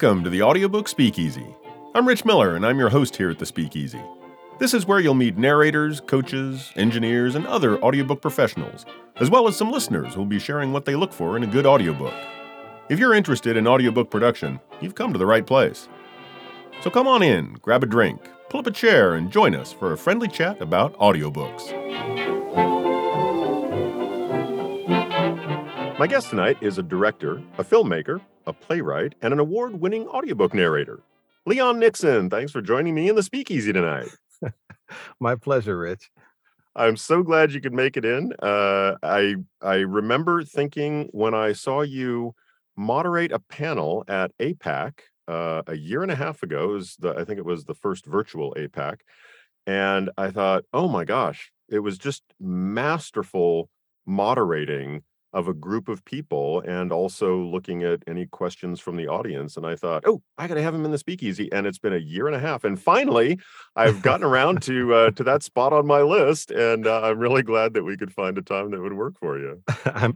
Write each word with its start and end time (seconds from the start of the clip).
Welcome 0.00 0.22
to 0.22 0.30
the 0.30 0.42
Audiobook 0.42 0.86
Speakeasy. 0.86 1.56
I'm 1.92 2.06
Rich 2.06 2.24
Miller, 2.24 2.54
and 2.54 2.64
I'm 2.64 2.78
your 2.78 2.88
host 2.88 3.16
here 3.16 3.30
at 3.30 3.40
the 3.40 3.44
Speakeasy. 3.44 4.00
This 4.60 4.72
is 4.72 4.86
where 4.86 5.00
you'll 5.00 5.14
meet 5.14 5.36
narrators, 5.36 5.98
coaches, 5.98 6.70
engineers, 6.76 7.34
and 7.34 7.44
other 7.48 7.82
audiobook 7.82 8.22
professionals, 8.22 8.86
as 9.16 9.28
well 9.28 9.48
as 9.48 9.56
some 9.56 9.72
listeners 9.72 10.14
who'll 10.14 10.24
be 10.24 10.38
sharing 10.38 10.72
what 10.72 10.84
they 10.84 10.94
look 10.94 11.12
for 11.12 11.36
in 11.36 11.42
a 11.42 11.48
good 11.48 11.66
audiobook. 11.66 12.14
If 12.88 13.00
you're 13.00 13.12
interested 13.12 13.56
in 13.56 13.66
audiobook 13.66 14.08
production, 14.08 14.60
you've 14.80 14.94
come 14.94 15.12
to 15.12 15.18
the 15.18 15.26
right 15.26 15.44
place. 15.44 15.88
So 16.80 16.90
come 16.90 17.08
on 17.08 17.24
in, 17.24 17.54
grab 17.54 17.82
a 17.82 17.86
drink, 17.86 18.20
pull 18.50 18.60
up 18.60 18.68
a 18.68 18.70
chair, 18.70 19.16
and 19.16 19.32
join 19.32 19.56
us 19.56 19.72
for 19.72 19.92
a 19.92 19.98
friendly 19.98 20.28
chat 20.28 20.62
about 20.62 20.96
audiobooks. 20.98 21.74
My 25.98 26.06
guest 26.06 26.30
tonight 26.30 26.58
is 26.60 26.78
a 26.78 26.84
director, 26.84 27.42
a 27.58 27.64
filmmaker, 27.64 28.20
a 28.48 28.52
playwright, 28.52 29.14
and 29.22 29.32
an 29.32 29.38
award 29.38 29.78
winning 29.80 30.08
audiobook 30.08 30.54
narrator. 30.54 31.00
Leon 31.46 31.78
Nixon, 31.78 32.30
thanks 32.30 32.50
for 32.50 32.62
joining 32.62 32.94
me 32.94 33.08
in 33.08 33.14
the 33.14 33.22
speakeasy 33.22 33.72
tonight. 33.72 34.08
My 35.20 35.36
pleasure, 35.36 35.78
Rich. 35.78 36.10
I'm 36.74 36.96
so 36.96 37.22
glad 37.22 37.52
you 37.52 37.60
could 37.60 37.74
make 37.74 37.96
it 37.96 38.04
in. 38.04 38.32
Uh, 38.40 38.94
I 39.02 39.36
I 39.60 39.76
remember 39.76 40.44
thinking 40.44 41.08
when 41.12 41.34
I 41.34 41.52
saw 41.52 41.82
you 41.82 42.34
moderate 42.76 43.32
a 43.32 43.38
panel 43.38 44.04
at 44.08 44.36
APAC 44.38 45.00
uh, 45.26 45.62
a 45.66 45.76
year 45.76 46.02
and 46.02 46.12
a 46.12 46.16
half 46.16 46.42
ago. 46.42 46.70
It 46.70 46.72
was 46.72 46.96
the, 46.98 47.14
I 47.16 47.24
think 47.24 47.38
it 47.38 47.44
was 47.44 47.64
the 47.64 47.74
first 47.74 48.06
virtual 48.06 48.54
APAC, 48.56 49.00
and 49.66 50.10
I 50.16 50.30
thought, 50.30 50.64
oh 50.72 50.88
my 50.88 51.04
gosh, 51.04 51.50
it 51.68 51.80
was 51.80 51.98
just 51.98 52.22
masterful 52.40 53.68
moderating 54.06 55.02
of 55.32 55.48
a 55.48 55.54
group 55.54 55.88
of 55.88 56.04
people 56.04 56.60
and 56.60 56.90
also 56.90 57.38
looking 57.38 57.82
at 57.82 58.02
any 58.06 58.26
questions 58.26 58.80
from 58.80 58.96
the 58.96 59.06
audience. 59.06 59.56
And 59.56 59.66
I 59.66 59.76
thought, 59.76 60.04
oh, 60.06 60.22
I 60.38 60.46
got 60.46 60.54
to 60.54 60.62
have 60.62 60.74
him 60.74 60.84
in 60.84 60.90
the 60.90 60.98
speakeasy. 60.98 61.50
And 61.52 61.66
it's 61.66 61.78
been 61.78 61.92
a 61.92 61.98
year 61.98 62.26
and 62.26 62.34
a 62.34 62.40
half. 62.40 62.64
And 62.64 62.80
finally, 62.80 63.38
I've 63.76 64.00
gotten 64.02 64.24
around 64.24 64.62
to 64.62 64.94
uh, 64.94 65.10
to 65.12 65.24
that 65.24 65.42
spot 65.42 65.72
on 65.72 65.86
my 65.86 66.00
list. 66.00 66.50
And 66.50 66.86
uh, 66.86 67.02
I'm 67.02 67.18
really 67.18 67.42
glad 67.42 67.74
that 67.74 67.84
we 67.84 67.96
could 67.96 68.12
find 68.12 68.38
a 68.38 68.42
time 68.42 68.70
that 68.70 68.80
would 68.80 68.94
work 68.94 69.18
for 69.18 69.38
you. 69.38 69.62
I'm 69.84 70.14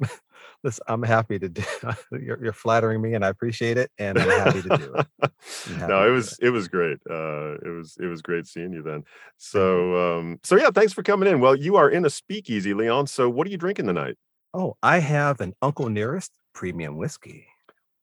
listen, 0.65 0.85
I'm 0.89 1.03
happy 1.03 1.39
to 1.39 1.49
do 1.49 1.63
you're, 2.13 2.43
you're 2.43 2.53
flattering 2.53 3.03
me 3.03 3.15
and 3.15 3.25
I 3.25 3.29
appreciate 3.29 3.77
it. 3.77 3.91
And 3.99 4.19
I'm 4.19 4.29
happy 4.29 4.63
to 4.63 4.77
do 4.77 4.95
it. 4.95 5.31
no, 5.89 6.07
it 6.07 6.11
was 6.11 6.33
it. 6.41 6.47
it 6.47 6.51
was 6.51 6.69
great. 6.69 6.99
Uh, 7.09 7.55
it 7.55 7.77
was 7.77 7.97
it 8.01 8.07
was 8.07 8.23
great 8.23 8.47
seeing 8.47 8.73
you 8.73 8.83
then. 8.83 9.05
So 9.37 10.19
um, 10.19 10.41
so 10.43 10.57
yeah, 10.57 10.71
thanks 10.71 10.93
for 10.93 11.03
coming 11.03 11.29
in. 11.29 11.41
Well, 11.41 11.57
you 11.57 11.77
are 11.77 11.91
in 11.91 12.05
a 12.05 12.11
speakeasy, 12.11 12.75
Leon. 12.75 13.09
So 13.09 13.29
what 13.29 13.47
are 13.47 13.51
you 13.51 13.59
drinking 13.59 13.87
tonight? 13.87 14.17
Oh, 14.55 14.77
I 14.83 14.99
have 14.99 15.41
an 15.41 15.55
Uncle 15.63 15.89
Nearest 15.89 16.33
premium 16.55 16.97
whiskey. 16.97 17.47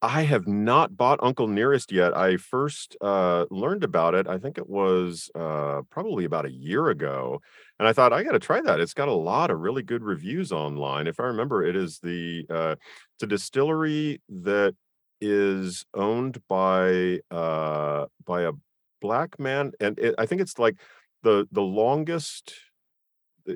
I 0.02 0.22
have 0.22 0.48
not 0.48 0.96
bought 0.96 1.20
Uncle 1.22 1.48
Nearest 1.48 1.92
yet. 1.92 2.16
I 2.16 2.38
first 2.38 2.96
uh, 3.02 3.46
learned 3.52 3.84
about 3.84 4.16
it, 4.16 4.28
I 4.28 4.38
think 4.38 4.58
it 4.58 4.70
was 4.70 5.30
uh, 5.36 5.82
probably 5.90 6.24
about 6.24 6.46
a 6.46 6.52
year 6.52 6.88
ago. 6.90 7.42
And 7.78 7.88
I 7.88 7.92
thought, 7.94 8.14
I 8.14 8.24
got 8.24 8.32
to 8.32 8.40
try 8.40 8.62
that. 8.62 8.80
It's 8.80 8.94
got 8.94 9.10
a 9.10 9.14
lot 9.14 9.52
of 9.52 9.60
really 9.60 9.84
good 9.84 10.02
reviews 10.02 10.52
online. 10.54 11.08
If 11.08 11.20
I 11.20 11.24
remember, 11.24 11.64
it 11.66 11.76
is 11.76 12.00
the 12.00 12.46
uh, 12.50 12.76
it's 13.16 13.24
a 13.24 13.28
distillery 13.28 14.22
that 14.30 14.74
is 15.20 15.86
owned 15.94 16.42
by 16.48 17.20
uh, 17.30 18.06
by 18.26 18.44
a 18.44 18.54
black 19.02 19.38
man, 19.38 19.74
and 19.82 20.00
it, 20.00 20.16
I 20.18 20.26
think 20.26 20.40
it's 20.42 20.58
like 20.58 20.78
the 21.24 21.46
the 21.52 21.62
longest 21.62 22.54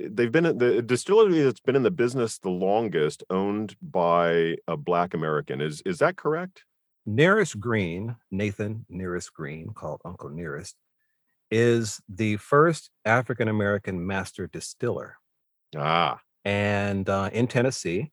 they've 0.10 0.32
been 0.32 0.58
the 0.58 0.82
distillery 0.82 1.42
that's 1.42 1.60
been 1.60 1.76
in 1.76 1.84
the 1.84 1.92
business 1.92 2.38
the 2.38 2.50
longest 2.50 3.24
owned 3.30 3.76
by 3.82 4.58
a 4.68 4.78
black 4.78 5.14
american. 5.14 5.62
Is 5.62 5.82
is 5.86 6.00
that 6.00 6.16
correct? 6.16 6.64
Nearest 7.06 7.60
green 7.60 8.16
nathan 8.32 8.86
nearest 8.90 9.34
green 9.34 9.74
called 9.74 10.02
uncle 10.06 10.30
nearest 10.30 10.76
is 11.52 12.02
the 12.10 12.38
first 12.38 12.90
african 13.06 13.48
american 13.48 14.06
master 14.06 14.48
distiller. 14.48 15.18
Ah. 15.78 16.20
And 16.46 17.08
uh, 17.10 17.30
in 17.32 17.48
tennessee 17.48 18.12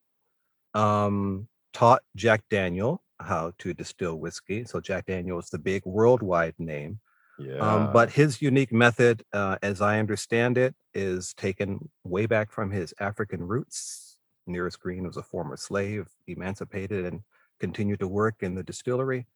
um, 0.74 1.48
taught 1.72 2.02
jack 2.16 2.42
daniel 2.50 3.02
how 3.20 3.52
to 3.58 3.74
distill 3.74 4.16
whiskey. 4.16 4.64
So 4.64 4.80
jack 4.80 5.06
daniel 5.06 5.38
is 5.38 5.50
the 5.50 5.58
big 5.58 5.82
worldwide 5.84 6.54
name 6.58 7.00
yeah. 7.40 7.58
Um, 7.58 7.92
but 7.92 8.10
his 8.10 8.42
unique 8.42 8.72
method, 8.72 9.24
uh, 9.32 9.56
as 9.62 9.80
I 9.80 9.98
understand 9.98 10.58
it, 10.58 10.74
is 10.94 11.34
taken 11.34 11.88
way 12.04 12.26
back 12.26 12.50
from 12.52 12.70
his 12.70 12.94
African 13.00 13.42
roots. 13.42 14.16
Nearest 14.46 14.80
Green 14.80 15.06
was 15.06 15.16
a 15.16 15.22
former 15.22 15.56
slave, 15.56 16.08
emancipated, 16.26 17.04
and 17.04 17.22
continued 17.58 18.00
to 18.00 18.08
work 18.08 18.36
in 18.40 18.54
the 18.54 18.62
distillery, 18.62 19.26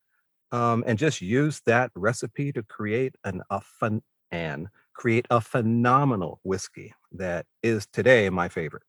um, 0.53 0.82
and 0.87 0.98
just 0.98 1.20
used 1.20 1.66
that 1.66 1.91
recipe 1.94 2.53
to 2.53 2.62
create 2.62 3.15
an 3.25 3.42
a 3.50 3.60
fun 3.60 4.03
and 4.31 4.69
create 4.94 5.26
a 5.31 5.41
phenomenal 5.41 6.41
whiskey 6.42 6.94
that 7.12 7.47
is 7.62 7.86
today 7.86 8.28
my 8.31 8.48
favorite. 8.48 8.82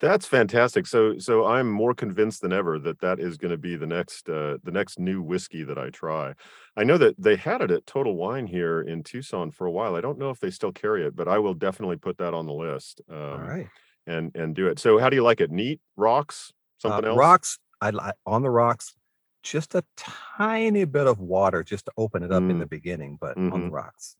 That's 0.00 0.26
fantastic. 0.26 0.86
So 0.86 1.18
so 1.18 1.44
I'm 1.46 1.70
more 1.70 1.94
convinced 1.94 2.42
than 2.42 2.52
ever 2.52 2.78
that 2.80 3.00
that 3.00 3.20
is 3.20 3.36
going 3.38 3.52
to 3.52 3.56
be 3.56 3.76
the 3.76 3.86
next 3.86 4.28
uh, 4.28 4.58
the 4.62 4.72
next 4.72 4.98
new 4.98 5.22
whiskey 5.22 5.62
that 5.64 5.78
I 5.78 5.90
try. 5.90 6.34
I 6.76 6.84
know 6.84 6.98
that 6.98 7.14
they 7.18 7.36
had 7.36 7.62
it 7.62 7.70
at 7.70 7.86
Total 7.86 8.14
Wine 8.14 8.46
here 8.46 8.80
in 8.82 9.02
Tucson 9.02 9.50
for 9.50 9.66
a 9.66 9.70
while. 9.70 9.94
I 9.94 10.00
don't 10.00 10.18
know 10.18 10.30
if 10.30 10.40
they 10.40 10.50
still 10.50 10.72
carry 10.72 11.06
it, 11.06 11.14
but 11.16 11.28
I 11.28 11.38
will 11.38 11.54
definitely 11.54 11.96
put 11.96 12.18
that 12.18 12.34
on 12.34 12.46
the 12.46 12.52
list 12.52 13.00
All 13.32 13.40
um, 13.40 13.42
right. 13.42 13.70
and 14.06 14.34
and 14.34 14.54
do 14.54 14.66
it. 14.66 14.78
So 14.78 14.98
how 14.98 15.08
do 15.10 15.16
you 15.16 15.22
like 15.22 15.40
it? 15.40 15.50
Neat 15.50 15.80
rocks? 15.96 16.52
Uh, 16.84 17.00
Something 17.00 17.04
else? 17.04 17.38
rocks, 17.42 17.58
I 17.80 17.90
like 17.90 18.14
on 18.26 18.42
the 18.42 18.50
rocks, 18.50 18.94
just 19.42 19.74
a 19.74 19.84
tiny 19.96 20.84
bit 20.84 21.06
of 21.06 21.18
water 21.20 21.62
just 21.62 21.86
to 21.86 21.92
open 21.96 22.22
it 22.22 22.32
up 22.32 22.44
in 22.50 22.58
the 22.58 22.66
Mm, 22.66 22.66
beginning, 22.66 23.16
but 23.20 23.38
on 23.50 23.62
the 23.62 23.68
mhm. 23.68 23.70
rocks. 23.70 24.16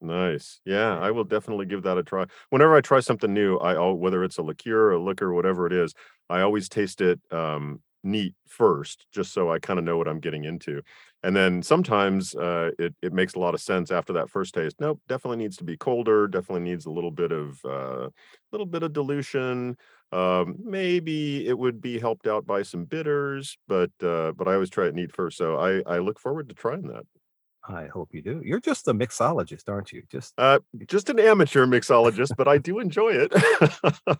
Nice. 0.00 0.60
Yeah. 0.64 0.98
I 0.98 1.10
will 1.10 1.24
definitely 1.24 1.66
give 1.66 1.82
that 1.84 1.98
a 1.98 2.02
try. 2.02 2.26
Whenever 2.50 2.76
I 2.76 2.80
try 2.80 3.00
something 3.00 3.32
new, 3.32 3.56
I 3.58 3.74
whether 3.92 4.24
it's 4.24 4.38
a 4.38 4.42
liqueur, 4.42 4.92
a 4.92 4.98
liquor, 5.02 5.32
whatever 5.32 5.66
it 5.66 5.72
is, 5.72 5.94
I 6.28 6.40
always 6.42 6.68
taste 6.68 7.00
it 7.00 7.18
um, 7.32 7.80
neat 8.04 8.34
first, 8.46 9.06
just 9.12 9.32
so 9.32 9.50
I 9.50 9.58
kind 9.58 9.78
of 9.78 9.84
know 9.84 9.96
what 9.96 10.06
I'm 10.08 10.20
getting 10.20 10.44
into. 10.44 10.82
And 11.22 11.34
then 11.34 11.62
sometimes 11.62 12.34
uh, 12.36 12.70
it 12.78 12.94
it 13.02 13.12
makes 13.14 13.34
a 13.34 13.38
lot 13.40 13.54
of 13.54 13.60
sense 13.62 13.90
after 13.90 14.12
that 14.12 14.28
first 14.30 14.54
taste. 14.54 14.76
Nope, 14.80 15.00
definitely 15.08 15.38
needs 15.38 15.56
to 15.58 15.64
be 15.64 15.76
colder. 15.78 16.28
Definitely 16.28 16.68
needs 16.70 16.84
a 16.86 16.90
little 16.90 17.10
bit 17.10 17.32
of 17.32 17.64
uh, 17.64 18.10
little 18.52 18.66
bit 18.66 18.82
of 18.82 18.92
dilution. 18.92 19.76
Um, 20.12 20.56
maybe 20.62 21.46
it 21.48 21.58
would 21.58 21.80
be 21.80 21.98
helped 21.98 22.26
out 22.26 22.46
by 22.46 22.62
some 22.62 22.84
bitters, 22.84 23.56
but 23.66 23.90
uh, 24.02 24.32
but 24.32 24.46
I 24.46 24.54
always 24.54 24.70
try 24.70 24.86
it 24.86 24.94
neat 24.94 25.12
first. 25.14 25.38
So 25.38 25.56
I 25.58 25.80
I 25.86 25.98
look 25.98 26.20
forward 26.20 26.48
to 26.50 26.54
trying 26.54 26.82
that. 26.88 27.06
I 27.68 27.86
hope 27.86 28.10
you 28.12 28.22
do. 28.22 28.40
You're 28.44 28.60
just 28.60 28.86
a 28.88 28.94
mixologist, 28.94 29.68
aren't 29.68 29.92
you? 29.92 30.02
Just 30.10 30.34
Uh, 30.38 30.60
just 30.86 31.10
an 31.10 31.18
amateur 31.18 31.66
mixologist, 31.66 32.36
but 32.36 32.46
I 32.46 32.58
do 32.58 32.78
enjoy 32.78 33.10
it. 33.10 33.32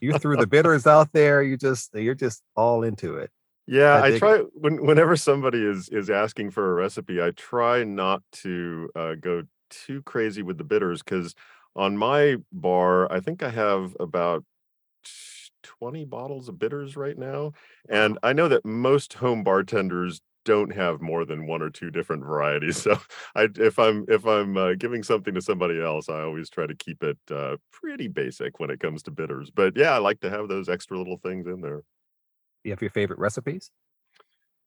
you 0.01 0.19
threw 0.19 0.37
the 0.41 0.47
bitters 0.47 0.87
out 0.87 1.12
there. 1.12 1.43
You 1.43 1.57
just 1.57 1.95
you're 1.95 2.15
just 2.15 2.43
all 2.57 2.83
into 2.83 3.17
it. 3.17 3.31
Yeah, 3.67 3.95
I 3.95 4.07
I 4.15 4.19
try 4.19 4.37
it. 4.37 4.47
when 4.53 4.84
whenever 4.84 5.17
somebody 5.17 5.65
is 5.65 5.89
is 5.89 6.11
asking 6.11 6.51
for 6.51 6.71
a 6.71 6.75
recipe, 6.75 7.21
I 7.23 7.31
try 7.33 7.84
not 7.84 8.23
to 8.43 8.91
uh, 8.95 9.15
go 9.15 9.45
too 9.71 10.03
crazy 10.03 10.43
with 10.43 10.59
the 10.59 10.65
bitters 10.65 11.03
because 11.03 11.34
on 11.75 11.97
my 11.97 12.37
bar, 12.53 13.11
I 13.13 13.21
think 13.21 13.43
I 13.43 13.51
have 13.51 13.97
about 14.01 14.45
20 15.63 16.05
bottles 16.05 16.49
of 16.49 16.59
bitters 16.59 16.97
right 16.97 17.19
now, 17.19 17.53
and 17.89 18.19
I 18.23 18.33
know 18.33 18.49
that 18.49 18.65
most 18.65 19.15
home 19.15 19.45
bartenders 19.45 20.21
don't 20.47 20.73
have 20.73 21.03
more 21.03 21.27
than 21.27 21.47
one 21.47 21.61
or 21.61 21.69
two 21.69 21.91
different 21.91 22.25
varieties. 22.25 22.77
So 22.87 22.99
I 23.34 23.48
if 23.57 23.78
I'm 23.78 24.07
if 24.09 24.25
I'm 24.25 24.57
uh, 24.57 24.75
giving 24.75 25.03
something 25.03 25.34
to 25.34 25.43
somebody 25.43 25.83
else, 25.83 26.09
I 26.09 26.22
always 26.22 26.48
try 26.48 26.66
to 26.66 26.75
keep 26.75 27.03
it 27.03 27.19
uh, 27.31 27.57
pretty 27.72 28.07
basic 28.07 28.60
when 28.60 28.71
it 28.71 28.78
comes 28.78 29.03
to 29.04 29.10
bitters. 29.10 29.51
But 29.51 29.77
yeah, 29.77 29.91
I 29.91 29.98
like 29.98 30.21
to 30.21 30.31
have 30.31 30.48
those 30.48 30.69
extra 30.69 30.97
little 30.97 31.19
things 31.19 31.47
in 31.47 31.60
there. 31.60 31.83
You 32.63 32.71
have 32.71 32.81
your 32.81 32.91
favorite 32.91 33.19
recipes? 33.19 33.71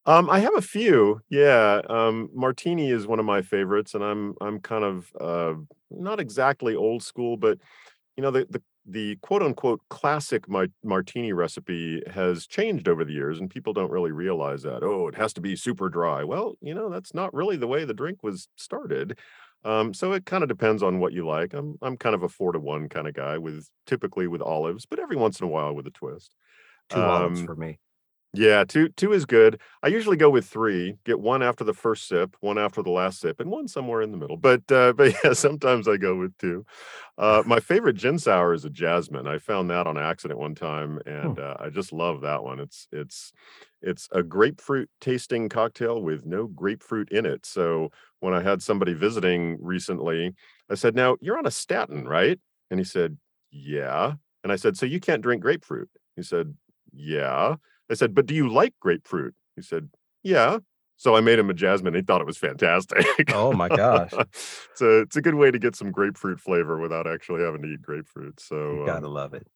Um, 0.05 0.29
I 0.29 0.39
have 0.39 0.55
a 0.55 0.61
few. 0.61 1.21
Yeah. 1.29 1.81
Um, 1.89 2.29
martini 2.33 2.91
is 2.91 3.07
one 3.07 3.19
of 3.19 3.25
my 3.25 3.41
favorites, 3.41 3.93
and 3.93 4.03
I'm 4.03 4.35
I'm 4.41 4.59
kind 4.59 4.83
of 4.83 5.11
uh, 5.19 5.53
not 5.89 6.19
exactly 6.19 6.75
old 6.75 7.03
school, 7.03 7.37
but 7.37 7.57
you 8.17 8.23
know 8.23 8.31
the 8.31 8.45
the 8.49 8.61
the 8.89 9.17
quote 9.17 9.43
unquote 9.43 9.81
classic 9.89 10.49
mar- 10.49 10.67
martini 10.83 11.33
recipe 11.33 12.01
has 12.07 12.47
changed 12.47 12.87
over 12.87 13.05
the 13.05 13.13
years, 13.13 13.39
and 13.39 13.49
people 13.49 13.73
don't 13.73 13.91
really 13.91 14.11
realize 14.11 14.63
that. 14.63 14.83
Oh, 14.83 15.07
it 15.07 15.15
has 15.15 15.33
to 15.33 15.41
be 15.41 15.55
super 15.55 15.89
dry. 15.89 16.23
Well, 16.23 16.55
you 16.61 16.73
know 16.73 16.89
that's 16.89 17.13
not 17.13 17.33
really 17.33 17.57
the 17.57 17.67
way 17.67 17.85
the 17.85 17.93
drink 17.93 18.23
was 18.23 18.47
started. 18.55 19.19
Um, 19.65 19.93
so 19.93 20.13
it 20.13 20.25
kind 20.25 20.43
of 20.43 20.47
depends 20.49 20.81
on 20.81 20.99
what 20.99 21.13
you 21.13 21.25
like. 21.27 21.53
I'm 21.53 21.77
I'm 21.81 21.97
kind 21.97 22.15
of 22.15 22.23
a 22.23 22.29
four 22.29 22.51
to 22.53 22.59
one 22.59 22.89
kind 22.89 23.07
of 23.07 23.13
guy 23.13 23.37
with 23.37 23.69
typically 23.85 24.27
with 24.27 24.41
olives, 24.41 24.85
but 24.85 24.99
every 24.99 25.17
once 25.17 25.39
in 25.39 25.45
a 25.45 25.49
while 25.49 25.75
with 25.75 25.87
a 25.87 25.91
twist. 25.91 26.35
Two 26.89 27.05
olives 27.07 27.41
Um, 27.41 27.45
for 27.45 27.55
me. 27.55 27.79
Yeah, 28.33 28.63
2 28.63 28.89
2 28.89 29.11
is 29.11 29.25
good. 29.25 29.59
I 29.81 29.87
usually 29.87 30.15
go 30.15 30.29
with 30.29 30.45
3, 30.45 30.97
get 31.03 31.19
1 31.19 31.41
after 31.41 31.63
the 31.63 31.73
first 31.73 32.07
sip, 32.07 32.35
1 32.41 32.59
after 32.59 32.83
the 32.83 32.91
last 32.91 33.19
sip, 33.19 33.39
and 33.39 33.49
1 33.49 33.67
somewhere 33.67 34.03
in 34.03 34.11
the 34.11 34.17
middle, 34.17 34.37
but, 34.37 34.71
uh, 34.71 34.93
but 34.97 35.15
yeah, 35.23 35.33
sometimes 35.33 35.87
I 35.87 35.97
go 35.97 36.15
with 36.15 36.37
2. 36.37 36.63
Uh, 37.17 37.41
my 37.47 37.59
favorite 37.59 37.95
gin 37.95 38.19
sour 38.19 38.53
is 38.53 38.65
a 38.65 38.69
jasmine. 38.69 39.25
I 39.25 39.39
found 39.39 39.71
that 39.71 39.87
on 39.87 39.97
accident 39.97 40.39
one 40.39 40.53
time, 40.53 40.99
Hmm. 41.23 41.33
and, 41.33 41.39
uh, 41.39 41.55
I 41.59 41.69
just 41.69 41.91
love 41.91 42.21
that 42.21 42.43
one. 42.43 42.59
It's 42.59 42.87
it's 42.91 43.33
it's 43.81 44.07
a 44.11 44.21
grapefruit 44.21 44.89
tasting 45.01 45.49
cocktail 45.49 46.01
with 46.01 46.23
no 46.25 46.45
grapefruit 46.47 47.09
in 47.11 47.25
it, 47.25 47.45
so 47.47 47.89
when 48.19 48.33
I 48.35 48.41
had 48.43 48.61
somebody 48.61 48.93
visiting 48.93 49.57
recently, 49.59 50.35
I 50.69 50.75
said, 50.75 50.93
"Now, 50.95 51.17
you're 51.21 51.37
on 51.39 51.47
a 51.47 51.51
statin, 51.51 52.07
right?" 52.07 52.39
And 52.69 52.79
he 52.79 52.83
said, 52.83 53.17
"Yeah." 53.49 54.13
And 54.43 54.51
I 54.51 54.55
said, 54.55 54.77
"So 54.77 54.85
you 54.85 54.99
can't 54.99 55.21
drink 55.23 55.41
grapefruit?" 55.41 55.89
He 56.15 56.21
said, 56.23 56.55
"Yeah." 56.93 57.55
I 57.91 57.95
said, 57.95 58.13
"But 58.15 58.25
do 58.27 58.35
you 58.35 58.49
like 58.49 58.73
grapefruit?" 58.79 59.35
He 59.55 59.61
said, 59.61 59.89
"Yeah." 60.23 60.59
So 60.97 61.15
I 61.15 61.21
made 61.21 61.39
him 61.39 61.49
a 61.49 61.53
jasmine, 61.53 61.93
he 61.95 62.01
thought 62.01 62.21
it 62.21 62.27
was 62.27 62.37
fantastic. 62.37 63.05
Oh 63.31 63.53
my 63.53 63.69
gosh. 63.69 64.21
So, 64.75 65.01
it's 65.01 65.15
a 65.17 65.21
good 65.21 65.35
way 65.35 65.51
to 65.51 65.59
get 65.59 65.75
some 65.75 65.91
grapefruit 65.91 66.39
flavor 66.39 66.79
without 66.79 67.05
actually 67.07 67.41
having 67.43 67.61
to 67.63 67.67
eat 67.69 67.81
grapefruit, 67.81 68.39
So 68.39 68.57
You 68.69 68.79
gotta 68.79 69.07
um 69.07 69.09
love 69.09 69.33
it. 69.33 69.47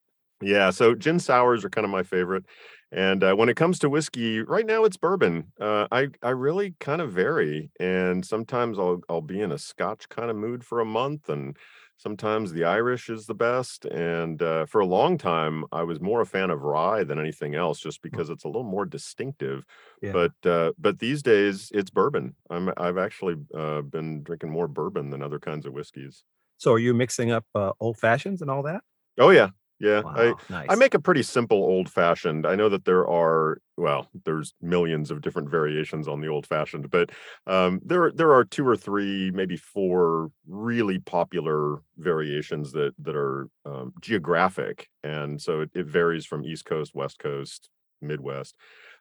yeah, 0.41 0.71
so 0.71 0.93
gin 0.95 1.19
sours 1.19 1.63
are 1.65 1.69
kinda 1.69 1.87
my 1.87 2.03
favorite, 2.03 2.45
and, 2.91 3.23
uh, 3.23 3.35
when 3.35 3.49
it 3.49 3.55
comes 3.57 3.79
to 3.79 3.89
whiskey, 3.89 4.41
right 4.41 4.65
now 4.65 4.83
it's 4.85 4.97
bourbon. 4.97 5.51
Uh, 5.59 5.87
I 5.91 6.09
I 6.21 6.31
really 6.31 6.75
kind 6.79 7.01
of 7.01 7.11
vary, 7.13 7.71
and 7.79 8.25
sometimes 8.25 8.77
I'll 8.79 9.01
I'll 9.09 9.21
be 9.21 9.41
in 9.41 9.51
a 9.53 9.57
Scotch 9.59 10.09
kinda 10.09 10.33
mood 10.33 10.63
for 10.65 10.79
a 10.81 10.85
month, 10.85 11.29
and 11.29 11.57
sometimes 11.97 12.51
the 12.51 12.63
Irish 12.65 13.09
is 13.09 13.25
the 13.27 13.35
best, 13.35 13.85
and, 13.85 14.41
uh, 14.41 14.65
for 14.65 14.81
a 14.81 14.85
long 14.85 15.17
time, 15.17 15.65
I 15.71 15.83
was 15.83 15.99
more 16.01 16.21
a 16.21 16.25
fan 16.25 16.49
of 16.49 16.61
rye 16.63 17.03
than 17.03 17.19
anything 17.19 17.55
else 17.55 17.79
just 17.79 18.01
Hmm. 18.11 18.17
because 18.17 18.29
it's 18.29 18.43
a 18.43 18.47
little 18.47 18.63
more 18.63 18.85
distinctive, 18.85 19.65
Yeah. 20.01 20.17
but, 20.17 20.33
uh, 20.45 20.73
but 20.77 20.99
these 20.99 21.23
days, 21.23 21.71
it's 21.73 21.89
bourbon. 21.89 22.35
I'm 22.49 22.71
I've 22.77 22.97
actually, 22.97 23.35
uh, 23.53 23.81
been 23.81 24.23
drinking 24.23 24.51
more 24.51 24.67
bourbon 24.67 25.09
than 25.11 25.23
other 25.23 25.39
kinds 25.39 25.65
of 25.65 25.73
whiskeys. 25.73 26.23
So 26.57 26.73
are 26.73 26.79
you 26.79 26.93
mixing 26.93 27.31
up, 27.31 27.45
uh, 27.55 27.73
old 27.79 27.97
fashions 27.97 28.41
and 28.41 28.49
all 28.49 28.63
that? 28.63 28.83
Oh, 29.17 29.29
yeah. 29.29 29.49
Yeah, 29.83 30.03
I 30.15 30.33
Wow, 30.33 30.41
I 30.69 30.75
nice. 30.75 30.77
make 30.77 30.93
a 30.93 30.99
pretty 31.01 31.23
simple 31.23 31.57
old 31.57 31.89
fashioned. 31.89 32.45
I 32.47 32.55
know 32.55 32.69
that 32.69 32.85
there 32.85 33.05
are 33.05 33.59
well, 33.75 34.09
there's 34.23 34.53
millions 34.61 35.11
of 35.11 35.21
different 35.21 35.49
variations 35.49 36.07
on 36.07 36.21
the 36.21 36.27
old 36.27 36.45
fashioned, 36.47 36.89
but, 36.89 37.11
um, 37.47 37.81
there 37.83 38.11
there 38.11 38.31
are 38.31 38.45
2 38.45 38.65
or 38.67 38.77
3, 38.77 39.31
maybe 39.31 39.57
4 39.57 40.31
really 40.47 40.99
popular 40.99 41.81
variations 41.97 42.71
that 42.73 42.93
that 42.99 43.15
are, 43.17 43.49
um, 43.65 43.93
geographic, 44.01 44.89
and 45.03 45.41
so 45.41 45.61
it 45.61 45.71
it 45.75 45.87
varies 45.87 46.25
from 46.25 46.45
East 46.45 46.65
Coast, 46.65 46.95
West 46.95 47.19
Coast, 47.19 47.69
Midwest. 48.01 48.55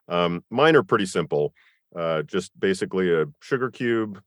Um, 0.08 0.44
mine 0.50 0.76
are 0.76 0.84
pretty 0.84 1.06
simple, 1.06 1.54
uh, 1.96 2.22
just 2.22 2.58
basically 2.60 3.12
a 3.14 3.26
sugar 3.42 3.70
cube, 3.70 4.22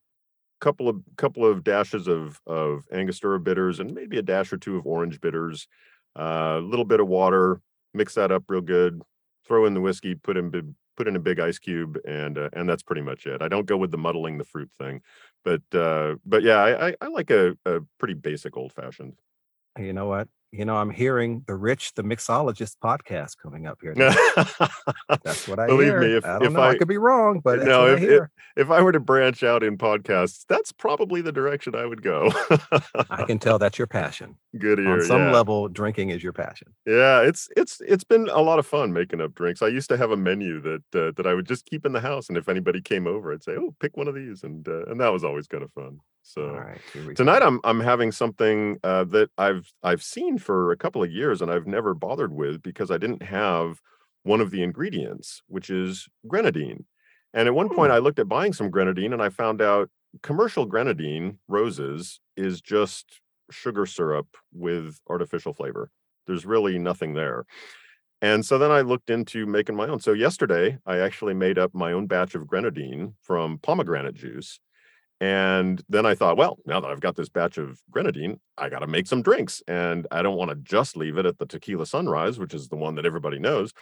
couple 0.62 0.88
of 0.90 1.02
couple 1.18 1.46
of 1.46 1.64
dashes 1.64 2.08
of 2.08 2.40
of 2.48 2.86
Angostura 2.92 3.40
bitters, 3.40 3.80
and 3.80 3.94
maybe 3.94 4.18
a 4.18 4.22
dash 4.22 4.52
or 4.54 4.58
2 4.58 4.78
of 4.78 4.86
orange 4.88 5.20
bitters, 5.22 5.68
a 6.16 6.60
little 6.60 6.86
bit 6.86 7.00
of 7.00 7.08
water, 7.08 7.62
mix 7.94 8.16
that 8.16 8.32
up 8.32 8.44
real 8.48 8.62
good, 8.62 9.02
throw 9.46 9.66
in 9.66 9.74
the 9.74 9.82
whiskey, 9.82 10.16
put 10.16 10.38
in 10.38 10.76
put 10.98 11.08
in 11.08 11.16
a 11.16 11.20
big 11.20 11.40
ice 11.42 11.60
cube, 11.60 11.98
and, 12.08 12.38
uh, 12.38 12.50
and 12.54 12.70
that's 12.70 12.84
pretty 12.84 13.02
much 13.02 13.26
it. 13.26 13.42
I 13.42 13.50
don't 13.50 13.66
go 13.66 13.76
with 13.76 13.92
the 13.92 13.98
muddling 13.98 14.38
the 14.38 14.46
fruit 14.46 14.72
thing, 14.80 15.02
but, 15.44 15.62
uh, 15.74 16.16
but 16.26 16.42
yeah, 16.42 16.58
I 16.58 16.90
I 16.90 16.96
I 17.02 17.08
like 17.08 17.32
a 17.32 17.58
a 17.66 17.82
pretty 17.98 18.14
basic 18.14 18.56
old 18.56 18.72
fashioned. 18.72 19.16
You 19.78 19.92
know 19.92 20.06
what? 20.06 20.30
You 20.58 20.64
know, 20.64 20.78
I'm 20.78 20.90
hearing 20.90 21.44
the 21.48 21.56
Rich 21.56 21.96
the 21.96 22.04
Mixologist 22.04 22.78
podcast 22.82 23.38
coming 23.42 23.68
up 23.68 23.80
here. 23.82 23.94
That's 25.24 25.50
what 25.50 25.60
I 25.60 25.68
Believe 25.68 25.88
hear. 25.88 26.00
me, 26.00 26.16
if 26.16 26.26
I 26.26 26.40
don't 26.40 26.48
if 26.48 26.54
know, 26.54 26.62
I 26.62 26.70
I 26.70 26.78
could 26.78 26.88
be 26.88 26.98
wrong, 26.98 27.42
but 27.44 27.64
no, 27.64 27.88
if 27.88 28.02
if 28.02 28.24
if 28.56 28.72
I 28.72 28.82
were 28.82 28.94
to 28.94 29.02
branch 29.02 29.44
out 29.44 29.64
in 29.64 29.78
podcasts, 29.78 30.46
that's 30.48 30.72
probably 30.72 31.22
the 31.22 31.34
direction 31.34 31.76
I 31.76 31.86
would 31.86 32.02
go. 32.02 32.32
I 33.10 33.24
can 33.28 33.38
tell 33.38 33.60
that's 33.60 33.78
your 33.78 33.88
passion. 33.88 34.38
Good 34.58 34.80
On 34.80 35.02
some 35.02 35.24
yeah. 35.24 35.32
level, 35.34 35.68
drinking 35.68 36.12
is 36.12 36.24
your 36.24 36.32
passion. 36.32 36.74
Yeah, 36.86 37.20
it's 37.22 37.50
it's 37.58 37.82
it's 37.86 38.06
been 38.06 38.30
a 38.30 38.42
lot 38.42 38.58
of 38.58 38.66
fun 38.66 38.94
making 38.94 39.20
up 39.20 39.36
drinks. 39.36 39.62
I 39.62 39.68
used 39.68 39.90
to 39.90 39.98
have 39.98 40.12
a 40.12 40.18
menu 40.18 40.62
that, 40.62 40.84
uh, 40.96 41.12
that 41.18 41.28
I 41.28 41.34
would 41.34 41.48
just 41.48 41.66
keep 41.66 41.86
in 41.86 41.92
the 41.92 42.00
house, 42.00 42.30
and 42.30 42.38
if 42.38 42.48
anybody 42.48 42.82
came 42.82 43.08
over, 43.08 43.34
I'd 43.34 43.44
say, 43.44 43.58
"Oh, 43.58 43.76
pick 43.82 43.98
one 43.98 44.08
of 44.08 44.16
these," 44.16 44.44
and, 44.44 44.66
uh, 44.66 44.86
and 44.86 45.02
that 45.02 45.12
was 45.12 45.26
always 45.26 45.48
kinda 45.48 45.68
fun. 45.76 46.00
So, 46.26 46.66
tonight, 47.16 47.42
go. 47.42 47.44
I'm 47.44 47.60
I'm 47.64 47.80
having 47.80 48.12
something, 48.12 48.80
uh, 48.84 49.04
that 49.06 49.30
I've 49.38 49.72
I've 49.84 50.04
seen 50.04 50.38
for 50.40 50.72
a 50.72 50.78
couple 50.78 51.04
of 51.04 51.12
years, 51.12 51.42
and 51.42 51.52
I've 51.52 51.68
never 51.68 51.94
bothered 51.94 52.34
with 52.34 52.62
because 52.64 52.92
I 52.92 52.98
didn't 52.98 53.24
have 53.24 53.80
one 54.24 54.42
of 54.42 54.52
the 54.52 54.64
ingredients, 54.64 55.44
which 55.48 55.70
is 55.70 56.08
grenadine, 56.28 56.86
and 57.34 57.48
at 57.48 57.54
one 57.56 57.70
point, 57.70 57.92
Hmm. 57.92 57.94
I 57.94 58.00
looked 58.00 58.20
at 58.20 58.28
buying 58.30 58.54
some 58.54 58.72
grenadine, 58.72 59.14
and 59.14 59.22
I 59.22 59.30
found 59.30 59.62
out 59.62 59.90
commercial 60.24 60.66
grenadine, 60.66 61.40
Rose's, 61.48 62.20
is 62.36 62.62
just 62.62 63.22
sugar 63.52 63.86
syrup 63.86 64.28
with 64.54 65.00
artificial 65.08 65.54
flavor. 65.54 65.92
There's 66.28 66.46
really 66.46 66.80
nothing 66.80 67.14
there, 67.14 67.46
and 68.22 68.46
so 68.46 68.58
then 68.58 68.72
I 68.72 68.82
looked 68.82 69.10
into 69.10 69.46
making 69.46 69.76
my 69.76 69.88
own. 69.88 70.00
So 70.00 70.14
yesterday, 70.14 70.80
I 70.86 71.00
actually 71.00 71.34
made 71.34 71.60
up 71.60 71.74
my 71.76 71.92
own 71.92 72.08
batch 72.08 72.36
of 72.36 72.48
grenadine 72.48 73.16
from 73.22 73.60
pomegranate 73.60 74.16
juice, 74.16 74.60
and 75.22 75.82
then 75.90 76.06
I 76.06 76.16
thought, 76.16 76.38
"Well, 76.38 76.58
now 76.66 76.80
that 76.80 76.90
I've 76.92 77.00
got 77.02 77.16
this 77.16 77.30
batch 77.30 77.58
of 77.58 77.80
grenadine, 77.92 78.40
I 78.58 78.70
gotta 78.70 78.88
make 78.88 79.08
some 79.08 79.22
drinks, 79.22 79.62
and 79.68 80.08
I 80.12 80.22
don't 80.22 80.38
wanna 80.38 80.56
just 80.56 80.98
leave 80.98 81.18
it 81.18 81.26
at 81.26 81.38
the 81.40 81.46
tequila 81.46 81.86
sunrise," 81.86 82.40
which 82.40 82.54
is 82.54 82.68
the 82.70 82.76
one 82.78 82.96
that 82.96 83.06
everybody 83.06 83.40
knows. 83.40 83.74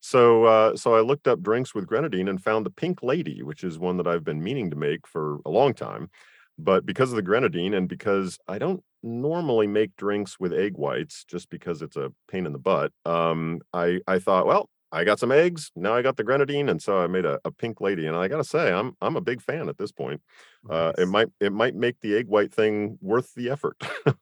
So, 0.00 0.44
uh, 0.44 0.76
so 0.76 0.94
I 0.94 1.00
looked 1.00 1.28
up 1.28 1.42
drinks 1.42 1.74
with 1.74 1.86
grenadine 1.86 2.28
and 2.28 2.42
found 2.42 2.66
the 2.66 2.70
Pink 2.70 3.02
Lady, 3.02 3.42
which 3.42 3.64
is 3.64 3.78
one 3.78 3.96
that 3.98 4.06
I've 4.06 4.24
been 4.24 4.42
meaning 4.42 4.70
to 4.70 4.76
make 4.76 5.06
for 5.06 5.40
a 5.46 5.50
long 5.50 5.74
time, 5.74 6.10
but 6.58 6.86
because 6.86 7.10
of 7.10 7.16
the 7.16 7.22
grenadine 7.22 7.74
and 7.74 7.88
because 7.88 8.38
I 8.48 8.58
don't 8.58 8.82
normally 9.02 9.66
make 9.66 9.96
drinks 9.96 10.38
with 10.40 10.52
egg 10.52 10.76
whites 10.76 11.24
just 11.24 11.50
because 11.50 11.82
it's 11.82 11.96
a 11.96 12.12
pain 12.28 12.46
in 12.46 12.52
the 12.52 12.58
butt, 12.58 12.92
um, 13.04 13.60
I 13.72 14.00
I 14.06 14.18
thought, 14.18 14.46
"Well, 14.46 14.68
I 14.92 15.04
got 15.04 15.18
some 15.20 15.32
eggs, 15.32 15.70
now 15.76 15.94
I 15.94 16.02
got 16.02 16.16
the 16.16 16.24
grenadine," 16.24 16.68
and 16.68 16.82
so 16.82 16.98
I 16.98 17.06
made 17.06 17.24
a 17.24 17.38
a 17.44 17.50
Pink 17.50 17.80
Lady, 17.80 18.06
and 18.06 18.16
I 18.16 18.28
gotta 18.28 18.44
say, 18.44 18.72
I'm 18.72 18.96
I'm 19.00 19.16
a 19.16 19.20
big 19.20 19.40
fan 19.40 19.68
at 19.68 19.78
this 19.78 19.92
point. 19.92 20.20
Uh, 20.68 20.92
it 20.98 21.06
might 21.08 21.28
it 21.40 21.52
might 21.52 21.74
make 21.74 22.00
the 22.00 22.16
egg 22.16 22.26
white 22.26 22.52
thing 22.52 22.98
worth 23.00 23.34
the 23.34 23.50
effort. 23.50 23.76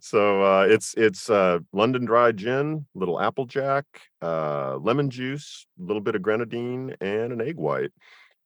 So, 0.00 0.42
uh, 0.42 0.66
it's 0.68 0.94
it's, 0.96 1.30
uh, 1.30 1.60
London 1.72 2.04
Dry 2.04 2.32
Gin, 2.32 2.86
little 2.94 3.20
Applejack, 3.20 3.84
uh, 4.20 4.76
lemon 4.76 5.08
juice, 5.08 5.66
a 5.78 5.82
little 5.82 6.02
bit 6.02 6.14
of 6.14 6.22
grenadine, 6.22 6.94
and 7.00 7.32
an 7.32 7.40
egg 7.40 7.56
white, 7.56 7.92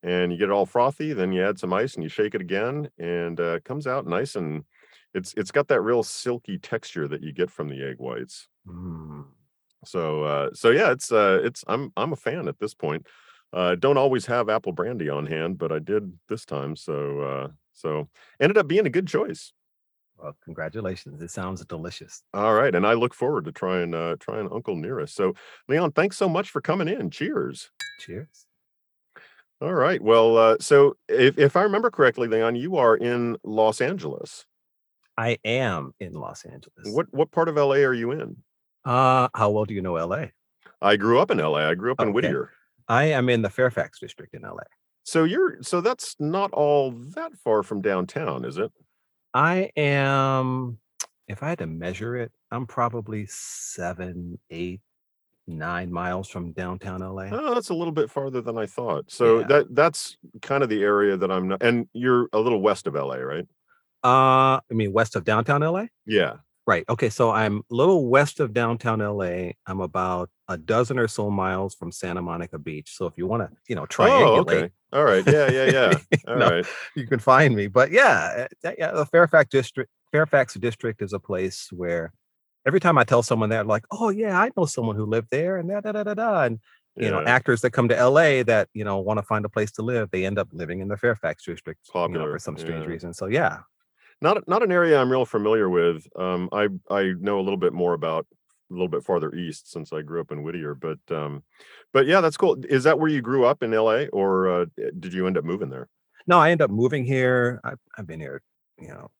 and 0.02 0.30
you 0.30 0.38
get 0.38 0.50
it 0.50 0.52
all 0.52 0.66
frothy, 0.66 1.12
then 1.12 1.32
you 1.32 1.42
add 1.44 1.58
some 1.58 1.72
ice 1.72 1.94
and 1.94 2.02
you 2.02 2.08
shake 2.08 2.34
it 2.34 2.40
again, 2.40 2.90
and, 2.98 3.40
uh, 3.40 3.56
it 3.56 3.64
comes 3.64 3.87
out 3.87 4.06
nice 4.06 4.37
and 4.37 4.64
it's 5.12 5.35
it's 5.35 5.50
got 5.50 5.68
that 5.68 5.80
real 5.80 6.02
silky 6.02 6.58
texture 6.58 7.08
that 7.08 7.23
you 7.23 7.32
get 7.32 7.50
from 7.50 7.68
the 7.68 7.82
egg 7.82 7.96
whites. 7.99 8.46
Mm. 8.66 9.25
So, 9.84 10.25
uh, 10.25 10.50
so 10.54 10.70
yeah, 10.70 10.90
it's, 10.90 11.10
uh, 11.10 11.40
it's 11.42 11.64
I'm 11.66 11.92
I'm 11.96 12.12
a 12.12 12.16
fan 12.16 12.49
at 12.49 12.58
this 12.58 12.75
point. 12.75 13.06
Uh, 13.52 13.75
don't 13.75 13.96
always 13.96 14.26
have 14.26 14.49
apple 14.49 14.72
brandy 14.72 15.08
on 15.08 15.26
hand, 15.26 15.58
but 15.58 15.72
I 15.72 15.80
did 15.80 16.12
this 16.28 16.44
time, 16.44 16.76
so, 16.76 17.20
uh, 17.20 17.49
so 17.72 18.08
ended 18.38 18.58
up 18.58 18.68
being 18.68 18.87
a 18.87 18.90
good 18.90 19.08
choice. 19.08 19.52
Well, 20.16 20.37
congratulations. 20.44 21.20
It 21.22 21.30
sounds 21.30 21.64
delicious. 21.64 22.22
Alright, 22.37 22.75
and 22.75 22.87
I 22.87 22.92
look 22.92 23.14
forward 23.14 23.46
to 23.46 23.52
trying, 23.52 23.94
uh, 23.94 24.16
trying 24.20 24.49
Uncle 24.52 24.76
Nearest. 24.76 25.16
So, 25.16 25.34
Leon, 25.68 25.92
thanks 25.92 26.16
so 26.16 26.28
much 26.28 26.50
for 26.50 26.60
coming 26.60 26.88
in. 26.88 27.10
Cheers. 27.10 27.70
Cheers. 28.00 28.46
Alright, 29.62 30.00
well, 30.00 30.37
uh, 30.38 30.56
so 30.58 30.96
if 31.08 31.37
if 31.38 31.54
I 31.54 31.62
remember 31.62 31.90
correctly, 31.90 32.28
Leon, 32.28 32.56
you 32.56 32.76
are 32.76 32.96
in 32.96 33.37
Los 33.44 33.80
Angeles. 33.80 34.46
I 35.18 35.38
am 35.44 35.92
in 36.00 36.14
Los 36.14 36.44
Angeles. 36.44 36.87
What 36.87 37.08
what 37.10 37.30
part 37.30 37.49
of 37.49 37.56
LA 37.56 37.76
are 37.76 37.92
you 37.92 38.10
in? 38.12 38.37
Uh, 38.84 39.28
how 39.34 39.50
well 39.50 39.64
do 39.64 39.75
you 39.75 39.82
know 39.82 39.94
LA? 39.94 40.26
I 40.82 40.96
grew 40.96 41.18
up 41.20 41.30
in 41.30 41.38
LA. 41.38 41.68
I 41.68 41.75
grew 41.75 41.92
up 41.92 42.00
in 42.00 42.08
Okay. 42.08 42.14
Whittier. 42.14 42.50
I 42.88 43.04
am 43.04 43.28
in 43.28 43.42
the 43.42 43.50
Fairfax 43.50 44.00
district 44.00 44.34
in 44.34 44.42
LA. 44.42 44.62
So 45.04 45.25
you're 45.25 45.62
so 45.62 45.80
that's 45.80 46.16
not 46.18 46.52
all 46.52 46.90
that 46.90 47.34
far 47.37 47.62
from 47.62 47.80
downtown, 47.82 48.44
is 48.44 48.58
it? 48.58 48.70
I 49.34 49.70
am 49.76 50.78
if 51.28 51.42
I 51.42 51.49
had 51.50 51.58
to 51.58 51.66
measure 51.66 52.16
it, 52.16 52.32
I'm 52.50 52.66
probably 52.66 53.26
seven, 53.28 54.38
eight, 54.50 54.80
nine 55.46 55.92
miles 55.92 56.28
from 56.28 56.52
downtown 56.52 57.00
LA. 57.00 57.28
Oh, 57.30 57.54
that's 57.54 57.68
a 57.70 57.75
little 57.75 57.92
bit 57.92 58.10
farther 58.10 58.40
than 58.40 58.58
I 58.58 58.66
thought. 58.66 59.10
So 59.10 59.40
Yeah. 59.40 59.46
that 59.46 59.75
that's 59.75 60.16
kind 60.42 60.62
of 60.62 60.68
the 60.68 60.82
area 60.82 61.16
that 61.16 61.30
I'm 61.30 61.49
not 61.49 61.62
and 61.62 61.87
you're 61.92 62.28
a 62.32 62.40
little 62.40 62.60
west 62.60 62.87
of 62.87 62.94
LA, 62.94 63.16
right? 63.16 63.46
Uh, 64.02 64.58
I 64.58 64.62
mean, 64.70 64.92
west 64.92 65.14
of 65.16 65.25
downtown 65.25 65.62
LA? 65.62 65.87
Yeah. 66.06 66.37
Right. 66.70 66.84
Okay. 66.88 67.08
So 67.10 67.32
I'm 67.32 67.62
a 67.68 67.74
little 67.74 68.06
west 68.06 68.38
of 68.38 68.52
downtown 68.52 69.00
LA. 69.00 69.54
I'm 69.66 69.80
about 69.80 70.30
a 70.46 70.56
dozen 70.56 71.00
or 71.00 71.08
so 71.08 71.28
miles 71.28 71.74
from 71.74 71.90
Santa 71.90 72.22
Monica 72.22 72.60
Beach. 72.60 72.94
So 72.96 73.06
if 73.06 73.18
you 73.18 73.26
want 73.26 73.42
to, 73.42 73.50
you 73.68 73.74
know, 73.74 73.86
triangulate. 73.86 74.38
Oh, 74.38 74.44
triangulate, 74.44 74.62
okay. 74.62 74.70
Alright. 74.94 75.26
Yeah, 75.26 75.50
yeah, 75.50 75.64
yeah. 75.64 75.98
you 76.28 76.36
know, 76.36 76.44
Alright. 76.44 76.66
you 76.94 77.08
can 77.08 77.18
find 77.18 77.56
me. 77.56 77.66
But 77.66 77.90
yeah, 77.90 78.46
uh, 78.64 78.70
yeah, 78.78 78.92
the 78.92 79.04
Fairfax 79.04 79.48
district, 79.50 79.90
Fairfax 80.12 80.54
district 80.54 81.02
is 81.02 81.12
a 81.12 81.18
place 81.18 81.70
where 81.72 82.12
every 82.64 82.78
time 82.78 82.98
I 82.98 83.02
tell 83.02 83.24
someone 83.24 83.48
that, 83.48 83.66
like, 83.66 83.84
oh 83.90 84.10
yeah, 84.10 84.40
I 84.40 84.50
know 84.56 84.64
someone 84.64 84.94
who 84.94 85.06
lived 85.06 85.30
there, 85.32 85.56
and 85.56 85.68
da 85.68 85.80
da 85.80 85.90
da 85.90 86.04
da 86.04 86.14
da. 86.14 86.42
And 86.44 86.60
you 86.94 87.10
know, 87.10 87.24
actors 87.24 87.62
that 87.62 87.72
come 87.72 87.88
to 87.88 87.96
LA 87.96 88.44
that, 88.44 88.68
you 88.74 88.84
know, 88.84 88.98
want 88.98 89.18
to 89.18 89.24
find 89.24 89.44
a 89.44 89.48
place 89.48 89.72
to 89.72 89.82
live, 89.82 90.08
they 90.12 90.24
end 90.24 90.38
up 90.38 90.46
living 90.52 90.78
in 90.78 90.86
the 90.86 90.96
Fairfax 90.96 91.44
district, 91.44 91.80
you 91.92 92.08
know, 92.10 92.26
for 92.26 92.38
some 92.38 92.56
strange 92.56 92.84
yeah. 92.84 92.90
reason. 92.90 93.12
So 93.12 93.26
yeah. 93.26 93.58
Not 94.22 94.46
not 94.46 94.62
an 94.62 94.72
area 94.72 94.98
I'm 94.98 95.10
real 95.10 95.24
familiar 95.24 95.68
with. 95.68 96.06
Um, 96.16 96.48
I 96.52 96.68
I 96.90 97.12
know 97.18 97.38
a 97.40 97.42
little 97.42 97.56
bit 97.56 97.72
more 97.72 97.94
about 97.94 98.26
a 98.70 98.74
little 98.74 98.88
bit 98.88 99.02
farther 99.02 99.34
east 99.34 99.70
since 99.70 99.92
I 99.92 100.02
grew 100.02 100.20
up 100.20 100.30
in 100.30 100.42
Whittier, 100.42 100.74
but 100.74 100.98
um, 101.10 101.42
but 101.92 102.06
yeah, 102.06 102.20
that's 102.20 102.36
cool. 102.36 102.56
Is 102.68 102.84
that 102.84 102.98
where 102.98 103.08
you 103.08 103.22
grew 103.22 103.44
up 103.46 103.62
in 103.62 103.70
LA, 103.72 104.04
or 104.12 104.48
uh, 104.48 104.66
did 104.98 105.12
you 105.12 105.26
end 105.26 105.38
up 105.38 105.44
moving 105.44 105.70
there? 105.70 105.88
No, 106.26 106.38
I 106.38 106.50
end 106.50 106.62
up 106.62 106.70
moving 106.70 107.04
here. 107.04 107.60
I've, 107.64 107.78
I've 107.96 108.06
been 108.06 108.20
here, 108.20 108.42
you 108.78 108.88
know, 108.88 109.10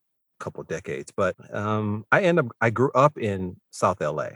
a 0.41 0.45
couple 0.45 0.63
decades, 0.65 1.13
but 1.17 1.35
um, 1.55 2.05
I 2.13 2.21
end 2.23 2.39
up, 2.39 2.47
I 2.61 2.71
grew 2.71 2.93
up 2.93 3.19
in 3.19 3.57
South 3.71 4.01
LA. 4.01 4.29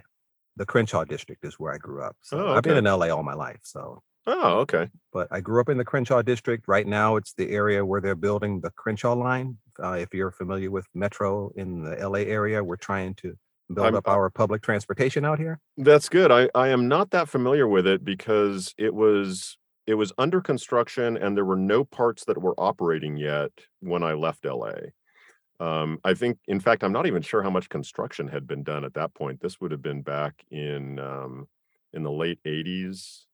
The 0.56 0.66
Crenshaw 0.66 1.04
district 1.04 1.44
is 1.44 1.54
where 1.60 1.72
I 1.72 1.78
grew 1.78 2.02
up. 2.02 2.16
So 2.22 2.38
Oh, 2.38 2.54
I've 2.54 2.62
been 2.62 2.76
in 2.76 2.84
LA 2.84 3.08
all 3.08 3.22
my 3.22 3.34
life. 3.34 3.60
So, 3.62 4.02
Oh, 4.26 4.58
okay. 4.60 4.88
but 5.12 5.28
I 5.30 5.40
grew 5.40 5.60
up 5.60 5.68
in 5.68 5.76
the 5.78 5.84
Crenshaw 5.84 6.22
district. 6.22 6.66
Right 6.66 6.86
now, 6.86 7.16
it's 7.16 7.34
the 7.34 7.50
area 7.50 7.84
where 7.84 8.00
they're 8.00 8.14
building 8.14 8.60
the 8.60 8.70
Crenshaw 8.70 9.12
line. 9.14 9.58
Uh, 9.82 9.92
if 9.92 10.14
you're 10.14 10.30
familiar 10.30 10.70
with 10.70 10.86
Metro 10.94 11.50
in 11.56 11.82
the 11.82 11.96
LA 11.96 12.20
area, 12.20 12.62
we're 12.64 12.76
trying 12.76 13.14
to 13.16 13.36
build 13.72 13.86
I'm- 13.86 13.94
up 13.96 14.08
our 14.08 14.30
public 14.30 14.62
transportation 14.62 15.24
out 15.24 15.38
here. 15.38 15.60
That's 15.76 16.08
good. 16.08 16.30
I 16.32 16.48
I 16.54 16.68
am 16.68 16.88
not 16.88 17.10
that 17.10 17.28
familiar 17.28 17.66
with 17.68 17.86
it 17.86 18.04
because 18.04 18.74
it 18.78 18.94
was 18.94 19.58
it 19.86 19.94
was 19.94 20.12
under 20.16 20.40
construction 20.40 21.16
and 21.18 21.36
there 21.36 21.44
were 21.44 21.56
no 21.56 21.84
parts 21.84 22.24
that 22.24 22.40
were 22.40 22.54
operating 22.58 23.16
yet 23.18 23.50
when 23.80 24.02
I 24.02 24.14
left 24.14 24.46
LA. 24.46 24.72
Um, 25.60 25.98
I 26.04 26.14
think, 26.14 26.38
in 26.48 26.58
fact, 26.58 26.82
I'm 26.82 26.92
not 26.92 27.06
even 27.06 27.22
sure 27.22 27.42
how 27.42 27.50
much 27.50 27.68
construction 27.68 28.26
had 28.28 28.46
been 28.46 28.62
done 28.64 28.84
at 28.84 28.94
that 28.94 29.14
point. 29.14 29.40
This 29.40 29.60
would 29.60 29.70
have 29.70 29.82
been 29.82 30.02
back 30.02 30.42
in 30.50 30.98
um, 30.98 31.46
in 31.92 32.02
the 32.02 32.10
late 32.10 32.40
80s. 32.44 33.26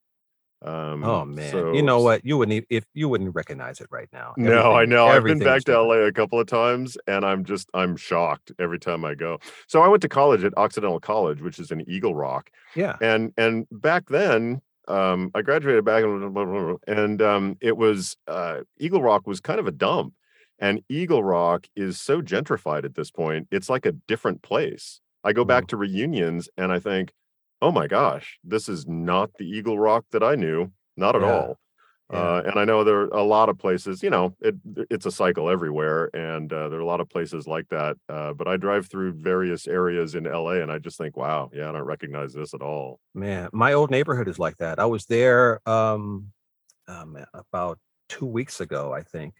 Um, 0.63 1.03
Oh 1.05 1.25
man, 1.25 1.51
so 1.51 1.73
you 1.73 1.83
know 1.83 2.01
what? 2.01 2.25
You 2.25 2.37
wouldn't 2.37 2.67
if 2.69 2.85
you 2.93 3.09
wouldn't 3.09 3.35
recognize 3.35 3.81
it 3.81 3.87
right 3.91 4.09
now. 4.13 4.35
No, 4.37 4.73
I 4.73 4.85
know. 4.85 5.07
I've 5.07 5.25
been 5.25 5.39
back 5.39 5.65
to. 5.65 5.81
LA 5.81 6.07
a 6.07 6.13
couple 6.13 6.39
of 6.39 6.47
times 6.47 6.99
and 7.07 7.25
I'm 7.25 7.45
just 7.45 7.71
I'm 7.73 7.97
shocked 7.97 8.53
every 8.59 8.79
time 8.79 9.05
I 9.05 9.15
go. 9.15 9.39
So 9.67 9.81
I 9.81 9.89
went 9.89 10.03
to 10.03 10.09
college 10.09 10.45
at 10.45 10.53
Occidental 10.59 11.01
College, 11.01 11.41
which 11.41 11.59
is 11.59 11.71
in 11.71 11.89
Eagle 11.89 12.15
Rock. 12.15 12.51
Yeah. 12.77 12.97
and 13.01 13.33
and 13.37 13.67
back 13.73 14.09
then 14.11 14.61
um 14.89 15.31
i 15.35 15.43
graduated 15.43 15.85
back 15.85 16.03
in 16.03 16.79
and 16.87 17.23
um 17.23 17.57
it 17.61 17.77
was 17.77 18.17
uh 18.27 18.59
eagle 18.79 19.03
rock 19.03 19.27
was 19.27 19.41
kind 19.41 19.61
of 19.61 19.67
a 19.67 19.71
dump 19.71 20.15
and 20.59 20.83
eagle 20.89 21.23
rock 21.23 21.67
is 21.77 22.01
so 22.01 22.21
gentrified 22.21 22.85
at 22.85 22.95
this 22.95 23.11
point 23.11 23.47
it's 23.51 23.69
like 23.69 23.87
a 23.87 23.93
different 23.93 24.43
place 24.43 25.01
i 25.23 25.33
go 25.33 25.45
back 25.45 25.67
to 25.67 25.77
reunions 25.77 26.49
and 26.57 26.73
i 26.73 26.79
think 26.79 27.13
oh 27.63 27.71
my 27.71 27.87
gosh 27.87 28.39
this 28.45 28.69
is 28.69 28.87
not 28.87 29.31
the 29.39 29.45
eagle 29.45 29.79
rock 29.79 30.05
that 30.13 30.23
i 30.23 30.35
knew 30.35 30.71
not 30.97 31.17
at 31.17 31.23
Yeah, 31.23 31.29
all 31.33 31.59
yeah. 32.13 32.19
uh, 32.19 32.43
and 32.45 32.59
I 32.59 32.65
know 32.65 32.85
there 32.85 33.03
are 33.03 33.09
a 33.09 33.23
lot 33.23 33.49
of 33.49 33.59
places, 33.59 34.03
you 34.03 34.11
know, 34.11 34.35
it, 34.41 34.57
it's 34.91 35.07
a 35.07 35.13
cycle 35.13 35.49
everywhere, 35.49 36.11
and 36.13 36.53
uh, 36.53 36.69
there 36.69 36.79
are 36.81 36.83
a 36.83 36.87
lot 36.87 37.01
of 37.01 37.09
places 37.09 37.47
like 37.47 37.69
that. 37.71 37.97
Uh, 38.09 38.35
but 38.35 38.49
I 38.49 38.57
drive 38.57 38.89
through 38.89 39.13
various 39.13 39.69
areas 39.69 40.17
in 40.17 40.25
LA, 40.27 40.55
and 40.55 40.73
I 40.73 40.79
just 40.79 40.99
think, 40.99 41.17
wow, 41.17 41.51
yeah, 41.55 41.69
I 41.69 41.73
don't 41.73 41.83
recognize 41.85 42.33
this 42.35 42.53
at 42.53 42.63
all. 42.63 42.99
Man, 43.15 43.49
my 43.53 43.73
old 43.75 43.91
neighborhood 43.91 44.29
is 44.29 44.39
like 44.41 44.57
that. 44.59 44.81
I 44.81 44.87
was 44.87 45.07
there 45.07 45.61
um, 45.69 46.33
um 46.89 47.17
about 47.33 47.79
two 48.09 48.27
weeks 48.27 48.61
ago, 48.61 48.93
I 48.93 49.03
think. 49.03 49.35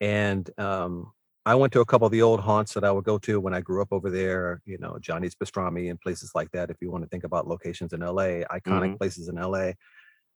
And 0.00 0.48
um 0.58 1.12
I 1.46 1.54
went 1.54 1.72
to 1.74 1.80
a 1.80 1.86
couple 1.86 2.06
of 2.06 2.12
the 2.12 2.22
old 2.22 2.40
haunts 2.40 2.74
that 2.74 2.84
I 2.84 2.92
would 2.92 3.04
go 3.04 3.18
to 3.20 3.40
when 3.40 3.54
I 3.54 3.62
grew 3.62 3.82
up 3.82 3.88
over 3.92 4.10
there, 4.10 4.62
you 4.66 4.78
know, 4.78 4.98
Johnny's 5.00 5.36
Pastrami 5.36 5.90
and 5.90 6.00
places 6.00 6.32
like 6.34 6.50
that. 6.52 6.70
If 6.70 6.78
you 6.82 6.90
want 6.90 7.04
to 7.04 7.08
think 7.10 7.24
about 7.24 7.48
locations 7.48 7.92
in 7.92 8.02
LA, 8.02 8.44
iconic 8.50 8.90
Mhm. 8.90 8.98
places 8.98 9.28
in 9.28 9.38
LA. 9.38 9.76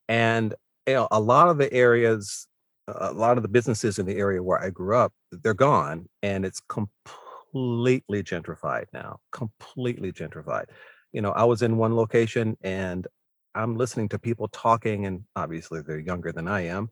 And 0.09 0.55
you 0.87 0.95
know, 0.95 1.09
a 1.11 1.21
lot 1.21 1.49
of 1.49 1.59
the 1.59 1.73
areas, 1.73 2.49
a 2.89 3.13
lot 3.13 3.37
of 3.39 3.43
the 3.43 3.49
businesses 3.49 3.99
in 3.99 4.07
the 4.07 4.17
area 4.17 4.43
where 4.43 4.59
I 4.61 4.71
grew 4.71 4.97
up, 4.97 5.13
they're 5.33 5.55
gone 5.55 6.09
and 6.23 6.45
it's 6.45 6.61
completely 6.61 8.23
gentrified 8.23 8.87
now. 8.93 9.21
Completely 9.33 10.13
gentrified. 10.13 10.67
You 11.13 11.23
know, 11.23 11.31
I 11.33 11.45
was 11.45 11.63
in 11.63 11.77
one 11.77 11.95
location 11.97 12.57
and 12.63 13.07
I'm 13.55 13.77
listening 13.77 14.09
to 14.11 14.19
people 14.19 14.49
talking, 14.49 15.07
and 15.07 15.25
obviously 15.37 15.83
they're 15.83 15.99
younger 15.99 16.33
than 16.33 16.47
I 16.49 16.63
am. 16.63 16.89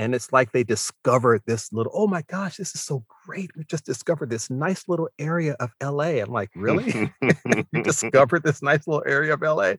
And 0.00 0.14
it's 0.14 0.32
like 0.32 0.52
they 0.52 0.64
discovered 0.64 1.42
this 1.46 1.74
little, 1.74 1.92
oh 1.94 2.06
my 2.06 2.22
gosh, 2.22 2.56
this 2.56 2.74
is 2.74 2.80
so 2.80 3.04
great. 3.26 3.50
We 3.54 3.64
just 3.64 3.84
discovered 3.84 4.30
this 4.30 4.48
nice 4.48 4.88
little 4.88 5.10
area 5.18 5.56
of 5.60 5.72
LA. 5.82 6.22
I'm 6.22 6.32
like, 6.32 6.48
really? 6.54 6.90
you 7.22 7.64
discovered 7.82 8.42
this 8.42 8.62
nice 8.62 8.86
little 8.86 9.04
area 9.06 9.34
of 9.34 9.42
LA? 9.42 9.74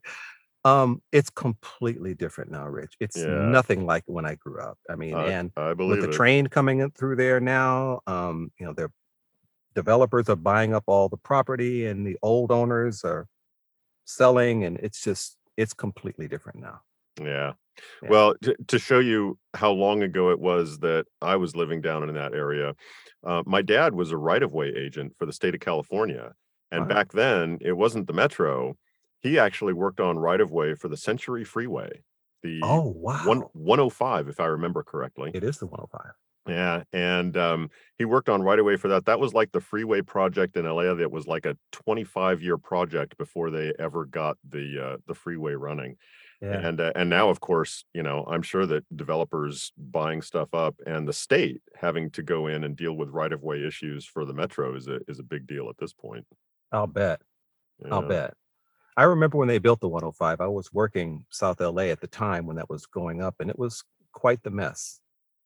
Um, 0.64 1.02
it's 1.12 1.32
completely 1.32 2.14
different 2.14 2.52
now, 2.52 2.68
Rich. 2.68 2.98
It's 3.00 3.18
Yeah. 3.18 3.30
nothing 3.30 3.88
like 3.88 4.04
when 4.06 4.28
I 4.28 4.36
grew 4.36 4.62
up. 4.62 4.78
I 4.88 4.96
mean, 4.96 5.16
I, 5.16 5.30
and 5.30 5.52
I 5.58 5.74
with 5.74 6.02
the 6.02 6.08
it. 6.08 6.12
train 6.12 6.46
coming 6.46 6.82
in 6.82 6.92
through 6.92 7.16
there 7.16 7.40
now, 7.40 8.02
um, 8.06 8.52
you 8.60 8.68
know, 8.68 8.74
their 8.74 8.92
developers 9.74 10.30
are 10.30 10.36
buying 10.36 10.76
up 10.76 10.84
all 10.86 11.10
the 11.10 11.18
property 11.18 11.88
and 11.88 12.06
the 12.06 12.20
old 12.22 12.52
owners 12.52 13.04
are 13.04 13.26
selling, 14.06 14.66
and 14.66 14.78
it's 14.82 15.02
just 15.04 15.38
it's 15.58 15.74
completely 15.74 16.28
different 16.28 16.60
now. 16.60 16.82
Yeah. 17.20 17.54
Yeah. 18.04 18.10
Well, 18.10 18.36
to, 18.44 18.56
to 18.68 18.80
show 18.80 19.00
you 19.00 19.40
how 19.54 19.72
long 19.72 20.04
ago 20.04 20.30
it 20.30 20.40
was 20.40 20.80
that 20.80 21.06
I 21.22 21.36
was 21.36 21.56
living 21.56 21.82
down 21.82 22.08
in 22.08 22.16
that 22.16 22.34
area, 22.34 22.76
uh, 23.26 23.44
my 23.46 23.62
dad 23.62 23.94
was 23.94 24.12
a 24.12 24.18
right 24.18 24.44
of 24.44 24.54
way 24.54 24.68
agent 24.68 25.14
for 25.18 25.26
the 25.26 25.34
state 25.34 25.56
of 25.56 25.62
California. 25.62 26.34
And 26.72 26.82
Wow. 26.82 26.88
back 26.88 27.12
then, 27.12 27.58
it 27.62 27.74
wasn't 27.74 28.08
the 28.08 28.14
metro. 28.14 28.76
He 29.22 29.38
actually 29.40 29.74
worked 29.74 30.00
on 30.00 30.18
right 30.18 30.42
of 30.42 30.52
way 30.52 30.76
for 30.76 30.88
the 30.88 30.98
Century 30.98 31.44
Freeway, 31.44 32.02
the 32.44 32.60
oh, 32.64 32.88
wow. 32.88 33.24
105, 33.26 34.30
if 34.30 34.40
I 34.40 34.46
remember 34.46 34.84
correctly. 34.84 35.32
It 35.34 35.44
is 35.44 35.58
the 35.58 35.68
105. 35.68 36.14
Yeah, 36.48 36.84
and 36.92 37.38
um, 37.38 37.70
he 38.00 38.06
worked 38.06 38.28
on 38.30 38.42
right 38.42 38.58
away 38.58 38.76
for 38.76 38.88
that. 38.88 39.06
That 39.06 39.20
was 39.20 39.34
like 39.34 39.52
the 39.52 39.62
freeway 39.62 40.02
project 40.02 40.58
in 40.58 40.66
LA 40.66 40.94
that 40.96 41.12
was 41.12 41.28
like 41.28 41.46
a 41.46 41.56
25 41.72 42.42
year 42.42 42.58
project 42.58 43.16
before 43.18 43.52
they 43.52 43.74
ever 43.78 44.06
got 44.06 44.38
the 44.48 44.84
uh, 44.84 44.98
the 45.06 45.14
freeway 45.14 45.54
running. 45.54 45.98
Yeah. 46.42 46.58
And 46.68 46.82
uh, 46.82 46.92
and 46.96 47.10
now, 47.10 47.30
of 47.30 47.40
course, 47.40 47.86
you 47.94 48.02
know, 48.02 48.26
I'm 48.28 48.42
sure 48.42 48.66
that 48.66 48.84
developers 48.98 49.72
buying 49.78 50.22
stuff 50.24 50.54
up 50.54 50.76
and 50.88 51.08
the 51.08 51.14
state 51.14 51.62
having 51.76 52.10
to 52.12 52.24
go 52.24 52.48
in 52.48 52.64
and 52.64 52.76
deal 52.76 52.94
with 52.94 53.10
right 53.10 53.32
of 53.32 53.44
way 53.44 53.64
issues 53.64 54.06
for 54.06 54.26
the 54.26 54.34
metro 54.34 54.76
is 54.76 54.88
a 54.88 55.00
is 55.08 55.20
a 55.20 55.24
big 55.24 55.46
deal 55.46 55.70
at 55.70 55.78
this 55.78 55.94
point. 55.94 56.26
I'll 56.72 56.88
bet. 56.88 57.22
I'll 57.92 58.02
bet. 58.02 58.34
I 58.98 59.04
remember 59.04 59.38
when 59.38 59.48
they 59.48 59.58
built 59.60 59.80
the 59.80 59.88
105. 59.88 60.42
I 60.42 60.48
was 60.48 60.74
working 60.74 61.26
South 61.30 61.60
LA 61.60 61.84
at 61.84 62.02
the 62.02 62.08
time 62.08 62.46
when 62.46 62.58
that 62.58 62.70
was 62.70 62.86
going 62.86 63.22
up, 63.22 63.36
and 63.40 63.50
it 63.50 63.58
was 63.58 63.84
quite 64.12 64.42
the 64.44 64.52
mess. 64.52 65.00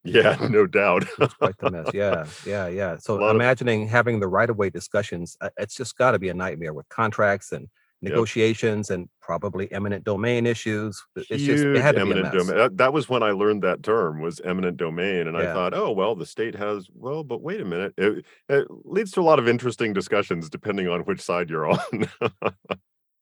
Yeah, 0.04 0.38
no 0.50 0.66
doubt. 0.66 1.04
It 1.04 1.20
was 1.20 1.34
quite 1.34 1.58
the 1.58 1.72
mess. 1.72 1.88
Yeah, 1.94 2.26
yeah, 2.46 2.68
yeah. 2.68 2.98
So 2.98 3.16
lot 3.16 3.30
of- 3.32 3.36
imagining 3.36 3.88
having 3.88 4.20
the 4.20 4.28
right 4.28 4.50
of 4.50 4.58
way 4.58 4.70
discussions, 4.70 5.38
uh, 5.42 5.50
it's 5.58 5.76
just 5.76 5.98
got 5.98 6.12
to 6.12 6.20
be 6.20 6.30
a 6.30 6.34
nightmare 6.34 6.74
with 6.74 6.88
contracts 6.90 7.52
and 7.52 7.68
negotiations 8.06 8.90
and 8.90 9.10
probably 9.22 9.72
eminent 9.72 10.04
domain 10.04 10.46
issues. 10.46 11.04
It's 11.16 11.28
just 11.28 11.42
it 11.42 11.48
Huge 11.48 11.80
had 11.80 11.96
to 11.96 12.06
be 12.06 12.12
a 12.12 12.14
eminent 12.14 12.34
mess. 12.34 12.46
domain. 12.46 12.58
That, 12.58 12.78
that 12.78 12.94
was 12.94 13.10
when 13.10 13.24
I 13.24 13.32
learned 13.32 13.64
that 13.64 13.84
term 13.84 14.22
was 14.22 14.40
eminent 14.42 14.78
domain, 14.78 15.28
and 15.28 15.36
I 15.38 15.54
thought, 15.54 15.74
oh 15.74 15.92
well, 15.92 16.16
the 16.16 16.26
state 16.26 16.56
has. 16.56 16.88
Well, 16.94 17.24
but 17.24 17.42
wait 17.42 17.62
a 17.62 17.66
minute. 17.66 17.94
It, 17.98 18.26
it 18.50 18.68
leads 18.84 19.12
to 19.12 19.22
a 19.22 19.24
lot 19.24 19.40
of 19.40 19.48
interesting 19.48 19.94
discussions 19.94 20.50
depending 20.50 20.88
on 20.88 21.02
which 21.02 21.22
side 21.22 21.50
you're 21.50 21.70
on. 21.70 22.10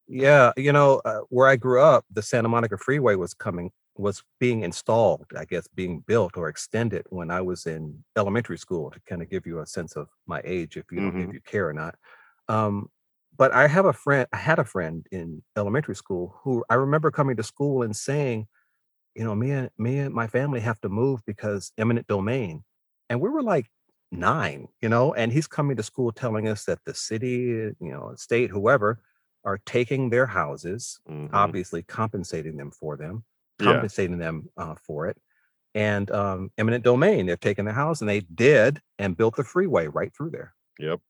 Yeah, 0.07 0.51
you 0.57 0.73
know, 0.73 1.01
uh, 1.05 1.21
where 1.29 1.47
I 1.47 1.55
grew 1.55 1.81
up, 1.81 2.05
the 2.11 2.21
Santa 2.21 2.49
Monica 2.49 2.77
Freeway 2.77 3.15
was 3.15 3.33
coming, 3.33 3.71
was 3.95 4.21
being 4.39 4.63
installed, 4.63 5.25
I 5.37 5.45
guess, 5.45 5.67
being 5.67 6.03
built 6.05 6.37
or 6.37 6.49
extended 6.49 7.05
when 7.09 7.31
I 7.31 7.41
was 7.41 7.65
in 7.65 8.03
elementary 8.17 8.57
school 8.57 8.91
to 8.91 8.99
kind 9.07 9.21
of 9.21 9.29
give 9.29 9.47
you 9.47 9.59
a 9.59 9.65
sense 9.65 9.95
of 9.95 10.09
my 10.27 10.41
age, 10.43 10.77
if 10.77 10.85
you 10.91 10.99
don't, 10.99 11.21
if 11.21 11.33
you 11.33 11.41
care 11.41 11.69
or 11.69 11.73
not. 11.73 11.95
Um, 12.49 12.89
but 13.37 13.51
I 13.53 13.67
have 13.67 13.85
a 13.85 13.93
friend, 13.93 14.27
I 14.33 14.37
had 14.37 14.59
a 14.59 14.65
friend 14.65 15.07
in 15.11 15.43
elementary 15.57 15.95
school 15.95 16.39
who 16.43 16.63
I 16.69 16.75
remember 16.75 17.11
coming 17.11 17.35
to 17.37 17.43
school 17.43 17.83
and 17.83 17.95
saying, 17.95 18.47
you 19.15 19.23
know, 19.23 19.35
me 19.35 19.51
and 19.51 19.69
me 19.77 19.99
and 19.99 20.13
my 20.13 20.27
family 20.27 20.59
have 20.61 20.79
to 20.81 20.89
move 20.89 21.21
because 21.25 21.71
eminent 21.77 22.07
domain. 22.07 22.63
And 23.09 23.21
we 23.21 23.29
were 23.29 23.43
like 23.43 23.67
nine, 24.11 24.67
you 24.81 24.89
know, 24.89 25.13
and 25.13 25.31
he's 25.31 25.47
coming 25.47 25.77
to 25.77 25.83
school 25.83 26.11
telling 26.11 26.47
us 26.47 26.65
that 26.65 26.79
the 26.85 26.93
city, 26.93 27.29
you 27.29 27.75
know, 27.79 28.13
state, 28.17 28.49
whoever, 28.49 29.01
are 29.45 29.59
taking 29.65 30.09
their 30.09 30.25
houses, 30.25 30.99
Mhm. 31.05 31.33
obviously 31.33 31.83
compensating 31.83 32.57
them 32.57 32.71
for 32.71 32.97
them, 32.97 33.23
Yeah. 33.59 33.87
compensating 33.87 34.17
them 34.17 34.49
uh, 34.57 34.75
for 34.75 35.07
it. 35.07 35.17
And 35.75 36.11
um, 36.11 36.51
eminent 36.57 36.83
domain, 36.83 37.25
they're 37.25 37.37
taking 37.37 37.65
their 37.65 37.73
house 37.73 38.01
and 38.01 38.09
they 38.09 38.21
did 38.21 38.81
and 38.99 39.17
built 39.17 39.35
the 39.37 39.43
freeway 39.43 39.87
right 39.87 40.13
through 40.15 40.31
there. 40.31 40.55
Yep. 40.79 41.01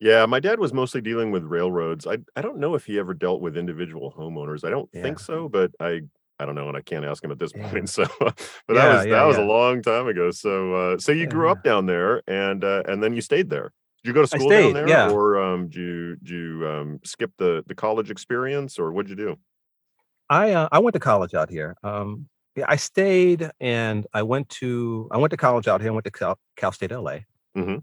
Yeah, 0.00 0.26
my 0.26 0.40
dad 0.40 0.58
was 0.60 0.72
mostly 0.74 1.00
dealing 1.00 1.30
with 1.30 1.44
railroads. 1.44 2.06
I 2.06 2.18
I 2.36 2.42
don't 2.42 2.58
know 2.58 2.74
if 2.74 2.84
he 2.84 2.98
ever 2.98 3.14
dealt 3.14 3.40
with 3.40 3.56
individual 3.56 4.12
homeowners. 4.12 4.64
I 4.64 4.70
don't 4.70 4.90
Yeah. 4.92 5.02
think 5.02 5.18
so, 5.18 5.48
but 5.48 5.70
I 5.80 6.02
I 6.38 6.44
don't 6.44 6.54
know, 6.54 6.68
and 6.68 6.76
I 6.76 6.82
can't 6.82 7.04
ask 7.04 7.24
him 7.24 7.30
at 7.32 7.38
this 7.38 7.52
Yeah. 7.54 7.72
point. 7.72 7.88
So, 7.88 8.04
but 8.20 8.74
that 8.74 8.84
Yeah, 8.84 8.88
was 8.88 9.06
yeah, 9.06 9.08
that 9.08 9.24
was 9.26 9.38
a 9.38 9.42
yeah. 9.42 9.48
long 9.56 9.80
time 9.82 10.06
ago. 10.06 10.30
So, 10.32 10.74
uh, 10.74 10.98
so 10.98 11.12
you 11.12 11.26
grew 11.26 11.48
Yeah. 11.48 11.50
up 11.50 11.62
down 11.62 11.86
there, 11.86 12.22
and 12.26 12.62
uh, 12.62 12.82
and 12.86 13.02
then 13.02 13.14
you 13.14 13.22
stayed 13.22 13.48
there. 13.50 13.72
Did 14.04 14.10
you 14.10 14.12
go 14.14 14.20
to 14.22 14.26
I 14.30 14.38
school 14.38 14.52
down 14.52 14.72
stayed, 14.72 14.74
there, 14.74 14.94
yeah. 14.94 15.16
or 15.16 15.40
um, 15.42 15.68
did 15.70 15.76
you 15.80 16.16
did 16.16 16.28
you 16.30 16.68
um, 16.68 17.00
skip 17.04 17.32
the 17.38 17.64
the 17.66 17.74
college 17.74 18.10
experience, 18.10 18.78
or 18.78 18.92
what'd 18.92 19.08
you 19.08 19.16
do? 19.16 19.36
I 20.28 20.52
uh, 20.52 20.68
I 20.72 20.78
went 20.78 20.94
to 20.94 21.00
college 21.00 21.34
out 21.34 21.50
here. 21.50 21.76
Um, 21.82 22.28
yeah, 22.56 22.64
I 22.68 22.76
stayed 22.76 23.50
and 23.60 24.06
I 24.14 24.22
went 24.22 24.48
to 24.60 25.08
I 25.12 25.18
went 25.18 25.30
to 25.30 25.36
college 25.36 25.68
out 25.68 25.80
here. 25.80 25.90
I 25.90 25.94
went 25.94 26.04
to 26.04 26.10
Cal, 26.10 26.38
Cal 26.56 26.72
State 26.72 26.92
LA 26.92 27.26
Mhm, 27.54 27.80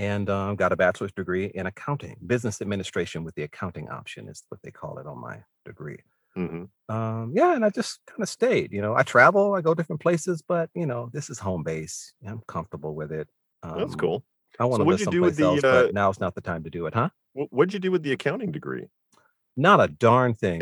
and 0.00 0.30
um, 0.30 0.56
got 0.56 0.72
a 0.72 0.76
bachelor's 0.76 1.12
degree 1.12 1.46
in 1.54 1.66
accounting, 1.66 2.16
business 2.26 2.62
administration 2.62 3.22
with 3.22 3.34
the 3.34 3.42
accounting 3.42 3.88
option 3.90 4.28
is 4.28 4.42
what 4.48 4.60
they 4.62 4.70
call 4.70 4.98
it 4.98 5.06
on 5.06 5.20
my 5.20 5.36
degree. 5.66 5.98
mhm. 6.36 6.68
Um, 6.88 7.32
yeah, 7.34 7.54
and 7.54 7.64
I 7.64 7.70
just 7.70 8.00
kind 8.06 8.22
of 8.22 8.28
stayed. 8.28 8.72
You 8.72 8.80
know, 8.82 8.94
I 8.94 9.02
travel, 9.02 9.54
I 9.54 9.60
go 9.60 9.74
different 9.74 10.00
places, 10.00 10.42
but 10.46 10.70
you 10.74 10.86
know, 10.86 11.10
this 11.12 11.28
is 11.28 11.38
home 11.38 11.62
base. 11.62 12.14
I'm 12.26 12.40
comfortable 12.48 12.94
with 12.94 13.12
it. 13.12 13.28
That's 13.62 13.92
Um, 13.92 13.98
cool. 14.00 14.24
I 14.58 14.64
want 14.64 14.80
So 14.80 14.84
to 14.84 14.90
live 14.90 14.98
do 15.10 15.22
with 15.22 15.36
someplace 15.36 15.36
the, 15.36 15.44
else, 15.44 15.64
uh 15.64 15.82
but 15.84 15.94
now's 15.94 16.18
not 16.20 16.34
the 16.34 16.40
time 16.40 16.64
to 16.64 16.70
do 16.70 16.86
it, 16.86 16.94
huh? 16.94 17.10
what'd 17.34 17.74
you 17.74 17.80
do 17.80 17.90
with 17.90 18.02
the 18.02 18.12
accounting 18.12 18.52
degree? 18.52 18.88
Not 19.56 19.80
a 19.80 19.88
darn 19.88 20.34
thing. 20.34 20.60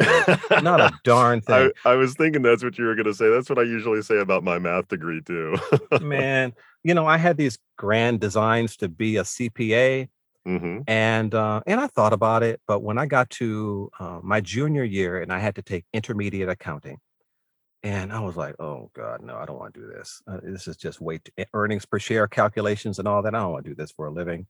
Not 0.63 0.81
a 0.81 0.91
darn 1.05 1.43
I 1.47 1.69
thing. 1.69 1.73
I 1.85 1.95
was 1.95 2.15
thinking 2.15 2.43
that's 2.43 2.65
what 2.65 2.77
you 2.79 2.87
were 2.87 2.95
gonna 2.97 3.15
say. 3.15 3.29
That's 3.31 3.49
what 3.49 3.59
I 3.59 3.63
usually 3.63 4.03
say 4.03 4.19
about 4.19 4.43
my 4.43 4.59
math 4.59 4.89
degree 4.89 5.21
too. 5.23 5.57
Man, 6.01 6.55
you 6.85 6.95
know, 6.95 7.07
I 7.07 7.17
had 7.19 7.37
these 7.37 7.59
grand 7.77 8.21
designs 8.21 8.77
to 8.79 8.89
be 8.89 9.17
a 9.17 9.25
CPA 9.25 10.09
Mhm, 10.45 10.89
and 10.89 11.35
uh 11.35 11.63
and 11.67 11.81
I 11.81 11.87
thought 11.89 12.13
about 12.13 12.43
it, 12.43 12.61
but 12.67 12.81
when 12.83 12.99
I 12.99 13.07
got 13.07 13.31
to 13.33 13.91
uh, 14.01 14.21
my 14.23 14.41
junior 14.41 14.85
year 14.85 15.21
and 15.23 15.33
I 15.33 15.39
had 15.41 15.55
to 15.57 15.63
take 15.63 15.85
intermediate 15.93 16.49
accounting, 16.49 16.99
and 17.83 18.13
I 18.13 18.21
was 18.21 18.37
like, 18.37 18.57
"Oh 18.61 18.91
God, 18.95 19.23
no, 19.23 19.37
I 19.37 19.47
don't 19.47 19.59
want 19.59 19.75
to 19.75 19.81
do 19.81 19.87
this. 19.89 20.23
Uh, 20.27 20.41
this 20.43 20.69
is 20.69 20.77
just 20.77 21.01
way 21.01 21.19
too, 21.19 21.33
earnings 21.55 21.87
per 21.87 21.99
share 21.99 22.29
calculations 22.29 22.99
and 22.99 23.09
all 23.09 23.23
that. 23.23 23.35
I 23.35 23.41
don't 23.41 23.53
want 23.53 23.65
to 23.67 23.71
do 23.71 23.77
this 23.77 23.93
for 23.93 24.07
a 24.07 24.13
living." 24.13 24.47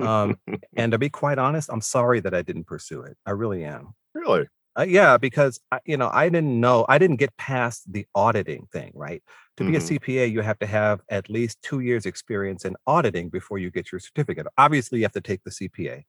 Um, 0.00 0.38
and 0.76 0.92
to 0.92 0.98
be 0.98 1.10
quite 1.10 1.38
honest, 1.38 1.70
I'm 1.72 1.82
sorry 1.82 2.20
that 2.20 2.34
I 2.34 2.42
didn't 2.42 2.66
pursue 2.66 3.02
it. 3.02 3.18
I 3.26 3.32
really 3.32 3.64
am. 3.64 3.94
Really? 4.14 4.48
Uh, 4.78 4.82
yeah, 4.86 5.16
because 5.16 5.58
I, 5.72 5.80
you 5.86 5.96
know, 5.96 6.10
I 6.12 6.28
didn't 6.28 6.60
know, 6.60 6.84
I 6.88 6.98
didn't 6.98 7.16
get 7.16 7.34
past 7.38 7.90
the 7.90 8.06
auditing 8.14 8.66
thing, 8.72 8.92
right? 8.94 9.22
To 9.56 9.64
be 9.64 9.74
a 9.76 9.80
Mhm, 9.80 9.80
CPA, 9.80 10.26
you 10.26 10.42
have 10.42 10.58
to 10.58 10.66
have 10.66 11.00
at 11.08 11.30
least 11.30 11.62
two 11.62 11.80
years 11.80 12.04
experience 12.04 12.64
in 12.66 12.76
auditing 12.86 13.30
before 13.30 13.58
you 13.58 13.70
get 13.70 13.90
your 13.90 14.00
certificate. 14.00 14.46
Obviously, 14.58 14.98
you 14.98 15.04
have 15.04 15.12
to 15.12 15.20
take 15.22 15.42
the 15.44 15.50
CPA, 15.50 16.04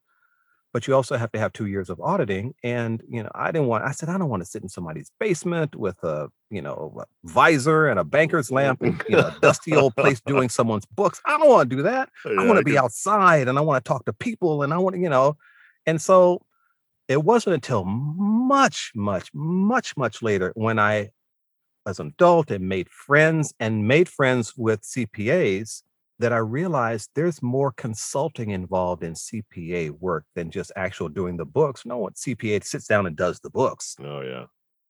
but 0.73 0.85
you 0.85 0.93
also 0.95 1.15
have 1.15 1.31
to 1.31 1.39
have 1.39 1.53
two 1.53 1.67
years 1.67 1.89
of 1.89 2.01
auditing. 2.01 2.55
And 2.61 3.01
you 3.07 3.23
know, 3.23 3.31
I 3.33 3.51
didn't 3.53 3.67
want. 3.67 3.85
I 3.85 3.91
said, 3.91 4.09
I 4.09 4.17
don't 4.17 4.27
want 4.29 4.41
to 4.43 4.49
sit 4.49 4.63
in 4.63 4.69
somebody's 4.69 5.11
basement 5.17 5.73
with 5.75 6.03
a, 6.03 6.27
you 6.49 6.61
know, 6.61 6.93
a 6.99 7.05
visor 7.23 7.87
and 7.87 7.97
a 7.99 8.03
banker's 8.03 8.51
lamp 8.51 8.79
and 8.83 9.01
you 9.07 9.15
know, 9.15 9.27
a 9.27 9.31
dusty 9.41 9.77
old 9.77 9.95
place 9.95 10.19
doing 10.27 10.49
someone's 10.49 10.85
books. 10.85 11.21
I 11.25 11.37
don't 11.37 11.49
want 11.49 11.69
to 11.69 11.75
do 11.77 11.83
that. 11.83 12.09
I 12.37 12.43
Yeah, 12.43 12.43
want 12.43 12.57
I 12.57 12.59
to 12.59 12.63
be 12.63 12.77
outside 12.77 13.47
and 13.47 13.57
I 13.57 13.61
want 13.61 13.83
to 13.83 13.87
talk 13.87 14.03
to 14.05 14.13
people 14.13 14.63
and 14.63 14.73
I 14.73 14.77
want 14.77 14.95
to, 14.97 15.01
you 15.01 15.09
know. 15.09 15.37
And 15.85 16.01
so 16.01 16.41
it 17.07 17.23
wasn't 17.23 17.55
until 17.55 17.83
much, 17.85 18.91
much, 18.95 19.29
much, 19.33 19.95
much 19.97 20.21
later 20.21 20.51
when 20.55 20.79
I, 20.79 21.09
as 21.85 21.99
an 21.99 22.07
adult, 22.07 22.51
and 22.51 22.67
made 22.69 22.89
friends 22.89 23.53
and 23.59 23.87
made 23.87 24.09
friends 24.09 24.55
with 24.57 24.81
CPAs 24.83 25.83
that 26.19 26.33
I 26.33 26.37
realized 26.37 27.11
there's 27.15 27.41
more 27.43 27.71
consulting 27.73 28.49
involved 28.51 29.03
in 29.03 29.13
CPA 29.13 29.91
work 29.91 30.25
than 30.35 30.51
just 30.51 30.71
actual 30.75 31.09
doing 31.09 31.37
the 31.37 31.45
books. 31.45 31.85
No 31.85 31.97
one 31.99 32.13
CPA 32.13 32.63
sits 32.63 32.87
down 32.87 33.05
and 33.05 33.15
does 33.15 33.39
the 33.39 33.49
books. 33.51 33.95
Oh, 33.99 34.21
yeah. 34.21 34.45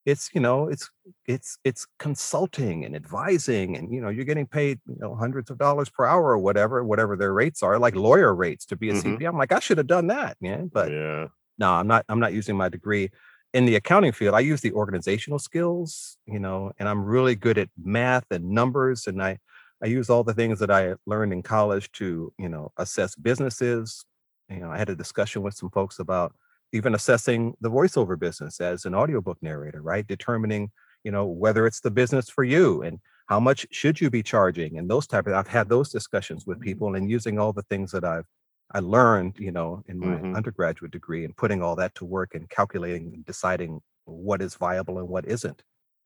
It's 0.05 0.29
you 0.33 0.39
know 0.39 0.69
it's 0.69 0.89
it's 1.25 1.57
it's 1.65 1.85
consulting 1.99 2.85
and 2.85 2.95
advising 2.95 3.75
and 3.75 3.93
you 3.93 3.99
know 3.99 4.07
you're 4.07 4.23
getting 4.23 4.47
paid 4.47 4.79
you 4.87 4.95
know 4.99 5.15
hundreds 5.15 5.49
of 5.51 5.57
dollars 5.57 5.89
per 5.89 6.05
hour 6.05 6.27
or 6.31 6.37
whatever 6.39 6.81
whatever 6.85 7.17
their 7.17 7.33
rates 7.33 7.61
are 7.61 7.77
like 7.77 7.93
lawyer 7.93 8.33
rates 8.33 8.65
to 8.67 8.77
be 8.77 8.89
a 8.89 8.93
Mhm. 8.93 9.01
CPA. 9.19 9.27
I'm 9.27 9.37
like 9.37 9.51
I 9.51 9.59
should 9.59 9.77
have 9.79 9.87
done 9.87 10.07
that, 10.07 10.37
man. 10.41 10.69
But 10.73 10.93
Yeah. 10.93 11.27
No, 11.57 11.71
I'm 11.71 11.87
not 11.87 12.05
I'm 12.09 12.19
not 12.19 12.33
using 12.33 12.55
my 12.55 12.69
degree 12.69 13.09
in 13.53 13.65
the 13.65 13.75
accounting 13.75 14.11
field. 14.11 14.35
I 14.35 14.41
use 14.41 14.61
the 14.61 14.73
organizational 14.73 15.39
skills, 15.39 16.17
you 16.25 16.39
know, 16.39 16.71
and 16.79 16.87
I'm 16.87 17.03
really 17.03 17.35
good 17.35 17.57
at 17.57 17.69
math 17.81 18.25
and 18.31 18.49
numbers 18.49 19.07
and 19.07 19.21
I 19.21 19.39
I 19.83 19.87
use 19.87 20.09
all 20.09 20.23
the 20.23 20.33
things 20.33 20.59
that 20.59 20.71
I 20.71 20.95
learned 21.05 21.33
in 21.33 21.43
college 21.43 21.91
to, 21.93 22.33
you 22.39 22.49
know, 22.49 22.71
assess 22.77 23.15
businesses. 23.15 24.03
You 24.49 24.57
know, 24.57 24.71
I 24.71 24.77
had 24.77 24.89
a 24.89 24.95
discussion 24.95 25.43
with 25.43 25.53
some 25.53 25.69
folks 25.69 25.99
about 25.99 26.33
even 26.73 26.95
assessing 26.95 27.55
the 27.61 27.69
voiceover 27.69 28.19
business 28.19 28.59
as 28.59 28.85
an 28.85 28.95
audiobook 28.95 29.37
narrator, 29.41 29.81
right? 29.81 30.05
Determining, 30.05 30.71
you 31.03 31.11
know, 31.11 31.25
whether 31.25 31.67
it's 31.67 31.79
the 31.81 31.91
business 31.91 32.29
for 32.29 32.43
you 32.43 32.81
and 32.81 32.99
how 33.27 33.39
much 33.39 33.67
should 33.71 34.01
you 34.01 34.09
be 34.09 34.23
charging 34.23 34.77
and 34.77 34.89
those 34.89 35.05
type 35.05 35.27
of 35.27 35.33
I've 35.33 35.47
had 35.47 35.69
those 35.69 35.89
discussions 35.89 36.45
with 36.45 36.57
mm-hmm. 36.57 36.63
people 36.63 36.95
and 36.95 37.09
using 37.09 37.39
all 37.39 37.53
the 37.53 37.63
things 37.63 37.91
that 37.91 38.03
I've 38.03 38.25
I 38.71 38.79
learned, 38.79 39.39
you 39.39 39.51
know, 39.51 39.83
in 39.87 39.99
my 39.99 40.23
Mhm. 40.23 40.35
undergraduate 40.35 40.91
degree 40.91 41.25
and 41.25 41.35
putting 41.37 41.61
all 41.63 41.75
that 41.77 41.95
to 41.95 42.05
work 42.05 42.35
and 42.35 42.49
calculating 42.49 43.13
and 43.13 43.25
deciding 43.25 43.81
what 44.05 44.41
is 44.41 44.55
viable 44.55 44.99
and 44.99 45.07
what 45.09 45.25
isn't. 45.27 45.63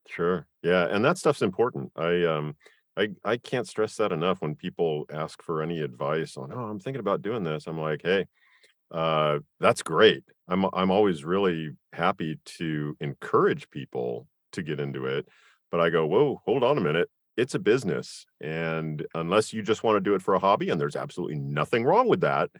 Sure. 0.08 0.46
Yeah, 0.62 0.86
and 0.90 1.04
that 1.04 1.18
stuff's 1.18 1.42
important. 1.42 1.92
I 1.96 2.24
um 2.24 2.56
I 2.96 3.10
I 3.24 3.36
can't 3.36 3.68
stress 3.68 3.96
that 3.96 4.12
enough 4.12 4.42
when 4.42 4.56
people 4.56 5.04
ask 5.10 5.42
for 5.42 5.62
any 5.62 5.80
advice 5.80 6.36
on, 6.36 6.52
"Oh, 6.52 6.64
I'm 6.66 6.80
thinking 6.80 7.00
about 7.00 7.22
doing 7.22 7.44
this." 7.44 7.66
I'm 7.66 7.78
like, 7.78 8.02
"Hey, 8.02 8.26
uh 8.92 9.40
that's 9.60 9.82
great." 9.82 10.24
I'm 10.48 10.66
I'm 10.74 10.90
always 10.92 11.24
really 11.24 11.72
happy 11.94 12.38
to 12.46 12.96
encourage 13.00 13.70
people 13.70 14.28
to 14.52 14.62
get 14.62 14.80
into 14.80 15.06
it, 15.06 15.28
but 15.70 15.80
I 15.80 15.90
go, 15.90 16.06
"Whoa, 16.06 16.42
hold 16.46 16.64
on 16.64 16.78
a 16.78 16.82
minute. 16.82 17.10
It's 17.36 17.54
a 17.54 17.58
business, 17.58 18.26
and 18.40 19.06
unless 19.14 19.52
you 19.52 19.62
just 19.62 19.82
want 19.82 19.96
to 19.96 20.00
do 20.00 20.14
it 20.14 20.22
for 20.22 20.34
a 20.34 20.38
hobby, 20.38 20.68
and 20.68 20.80
there's 20.80 20.96
absolutely 20.96 21.38
nothing 21.38 21.84
wrong 21.84 22.08
with 22.08 22.20
that, 22.20 22.50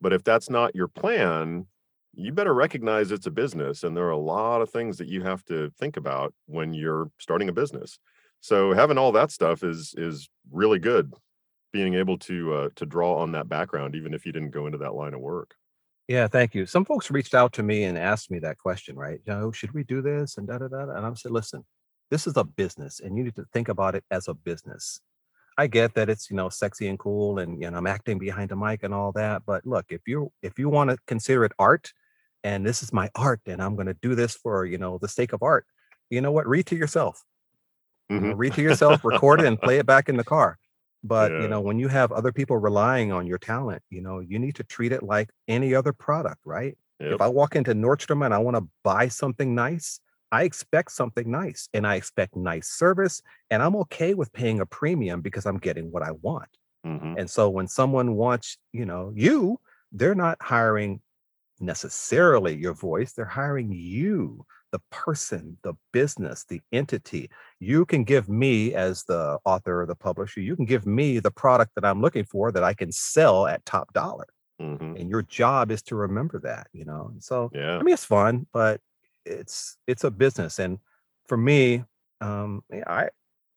but 0.00 0.12
if 0.12 0.24
that's 0.24 0.50
not 0.50 0.74
your 0.74 0.88
plan, 0.88 1.66
you 2.14 2.32
better 2.32 2.54
recognize 2.54 3.12
it's 3.12 3.26
a 3.26 3.30
business 3.30 3.84
and 3.84 3.96
there 3.96 4.06
are 4.06 4.10
a 4.10 4.18
lot 4.18 4.60
of 4.60 4.70
things 4.70 4.98
that 4.98 5.08
you 5.08 5.22
have 5.22 5.44
to 5.44 5.70
think 5.78 5.96
about 5.96 6.34
when 6.46 6.74
you're 6.74 7.10
starting 7.18 7.48
a 7.48 7.52
business. 7.52 7.98
So 8.40 8.72
having 8.72 8.98
all 8.98 9.12
that 9.12 9.30
stuff 9.30 9.62
is 9.62 9.94
is 9.96 10.28
really 10.50 10.78
good. 10.78 11.12
Being 11.72 11.94
able 11.94 12.18
to 12.20 12.54
uh, 12.54 12.68
to 12.76 12.86
draw 12.86 13.16
on 13.16 13.32
that 13.32 13.48
background, 13.48 13.94
even 13.94 14.14
if 14.14 14.24
you 14.24 14.32
didn't 14.32 14.50
go 14.50 14.66
into 14.66 14.78
that 14.78 14.94
line 14.94 15.14
of 15.14 15.20
work. 15.20 15.54
Yeah, 16.08 16.26
thank 16.26 16.54
you. 16.54 16.64
Some 16.64 16.86
folks 16.86 17.10
reached 17.10 17.34
out 17.34 17.52
to 17.54 17.62
me 17.62 17.84
and 17.84 17.98
asked 17.98 18.30
me 18.30 18.38
that 18.38 18.56
question, 18.56 18.96
right? 18.96 19.20
You 19.26 19.34
know, 19.34 19.52
should 19.52 19.72
we 19.74 19.84
do 19.84 20.00
this 20.00 20.38
and 20.38 20.48
da 20.48 20.58
da 20.58 20.68
da? 20.68 20.86
da?" 20.86 20.92
And 20.92 21.04
i'm 21.04 21.14
said, 21.14 21.32
listen, 21.32 21.64
this 22.10 22.26
is 22.26 22.36
a 22.36 22.44
business 22.44 23.00
and 23.00 23.16
you 23.16 23.24
need 23.24 23.36
to 23.36 23.44
think 23.52 23.68
about 23.68 23.94
it 23.94 24.04
as 24.10 24.28
a 24.28 24.34
business. 24.34 25.00
I 25.58 25.66
get 25.68 25.94
that 25.94 26.08
it's, 26.10 26.30
you 26.30 26.36
know, 26.36 26.48
sexy 26.48 26.88
and 26.88 26.98
cool 26.98 27.38
and 27.38 27.62
you 27.62 27.70
know, 27.70 27.78
I'm 27.78 27.86
acting 27.86 28.18
behind 28.18 28.52
a 28.52 28.56
mic 28.56 28.82
and 28.82 28.94
all 28.94 29.12
that. 29.12 29.44
But 29.46 29.66
look, 29.66 29.86
if 29.90 30.02
you 30.06 30.32
if 30.42 30.58
you 30.58 30.68
want 30.68 30.90
to 30.90 30.98
consider 31.06 31.44
it 31.44 31.52
art 31.58 31.92
and 32.44 32.66
this 32.66 32.82
is 32.82 32.92
my 32.92 33.10
art 33.16 33.42
and 33.46 33.62
I'm 33.62 33.76
gonna 33.76 33.94
do 33.94 34.14
this 34.14 34.34
for, 34.36 34.64
you 34.66 34.78
know, 34.78 34.98
the 34.98 35.08
sake 35.08 35.32
of 35.32 35.42
art, 35.42 35.66
you 36.10 36.20
know 36.20 36.32
what? 36.32 36.46
Read 36.48 36.66
to 36.68 36.76
yourself. 36.76 37.24
You 38.14 38.22
know, 38.22 38.32
Mhm. 38.32 38.34
read 38.34 38.54
to 38.54 38.62
yourself, 38.62 39.04
record 39.04 39.40
it, 39.40 39.46
and 39.46 39.60
play 39.60 39.78
it 39.78 39.86
back 39.86 40.08
in 40.08 40.16
the 40.16 40.24
car. 40.24 40.58
But 41.04 41.32
you 41.36 41.46
know, 41.48 41.60
when 41.60 41.78
you 41.78 41.88
have 41.88 42.10
other 42.12 42.32
people 42.32 42.56
relying 42.56 43.12
on 43.12 43.26
your 43.26 43.38
talent, 43.38 43.82
you 43.90 44.00
know, 44.00 44.18
you 44.20 44.38
need 44.38 44.56
to 44.56 44.64
treat 44.64 44.92
it 44.92 45.02
like 45.02 45.30
any 45.46 45.74
other 45.74 45.92
product, 45.92 46.40
right? 46.44 46.76
If 47.08 47.20
I 47.20 47.28
walk 47.28 47.54
into 47.54 47.72
Nordstrom 47.74 48.24
and 48.24 48.34
I 48.34 48.38
want 48.38 48.56
to 48.56 48.68
buy 48.82 49.08
something 49.08 49.54
nice, 49.54 50.00
I 50.32 50.44
expect 50.44 50.92
something 50.92 51.30
nice 51.30 51.68
and 51.72 51.86
I 51.86 51.96
expect 51.96 52.36
nice 52.36 52.68
service, 52.68 53.22
and 53.50 53.62
I'm 53.62 53.76
okay 53.76 54.14
with 54.14 54.32
paying 54.32 54.60
a 54.60 54.66
premium 54.66 55.22
because 55.22 55.46
I'm 55.46 55.58
getting 55.58 55.90
what 55.90 56.02
I 56.02 56.12
want. 56.12 56.58
hmm 56.84 57.14
And 57.16 57.28
so 57.30 57.50
when 57.50 57.68
someone 57.68 58.14
wants, 58.16 58.58
you 58.72 58.86
know, 58.86 59.12
you, 59.14 59.60
they're 59.92 60.14
not 60.14 60.38
hiring 60.42 61.02
necessarily 61.60 62.56
your 62.56 62.74
voice. 62.74 63.12
They're 63.12 63.24
hiring 63.26 63.72
you, 63.72 64.46
the 64.72 64.80
person, 64.90 65.58
the 65.62 65.74
business, 65.92 66.44
the 66.44 66.62
entity. 66.72 67.30
You 67.60 67.86
can 67.86 68.04
give 68.04 68.28
me, 68.28 68.74
as 68.74 69.04
the 69.04 69.38
author 69.44 69.82
or 69.82 69.86
the 69.86 69.96
publisher, 69.96 70.40
you 70.40 70.56
can 70.56 70.66
give 70.66 70.86
me 70.86 71.18
the 71.20 71.30
product 71.30 71.74
that 71.76 71.84
I'm 71.84 72.00
looking 72.02 72.24
for 72.24 72.52
that 72.52 72.64
I 72.64 72.74
can 72.74 72.92
sell 72.92 73.46
at 73.46 73.64
top 73.66 73.92
dollar. 73.92 74.26
hmm 74.58 74.96
And 74.96 75.08
your 75.10 75.22
job 75.22 75.70
is 75.70 75.82
to 75.84 75.96
remember 75.96 76.40
that, 76.40 76.68
you 76.72 76.84
know. 76.84 77.12
So, 77.20 77.52
Yeah. 77.52 77.80
I 77.80 77.84
mean, 77.84 77.94
it's 77.94 78.04
fun, 78.04 78.46
but 78.52 78.80
it's 79.24 79.76
it's 79.86 80.04
a 80.04 80.10
business. 80.10 80.58
And 80.58 80.78
for 81.26 81.36
me, 81.36 81.84
um, 82.20 82.62
I 82.72 83.08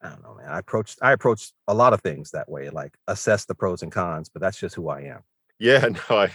I 0.02 0.10
don't 0.10 0.24
know, 0.24 0.36
man. 0.36 0.50
I 0.50 0.60
approach 0.60 0.96
I 1.02 1.12
approach 1.12 1.52
a 1.68 1.74
lot 1.74 1.94
of 1.94 2.02
things 2.02 2.32
that 2.32 2.50
way, 2.50 2.70
like 2.70 2.96
assess 3.08 3.46
the 3.46 3.56
pros 3.56 3.84
and 3.84 3.92
cons, 3.92 4.30
but 4.30 4.42
that's 4.42 4.60
just 4.60 4.76
who 4.76 4.90
I 4.90 5.02
am. 5.02 5.22
Yeah. 5.60 5.88
No, 6.10 6.18
I 6.18 6.32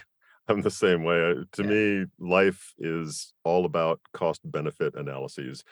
I'm 0.49 0.63
the 0.63 0.71
same 0.71 1.03
way. 1.03 1.31
Uh, 1.33 1.45
To 1.53 1.63
Yeah. 1.63 1.69
me, 1.69 2.07
life 2.19 2.73
is 2.79 3.33
all 3.45 3.65
about 3.65 4.01
cost 4.13 4.41
benefit 4.45 4.95
analyses. 4.95 5.65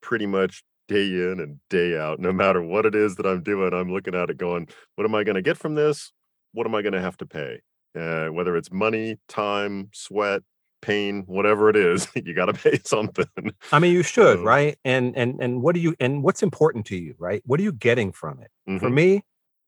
Pretty 0.00 0.26
much 0.26 0.64
day 0.88 1.06
in 1.06 1.38
and 1.40 1.60
day 1.70 1.96
out, 1.98 2.18
no 2.18 2.32
matter 2.32 2.60
what 2.62 2.86
it 2.86 2.94
is 2.94 3.14
that 3.16 3.26
I'm 3.26 3.42
doing, 3.42 3.72
I'm 3.72 3.92
looking 3.92 4.14
at 4.14 4.30
it 4.30 4.36
going, 4.36 4.68
what 4.96 5.04
am 5.04 5.14
I 5.14 5.22
going 5.24 5.36
to 5.36 5.42
get 5.42 5.56
from 5.58 5.74
this? 5.74 6.12
What 6.52 6.66
am 6.66 6.74
I 6.74 6.82
going 6.82 6.92
to 6.94 7.00
have 7.00 7.16
to 7.18 7.26
pay? 7.26 7.60
Uh, 7.94 8.28
whether 8.28 8.56
it's 8.56 8.72
money, 8.72 9.18
time, 9.28 9.90
sweat, 9.92 10.42
pain, 10.82 11.24
whatever 11.26 11.70
it 11.70 11.76
is, 11.76 12.08
you 12.16 12.34
got 12.34 12.46
to 12.46 12.54
pay 12.54 12.78
something. 12.84 13.26
I 13.70 13.78
mean, 13.78 13.92
you 13.92 14.02
should, 14.02 14.40
So, 14.40 14.42
right? 14.42 14.78
And 14.84 15.16
and 15.16 15.40
and 15.42 15.62
what 15.62 15.74
do 15.74 15.80
you 15.80 15.94
and 15.98 16.22
what's 16.22 16.42
important 16.42 16.86
to 16.86 16.96
you, 16.96 17.14
right? 17.18 17.42
What 17.46 17.58
are 17.60 17.62
you 17.62 17.72
getting 17.72 18.12
from 18.12 18.40
it? 18.40 18.50
For 18.76 18.90
mhm, 18.90 18.90
me, 18.90 19.22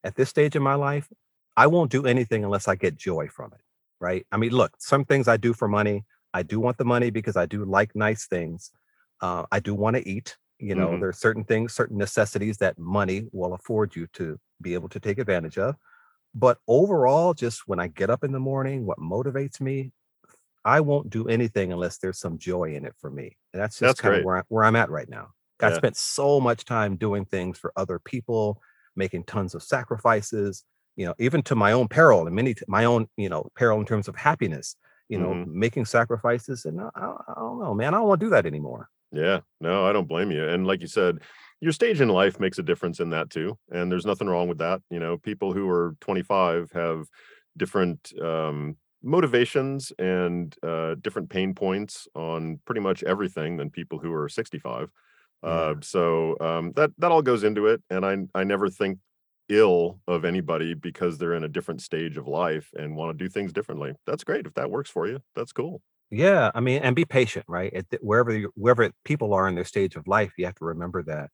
at 0.05 0.16
this 0.16 0.29
stage 0.29 0.55
in 0.57 0.62
my 0.62 0.74
life, 0.74 1.09
I 1.57 1.66
won't 1.68 1.90
do 1.90 2.05
anything 2.07 2.44
unless 2.44 2.68
I 2.68 2.74
get 2.74 2.96
joy 2.96 3.29
from 3.29 3.53
it, 3.55 3.61
right? 4.00 4.27
I 4.33 4.37
mean, 4.37 4.50
look, 4.53 4.72
some 4.79 5.05
things 5.05 5.27
I 5.29 5.37
do 5.38 5.55
for 5.55 5.68
money. 5.68 6.05
I 6.35 6.42
do 6.42 6.61
want 6.61 6.79
the 6.79 6.85
money 6.85 7.11
because 7.11 7.37
I 7.37 7.46
do 7.46 7.64
like 7.64 7.94
nice 7.94 8.27
things, 8.27 8.70
Uh, 9.20 9.46
I 9.53 9.61
do 9.61 9.74
want 9.74 9.96
to 9.96 10.07
eat. 10.09 10.37
You 10.59 10.74
know, 10.74 10.96
Mhm. 10.96 10.98
there 10.98 11.09
are 11.09 11.12
certain 11.12 11.44
things, 11.44 11.72
certain 11.74 11.96
necessities 11.98 12.59
that 12.59 12.79
money 12.79 13.29
will 13.33 13.55
afford 13.55 13.96
you 13.96 14.07
to 14.14 14.38
be 14.62 14.74
able 14.74 14.88
to 14.90 15.00
take 15.00 15.18
advantage 15.18 15.59
of. 15.59 15.77
But 16.35 16.59
overall, 16.68 17.35
just 17.35 17.68
when 17.68 17.79
I 17.81 17.88
get 17.88 18.11
up 18.11 18.24
in 18.24 18.33
the 18.33 18.40
morning, 18.40 18.87
what 18.87 18.98
motivates 18.98 19.61
me, 19.61 19.92
I 20.64 20.81
won't 20.81 21.11
do 21.11 21.29
anything 21.29 21.72
unless 21.72 21.98
there's 21.98 22.18
some 22.18 22.38
joy 22.38 22.74
in 22.74 22.85
it 22.85 22.94
for 22.98 23.11
me. 23.11 23.37
And 23.53 23.61
that's 23.62 23.79
just 23.79 23.96
That's 23.96 23.98
kind 23.98 24.14
of 24.14 24.22
where 24.22 24.38
I, 24.38 24.42
where 24.48 24.64
I'm 24.64 24.77
at 24.77 24.90
right 24.90 25.09
now. 25.09 25.33
I 25.62 25.70
Yeah. 25.70 25.81
spent 25.81 25.96
so 25.96 26.40
much 26.40 26.64
time 26.64 26.96
doing 26.96 27.24
things 27.24 27.59
for 27.59 27.72
other 27.77 27.98
people, 27.98 28.61
making 28.96 29.24
tons 29.24 29.55
of 29.55 29.62
sacrifices, 29.62 30.64
you 30.96 31.07
know, 31.07 31.14
even 31.18 31.42
to 31.44 31.55
my 31.55 31.72
own 31.72 31.88
peril 31.88 32.27
and 32.27 32.35
many 32.37 32.55
my 32.68 32.85
own, 32.85 33.09
you 33.16 33.29
know, 33.29 33.50
peril 33.57 33.81
in 33.81 33.87
terms 33.87 34.09
of 34.09 34.16
happiness, 34.16 34.77
you 35.09 35.18
know, 35.18 35.38
Mhm. 35.38 35.44
making 35.44 35.85
sacrifices. 35.87 36.64
And 36.64 36.81
I, 36.81 36.90
I, 36.94 37.07
I 37.29 37.35
don't 37.37 37.61
know, 37.61 37.74
man, 37.74 37.94
I 37.94 37.98
don't 37.98 38.09
want 38.09 38.20
to 38.20 38.27
do 38.27 38.31
that 38.31 38.46
anymore. 38.46 38.88
Yeah. 39.12 39.40
No, 39.61 39.85
I 39.87 39.92
don't 39.92 40.09
blame 40.09 40.31
you. 40.31 40.46
And 40.48 40.66
like 40.66 40.81
you 40.81 40.87
said, 40.87 41.22
your 41.61 41.72
stage 41.72 42.00
in 42.00 42.09
life 42.09 42.40
makes 42.40 42.59
a 42.59 42.62
difference 42.62 43.00
in 43.00 43.11
that 43.11 43.31
too. 43.31 43.59
And 43.70 43.90
there's 43.90 44.07
nothing 44.07 44.29
wrong 44.29 44.48
with 44.48 44.59
that. 44.59 44.83
You 44.90 44.98
know, 44.98 45.18
people 45.18 45.53
who 45.53 45.68
are 45.68 45.96
25 46.00 46.72
have 46.72 47.07
different 47.57 48.12
um, 48.20 48.77
motivations 49.05 49.93
and 49.99 50.55
uh, 50.62 50.97
different 51.01 51.31
pain 51.31 51.55
points 51.55 52.09
on 52.14 52.61
pretty 52.64 52.81
much 52.81 53.03
everything 53.05 53.57
than 53.57 53.71
people 53.71 53.99
who 53.99 54.12
are 54.12 54.29
65. 54.29 54.90
Uh, 55.43 55.75
so 55.83 56.37
um, 56.40 56.73
that 56.73 56.90
that 56.99 57.12
all 57.12 57.23
goes 57.23 57.45
into 57.45 57.67
it. 57.67 57.83
And 57.90 58.05
I 58.07 58.17
I 58.35 58.45
never 58.45 58.71
think 58.71 58.99
ill 59.51 60.01
of 60.09 60.25
anybody 60.25 60.75
because 60.75 61.19
they're 61.19 61.35
in 61.35 61.45
a 61.45 61.49
different 61.49 61.83
stage 61.83 62.17
of 62.17 62.27
life 62.27 62.71
and 62.75 62.97
want 62.97 63.17
to 63.17 63.25
do 63.25 63.29
things 63.29 63.53
differently. 63.53 63.95
That's 64.07 64.25
great 64.25 64.47
if 64.47 64.55
that 64.55 64.71
works 64.71 64.90
for 64.90 65.07
you. 65.07 65.21
That's 65.35 65.53
cool. 65.53 65.83
Yeah. 66.11 66.51
I 66.55 66.61
mean, 66.61 66.83
and 66.83 66.95
be 66.95 67.05
patient, 67.05 67.45
right? 67.49 67.73
At 67.75 67.90
the, 67.90 67.99
wherever 68.01 68.33
you, 68.33 68.53
wherever 68.55 68.90
people 69.05 69.35
are 69.35 69.49
in 69.49 69.55
their 69.55 69.64
stage 69.64 69.97
of 69.97 70.07
life, 70.07 70.33
you 70.38 70.45
have 70.47 70.55
to 70.57 70.64
remember 70.64 71.03
that 71.05 71.31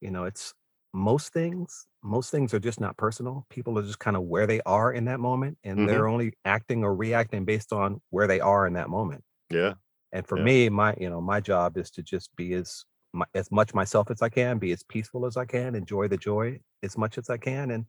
You 0.00 0.10
know, 0.10 0.24
it's 0.24 0.54
most 0.94 1.32
things 1.32 1.86
most 2.02 2.30
things 2.30 2.54
are 2.54 2.60
just 2.60 2.80
not 2.80 2.96
personal. 2.96 3.46
People 3.50 3.78
are 3.78 3.82
just 3.82 3.98
kind 4.00 4.16
of 4.16 4.24
where 4.24 4.46
they 4.46 4.60
are 4.62 4.92
in 4.92 5.04
that 5.06 5.20
moment, 5.20 5.58
and 5.64 5.86
hmm 5.86 5.86
they're 5.88 6.08
only 6.08 6.34
acting 6.44 6.84
or 6.84 6.94
reacting 6.94 7.44
based 7.44 7.72
on 7.72 8.00
where 8.10 8.26
they 8.26 8.40
are 8.40 8.66
in 8.66 8.74
that 8.74 8.90
moment. 8.90 9.24
Yeah. 9.50 9.74
And 10.12 10.26
for 10.26 10.36
Yeah. 10.36 10.38
me, 10.38 10.68
my 10.68 10.94
you 11.00 11.08
know, 11.10 11.20
my 11.20 11.40
job 11.40 11.76
is 11.78 11.90
to 11.92 12.02
just 12.02 12.34
be 12.36 12.54
as 12.54 12.84
my, 13.12 13.26
as 13.34 13.50
much 13.50 13.74
myself 13.74 14.10
as 14.10 14.22
I 14.22 14.28
can, 14.28 14.58
be 14.58 14.72
as 14.72 14.82
peaceful 14.82 15.26
as 15.26 15.36
I 15.36 15.44
can, 15.46 15.74
enjoy 15.74 16.08
the 16.08 16.16
joy 16.18 16.60
as 16.82 16.98
much 16.98 17.18
as 17.18 17.30
I 17.30 17.38
can, 17.38 17.70
and 17.70 17.86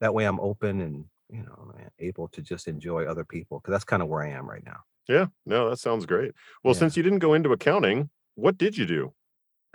that 0.00 0.14
way 0.14 0.26
I'm 0.26 0.40
open 0.40 0.80
and 0.82 1.06
you 1.30 1.42
know 1.44 1.72
able 2.00 2.28
to 2.30 2.42
just 2.42 2.68
enjoy 2.68 3.06
other 3.06 3.24
people 3.24 3.60
because 3.60 3.72
that's 3.72 3.84
kind 3.84 4.02
of 4.02 4.08
where 4.08 4.22
I 4.24 4.30
am 4.30 4.48
right 4.50 4.64
now. 4.64 4.82
Yeah, 5.08 5.26
no, 5.44 5.70
that 5.70 5.78
sounds 5.78 6.06
great. 6.06 6.32
Well, 6.64 6.74
Yeah, 6.74 6.74
since 6.74 6.96
you 6.96 7.02
didn't 7.02 7.18
go 7.18 7.34
into 7.34 7.52
accounting, 7.52 8.10
what 8.34 8.56
did 8.58 8.76
you 8.76 8.86
do? 8.86 9.14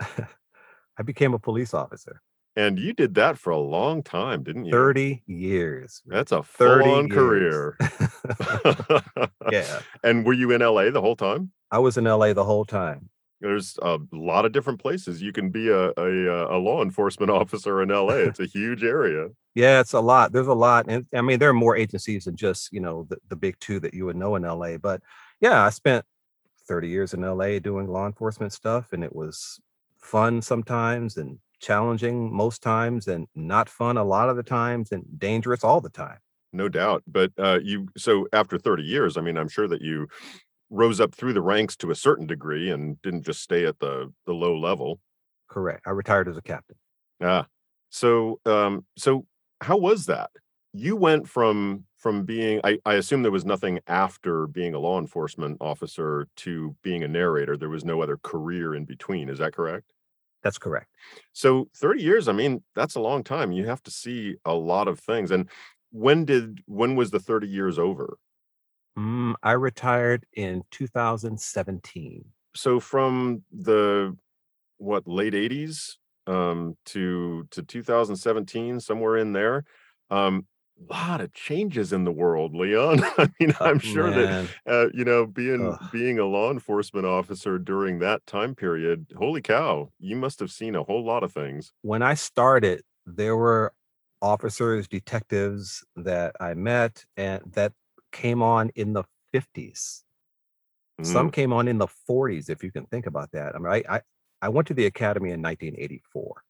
I 0.98 1.02
became 1.04 1.34
a 1.34 1.38
police 1.38 1.74
officer. 1.74 2.22
And 2.56 2.78
you 2.78 2.94
did 2.94 3.14
that 3.16 3.38
for 3.38 3.50
a 3.50 3.58
long 3.58 4.02
time, 4.02 4.42
didn't 4.42 4.64
you? 4.64 4.72
30 4.72 5.22
years, 5.26 6.02
That's 6.06 6.32
a 6.32 6.42
30 6.42 6.84
full-on 6.84 7.06
years. 7.08 7.14
career. 7.14 7.78
yeah. 9.52 9.80
And 10.02 10.24
were 10.24 10.32
you 10.32 10.50
in 10.52 10.62
LA 10.62 10.90
the 10.90 11.02
whole 11.02 11.16
time? 11.16 11.52
I 11.70 11.78
was 11.78 11.98
in 11.98 12.04
LA 12.04 12.32
the 12.32 12.44
whole 12.44 12.64
time. 12.64 13.10
There's 13.42 13.78
a 13.82 13.98
lot 14.12 14.46
of 14.46 14.52
different 14.52 14.80
places 14.80 15.20
you 15.20 15.30
can 15.32 15.50
be 15.50 15.68
a 15.68 15.90
a, 15.98 16.32
uh, 16.48 16.56
a 16.56 16.58
law 16.58 16.82
enforcement 16.82 17.30
officer 17.40 17.82
in 17.82 17.90
LA. 17.90 18.14
It's 18.28 18.40
a 18.40 18.46
huge 18.46 18.82
area. 18.82 19.28
Yeah, 19.54 19.80
it's 19.80 19.92
a 19.92 20.00
lot. 20.00 20.32
There's 20.32 20.46
a 20.46 20.54
lot. 20.54 20.86
And 20.88 21.06
I 21.14 21.20
mean, 21.20 21.38
there 21.38 21.50
are 21.50 21.54
more 21.54 21.76
agencies 21.76 22.24
than 22.24 22.36
just, 22.36 22.72
you 22.72 22.80
know, 22.80 23.06
the, 23.10 23.18
the 23.28 23.36
big 23.36 23.58
two 23.60 23.80
that 23.80 23.92
you 23.92 24.06
would 24.06 24.16
know 24.16 24.36
in 24.36 24.42
LA. 24.42 24.78
But 24.78 25.02
yeah, 25.40 25.62
I 25.62 25.68
spent 25.70 26.06
30 26.68 26.88
years 26.88 27.12
in 27.12 27.20
LA 27.20 27.58
doing 27.58 27.86
law 27.86 28.06
enforcement 28.06 28.54
stuff, 28.54 28.92
and 28.92 29.04
it 29.04 29.14
was 29.14 29.60
fun 29.98 30.40
sometimes 30.40 31.16
and 31.18 31.38
challenging 31.60 32.34
most 32.34 32.62
times 32.62 33.08
and 33.08 33.26
not 33.34 33.68
fun 33.68 33.96
a 33.96 34.04
lot 34.04 34.28
of 34.28 34.36
the 34.36 34.42
times 34.42 34.92
and 34.92 35.04
dangerous 35.18 35.64
all 35.64 35.80
the 35.80 35.90
time. 35.90 36.18
No 36.52 36.68
doubt. 36.68 37.02
But 37.06 37.32
uh, 37.38 37.58
you 37.62 37.88
so 37.96 38.26
after 38.32 38.58
30 38.58 38.82
years, 38.82 39.16
I 39.16 39.20
mean, 39.20 39.36
I'm 39.36 39.48
sure 39.48 39.68
that 39.68 39.82
you 39.82 40.08
rose 40.70 41.00
up 41.00 41.14
through 41.14 41.32
the 41.32 41.42
ranks 41.42 41.76
to 41.76 41.90
a 41.90 41.94
certain 41.94 42.26
degree 42.26 42.70
and 42.70 43.00
didn't 43.02 43.24
just 43.24 43.42
stay 43.42 43.66
at 43.66 43.78
the 43.78 44.12
the 44.26 44.32
low 44.32 44.56
level. 44.56 45.00
Correct. 45.48 45.86
I 45.86 45.90
retired 45.90 46.28
as 46.28 46.36
a 46.36 46.42
captain. 46.42 46.76
Ah, 47.22 47.46
so 47.90 48.40
um, 48.46 48.84
so 48.96 49.26
how 49.60 49.76
was 49.76 50.06
that? 50.06 50.30
You 50.72 50.96
went 50.96 51.28
from 51.28 51.84
from 51.96 52.24
being 52.24 52.60
I, 52.64 52.78
I 52.84 52.94
assume 52.94 53.22
there 53.22 53.32
was 53.32 53.44
nothing 53.44 53.80
after 53.86 54.46
being 54.46 54.74
a 54.74 54.78
law 54.78 54.98
enforcement 54.98 55.58
officer 55.60 56.28
to 56.36 56.76
being 56.82 57.02
a 57.02 57.08
narrator. 57.08 57.56
There 57.56 57.68
was 57.68 57.84
no 57.84 58.02
other 58.02 58.18
career 58.18 58.74
in 58.74 58.84
between. 58.84 59.28
Is 59.28 59.38
that 59.38 59.54
correct? 59.54 59.92
That's 60.46 60.58
correct. 60.58 60.86
So 61.32 61.68
30 61.74 62.04
years, 62.04 62.28
I 62.28 62.32
mean, 62.32 62.62
that's 62.76 62.94
a 62.94 63.00
long 63.00 63.24
time. 63.24 63.50
You 63.50 63.66
have 63.66 63.82
to 63.82 63.90
see 63.90 64.36
a 64.44 64.54
lot 64.54 64.86
of 64.86 65.00
things. 65.00 65.32
And 65.32 65.48
when 65.90 66.24
did 66.24 66.60
when 66.66 66.94
was 66.94 67.10
the 67.10 67.18
30 67.18 67.48
years 67.48 67.80
over? 67.80 68.16
Mm, 68.96 69.34
I 69.42 69.52
retired 69.52 70.24
in 70.32 70.62
2017. 70.70 72.26
So 72.54 72.78
from 72.78 73.42
the 73.50 74.16
what 74.78 75.08
late 75.08 75.34
80s 75.34 75.98
um 76.28 76.76
to 76.86 77.48
to 77.50 77.62
2017 77.62 78.78
somewhere 78.80 79.16
in 79.16 79.32
there 79.32 79.64
um 80.10 80.46
lot 80.78 81.20
of 81.22 81.32
changes 81.32 81.92
in 81.92 82.04
the 82.04 82.12
world 82.12 82.54
leon 82.54 82.98
i 83.18 83.28
mean 83.40 83.52
Uh, 83.64 83.70
i'm 83.70 83.78
sure 83.78 84.12
that 84.12 84.30
uh 84.66 84.88
you 84.92 85.04
know 85.04 85.26
being 85.26 85.78
ugh. 85.78 85.80
being 85.88 86.18
a 86.18 86.24
law 86.26 86.50
enforcement 86.50 87.06
officer 87.06 87.58
during 87.58 87.98
that 87.98 88.24
time 88.26 88.54
period 88.54 89.06
holy 89.16 89.40
cow 89.40 89.90
you 89.98 90.14
must 90.14 90.38
have 90.38 90.50
seen 90.52 90.74
a 90.74 90.82
whole 90.82 91.04
lot 91.04 91.24
of 91.24 91.32
things 91.32 91.72
when 91.82 92.02
I 92.02 92.14
started, 92.14 92.82
there 93.04 93.36
were 93.36 93.74
officers, 94.22 94.88
detectives 94.88 95.84
that 95.96 96.34
I 96.40 96.54
met 96.54 97.04
and 97.16 97.42
that 97.52 97.72
came 98.12 98.42
on 98.42 98.70
in 98.74 98.92
the 98.92 99.04
50s. 99.32 100.04
Some 101.02 101.30
Mhm. 101.30 101.32
came 101.32 101.52
on 101.52 101.68
in 101.68 101.78
the 101.78 101.88
40s, 101.88 102.50
if 102.50 102.64
you 102.64 102.72
can 102.72 102.86
think 102.86 103.06
about 103.06 103.32
that. 103.32 103.54
I 103.56 103.58
mean, 103.58 103.72
I, 103.72 103.96
I, 103.96 104.02
I 104.42 104.48
went 104.50 104.68
to 104.68 104.74
the 104.74 104.86
academy 104.86 105.30
in 105.32 105.42
1984. 105.42 106.44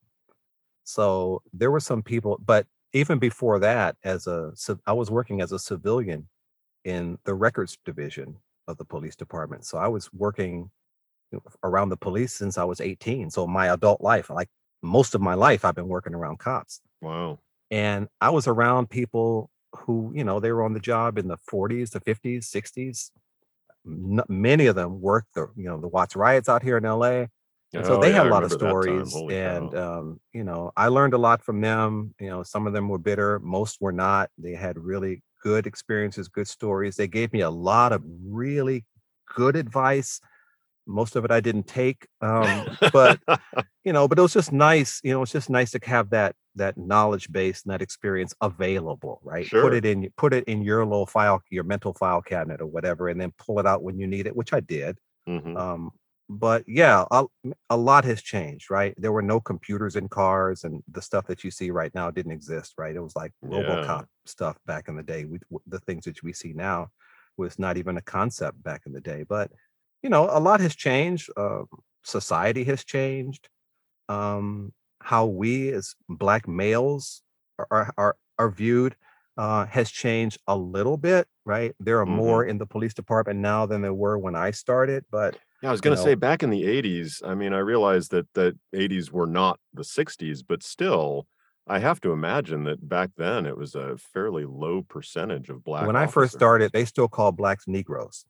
So 0.85 1.43
there 1.53 1.71
were 1.71 1.79
some 1.81 2.03
people, 2.03 2.39
but 2.45 2.67
even 2.93 3.19
before 3.19 3.59
that, 3.59 3.95
as 4.03 4.27
a 4.27 4.53
I 4.85 4.93
was 4.93 5.11
working 5.11 5.41
as 5.41 5.51
a 5.51 5.59
civilian 5.59 6.27
in 6.85 7.19
the 7.25 7.35
records 7.35 7.77
division 7.85 8.37
of 8.67 8.77
the 8.77 8.85
police 8.85 9.15
department. 9.15 9.65
So 9.65 9.77
I 9.77 9.87
was 9.87 10.11
working 10.13 10.71
around 11.63 11.89
the 11.89 11.97
police 11.97 12.33
since 12.33 12.57
I 12.57 12.63
was 12.63 12.81
18. 12.81 13.29
So 13.31 13.47
my 13.47 13.67
adult 13.73 14.01
life, 14.01 14.29
like 14.29 14.49
most 14.81 15.15
of 15.15 15.21
my 15.21 15.33
life, 15.33 15.65
I've 15.65 15.75
been 15.75 15.87
working 15.87 16.13
around 16.13 16.39
cops. 16.39 16.81
wow 17.01 17.39
And 17.71 18.07
I 18.21 18.29
was 18.29 18.47
around 18.47 18.89
people 18.89 19.49
who, 19.75 20.11
you 20.15 20.23
know, 20.23 20.39
they 20.39 20.51
were 20.51 20.63
on 20.63 20.73
the 20.73 20.79
job 20.79 21.17
in 21.17 21.27
the 21.27 21.37
40s, 21.37 21.91
the 21.91 22.01
50s, 22.01 22.49
60s. 22.49 23.11
N- 23.85 24.21
many 24.29 24.67
of 24.67 24.75
them 24.75 25.01
worked 25.01 25.33
the, 25.35 25.47
you 25.55 25.65
know, 25.65 25.79
the 25.81 25.87
Watts 25.89 26.15
riots 26.15 26.49
out 26.49 26.63
here 26.63 26.77
in 26.77 26.85
LA. 26.85 27.29
And 27.73 27.85
so 27.85 27.95
oh 27.95 28.01
they 28.01 28.11
yeah 28.11 28.17
i 28.17 28.21
had 28.21 28.25
a 28.25 28.29
lot 28.29 28.43
of 28.43 28.51
remember 28.51 28.57
that 28.57 28.81
time 28.81 29.09
stories. 29.09 29.11
holy 29.11 29.35
And, 29.35 29.71
cow 29.71 29.75
um, 29.75 30.19
you 30.33 30.43
know, 30.43 30.71
I 30.77 30.87
learned 30.87 31.13
a 31.13 31.17
lot 31.17 31.43
from 31.43 31.61
them. 31.61 32.15
You 32.19 32.29
know, 32.29 32.43
some 32.43 32.65
of 32.67 32.73
them 32.73 32.87
were 32.89 32.97
bitter, 32.97 33.39
most 33.39 33.81
were 33.81 33.91
not. 33.91 34.29
They 34.37 34.53
had 34.53 34.77
really 34.77 35.21
good 35.43 35.67
experiences, 35.67 36.27
good 36.27 36.47
stories. 36.47 36.95
They 36.95 37.07
gave 37.07 37.33
me 37.33 37.41
a 37.41 37.49
lot 37.49 37.91
of 37.93 38.03
really 38.25 38.85
good 39.35 39.55
advice. 39.55 40.19
Most 40.87 41.15
of 41.15 41.25
it 41.25 41.31
I 41.31 41.41
didn't 41.41 41.67
take. 41.67 42.07
Um, 42.21 42.67
but 42.91 43.19
you 43.83 43.93
know 43.93 44.07
but 44.07 44.17
it 44.19 44.21
was 44.21 44.33
just 44.33 44.51
nice 44.51 44.99
you 45.03 45.11
know 45.13 45.21
it's 45.21 45.31
just 45.31 45.49
nice 45.49 45.71
to 45.71 45.79
have 45.83 46.09
that 46.09 46.35
that 46.55 46.77
knowledge 46.77 47.31
base 47.31 47.63
and 47.63 47.71
that 47.71 47.81
experience 47.81 48.33
available 48.41 49.19
right 49.23 49.51
put 49.55 49.71
sure 49.71 49.73
it 49.73 49.85
in 49.85 50.09
put 50.17 50.33
it 50.33 50.43
in 50.45 50.61
your 50.61 50.85
little 50.85 51.05
file 51.05 51.41
your 51.49 51.63
mental 51.63 51.93
file 51.93 52.21
cabinet 52.21 52.61
or 52.61 52.65
whatever 52.65 53.07
and 53.09 53.19
then 53.21 53.31
pull 53.37 53.59
it 53.59 53.65
out 53.65 53.83
when 53.83 53.97
you 53.97 54.07
need 54.07 54.27
it 54.27 54.35
which 54.35 54.53
i 54.53 54.59
did 54.59 54.97
hmm 55.27 55.55
um 55.55 55.91
but 56.29 56.63
yeah 56.67 57.05
a, 57.11 57.25
a 57.69 57.77
lot 57.77 58.03
has 58.05 58.21
changed 58.21 58.69
right? 58.69 58.93
There 58.97 59.11
were 59.11 59.21
no 59.21 59.39
computers 59.39 59.95
in 59.95 60.09
cars 60.09 60.63
and 60.63 60.83
the 60.91 61.01
stuff 61.01 61.27
that 61.27 61.43
you 61.43 61.51
see 61.51 61.71
right 61.71 61.93
now 61.95 62.11
didn't 62.11 62.31
exist 62.33 62.73
right? 62.77 62.95
It 62.95 63.01
was 63.01 63.15
like 63.15 63.33
yeah. 63.41 63.49
Robocop 63.49 64.05
stuff 64.25 64.57
back 64.65 64.87
in 64.89 64.95
the 64.97 65.03
day 65.03 65.25
we, 65.25 65.39
the 65.67 65.79
things 65.79 66.05
that 66.05 66.21
we 66.23 66.33
see 66.33 66.53
now 66.53 66.89
was 67.37 67.59
not 67.59 67.77
even 67.77 67.97
a 67.97 68.01
concept 68.01 68.61
back 68.63 68.83
in 68.85 68.93
the 68.93 69.01
day 69.01 69.23
but 69.27 69.51
you 70.03 70.09
know 70.09 70.29
a 70.31 70.39
lot 70.39 70.59
has 70.59 70.75
changed 70.75 71.29
uh, 71.37 71.63
society 72.03 72.63
has 72.65 72.83
changed 72.83 73.49
um, 74.09 74.73
how 75.01 75.25
we 75.25 75.69
as 75.71 75.95
black 76.09 76.47
males 76.47 77.21
are 77.59 77.93
are 77.97 78.17
are, 78.37 78.49
viewed 78.51 78.95
uh, 79.37 79.65
has 79.65 79.89
changed 79.91 80.39
a 80.47 80.55
little 80.57 80.97
bit, 80.97 81.27
right? 81.45 81.75
There 81.79 81.99
are 81.99 82.05
hmm 82.05 82.17
more 82.17 82.45
in 82.45 82.57
the 82.57 82.65
police 82.65 82.93
department 82.93 83.39
now 83.39 83.65
than 83.65 83.81
there 83.81 83.93
were 83.93 84.17
when 84.17 84.35
I 84.35 84.51
started, 84.51 85.05
but 85.11 85.37
Yeah, 85.61 85.69
I 85.69 85.71
was 85.71 85.81
gonna 85.81 85.97
say 85.97 86.13
back 86.15 86.43
in 86.43 86.51
the 86.51 86.65
80s, 86.65 87.21
I 87.25 87.33
mean, 87.33 87.53
I 87.53 87.59
realized 87.59 88.11
that 88.11 88.31
that 88.35 88.55
80s 88.73 89.11
were 89.11 89.25
not 89.25 89.59
the 89.73 89.83
60s, 89.83 90.43
but 90.43 90.61
still, 90.61 91.27
I 91.65 91.79
have 91.79 91.99
to 92.01 92.11
imagine 92.11 92.63
that 92.65 92.87
back 92.87 93.11
then 93.17 93.45
it 93.47 93.57
was 93.57 93.73
a 93.75 93.97
fairly 93.97 94.45
low 94.45 94.83
percentage 94.83 95.49
of 95.49 95.63
black 95.63 95.89
when 95.89 95.95
I 95.95 96.07
first 96.07 96.33
started, 96.33 96.71
they 96.71 96.85
still 96.85 97.07
called 97.07 97.37
blacks 97.37 97.67
Negroes. 97.67 98.25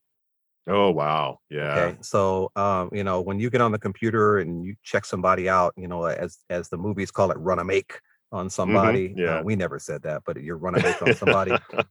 Oh, 0.67 0.91
wow. 0.91 1.39
Yeah. 1.49 1.93
Okay. 1.93 1.97
So, 2.01 2.51
um, 2.55 2.89
you 2.93 3.03
know, 3.03 3.21
when 3.21 3.39
you 3.39 3.49
get 3.49 3.61
on 3.61 3.71
the 3.71 3.79
computer 3.79 4.37
and 4.37 4.63
you 4.65 4.75
check 4.83 5.05
somebody 5.05 5.49
out, 5.49 5.73
you 5.77 5.87
know, 5.87 6.05
as 6.05 6.39
as 6.49 6.69
the 6.69 6.77
movies 6.77 7.11
call 7.11 7.31
it, 7.31 7.37
run 7.37 7.59
a 7.59 7.63
make 7.63 7.99
on 8.31 8.49
Mhm. 8.65 9.01
somebody. 9.01 9.17
Uh, 9.25 9.37
Yeah. 9.37 9.41
we 9.41 9.55
never 9.55 9.79
said 9.79 10.01
that, 10.03 10.23
but 10.25 10.41
you're 10.41 10.57
run 10.57 10.75
a 10.75 10.79
make 10.79 11.01
on 11.01 11.13
somebody. 11.13 11.59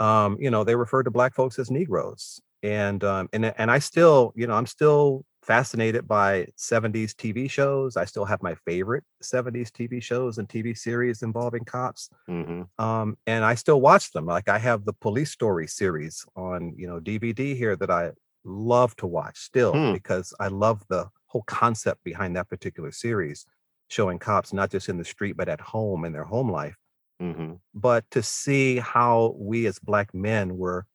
Um, 0.00 0.38
you 0.40 0.50
know, 0.50 0.64
they 0.64 0.76
referred 0.76 1.04
to 1.04 1.12
black 1.12 1.34
folks 1.34 1.58
as 1.58 1.70
Negroes. 1.70 2.40
And 2.62 3.04
um, 3.04 3.28
and 3.32 3.46
and 3.46 3.70
I 3.70 3.78
still, 3.78 4.32
you 4.36 4.46
know, 4.46 4.54
I'm 4.54 4.66
still 4.66 5.24
fascinated 5.42 6.08
by 6.08 6.48
70s 6.56 7.14
TV 7.14 7.48
shows. 7.48 7.96
I 7.96 8.04
still 8.04 8.24
have 8.24 8.42
my 8.42 8.54
favorite 8.66 9.04
70s 9.22 9.70
TV 9.70 10.00
shows 10.00 10.38
and 10.38 10.48
TV 10.48 10.74
series 10.74 11.22
involving 11.22 11.64
cops. 11.64 12.10
Mhm. 12.28 12.68
Um, 12.78 13.16
and 13.26 13.44
I 13.44 13.54
still 13.54 13.80
watch 13.80 14.12
them. 14.12 14.26
Like 14.26 14.48
I 14.48 14.58
have 14.58 14.84
the 14.84 14.92
Police 14.92 15.30
Story 15.32 15.66
series 15.68 16.24
on, 16.36 16.74
you 16.76 16.86
know, 16.86 17.00
DVD 17.00 17.54
here 17.56 17.76
that 17.76 17.90
I 17.90 18.12
love 18.44 18.96
to 18.96 19.06
watch 19.06 19.38
still 19.38 19.72
Hmm. 19.72 19.92
because 19.92 20.32
I 20.40 20.48
love 20.48 20.84
the 20.88 21.08
whole 21.26 21.42
concept 21.44 22.04
behind 22.04 22.36
that 22.36 22.48
particular 22.48 22.92
series, 22.92 23.46
showing 23.88 24.18
cops 24.18 24.52
not 24.52 24.70
just 24.70 24.88
in 24.88 24.96
the 24.98 25.04
street 25.04 25.36
but 25.36 25.48
at 25.48 25.60
home 25.60 26.04
in 26.04 26.12
their 26.12 26.24
home 26.24 26.50
life. 26.50 26.76
Mhm. 27.20 27.60
But 27.74 28.10
to 28.12 28.22
see 28.22 28.76
how 28.78 29.34
we 29.38 29.66
as 29.66 29.78
black 29.78 30.14
men 30.14 30.56
were 30.58 30.86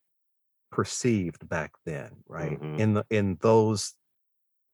perceived 0.73 1.47
back 1.49 1.71
then, 1.85 2.11
right? 2.27 2.59
Mhm. 2.61 2.79
In 2.79 2.93
the 2.95 3.05
in 3.09 3.37
those 3.41 3.95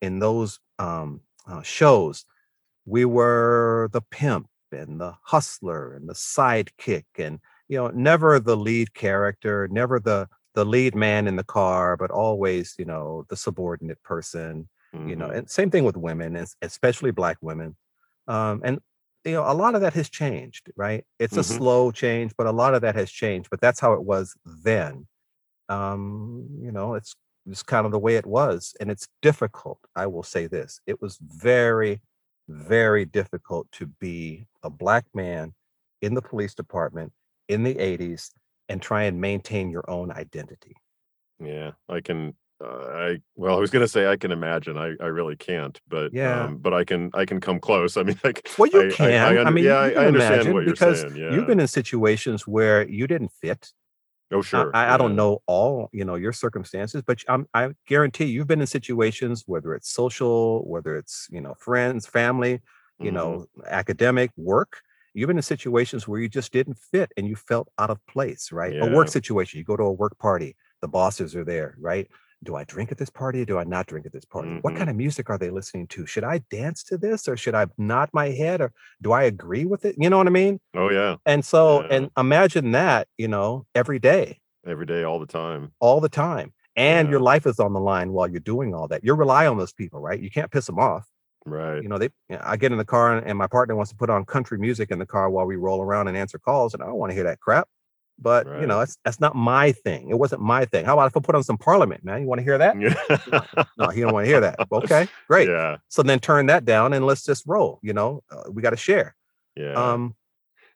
in 0.02 0.20
those 0.20 0.60
um 0.80 1.22
uh, 1.48 1.62
shows, 1.64 2.26
we 2.86 3.06
were 3.06 3.90
the 3.94 4.02
pimp 4.02 4.48
and 4.72 5.02
the 5.02 5.16
hustler 5.24 5.94
and 5.96 6.10
the 6.10 6.14
sidekick 6.16 7.06
and 7.18 7.40
you 7.70 7.78
know 7.78 7.90
never 7.90 8.40
the 8.40 8.58
lead 8.58 8.94
character 8.96 9.68
never 9.72 10.00
the 10.00 10.28
the 10.56 10.66
lead 10.66 10.96
man 10.96 11.28
in 11.28 11.36
the 11.38 11.44
car 11.46 11.98
but 11.98 12.12
always 12.12 12.76
you 12.80 12.86
know 12.86 13.26
the 13.30 13.38
subordinate 13.38 14.02
person 14.04 14.70
you 15.06 15.16
know 15.16 15.28
Mhm. 15.30 15.38
and 15.40 15.50
same 15.50 15.72
thing 15.72 15.86
with 15.86 15.98
women 15.98 16.36
es- 16.36 16.56
especially 16.62 17.12
black 17.12 17.38
women 17.42 17.76
um 18.28 18.62
and 18.66 18.80
you 19.26 19.34
know 19.34 19.44
a 19.52 19.54
lot 19.54 19.76
of 19.76 19.82
that 19.82 19.94
has 19.94 20.10
changed 20.10 20.72
right 20.76 21.06
it's 21.20 21.38
a 21.38 21.42
Mhm. 21.42 21.58
slow 21.58 21.92
change 21.92 22.34
but 22.38 22.48
a 22.48 22.52
lot 22.52 22.74
of 22.76 22.82
that 22.82 22.96
has 22.96 23.12
changed 23.12 23.50
but 23.50 23.62
that's 23.62 23.80
how 23.80 23.94
it 23.94 24.04
was 24.04 24.36
then 24.46 25.08
um 25.70 26.48
you 26.62 26.72
know 26.72 26.96
it's 26.96 27.16
it's 27.50 27.64
kind 27.64 27.86
of 27.86 27.92
the 27.92 28.00
way 28.00 28.16
it 28.16 28.26
was 28.26 28.76
and 28.80 28.92
it's 28.92 29.08
difficult 29.22 29.80
i 29.96 30.06
will 30.06 30.24
say 30.24 30.48
this 30.48 30.82
it 30.88 31.02
was 31.02 31.18
very 31.22 32.02
very 32.48 33.06
difficult 33.06 33.72
to 33.72 33.86
be 34.00 34.46
a 34.64 34.70
black 34.70 35.06
man 35.14 35.54
in 36.02 36.14
the 36.16 36.22
police 36.22 36.54
department 36.56 37.12
in 37.48 37.64
the 37.64 37.76
80s 37.76 38.32
and 38.68 38.82
try 38.82 39.04
and 39.04 39.22
maintain 39.22 39.70
your 39.70 39.90
own 39.90 40.12
identity 40.12 40.76
Yeah. 41.40 41.72
I 41.88 42.02
can 42.02 42.34
uh, 42.62 42.68
I 42.68 43.22
well, 43.38 43.56
I 43.56 43.60
was 43.60 43.72
gonna 43.72 43.88
say 43.88 44.06
I 44.08 44.18
can 44.18 44.32
imagine. 44.34 44.78
I 44.78 44.94
I 45.00 45.06
really 45.06 45.38
can't, 45.38 45.80
but 45.88 46.14
yeah 46.14 46.44
um, 46.44 46.58
but 46.58 46.74
I 46.74 46.84
can 46.84 47.10
I 47.14 47.24
can 47.26 47.40
come 47.40 47.58
close. 47.60 47.96
I 47.96 48.04
mean, 48.04 48.20
like 48.24 48.50
well 48.58 48.70
you 48.70 48.92
I 49.00 49.06
I 49.14 49.30
I, 49.30 49.34
can 49.36 49.48
i 49.48 49.50
mean 49.50 49.64
yeah, 49.64 49.80
I, 49.80 49.90
can 49.92 50.06
understand 50.08 50.54
what 50.54 50.64
you're 50.66 50.74
because 50.74 51.02
saying. 51.02 51.16
you've 51.16 51.48
been 51.48 51.62
in 51.62 51.68
situations 51.68 52.46
where 52.46 52.86
you 52.88 53.08
didn't 53.08 53.32
fit 53.42 53.72
Oh, 54.32 54.42
sure. 54.42 54.80
I 54.84 54.94
I 54.96 54.98
don't 54.98 55.16
know 55.16 55.40
all 55.48 55.90
you 55.94 56.06
know 56.06 56.16
your 56.16 56.34
circumstances, 56.34 57.02
but 57.06 57.24
I'm, 57.28 57.48
I 57.54 57.72
guarantee 57.88 58.26
you've 58.26 58.48
been 58.48 58.62
in 58.62 58.68
situations 58.68 59.44
whether 59.48 59.74
it's 59.74 59.90
social, 59.90 60.68
whether 60.70 60.96
it's 60.98 61.28
you 61.32 61.42
know 61.42 61.54
friends, 61.56 62.06
family, 62.08 62.62
you 63.02 63.12
Mhm. 63.12 63.12
know 63.12 63.48
academic 63.68 64.32
work. 64.38 64.82
You've 65.14 65.28
been 65.28 65.38
in 65.38 65.44
situations 65.44 66.08
where 66.08 66.20
you 66.22 66.30
just 66.30 66.52
didn't 66.54 66.78
fit 66.78 67.12
and 67.18 67.28
you 67.28 67.36
felt 67.36 67.70
out 67.80 67.90
of 67.90 68.06
place, 68.06 68.52
right? 68.52 68.76
A 68.80 68.88
work 68.88 69.10
situation, 69.10 69.58
you 69.58 69.64
go 69.66 69.76
to 69.76 69.84
a 69.84 69.92
work 69.92 70.18
party, 70.20 70.56
the 70.82 70.88
bosses 70.88 71.36
are 71.36 71.44
there, 71.46 71.76
right? 71.80 72.08
Do 72.44 72.56
I 72.56 72.64
drink 72.64 72.92
at 72.92 72.98
this 72.98 73.10
party? 73.10 73.44
Do 73.44 73.58
I 73.58 73.66
not 73.66 73.88
drink 73.88 74.06
at 74.06 74.14
this 74.14 74.26
party? 74.26 74.50
What 74.62 74.72
mm-hmm. 74.72 74.78
kind 74.78 74.90
of 74.90 74.96
music 74.96 75.30
are 75.30 75.38
they 75.38 75.50
listening 75.50 75.88
to? 75.88 76.06
Should 76.06 76.24
I 76.24 76.40
dance 76.50 76.84
to 76.86 76.98
this 76.98 77.28
or 77.28 77.36
should 77.36 77.54
I 77.56 77.68
nod 77.78 78.10
my 78.14 78.30
head 78.30 78.62
or 78.62 78.72
do 79.02 79.12
I 79.12 79.24
agree 79.24 79.66
with 79.66 79.84
it? 79.84 79.96
You 79.98 80.10
know 80.10 80.18
what 80.18 80.28
I 80.28 80.32
mean? 80.32 80.60
Oh, 80.74 80.90
yeah. 80.90 81.18
And 81.26 81.44
so, 81.44 81.82
Yeah. 81.82 81.88
and 81.92 82.12
imagine 82.18 82.72
that, 82.72 83.08
you 83.18 83.28
know, 83.28 83.66
every 83.76 84.00
day 84.00 84.40
Every 84.66 84.86
day, 84.86 85.04
all 85.04 85.20
the 85.20 85.26
time. 85.26 85.72
all 85.80 86.00
the 86.00 86.10
time. 86.10 86.54
And 86.76 87.10
your 87.10 87.20
life 87.20 87.46
is 87.46 87.60
on 87.60 87.74
the 87.74 87.80
line 87.82 88.14
while 88.14 88.30
you're 88.30 88.40
doing 88.40 88.74
all 88.74 88.88
that. 88.88 89.04
You 89.04 89.14
rely 89.14 89.48
on 89.48 89.58
those 89.58 89.74
people, 89.74 90.00
right? 90.00 90.20
You 90.20 90.30
can't 90.32 90.50
piss 90.50 90.66
them 90.66 90.80
off. 90.80 91.06
Right. 91.46 91.82
You 91.82 91.90
know, 91.90 91.98
they 91.98 92.10
I 92.42 92.56
get 92.56 92.72
in 92.72 92.78
the 92.78 92.86
car 92.86 93.18
and, 93.18 93.28
and 93.28 93.38
my 93.38 93.48
partner 93.48 93.76
wants 93.76 93.92
to 93.92 93.98
put 93.98 94.10
on 94.10 94.24
country 94.26 94.58
music 94.58 94.92
in 94.92 95.00
the 95.00 95.06
car 95.06 95.30
while 95.30 95.46
we 95.46 95.56
roll 95.56 95.82
around 95.82 96.08
and 96.08 96.16
answer 96.16 96.38
calls, 96.38 96.74
and 96.74 96.82
I 96.82 96.86
don't 96.86 96.96
want 96.96 97.10
to 97.10 97.16
hear 97.16 97.24
that 97.26 97.40
crap. 97.40 97.68
But 98.22 98.48
you 98.60 98.68
know, 98.68 98.80
that's 98.80 98.98
that's 99.06 99.20
not 99.20 99.36
my 99.36 99.72
thing. 99.72 100.10
It 100.10 100.20
wasn't 100.20 100.42
my 100.42 100.66
thing. 100.66 100.86
How 100.86 100.94
about 100.94 101.08
if 101.08 101.16
I 101.16 101.22
put 101.22 101.36
on 101.36 101.44
some 101.44 101.58
parliament, 101.58 102.04
man? 102.04 102.22
You 102.22 102.28
want 102.28 102.40
to 102.40 102.44
hear 102.44 102.58
that? 102.58 102.76
No, 102.76 103.66
no, 103.78 103.90
he 103.90 104.02
don't 104.02 104.14
want 104.14 104.26
to 104.26 104.30
hear 104.30 104.42
that. 104.42 104.58
Okay, 104.72 105.08
great. 105.28 105.50
Yeah. 105.50 105.78
So 105.88 106.04
then 106.04 106.20
turn 106.20 106.46
that 106.48 106.66
down 106.66 106.94
and 106.94 107.06
let's 107.06 107.24
just 107.24 107.44
roll. 107.48 107.80
You 107.82 107.94
know, 107.94 108.22
uh, 108.32 108.44
we 108.52 108.62
got 108.62 108.72
to 108.72 108.78
share. 108.78 109.16
Yeah. 109.56 109.74
Um, 109.74 110.16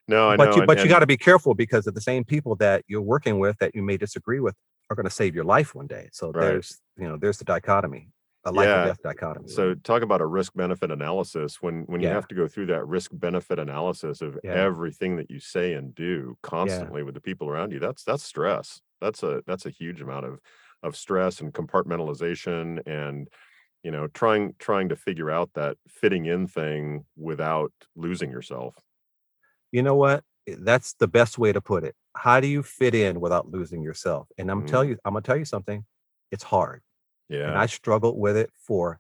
No, 0.08 0.30
I 0.30 0.38
but 0.38 0.46
know. 0.46 0.56
you 0.56 0.62
And, 0.62 0.68
but 0.68 0.84
you 0.84 0.88
got 0.90 1.00
to 1.00 1.08
be 1.08 1.18
careful 1.18 1.54
because 1.54 1.88
of 1.88 1.94
the 1.94 2.02
same 2.02 2.24
people 2.24 2.56
that 2.58 2.84
you're 2.88 3.02
working 3.02 3.40
with 3.40 3.58
that 3.60 3.76
you 3.76 3.82
may 3.82 3.98
disagree 3.98 4.40
with 4.40 4.56
are 4.90 4.96
going 4.96 5.06
to 5.06 5.14
save 5.14 5.36
your 5.36 5.46
life 5.46 5.74
one 5.76 5.88
day. 5.88 6.10
So 6.12 6.32
right. 6.32 6.42
there's 6.42 6.80
you 6.98 7.08
know 7.08 7.18
there's 7.18 7.38
the 7.38 7.46
dichotomy, 7.46 8.10
a 8.46 8.52
life 8.52 8.76
or 8.76 8.80
Yeah. 8.80 8.82
death 8.82 9.02
dichotomy. 9.02 9.56
Right? 9.56 9.70
So 9.70 9.76
talk 9.76 10.04
about 10.04 10.22
a 10.22 10.26
risk 10.28 10.54
benefit 10.56 10.92
analysis 10.92 11.62
when 11.62 11.84
when 11.86 12.02
you 12.02 12.10
have 12.10 12.28
to 12.30 12.36
go 12.36 12.48
through 12.48 12.68
that 12.68 12.86
risk 12.88 13.12
benefit 13.14 13.60
analysis 13.60 14.22
of 14.22 14.40
yeah, 14.42 14.68
everything 14.68 15.18
that 15.18 15.32
you 15.32 15.40
say 15.40 15.74
and 15.74 15.96
do 15.96 16.38
yeah. 16.62 16.94
constantly 16.94 17.04
with 17.04 17.16
the 17.16 17.22
people 17.22 17.50
around 17.50 17.72
you. 17.74 17.80
That's 17.80 18.04
that's 18.04 18.24
stress. 18.24 18.82
That's 19.02 19.24
a 19.24 19.44
that's 19.48 19.66
a 19.66 19.70
huge 19.72 20.02
amount 20.02 20.26
of 20.28 20.40
of 20.84 20.96
stress 20.98 21.42
and 21.42 21.54
compartmentalization 21.54 22.82
and 22.88 23.30
you 23.84 23.92
know 23.92 24.08
trying 24.10 24.56
trying 24.60 24.90
to 24.90 24.98
figure 24.98 25.32
out 25.32 25.52
that 25.56 25.78
fitting 25.90 26.26
in 26.28 26.48
thing 26.48 27.06
without 27.18 27.74
losing 27.96 28.32
yourself. 28.32 28.76
You 29.72 29.82
know 29.84 29.96
what? 29.96 30.24
That's 30.48 30.94
the 30.96 31.08
best 31.08 31.38
way 31.38 31.52
to 31.54 31.62
put 31.62 31.84
it. 31.84 31.96
How 32.16 32.40
do 32.40 32.48
you 32.48 32.64
fit 32.64 32.94
in 32.94 33.20
without 33.22 33.48
losing 33.50 33.82
yourself? 33.82 34.28
And 34.38 34.52
I'm 34.52 34.64
tell 34.64 34.84
Mm, 34.84 34.86
you, 34.86 34.98
I'm 35.06 35.14
gonna 35.14 35.22
tell 35.24 35.38
you 35.38 35.46
something. 35.46 35.86
It's 36.32 36.44
hard, 36.44 36.84
and. 37.34 37.58
I 37.58 37.66
struggled 37.66 38.18
with 38.18 38.38
it 38.38 38.52
for 38.56 39.00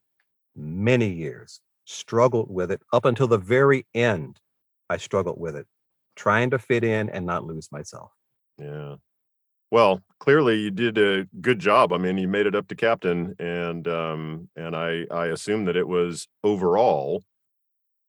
many 0.56 1.10
years. 1.10 1.62
Struggled 1.86 2.50
with 2.50 2.72
it 2.72 2.82
up 2.92 3.06
until 3.06 3.28
the 3.28 3.38
very 3.38 3.86
end. 3.94 4.40
I 4.90 4.98
struggled 4.98 5.40
with 5.40 5.56
it, 5.56 5.68
trying 6.16 6.50
to 6.52 6.60
fit 6.60 6.84
in 6.84 7.10
and 7.10 7.26
not 7.26 7.46
lose 7.46 7.72
myself. 7.72 8.12
Yeah. 8.58 8.96
Well, 9.72 10.02
clearly 10.20 10.60
you 10.60 10.72
did 10.72 10.98
a 10.98 11.26
good 11.42 11.60
job. 11.60 11.92
I 11.94 11.98
mean, 11.98 12.18
you 12.18 12.28
made 12.28 12.46
it 12.46 12.56
up 12.56 12.68
to 12.68 12.76
captain 12.76 13.36
and 13.40 13.88
um 13.88 14.50
and 14.56 14.76
I 14.76 15.06
I 15.12 15.28
assume 15.28 15.66
that 15.66 15.76
it 15.76 15.88
was 15.88 16.28
overall 16.44 17.24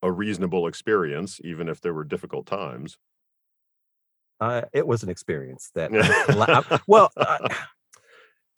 a 0.02 0.12
reasonable 0.12 0.66
experience 0.66 1.40
even 1.42 1.68
if 1.68 1.80
there 1.80 1.94
were 1.94 2.04
difficult 2.04 2.46
times. 2.46 2.98
Uh, 4.40 4.62
it 4.72 4.86
was 4.86 5.02
an 5.02 5.08
experience 5.08 5.70
that. 5.74 5.90
Well, 6.86 7.10
uh, 7.16 7.48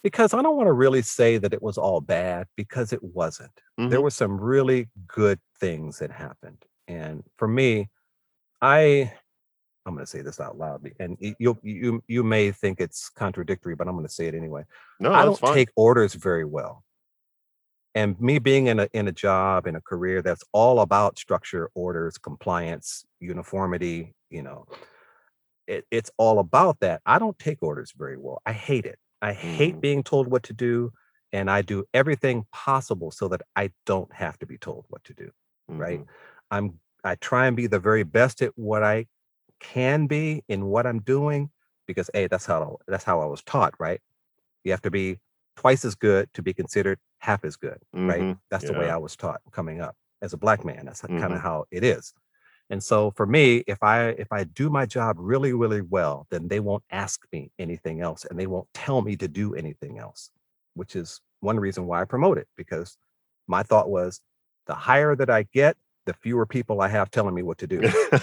because 0.06 0.32
I 0.34 0.40
don't 0.40 0.56
want 0.56 0.68
to 0.68 0.72
really 0.72 1.02
say 1.02 1.36
that 1.36 1.52
it 1.52 1.60
was 1.60 1.76
all 1.76 2.00
bad 2.00 2.46
because 2.54 2.92
it 2.92 3.02
wasn't. 3.02 3.50
There 3.76 3.98
Mhm. 3.98 4.02
were 4.04 4.10
some 4.10 4.40
really 4.40 4.88
good 5.08 5.40
things 5.58 5.98
that 5.98 6.12
happened, 6.12 6.64
and 6.86 7.24
for 7.38 7.48
me, 7.48 7.90
I 8.62 9.12
I'm 9.84 9.94
going 9.94 10.06
to 10.06 10.10
say 10.10 10.22
this 10.22 10.38
out 10.38 10.56
loud, 10.58 10.88
and 11.00 11.16
you 11.40 11.58
you 11.64 12.04
you 12.06 12.22
may 12.22 12.52
think 12.52 12.80
it's 12.80 13.08
contradictory, 13.10 13.74
but 13.74 13.88
I'm 13.88 13.94
going 13.96 14.06
to 14.06 14.12
say 14.12 14.28
it 14.28 14.34
anyway. 14.36 14.62
No, 15.00 15.12
I 15.12 15.24
don't 15.24 15.36
fine. 15.40 15.54
take 15.54 15.70
orders 15.74 16.14
very 16.14 16.44
well, 16.44 16.84
and 17.96 18.20
me 18.20 18.38
being 18.38 18.68
in 18.68 18.78
a 18.78 18.88
in 18.92 19.08
a 19.08 19.12
job 19.12 19.66
in 19.66 19.74
a 19.74 19.80
career 19.80 20.22
that's 20.22 20.44
all 20.52 20.78
about 20.80 21.18
structure, 21.18 21.68
orders, 21.74 22.16
compliance, 22.16 23.04
uniformity, 23.18 24.14
you 24.30 24.42
know, 24.42 24.66
it, 25.66 25.84
it's 25.90 26.12
all 26.16 26.38
about 26.38 26.78
that. 26.78 27.02
I 27.06 27.18
don't 27.18 27.38
take 27.40 27.60
orders 27.60 27.92
very 27.96 28.16
well. 28.16 28.40
I 28.46 28.52
hate 28.52 28.86
it. 28.86 29.00
I 29.22 29.32
hate 29.32 29.76
Mm, 29.76 29.80
being 29.80 30.02
told 30.02 30.28
what 30.28 30.42
to 30.44 30.52
do, 30.52 30.92
and 31.32 31.50
I 31.50 31.62
do 31.62 31.84
everything 31.94 32.46
possible 32.52 33.10
so 33.10 33.28
that 33.28 33.42
I 33.56 33.72
don't 33.86 34.12
have 34.12 34.38
to 34.40 34.46
be 34.46 34.58
told 34.58 34.86
what 34.88 35.04
to 35.04 35.14
do. 35.14 35.30
Right? 35.78 36.02
mhm. 36.02 36.08
I'm 36.50 36.80
I 37.04 37.14
try 37.16 37.46
and 37.46 37.56
be 37.56 37.66
the 37.68 37.78
very 37.80 38.02
best 38.04 38.42
at 38.42 38.56
what 38.58 38.82
I 38.82 39.06
can 39.60 40.06
be 40.08 40.44
in 40.48 40.66
what 40.66 40.86
I'm 40.86 41.00
doing 41.02 41.50
because 41.86 42.10
a 42.14 42.28
that's 42.28 42.46
how 42.46 42.78
that's 42.88 43.04
how 43.04 43.20
I 43.20 43.26
was 43.26 43.42
taught. 43.44 43.74
Right? 43.80 44.00
You 44.64 44.72
have 44.72 44.82
to 44.82 44.90
be 44.90 45.20
twice 45.56 45.84
as 45.84 45.94
good 45.94 46.32
to 46.34 46.42
be 46.42 46.54
considered 46.54 46.98
half 47.20 47.44
as 47.44 47.56
good. 47.56 47.82
Right? 48.06 48.26
Mhm. 48.26 48.40
That's 48.50 48.64
the 48.64 48.74
way 48.74 48.90
I 48.90 48.96
was 48.98 49.16
taught 49.16 49.40
coming 49.52 49.80
up 49.80 49.96
as 50.22 50.32
a 50.32 50.36
black 50.38 50.64
man. 50.64 50.86
That's 50.86 51.02
kind 51.16 51.32
of 51.34 51.40
how 51.40 51.66
it 51.70 51.84
is. 51.84 52.14
And 52.70 52.82
so 52.82 53.12
for 53.12 53.26
me, 53.26 53.62
if 53.66 53.82
I 53.82 54.08
if 54.10 54.32
I 54.32 54.44
do 54.44 54.70
my 54.70 54.86
job 54.86 55.16
really, 55.18 55.52
really 55.52 55.82
well, 55.82 56.26
then 56.30 56.48
they 56.48 56.60
won't 56.60 56.82
ask 56.90 57.20
me 57.32 57.50
anything 57.58 58.00
else 58.00 58.24
and 58.24 58.38
they 58.38 58.46
won't 58.46 58.68
tell 58.74 59.02
me 59.02 59.16
to 59.16 59.28
do 59.28 59.54
anything 59.54 59.98
else, 59.98 60.30
which 60.74 60.96
is 60.96 61.20
one 61.40 61.60
reason 61.60 61.86
why 61.86 62.00
I 62.00 62.04
promote 62.04 62.38
it 62.38 62.48
because 62.56 62.96
my 63.46 63.62
thought 63.62 63.88
was 63.88 64.20
the 64.66 64.74
higher 64.74 65.14
that 65.14 65.30
I 65.30 65.44
get, 65.52 65.76
the 66.06 66.14
fewer 66.14 66.44
people 66.46 66.80
I 66.80 66.88
have 66.88 67.10
telling 67.10 67.34
me 67.34 67.42
what 67.42 67.58
to 67.58 67.66
do. 67.68 67.82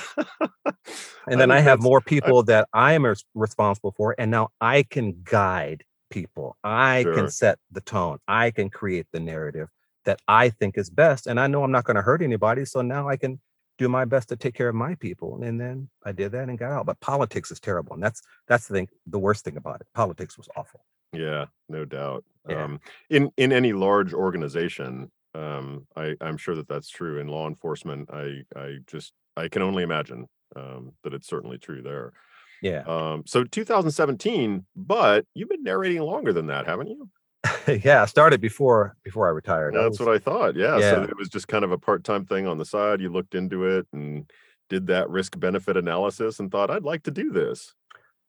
And 1.27 1.39
then 1.39 1.51
I 1.51 1.55
think 1.57 1.67
have 1.69 1.81
more 1.81 2.01
I 2.05 2.09
people 2.09 2.43
that 2.43 2.67
I 2.73 2.93
am 2.93 3.05
responsible 3.33 3.93
for. 3.95 4.15
And 4.17 4.29
now 4.29 4.49
I 4.59 4.83
can 4.83 5.21
guide 5.23 5.83
people. 6.09 6.57
I 6.63 7.03
Sure. 7.03 7.13
can 7.13 7.29
set 7.29 7.59
the 7.71 7.81
tone. 7.81 8.19
I 8.27 8.51
can 8.51 8.69
create 8.69 9.07
the 9.11 9.19
narrative 9.19 9.69
that 10.05 10.19
I 10.27 10.49
think 10.49 10.77
is 10.77 10.89
best. 10.89 11.27
And 11.27 11.39
I 11.39 11.47
know 11.47 11.63
I'm 11.63 11.71
not 11.71 11.85
going 11.85 11.95
to 11.95 12.01
hurt 12.01 12.21
anybody. 12.21 12.65
So 12.65 12.81
now 12.81 13.07
I 13.07 13.15
can 13.15 13.39
do 13.77 13.89
my 13.89 14.05
best 14.05 14.29
to 14.29 14.35
take 14.35 14.53
care 14.53 14.69
of 14.69 14.75
my 14.75 14.95
people. 14.95 15.41
And 15.41 15.59
then 15.59 15.89
I 16.05 16.11
did 16.11 16.31
that 16.33 16.49
and 16.49 16.57
got 16.57 16.71
out. 16.71 16.85
But 16.85 16.99
politics 16.99 17.51
is 17.51 17.59
terrible. 17.59 17.93
And 17.93 18.03
that's 18.03 18.21
that's 18.47 18.67
the 18.67 18.73
thing, 18.73 18.89
the 19.07 19.19
worst 19.19 19.43
thing 19.43 19.57
about 19.57 19.81
it. 19.81 19.87
Politics 19.93 20.37
was 20.37 20.47
awful. 20.55 20.81
Yeah, 21.11 21.45
no 21.69 21.85
doubt. 21.85 22.23
Yeah. 22.47 22.63
Um, 22.63 22.79
in 23.09 23.31
in 23.37 23.51
any 23.51 23.73
large 23.73 24.13
organization, 24.13 25.11
um, 25.35 25.87
I 25.95 26.15
I'm 26.21 26.37
sure 26.37 26.55
that 26.55 26.67
that's 26.67 26.89
true 26.89 27.19
in 27.19 27.27
law 27.27 27.47
enforcement. 27.47 28.09
I 28.11 28.43
I 28.55 28.77
just 28.87 29.13
I 29.37 29.47
can 29.47 29.61
only 29.61 29.83
imagine 29.83 30.27
um, 30.55 30.93
that 31.03 31.13
it's 31.13 31.27
certainly 31.27 31.57
true 31.57 31.81
there. 31.81 32.13
Yeah. 32.61 32.83
Um, 32.87 33.23
so 33.25 33.43
2017, 33.43 34.65
but 34.75 35.25
you've 35.33 35.49
been 35.49 35.63
narrating 35.63 36.01
longer 36.01 36.31
than 36.31 36.47
that, 36.47 36.65
haven't 36.65 36.87
you? 36.87 37.09
yeah. 37.83 38.03
I 38.03 38.05
started 38.05 38.39
before 38.41 38.95
before 39.03 39.27
I 39.27 39.31
retired. 39.31 39.75
I 39.75 39.83
That's 39.83 39.99
was- 39.99 40.07
what 40.07 40.15
I 40.15 40.19
thought. 40.19 40.55
Yeah. 40.55 40.79
So 40.79 41.03
it 41.03 41.17
was 41.17 41.29
just 41.29 41.47
kind 41.47 41.63
of 41.63 41.71
a 41.71 41.77
part-time 41.77 42.25
thing 42.25 42.47
on 42.47 42.57
the 42.57 42.65
side. 42.65 43.01
You 43.01 43.09
looked 43.09 43.35
into 43.35 43.65
it 43.65 43.85
and 43.93 44.29
did 44.69 44.87
that 44.87 45.09
risk 45.09 45.39
benefit 45.39 45.77
analysis 45.77 46.39
and 46.39 46.51
thought, 46.51 46.71
I'd 46.71 46.83
like 46.83 47.03
to 47.03 47.11
do 47.11 47.31
this. 47.31 47.73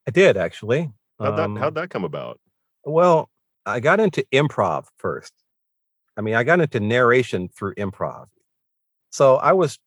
I 0.07 0.11
did 0.11 0.37
actually. 0.37 0.91
How'd 1.19 1.37
that 1.37 1.45
Um, 1.45 1.55
how'd 1.55 1.75
that 1.75 1.89
come 1.89 2.03
about? 2.03 2.39
Well, 2.83 3.29
I 3.65 3.79
got 3.79 3.99
into 3.99 4.23
improv 4.33 4.85
first. 4.97 5.33
I 6.17 6.21
mean, 6.21 6.35
I 6.35 6.43
got 6.43 6.61
into 6.61 6.79
narration 6.79 7.49
through 7.49 7.75
improv. 7.75 8.27
So 9.09 9.35
I 9.37 9.53
was, 9.53 9.79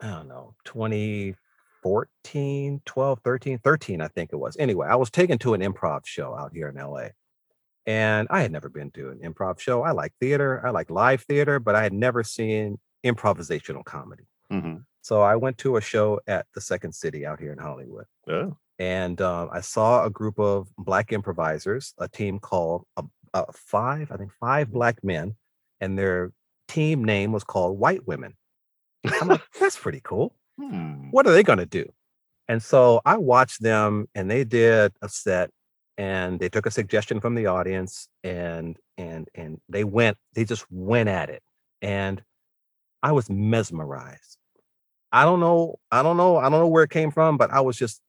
I 0.00 0.08
don't 0.10 0.26
know, 0.28 0.54
2014, 0.64 2.82
12, 2.84 3.20
13, 3.22 3.58
13, 3.58 4.00
I 4.00 4.08
think 4.08 4.30
it 4.32 4.36
was. 4.36 4.56
Anyway, 4.58 4.88
I 4.88 4.96
was 4.96 5.10
taken 5.10 5.38
to 5.38 5.54
an 5.54 5.60
improv 5.60 6.06
show 6.06 6.34
out 6.36 6.52
here 6.52 6.68
in 6.68 6.74
LA. 6.76 7.08
And 7.86 8.26
I 8.30 8.40
had 8.40 8.50
never 8.52 8.68
been 8.68 8.90
to 8.92 9.10
an 9.10 9.18
improv 9.18 9.58
show. 9.60 9.82
I 9.82 9.90
like 9.92 10.12
theater, 10.20 10.64
I 10.66 10.70
like 10.70 10.90
live 10.90 11.22
theater, 11.22 11.58
but 11.60 11.74
I 11.74 11.82
had 11.82 11.92
never 11.92 12.22
seen 12.24 12.78
improvisational 13.04 13.84
comedy. 13.84 14.24
Mhm. 14.50 14.84
So 15.02 15.20
I 15.20 15.36
went 15.36 15.58
to 15.58 15.76
a 15.76 15.80
show 15.82 16.20
at 16.26 16.46
the 16.54 16.60
Second 16.62 16.94
City 16.94 17.26
out 17.26 17.38
here 17.40 17.52
in 17.52 17.58
Hollywood 17.58 18.06
Yeah. 18.26 18.50
and 18.78 19.20
uh, 19.20 19.48
I 19.52 19.60
saw 19.60 20.04
a 20.04 20.10
group 20.10 20.38
of 20.38 20.68
black 20.78 21.12
improvisers, 21.12 21.92
a 21.98 22.08
team 22.08 22.38
called 22.38 22.86
uh, 22.96 23.02
uh, 23.34 23.44
five, 23.52 24.10
I 24.10 24.16
think 24.16 24.32
five 24.40 24.70
black 24.72 25.04
men, 25.04 25.36
and 25.80 25.98
their 25.98 26.32
team 26.68 27.04
name 27.04 27.32
was 27.32 27.44
called 27.44 27.78
White 27.78 28.06
Women. 28.06 28.34
I'm 29.20 29.28
like, 29.28 29.42
that's 29.60 29.76
pretty 29.78 30.00
cool. 30.02 30.34
Hmm. 30.58 31.10
What 31.10 31.26
are 31.26 31.32
they 31.32 31.42
going 31.42 31.58
to 31.58 31.66
do? 31.66 31.92
And 32.48 32.62
so 32.62 33.00
I 33.04 33.16
watched 33.18 33.60
them, 33.62 34.06
and 34.14 34.30
they 34.30 34.44
did 34.44 34.92
a 35.02 35.08
set, 35.08 35.50
and 35.98 36.40
they 36.40 36.48
took 36.48 36.66
a 36.66 36.70
suggestion 36.70 37.20
from 37.20 37.34
the 37.34 37.46
audience, 37.46 38.08
and 38.22 38.76
and 38.98 39.28
and 39.34 39.60
they 39.68 39.84
went, 39.84 40.16
they 40.34 40.44
just 40.44 40.66
went 40.70 41.08
at 41.08 41.30
it, 41.30 41.42
and 41.82 42.22
I 43.02 43.12
was 43.12 43.28
mesmerized. 43.30 44.38
I 45.12 45.24
don't 45.24 45.40
know, 45.40 45.76
I 45.92 46.02
don't 46.02 46.16
know, 46.16 46.38
I 46.38 46.42
don't 46.44 46.52
know 46.60 46.66
where 46.68 46.82
it 46.84 46.90
came 46.90 47.10
from, 47.12 47.36
but 47.36 47.50
I 47.52 47.60
was 47.60 47.76
just, 47.76 48.00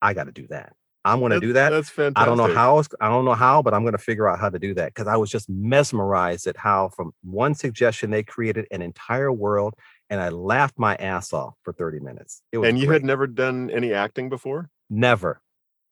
I 0.00 0.14
got 0.14 0.24
to 0.24 0.32
do 0.32 0.46
that. 0.48 0.72
I'm 1.04 1.20
going 1.20 1.30
to 1.32 1.40
do 1.40 1.52
that. 1.52 1.70
That's 1.70 1.88
fantastic. 1.90 2.22
I 2.22 2.24
don't 2.24 2.36
know 2.36 2.52
how 2.52 2.82
I 3.00 3.08
don't 3.08 3.24
know 3.24 3.34
how, 3.34 3.62
but 3.62 3.74
I'm 3.74 3.82
going 3.82 3.92
to 3.92 3.98
figure 3.98 4.28
out 4.28 4.40
how 4.40 4.48
to 4.48 4.58
do 4.58 4.74
that 4.74 4.92
because 4.94 5.06
I 5.06 5.16
was 5.16 5.30
just 5.30 5.48
mesmerized 5.48 6.46
at 6.48 6.56
how 6.56 6.88
from 6.88 7.12
one 7.22 7.54
suggestion 7.54 8.10
they 8.10 8.24
created 8.24 8.66
an 8.72 8.82
entire 8.82 9.30
world, 9.30 9.74
and 10.10 10.20
I 10.20 10.30
laughed 10.30 10.78
my 10.78 10.96
ass 10.96 11.32
off 11.32 11.54
for 11.62 11.72
30 11.72 12.00
minutes. 12.00 12.42
It 12.50 12.58
was 12.58 12.68
And 12.68 12.78
you 12.78 12.86
great. 12.86 12.96
had 12.96 13.04
never 13.04 13.26
done 13.26 13.70
any 13.70 13.92
acting 13.92 14.28
before? 14.28 14.70
never. 14.90 15.40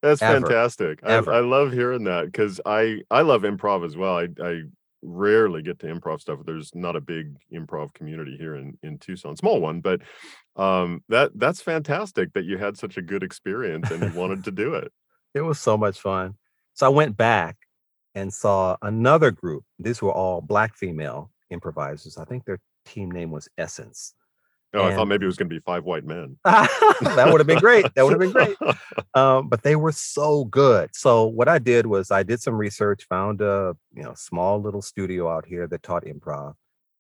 That's 0.05 0.21
Ever. 0.21 0.47
fantastic. 0.47 1.01
I, 1.03 1.15
Ever. 1.15 1.33
I 1.33 1.41
love 1.41 1.73
hearing 1.73 2.05
that 2.05 2.27
because 2.27 2.61
I 2.67 3.01
I 3.11 3.23
love 3.23 3.41
improv 3.41 3.87
as 3.87 3.97
well. 3.97 4.19
I 4.19 4.29
I 4.39 4.65
rarely 5.01 5.63
get 5.63 5.79
to 5.79 5.87
improv 5.87 6.21
stuff. 6.21 6.41
There's 6.45 6.75
not 6.75 6.95
a 6.95 7.01
big 7.01 7.35
improv 7.51 7.95
community 7.95 8.37
here 8.37 8.57
in 8.57 8.77
in 8.83 8.99
Tucson, 8.99 9.35
small 9.35 9.63
one, 9.63 9.81
but 9.81 10.03
um 10.57 11.03
that 11.09 11.31
that's 11.37 11.63
fantastic 11.63 12.35
that 12.35 12.45
you 12.45 12.59
had 12.59 12.77
such 12.77 12.99
a 12.99 13.03
good 13.03 13.23
experience 13.23 13.91
and 13.91 14.03
you 14.03 14.21
wanted 14.21 14.45
to 14.45 14.51
do 14.51 14.75
it. 14.75 14.93
It 15.35 15.41
was 15.41 15.59
so 15.59 15.77
much 15.77 15.99
fun. 15.99 16.35
So 16.75 16.87
I 16.87 16.91
went 16.91 17.17
back 17.17 17.57
and 18.15 18.33
saw 18.33 18.77
another 18.83 19.33
group. 19.33 19.65
These 19.81 20.01
were 20.01 20.13
all 20.13 20.41
black 20.41 20.77
female 20.77 21.33
improvisers. 21.51 22.17
I 22.19 22.25
think 22.25 22.45
their 22.45 22.61
team 22.85 23.11
name 23.11 23.33
was 23.33 23.49
Essence. 23.59 24.15
Oh, 24.75 24.85
I 24.85 24.95
thought 24.95 25.07
maybe 25.07 25.25
it 25.25 25.27
was 25.27 25.37
going 25.37 25.49
to 25.49 25.55
be 25.55 25.61
five 25.61 25.85
white 25.85 26.05
men. 26.05 26.37
that 26.45 27.29
would 27.31 27.41
have 27.41 27.47
been 27.47 27.61
great. 27.61 27.87
That 27.95 28.05
would 28.05 28.13
have 28.13 28.21
been 28.21 28.33
great. 28.33 28.57
um, 29.15 29.49
but 29.51 29.63
they 29.63 29.77
were 29.77 29.93
so 29.93 30.45
good. 30.47 30.91
So 30.95 31.27
what 31.27 31.49
I 31.49 31.59
did 31.59 31.87
was 31.87 32.11
I 32.11 32.25
did 32.25 32.43
some 32.43 32.55
research, 32.55 33.07
found 33.09 33.41
a 33.41 33.77
you 33.95 34.03
know 34.03 34.15
small 34.15 34.61
little 34.61 34.83
studio 34.83 35.31
out 35.31 35.47
here 35.47 35.67
that 35.69 35.83
taught 35.83 36.05
improv, 36.05 36.55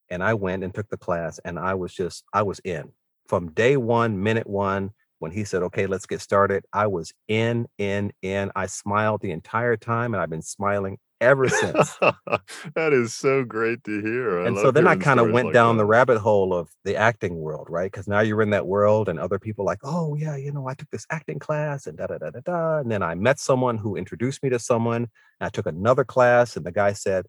and 0.08 0.22
I 0.22 0.34
went 0.34 0.62
and 0.62 0.72
took 0.72 0.88
the 0.88 0.96
class, 0.96 1.40
and 1.44 1.58
I 1.58 1.74
was 1.74 1.92
just 1.92 2.24
I 2.32 2.42
was 2.42 2.60
in 2.60 2.92
from 3.26 3.50
day 3.50 3.76
one, 3.76 4.22
minute 4.22 4.46
one. 4.46 4.90
When 5.18 5.32
he 5.32 5.44
said, 5.44 5.62
"Okay, 5.64 5.86
let's 5.86 6.06
get 6.06 6.20
started," 6.20 6.64
I 6.72 6.86
was 6.86 7.12
in, 7.28 7.66
in, 7.78 8.12
in. 8.22 8.50
I 8.54 8.66
smiled 8.66 9.22
the 9.22 9.30
entire 9.30 9.76
time, 9.76 10.12
and 10.12 10.20
I've 10.20 10.30
been 10.30 10.42
smiling 10.42 10.98
ever 11.20 11.48
since. 11.48 11.96
that 12.74 12.92
is 12.92 13.14
so 13.14 13.44
great 13.44 13.82
to 13.84 14.00
hear. 14.00 14.40
I 14.40 14.46
and 14.46 14.56
so 14.56 14.70
then 14.70 14.86
I 14.86 14.96
kind 14.96 15.20
of 15.20 15.30
went 15.30 15.46
like 15.46 15.54
down 15.54 15.76
the 15.76 15.86
rabbit 15.86 16.18
hole 16.18 16.52
of 16.54 16.70
the 16.84 16.96
acting 16.96 17.36
world, 17.36 17.68
right? 17.70 17.90
Because 17.90 18.08
now 18.08 18.20
you're 18.20 18.42
in 18.42 18.50
that 18.50 18.66
world, 18.66 19.08
and 19.08 19.18
other 19.18 19.38
people 19.38 19.64
like, 19.64 19.80
oh 19.82 20.14
yeah, 20.14 20.36
you 20.36 20.52
know, 20.52 20.68
I 20.68 20.74
took 20.74 20.90
this 20.90 21.06
acting 21.10 21.38
class, 21.38 21.86
and 21.86 21.96
da 21.96 22.06
da 22.06 22.18
da 22.18 22.30
da 22.30 22.40
da. 22.40 22.78
And 22.78 22.90
then 22.90 23.02
I 23.02 23.14
met 23.14 23.38
someone 23.38 23.78
who 23.78 23.96
introduced 23.96 24.42
me 24.42 24.50
to 24.50 24.58
someone. 24.58 25.08
And 25.40 25.46
I 25.46 25.48
took 25.48 25.66
another 25.66 26.04
class, 26.04 26.56
and 26.56 26.64
the 26.64 26.72
guy 26.72 26.92
said, 26.92 27.26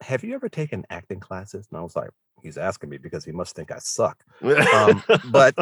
"Have 0.00 0.24
you 0.24 0.34
ever 0.34 0.48
taken 0.48 0.84
acting 0.90 1.20
classes?" 1.20 1.66
And 1.70 1.78
I 1.78 1.82
was 1.82 1.96
like, 1.96 2.10
he's 2.42 2.58
asking 2.58 2.90
me 2.90 2.98
because 2.98 3.24
he 3.24 3.32
must 3.32 3.54
think 3.54 3.70
I 3.70 3.78
suck. 3.78 4.22
Um, 4.74 5.02
but 5.30 5.54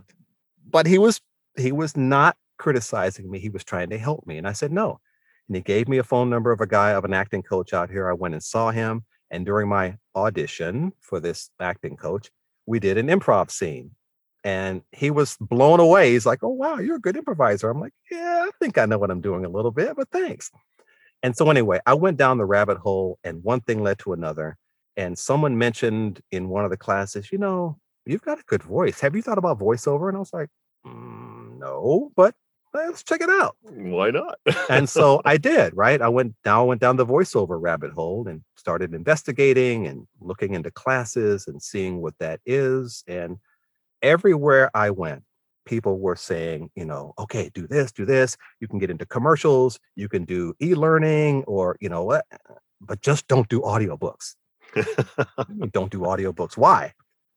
but 0.70 0.86
he 0.86 0.98
was 0.98 1.20
he 1.56 1.72
was 1.72 1.96
not 1.96 2.36
criticizing 2.58 3.30
me. 3.30 3.38
He 3.38 3.48
was 3.48 3.64
trying 3.64 3.90
to 3.90 3.98
help 3.98 4.26
me, 4.26 4.38
and 4.38 4.46
I 4.46 4.52
said 4.52 4.72
no. 4.72 5.00
And 5.48 5.56
he 5.56 5.62
gave 5.62 5.88
me 5.88 5.98
a 5.98 6.04
phone 6.04 6.30
number 6.30 6.52
of 6.52 6.60
a 6.60 6.66
guy 6.66 6.90
of 6.90 7.04
an 7.04 7.12
acting 7.14 7.42
coach 7.42 7.72
out 7.72 7.90
here. 7.90 8.08
I 8.10 8.14
went 8.14 8.34
and 8.34 8.42
saw 8.42 8.70
him, 8.70 9.04
and 9.30 9.44
during 9.46 9.68
my 9.68 9.96
audition 10.14 10.92
for 11.00 11.20
this 11.20 11.50
acting 11.60 11.96
coach, 11.96 12.30
we 12.66 12.78
did 12.78 12.98
an 12.98 13.08
improv 13.08 13.50
scene. 13.50 13.92
And 14.44 14.82
he 14.92 15.10
was 15.10 15.36
blown 15.40 15.78
away. 15.80 16.12
He's 16.12 16.26
like, 16.26 16.42
"Oh 16.42 16.48
wow, 16.48 16.78
you're 16.78 16.96
a 16.96 17.00
good 17.00 17.16
improviser." 17.16 17.70
I'm 17.70 17.80
like, 17.80 17.94
"Yeah, 18.10 18.46
I 18.46 18.50
think 18.60 18.78
I 18.78 18.86
know 18.86 18.98
what 18.98 19.10
I'm 19.10 19.20
doing 19.20 19.44
a 19.44 19.48
little 19.48 19.70
bit, 19.70 19.94
but 19.96 20.08
thanks." 20.10 20.50
And 21.22 21.36
so 21.36 21.50
anyway, 21.50 21.80
I 21.86 21.94
went 21.94 22.16
down 22.18 22.38
the 22.38 22.44
rabbit 22.44 22.78
hole, 22.78 23.18
and 23.24 23.44
one 23.44 23.60
thing 23.60 23.82
led 23.82 23.98
to 24.00 24.12
another. 24.12 24.56
And 24.96 25.18
someone 25.18 25.56
mentioned 25.58 26.20
in 26.32 26.48
one 26.48 26.64
of 26.64 26.70
the 26.70 26.76
classes, 26.76 27.30
you 27.32 27.38
know, 27.38 27.78
you've 28.06 28.22
got 28.22 28.40
a 28.40 28.44
good 28.46 28.62
voice. 28.62 29.00
Have 29.00 29.14
you 29.16 29.22
thought 29.22 29.38
about 29.38 29.58
voiceover? 29.60 30.08
And 30.08 30.16
I 30.16 30.20
was 30.20 30.32
like, 30.32 30.48
"Mm, 30.86 31.58
no, 31.58 32.10
but 32.16 32.34
let's 32.74 33.02
check 33.02 33.20
it 33.20 33.30
out. 33.30 33.56
Why 33.62 34.10
not? 34.10 34.38
And 34.68 34.88
so 34.88 35.20
I 35.24 35.36
did, 35.36 35.76
right? 35.76 36.00
I 36.00 36.08
went 36.08 36.34
now 36.44 36.62
I 36.62 36.66
went 36.66 36.80
down 36.80 36.96
the 36.96 37.06
voiceover 37.06 37.60
rabbit 37.60 37.92
hole 37.92 38.26
and 38.26 38.42
started 38.56 38.94
investigating 38.94 39.86
and 39.86 40.06
looking 40.20 40.54
into 40.54 40.70
classes 40.70 41.46
and 41.46 41.62
seeing 41.62 42.00
what 42.00 42.18
that 42.18 42.40
is. 42.46 43.04
And 43.06 43.38
everywhere 44.02 44.70
I 44.74 44.90
went, 44.90 45.22
people 45.64 45.98
were 45.98 46.16
saying, 46.16 46.70
you 46.74 46.84
know, 46.84 47.14
okay, 47.18 47.50
do 47.54 47.66
this, 47.66 47.92
do 47.92 48.04
this. 48.04 48.36
You 48.60 48.68
can 48.68 48.78
get 48.78 48.90
into 48.90 49.06
commercials, 49.06 49.78
you 49.94 50.08
can 50.08 50.24
do 50.24 50.54
e-learning, 50.60 51.44
or 51.44 51.76
you 51.80 51.88
know 51.88 52.04
what, 52.04 52.24
but 52.80 53.00
just 53.00 53.28
don't 53.28 53.48
do 53.48 53.60
audiobooks. 53.60 54.34
don't 55.72 55.90
do 55.90 56.00
audiobooks. 56.00 56.56
Why? 56.56 56.94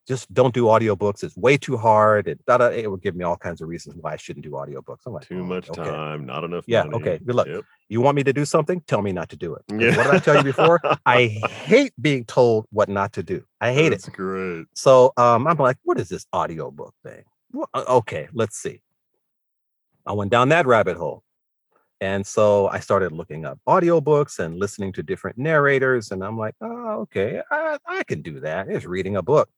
Just 0.08 0.32
don't 0.34 0.54
do 0.54 0.66
audiobooks. 0.66 1.24
It's 1.24 1.36
way 1.36 1.58
too 1.58 1.78
hard. 1.78 2.28
It, 2.28 2.40
da, 2.46 2.58
da, 2.60 2.68
it 2.68 2.90
would 2.92 3.02
give 3.02 3.16
me 3.16 3.24
all 3.24 3.38
kinds 3.38 3.60
of 3.62 3.68
reasons 3.68 3.96
why 4.00 4.14
I 4.14 4.18
shouldn't 4.18 4.44
do 4.44 4.52
audiobooks. 4.52 5.00
I'm 5.08 5.14
like, 5.14 5.28
Too 5.28 5.40
"Oh, 5.40 5.44
much 5.44 5.68
okay. 5.72 5.84
time, 5.84 6.26
not 6.28 6.44
enough 6.44 6.64
Yeah, 6.68 6.84
money. 6.84 6.96
okay, 6.98 7.20
good 7.26 7.34
luck. 7.36 7.48
Yep. 7.48 7.64
You 7.90 8.02
want 8.02 8.16
me 8.16 8.24
to 8.24 8.32
do 8.34 8.46
something? 8.46 8.82
Tell 8.82 9.02
me 9.02 9.12
not 9.12 9.30
to 9.30 9.36
do 9.36 9.56
it. 9.56 9.64
Yeah. 9.80 9.98
What 9.98 10.04
did 10.06 10.14
I 10.16 10.20
tell 10.20 10.36
you 10.38 10.44
before? 10.44 10.80
I 11.08 11.26
hate 11.26 11.94
being 12.00 12.24
told 12.26 12.66
what 12.72 12.88
not 12.88 13.14
to 13.14 13.24
do. 13.24 13.44
I 13.60 13.74
hate 13.74 13.90
That's 13.90 14.08
it. 14.08 14.14
great. 14.14 14.66
So 14.76 15.12
um, 15.18 15.48
I'm 15.48 15.58
like, 15.58 15.78
what 15.84 16.00
is 16.00 16.10
this 16.10 16.28
audiobook 16.34 16.94
thing? 17.04 17.24
Uh, 17.74 17.84
Okay, 17.90 18.28
let's 18.34 18.58
see. 18.58 18.82
I 20.06 20.14
went 20.14 20.30
down 20.32 20.50
that 20.50 20.68
rabbit 20.68 20.98
hole. 20.98 21.24
And 22.02 22.28
so 22.28 22.68
I 22.68 22.80
started 22.80 23.12
looking 23.12 23.46
up 23.46 23.58
audiobooks 23.68 24.38
and 24.40 24.60
listening 24.60 24.92
to 24.94 25.02
different 25.04 25.38
narrators. 25.40 26.12
And 26.12 26.24
I'm 26.24 26.38
like, 26.38 26.54
oh, 26.62 27.00
okay, 27.04 27.42
I, 27.50 27.78
I 27.88 28.04
can 28.04 28.22
do 28.22 28.42
that. 28.42 28.68
It's 28.70 28.86
reading 28.86 29.16
a 29.16 29.24
book. 29.24 29.50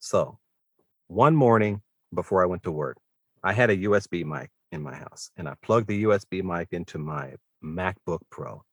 So 0.00 0.38
one 1.08 1.36
morning 1.36 1.82
before 2.14 2.42
I 2.42 2.46
went 2.46 2.62
to 2.64 2.72
work, 2.72 2.98
I 3.44 3.52
had 3.52 3.70
a 3.70 3.76
USB 3.78 4.24
mic 4.24 4.50
in 4.72 4.82
my 4.82 4.94
house 4.96 5.30
and 5.36 5.48
I 5.48 5.54
plugged 5.62 5.88
the 5.88 5.96
USB 5.98 6.42
mic 6.42 6.68
into 6.72 6.98
my 6.98 7.34
MacBook 7.64 8.20
Pro. 8.30 8.64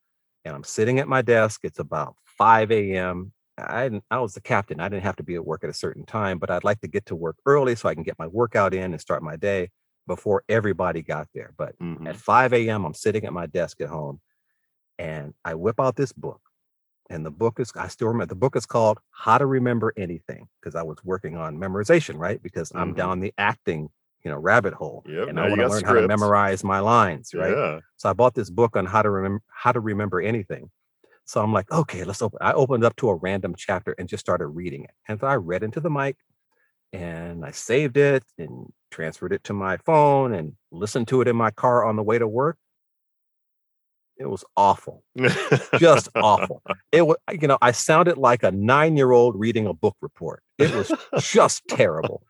And 0.45 0.55
I'm 0.55 0.63
sitting 0.63 0.99
at 0.99 1.07
my 1.09 1.21
desk. 1.21 1.61
It's 1.63 1.79
about 1.79 2.15
5 2.25 2.95
a.m. 2.95 3.33
I 3.57 4.01
I 4.11 4.19
was 4.19 4.33
the 4.35 4.41
captain. 4.41 4.79
I 4.81 4.89
didn't 4.89 5.03
have 5.03 5.17
to 5.17 5.23
be 5.23 5.35
at 5.35 5.45
work 5.45 5.63
at 5.63 5.69
a 5.71 5.73
certain 5.73 6.05
time, 6.05 6.39
but 6.39 6.51
I'd 6.51 6.63
like 6.65 6.81
to 6.81 6.87
get 6.87 7.05
to 7.07 7.15
work 7.15 7.37
early 7.45 7.75
so 7.75 7.89
I 7.89 7.95
can 7.95 8.03
get 8.03 8.19
my 8.19 8.27
workout 8.27 8.73
in 8.73 8.93
and 8.93 9.01
start 9.01 9.23
my 9.23 9.35
day 9.37 9.69
before 10.07 10.43
everybody 10.49 11.03
got 11.03 11.27
there. 11.35 11.53
But 11.57 11.75
Mhm. 11.81 12.07
at 12.07 12.17
5 12.17 12.69
a.m., 12.69 12.85
I'm 12.85 12.93
sitting 12.95 13.25
at 13.25 13.33
my 13.33 13.47
desk 13.47 13.81
at 13.81 13.89
home 13.89 14.21
and 14.99 15.33
I 15.45 15.55
whip 15.55 15.79
out 15.79 15.95
this 15.97 16.13
book. 16.13 16.41
And 17.09 17.25
the 17.25 17.31
book 17.31 17.59
is, 17.59 17.71
I 17.75 17.87
still 17.87 18.09
remember, 18.09 18.27
the 18.27 18.35
book 18.35 18.55
is 18.55 18.65
called 18.65 18.99
How 19.11 19.37
to 19.37 19.45
Remember 19.45 19.93
Anything 19.97 20.47
because 20.59 20.75
I 20.75 20.83
was 20.83 20.97
working 21.05 21.37
on 21.37 21.57
memorization, 21.57 22.17
right? 22.17 22.41
Because 22.41 22.71
I'm 22.75 22.93
Mhm. 22.93 22.97
down 22.97 23.19
the 23.21 23.33
acting, 23.37 23.89
you 24.23 24.31
know, 24.31 24.37
rabbit 24.37 24.73
hole. 24.73 25.03
Yep, 25.07 25.29
and 25.29 25.39
I 25.39 25.47
want 25.47 25.61
to 25.61 25.69
learn 25.69 25.83
how 25.85 25.93
to 25.93 26.07
memorize 26.07 26.63
my 26.63 26.79
lines, 26.79 27.33
right? 27.33 27.55
Yeah. 27.55 27.79
So 27.95 28.09
I 28.09 28.13
bought 28.13 28.35
this 28.35 28.49
book 28.49 28.75
on 28.75 28.85
how 28.85 29.01
to 29.01 29.09
remember 29.09 29.41
how 29.47 29.71
to 29.71 29.79
remember 29.79 30.21
anything. 30.21 30.69
So 31.25 31.41
I'm 31.41 31.53
like, 31.53 31.71
okay, 31.71 32.03
let's 32.03 32.21
open. 32.21 32.39
I 32.41 32.53
opened 32.53 32.83
up 32.83 32.95
to 32.97 33.09
a 33.09 33.15
random 33.15 33.55
chapter 33.57 33.93
and 33.97 34.07
just 34.09 34.21
started 34.21 34.47
reading 34.47 34.83
it. 34.83 34.91
And 35.07 35.19
so 35.19 35.27
I 35.27 35.35
read 35.35 35.63
into 35.63 35.79
the 35.79 35.89
mic 35.89 36.17
and 36.93 37.45
I 37.45 37.51
saved 37.51 37.97
it 37.97 38.23
and 38.37 38.71
transferred 38.91 39.33
it 39.33 39.43
to 39.45 39.53
my 39.53 39.77
phone 39.77 40.33
and 40.33 40.53
listened 40.71 41.07
to 41.09 41.21
it 41.21 41.27
in 41.27 41.35
my 41.35 41.51
car 41.51 41.85
on 41.85 41.95
the 41.95 42.03
way 42.03 42.17
to 42.19 42.27
work. 42.27 42.57
It 44.19 44.29
was 44.29 44.43
awful, 44.55 45.03
just 45.77 46.09
awful. 46.15 46.63
It 46.91 47.05
was, 47.05 47.17
you 47.31 47.47
know, 47.47 47.57
I 47.61 47.71
sounded 47.71 48.17
like 48.17 48.43
a 48.43 48.51
nine-year-old 48.51 49.39
reading 49.39 49.67
a 49.67 49.73
book 49.73 49.95
report. 50.01 50.41
It 50.57 50.73
was 50.73 50.91
just 51.19 51.63
terrible. 51.67 52.23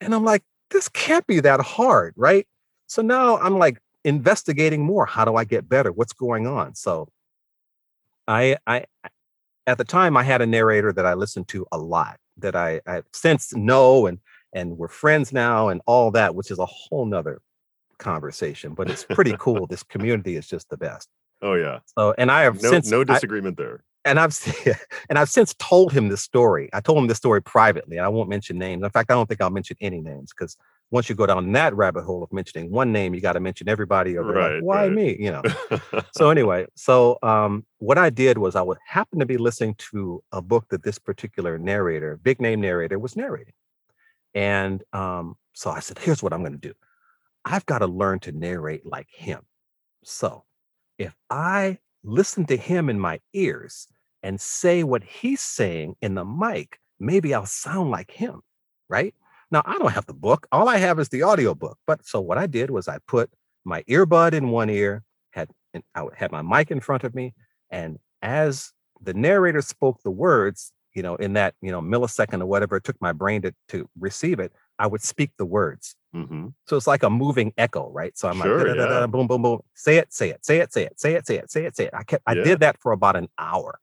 And 0.00 0.14
I'm 0.14 0.24
like, 0.24 0.42
this 0.70 0.88
can't 0.88 1.26
be 1.26 1.40
that 1.40 1.60
hard, 1.60 2.14
right? 2.16 2.46
So 2.86 3.00
now 3.00 3.38
I'm 3.38 3.58
like 3.58 3.78
investigating 4.04 4.84
more. 4.84 5.06
How 5.06 5.24
do 5.24 5.36
I 5.36 5.44
get 5.44 5.68
better? 5.68 5.92
What's 5.92 6.12
going 6.12 6.46
on? 6.46 6.74
So 6.74 7.08
I 8.28 8.56
I 8.66 8.84
at 9.66 9.78
the 9.78 9.84
time 9.84 10.16
I 10.16 10.22
had 10.22 10.42
a 10.42 10.46
narrator 10.46 10.92
that 10.92 11.06
I 11.06 11.14
listened 11.14 11.48
to 11.48 11.66
a 11.72 11.78
lot 11.78 12.18
that 12.38 12.56
I, 12.56 12.80
I 12.86 13.02
since 13.12 13.54
know 13.54 14.06
and 14.06 14.18
and 14.52 14.76
we're 14.76 14.88
friends 14.88 15.32
now 15.32 15.68
and 15.68 15.80
all 15.86 16.10
that, 16.10 16.34
which 16.34 16.50
is 16.50 16.58
a 16.58 16.66
whole 16.66 17.06
nother 17.06 17.40
conversation. 18.02 18.74
But 18.74 18.90
it's 18.90 19.04
pretty 19.04 19.34
cool. 19.38 19.66
This 19.66 19.82
community 19.82 20.36
is 20.36 20.46
just 20.46 20.68
the 20.68 20.76
best. 20.76 21.08
Oh 21.40 21.54
yeah. 21.54 21.78
So 21.98 22.14
and 22.18 22.30
I 22.30 22.42
have 22.42 22.62
No 22.62 22.70
since 22.70 22.90
no 22.90 23.00
I- 23.00 23.04
disagreement 23.04 23.56
there. 23.56 23.84
and 24.04 24.18
I've 24.20 24.36
and 25.08 25.18
I've 25.18 25.30
since 25.30 25.54
told 25.58 25.92
him 25.92 26.08
this 26.08 26.22
story. 26.22 26.68
I 26.72 26.80
told 26.80 26.98
him 26.98 27.06
this 27.06 27.18
story 27.18 27.42
privately. 27.42 27.98
I 27.98 28.08
won't 28.08 28.28
mention 28.28 28.58
names. 28.58 28.82
In 28.84 28.90
fact, 28.90 29.10
I 29.10 29.14
don't 29.14 29.28
think 29.28 29.40
I'll 29.40 29.50
mention 29.50 29.76
any 29.80 30.00
names 30.00 30.32
because 30.36 30.56
once 30.90 31.08
you 31.08 31.14
go 31.14 31.24
down 31.24 31.50
that 31.52 31.74
rabbit 31.74 32.04
hole 32.04 32.22
of 32.22 32.30
mentioning 32.34 32.70
one 32.70 32.92
name, 32.92 33.14
you 33.14 33.20
got 33.22 33.32
to 33.32 33.40
mention 33.40 33.66
everybody. 33.66 34.14
Or 34.16 34.24
they're 34.24 34.34
like, 34.42 34.52
Right, 34.52 34.62
why 34.62 34.82
right. 34.88 34.92
me? 34.92 35.16
You 35.18 35.30
know. 35.32 35.42
so 36.14 36.28
anyway, 36.36 36.66
so 36.76 37.18
um, 37.22 37.64
what 37.78 37.96
I 37.96 38.10
did 38.10 38.36
was 38.36 38.54
I 38.56 38.62
would 38.62 38.76
happen 38.86 39.18
to 39.20 39.24
be 39.26 39.38
listening 39.38 39.74
to 39.90 40.22
a 40.32 40.42
book 40.42 40.66
that 40.68 40.82
this 40.82 40.98
particular 40.98 41.56
narrator, 41.58 42.18
big 42.22 42.40
name 42.42 42.60
narrator, 42.60 42.98
was 42.98 43.16
narrating, 43.16 43.54
and 44.34 44.82
um, 44.92 45.36
so 45.54 45.70
I 45.70 45.80
said, 45.80 45.98
here's 45.98 46.22
what 46.22 46.32
I'm 46.34 46.40
going 46.40 46.52
to 46.60 46.68
do. 46.68 46.74
I've 47.44 47.66
got 47.66 47.78
to 47.78 47.86
learn 47.86 48.20
to 48.20 48.32
narrate 48.32 48.86
like 48.86 49.08
him. 49.10 49.40
So 50.04 50.44
if 50.98 51.14
I 51.30 51.78
listen 52.04 52.46
to 52.46 52.56
him 52.56 52.88
in 52.88 52.98
my 52.98 53.20
ears 53.32 53.88
and 54.22 54.40
say 54.40 54.82
what 54.82 55.02
he's 55.02 55.40
saying 55.40 55.96
in 56.00 56.14
the 56.14 56.24
mic, 56.24 56.78
maybe 57.00 57.34
I'll 57.34 57.46
sound 57.46 57.90
like 57.90 58.10
him, 58.10 58.42
right? 58.88 59.14
Now, 59.50 59.62
I 59.66 59.76
don't 59.78 59.92
have 59.92 60.06
the 60.06 60.14
book. 60.14 60.46
All 60.50 60.68
I 60.68 60.78
have 60.78 60.98
is 60.98 61.10
the 61.10 61.22
audio 61.22 61.54
book. 61.54 61.78
But 61.86 62.06
so 62.06 62.20
what 62.20 62.38
I 62.38 62.46
did 62.46 62.70
was 62.70 62.88
I 62.88 62.98
put 63.06 63.30
my 63.64 63.82
earbud 63.82 64.32
in 64.32 64.48
one 64.48 64.70
ear, 64.70 65.02
had 65.30 65.50
and 65.74 65.82
I 65.94 66.04
had 66.16 66.32
my 66.32 66.42
mic 66.42 66.70
in 66.70 66.80
front 66.80 67.04
of 67.04 67.14
me, 67.14 67.34
and 67.70 67.98
as 68.22 68.72
the 69.00 69.14
narrator 69.14 69.62
spoke 69.62 70.02
the 70.02 70.10
words, 70.10 70.72
you 70.94 71.02
know, 71.02 71.16
in 71.16 71.32
that, 71.34 71.54
you 71.60 71.70
know, 71.70 71.80
millisecond 71.80 72.40
or 72.40 72.46
whatever 72.46 72.76
it 72.76 72.84
took 72.84 73.00
my 73.00 73.12
brain 73.12 73.42
to, 73.42 73.54
to 73.68 73.88
receive 73.98 74.38
it, 74.38 74.52
I 74.78 74.86
would 74.86 75.02
speak 75.02 75.32
the 75.38 75.46
words. 75.46 75.96
Hmm 76.12 76.48
So 76.66 76.76
it's 76.76 76.86
like 76.86 77.02
a 77.02 77.10
moving 77.10 77.52
echo, 77.56 77.90
right? 77.90 78.16
So 78.16 78.28
I'm 78.28 78.38
Sure, 78.38 78.66
like, 78.66 78.76
yeah. 78.76 79.06
boom, 79.06 79.26
boom, 79.26 79.42
boom. 79.42 79.60
Say 79.74 79.96
it, 79.96 80.12
say 80.12 80.30
it, 80.30 80.44
say 80.44 80.58
it, 80.58 80.72
say 80.72 80.84
it, 80.84 80.98
say 81.00 81.14
it, 81.14 81.26
say 81.26 81.36
it, 81.36 81.50
say 81.50 81.64
it, 81.66 81.76
say 81.76 81.84
it. 81.86 81.94
I 81.94 82.02
kept, 82.04 82.22
I 82.26 82.34
Yeah. 82.34 82.44
did 82.44 82.60
that 82.60 82.78
for 82.80 82.92
about 82.92 83.16
an 83.16 83.28
hour, 83.38 83.80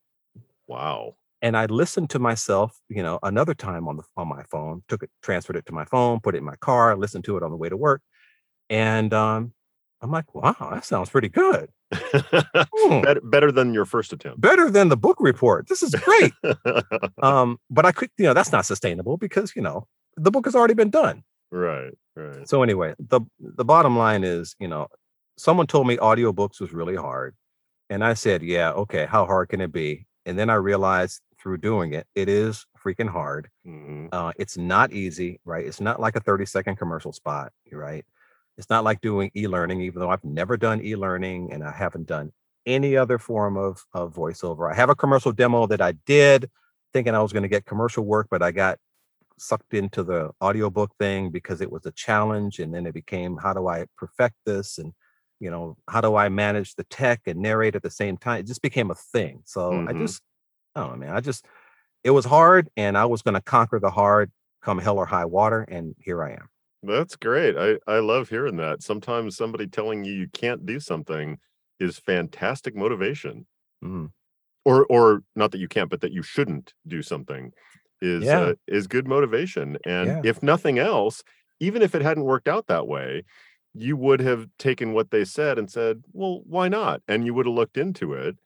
Wow. 0.68 1.16
and 1.42 1.56
I 1.56 1.66
listened 1.66 2.10
to 2.12 2.20
myself, 2.20 2.80
you 2.90 3.02
know, 3.02 3.20
another 3.24 3.54
time 3.54 3.88
on 3.88 3.98
the 3.98 4.04
on 4.18 4.28
my 4.28 4.44
phone. 4.44 4.84
Took 4.90 5.04
it, 5.04 5.10
transferred 5.22 5.56
it 5.56 5.66
to 5.68 5.74
my 5.74 5.86
phone, 5.86 6.20
put 6.20 6.36
it 6.36 6.40
in 6.40 6.44
my 6.44 6.56
car, 6.58 6.96
listened 6.98 7.24
to 7.26 7.38
it 7.38 7.44
on 7.44 7.52
the 7.52 7.58
way 7.58 7.70
to 7.70 7.78
work, 7.78 8.02
and 8.70 9.14
um, 9.14 9.54
I'm 10.02 10.12
like, 10.12 10.34
wow, 10.36 10.56
that 10.72 10.86
sounds 10.86 11.10
pretty 11.10 11.30
good. 11.30 11.70
Hmm. 12.74 13.02
better, 13.04 13.22
better 13.22 13.52
than 13.52 13.74
your 13.74 13.86
first 13.86 14.14
attempt. 14.14 14.42
Better 14.42 14.70
than 14.70 14.90
the 14.90 14.98
book 14.98 15.18
report. 15.20 15.68
This 15.68 15.82
is 15.84 15.96
great. 15.96 16.34
um, 17.22 17.60
but 17.70 17.86
I 17.86 17.92
could, 17.92 18.10
you 18.18 18.26
know, 18.26 18.34
that's 18.34 18.52
not 18.52 18.66
sustainable 18.66 19.18
because 19.18 19.56
you 19.56 19.62
know 19.62 19.88
the 20.18 20.32
book 20.32 20.46
has 20.46 20.56
already 20.56 20.74
been 20.74 20.90
done. 20.90 21.24
right. 21.52 21.94
Right. 22.20 22.48
So 22.48 22.64
anyway, 22.64 22.96
the 23.00 23.22
the 23.40 23.66
bottom 23.66 23.98
line 23.98 24.24
is, 24.24 24.56
you 24.60 24.68
know, 24.68 24.88
someone 25.38 25.68
told 25.68 25.88
me 25.88 25.98
audiobooks 25.98 26.60
was 26.60 26.74
really 26.74 26.96
hard. 26.96 27.36
And 27.90 28.04
I 28.04 28.14
said, 28.16 28.44
yeah, 28.44 28.72
okay, 28.74 29.06
how 29.06 29.26
hard 29.26 29.50
can 29.50 29.62
it 29.62 29.72
be? 29.72 30.08
And 30.26 30.38
then 30.40 30.50
I 30.50 30.56
realized 30.56 31.22
through 31.42 31.58
doing 31.60 31.94
it, 31.94 32.08
it 32.16 32.30
is 32.30 32.66
freaking 32.84 33.10
hard. 33.10 33.50
hmm 33.66 34.08
Uh, 34.12 34.32
it's 34.38 34.58
not 34.58 34.94
easy, 34.94 35.40
right? 35.46 35.66
It's 35.66 35.82
not 35.82 36.00
like 36.02 36.16
a 36.16 36.22
30 36.22 36.46
second 36.46 36.78
commercial 36.78 37.14
spot, 37.14 37.52
right? 37.72 38.06
It's 38.58 38.70
not 38.70 38.84
like 38.84 39.02
doing 39.02 39.32
e-learning, 39.36 39.82
even 39.82 40.00
though 40.02 40.10
I've 40.10 40.24
never 40.24 40.58
done 40.58 40.82
e-learning 40.84 41.54
and 41.54 41.64
I 41.64 41.72
haven't 41.72 42.08
done 42.08 42.32
any 42.66 42.98
other 42.98 43.18
form 43.18 43.58
of, 43.58 43.86
of 43.94 44.14
voiceover. 44.14 44.72
I 44.72 44.76
have 44.76 44.90
a 44.90 44.96
commercial 44.96 45.32
demo 45.32 45.66
that 45.68 45.82
I 45.82 45.94
did 46.06 46.50
thinking 46.94 47.16
I 47.16 47.22
was 47.22 47.32
going 47.34 47.44
to 47.44 47.50
get 47.50 47.66
commercial 47.66 48.04
work, 48.06 48.28
but 48.30 48.42
I 48.44 48.52
got 48.52 48.80
sucked 49.42 49.74
into 49.74 50.04
the 50.04 50.32
audiobook 50.44 50.96
thing 51.00 51.32
because 51.32 51.62
it 51.62 51.72
was 51.72 51.86
a 51.86 51.92
challenge. 51.92 52.60
And 52.60 52.74
then 52.74 52.86
it 52.86 52.94
became, 52.94 53.38
how 53.38 53.54
do 53.54 53.68
I 53.68 53.86
perfect 53.98 54.36
this? 54.46 54.78
And, 54.78 54.94
you 55.40 55.50
know, 55.52 55.78
how 55.90 56.02
do 56.02 56.16
I 56.16 56.30
manage 56.30 56.76
the 56.76 56.84
tech 56.86 57.22
and 57.28 57.40
narrate 57.42 57.76
at 57.76 57.84
the 57.84 57.90
same 57.92 58.18
time? 58.18 58.42
It 58.42 58.48
just 58.48 58.62
became 58.62 58.92
a 58.92 58.96
thing. 58.96 59.42
So 59.46 59.84
I 59.88 59.94
Mhm. 59.94 59.94
just, 59.94 60.22
I 60.76 60.82
don't 60.82 60.92
know, 60.94 61.08
man. 61.08 61.16
I 61.16 61.22
just, 61.22 61.48
it 62.04 62.12
was 62.12 62.26
hard 62.26 62.70
and 62.78 62.98
I 62.98 63.06
was 63.06 63.22
going 63.22 63.36
to 63.36 63.42
conquer 63.42 63.80
the 63.80 63.92
hard 63.92 64.32
come 64.62 64.80
hell 64.80 64.98
or 64.98 65.06
high 65.08 65.26
water. 65.26 65.64
And 65.64 65.96
here 66.00 66.24
I 66.24 66.34
am. 66.34 66.50
That's 66.82 67.16
great. 67.16 67.58
I, 67.58 67.78
I 67.92 68.00
love 68.00 68.30
hearing 68.30 68.56
that. 68.58 68.82
Sometimes 68.84 69.36
somebody 69.36 69.68
telling 69.68 70.06
you 70.06 70.14
you 70.14 70.30
can't 70.30 70.66
do 70.66 70.80
something 70.80 71.40
is 71.80 72.00
fantastic 72.00 72.76
motivation. 72.76 73.48
Mhm. 73.82 74.10
Or 74.66 74.86
or 74.88 75.24
not 75.36 75.52
that 75.52 75.60
you 75.60 75.68
can't, 75.68 75.90
but 75.90 76.02
that 76.02 76.12
you 76.12 76.22
shouldn't 76.22 76.74
do 76.88 77.02
something 77.02 77.54
is 78.02 78.34
Yeah. 78.34 78.36
uh, 78.36 78.56
is 78.68 78.88
good 78.88 79.08
motivation. 79.08 79.78
And 79.86 80.18
Yeah. 80.18 80.24
if 80.24 80.42
nothing 80.44 80.80
else, 80.80 81.24
even 81.60 81.82
if 81.82 81.96
it 81.96 82.02
hadn't 82.02 82.24
worked 82.26 82.48
out 82.48 82.68
that 82.68 82.88
way, 82.88 83.24
you 83.74 83.96
would 83.98 84.20
have 84.22 84.50
taken 84.58 84.94
what 84.94 85.12
they 85.12 85.26
said 85.26 85.58
and 85.60 85.70
said, 85.72 86.04
"Well, 86.14 86.42
why 86.46 86.70
not?" 86.70 87.02
And 87.08 87.26
you 87.26 87.34
would 87.34 87.46
have 87.46 87.56
looked 87.56 87.78
into 87.78 88.14
it, 88.14 88.38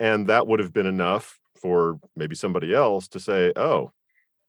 and 0.00 0.26
that 0.28 0.46
would 0.46 0.60
have 0.60 0.72
been 0.72 0.86
enough 0.86 1.40
for 1.56 2.00
maybe 2.16 2.34
somebody 2.34 2.74
else 2.74 3.08
to 3.08 3.20
say, 3.20 3.52
"Oh, 3.56 3.92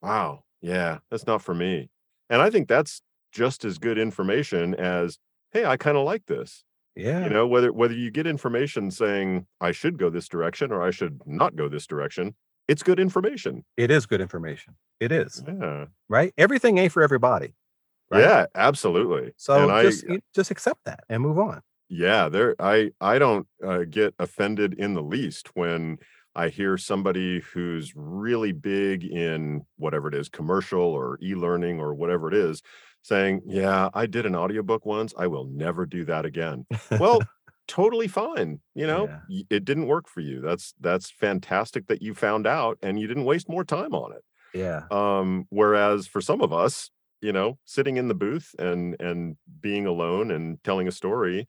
wow, 0.02 0.44
yeah, 0.60 0.98
that's 1.10 1.26
not 1.26 1.42
for 1.42 1.54
me." 1.54 1.90
And 2.30 2.42
I 2.42 2.50
think 2.50 2.68
that's 2.68 3.02
just 3.32 3.64
as 3.64 3.78
good 3.78 3.98
information 3.98 4.74
as, 4.74 5.18
"Hey, 5.52 5.64
I 5.64 5.76
kind 5.76 5.96
of 5.96 6.04
like 6.04 6.26
this." 6.26 6.64
Yeah. 6.96 7.24
You 7.24 7.30
know, 7.30 7.46
whether 7.46 7.72
whether 7.72 7.94
you 7.94 8.10
get 8.10 8.26
information 8.26 8.90
saying 8.90 9.46
I 9.60 9.72
should 9.72 9.98
go 9.98 10.10
this 10.10 10.28
direction 10.28 10.72
or 10.72 10.82
I 10.82 10.90
should 10.90 11.20
not 11.26 11.56
go 11.56 11.68
this 11.68 11.86
direction, 11.86 12.34
it's 12.68 12.82
good 12.82 12.98
information. 13.00 13.64
it 13.76 13.90
is 13.90 14.06
good 14.06 14.20
information. 14.20 14.76
It 15.00 15.12
is, 15.12 15.42
Yeah. 15.46 15.86
right? 16.08 16.32
Everything 16.38 16.78
ain't 16.78 16.92
for 16.92 17.02
everybody. 17.02 17.54
Right? 18.10 18.20
Yeah, 18.22 18.46
absolutely. 18.54 19.32
So 19.36 19.68
and 19.68 19.82
just 19.86 20.04
you- 20.04 20.20
just 20.34 20.50
accept 20.50 20.80
that 20.84 21.04
and 21.08 21.22
move 21.22 21.38
on. 21.38 21.60
yeah, 21.88 22.28
there 22.28 22.54
I 22.60 22.90
I 23.00 23.18
don't 23.18 23.46
uh, 23.62 23.84
get 23.88 24.14
offended 24.18 24.74
in 24.74 24.94
the 24.94 25.02
least 25.02 25.50
when 25.54 25.98
I 26.36 26.48
hear 26.48 26.76
somebody 26.76 27.40
who's 27.40 27.92
really 27.94 28.52
big 28.52 29.04
in 29.04 29.62
whatever 29.76 30.08
it 30.08 30.14
is, 30.14 30.28
commercial 30.28 30.80
or 30.82 31.18
e-learning 31.22 31.78
or 31.80 31.94
whatever 31.94 32.28
it 32.28 32.34
is, 32.34 32.60
saying, 33.02 33.42
"Yeah, 33.46 33.88
I 33.94 34.06
did 34.06 34.26
an 34.26 34.34
audiobook 34.34 34.84
once. 34.84 35.14
I 35.16 35.26
will 35.28 35.44
never 35.46 35.86
do 35.86 36.04
that 36.06 36.24
again." 36.24 36.66
Well, 36.98 37.20
totally 37.68 38.08
fine. 38.08 38.60
You 38.74 38.86
know, 38.86 39.08
Yeah. 39.08 39.20
It 39.28 39.64
didn't 39.64 39.86
work 39.86 40.08
for 40.08 40.20
you. 40.20 40.40
That's 40.40 40.74
that's 40.80 41.10
fantastic 41.10 41.86
that 41.88 42.02
you 42.02 42.14
found 42.14 42.46
out 42.46 42.78
and 42.82 42.98
you 43.00 43.06
didn't 43.06 43.24
waste 43.24 43.48
more 43.48 43.64
time 43.64 43.94
on 43.94 44.12
it. 44.12 44.24
Yeah. 44.52 44.88
Um, 44.94 45.46
whereas 45.50 46.06
for 46.06 46.20
some 46.20 46.42
of 46.42 46.52
us, 46.52 46.90
you 47.22 47.32
know, 47.32 47.58
sitting 47.64 47.96
in 47.98 48.08
the 48.08 48.14
booth 48.14 48.54
and 48.58 48.96
and 49.00 49.36
being 49.60 49.86
alone 49.86 50.30
and 50.30 50.62
telling 50.64 50.88
a 50.88 50.92
story 50.92 51.46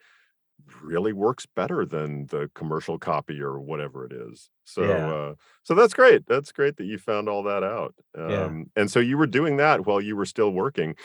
really 0.81 1.13
works 1.13 1.45
better 1.45 1.85
than 1.85 2.25
the 2.27 2.49
commercial 2.55 2.97
copy 2.97 3.41
or 3.41 3.59
whatever 3.59 4.05
it 4.05 4.13
is. 4.13 4.49
So 4.65 5.07
Yeah. 5.07 5.09
uh 5.09 5.35
so 5.63 5.75
that's 5.75 5.93
great. 5.93 6.25
That's 6.27 6.51
great 6.51 6.77
that 6.77 6.85
you 6.85 6.97
found 6.97 7.29
all 7.29 7.43
that 7.43 7.63
out. 7.63 7.95
Um 8.17 8.25
Yeah. 8.25 8.55
and 8.75 8.89
so 8.89 8.99
you 8.99 9.17
were 9.17 9.27
doing 9.27 9.57
that 9.57 9.85
while 9.85 10.01
you 10.01 10.15
were 10.15 10.25
still 10.25 10.51
working. 10.51 10.95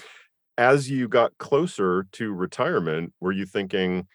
As 0.58 0.90
you 0.90 1.08
got 1.08 1.38
closer 1.38 2.04
to 2.12 2.32
retirement, 2.34 3.14
were 3.20 3.32
you 3.32 3.46
thinking, 3.46 4.06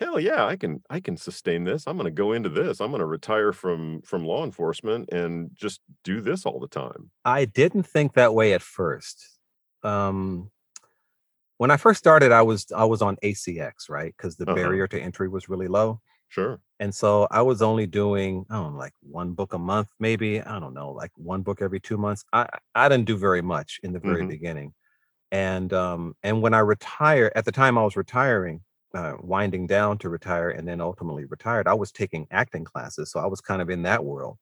hell 0.00 0.18
yeah, 0.20 0.46
I 0.46 0.56
can 0.56 0.82
I 0.90 1.00
can 1.00 1.16
sustain 1.16 1.64
this. 1.64 1.86
I'm 1.86 1.96
gonna 1.96 2.10
go 2.10 2.32
into 2.32 2.48
this. 2.48 2.80
I'm 2.80 2.90
gonna 2.90 3.06
retire 3.06 3.52
from 3.52 4.02
from 4.02 4.24
law 4.24 4.44
enforcement 4.44 5.10
and 5.12 5.50
just 5.54 5.80
do 6.04 6.20
this 6.20 6.46
all 6.46 6.60
the 6.60 6.68
time. 6.68 7.10
I 7.24 7.44
didn't 7.44 7.84
think 7.84 8.14
that 8.14 8.34
way 8.34 8.52
at 8.54 8.62
first. 8.62 9.38
Um, 9.82 10.50
when 11.58 11.70
I 11.70 11.76
first 11.76 11.98
started, 11.98 12.32
I 12.32 12.42
was 12.42 12.70
I 12.72 12.84
was 12.84 13.02
on 13.02 13.16
ACX, 13.22 13.88
right? 13.88 14.14
Because 14.16 14.36
the 14.36 14.46
Uh-huh. 14.46 14.76
barrier 14.76 14.86
to 14.88 15.00
entry 15.00 15.28
was 15.28 15.48
really 15.48 15.68
low. 15.68 16.00
Sure. 16.28 16.62
And 16.80 16.94
so 16.94 17.28
I 17.30 17.42
was 17.42 17.62
only 17.62 17.86
doing, 17.86 18.46
I 18.50 18.54
don't 18.56 18.72
know, 18.74 18.78
like 18.78 18.94
one 19.02 19.34
book 19.34 19.54
a 19.54 19.58
month, 19.58 19.90
maybe. 20.00 20.40
I 20.42 20.60
don't 20.60 20.74
know, 20.74 20.92
like 20.92 21.12
one 21.16 21.42
book 21.42 21.62
every 21.62 21.80
two 21.80 21.98
months. 21.98 22.24
I 22.32 22.48
I 22.74 22.88
didn't 22.88 23.06
do 23.06 23.16
very 23.18 23.42
much 23.42 23.80
in 23.84 23.92
the 23.94 24.00
very 24.00 24.22
Mhm. 24.22 24.24
beginning. 24.24 24.74
And 25.32 25.72
um, 25.74 26.16
and 26.24 26.42
when 26.42 26.54
I 26.54 26.60
retired, 26.60 27.32
at 27.36 27.44
the 27.46 27.52
time 27.52 27.78
I 27.78 27.84
was 27.84 27.96
retiring, 27.96 28.62
uh, 28.94 29.16
winding 29.20 29.66
down 29.66 29.98
to 29.98 30.08
retire, 30.08 30.50
and 30.50 30.66
then 30.68 30.80
ultimately 30.80 31.24
retired, 31.26 31.68
I 31.68 31.74
was 31.74 31.92
taking 31.92 32.26
acting 32.30 32.64
classes. 32.64 33.10
So 33.10 33.20
I 33.20 33.26
was 33.26 33.40
kind 33.40 33.62
of 33.62 33.70
in 33.70 33.82
that 33.82 34.04
world. 34.04 34.38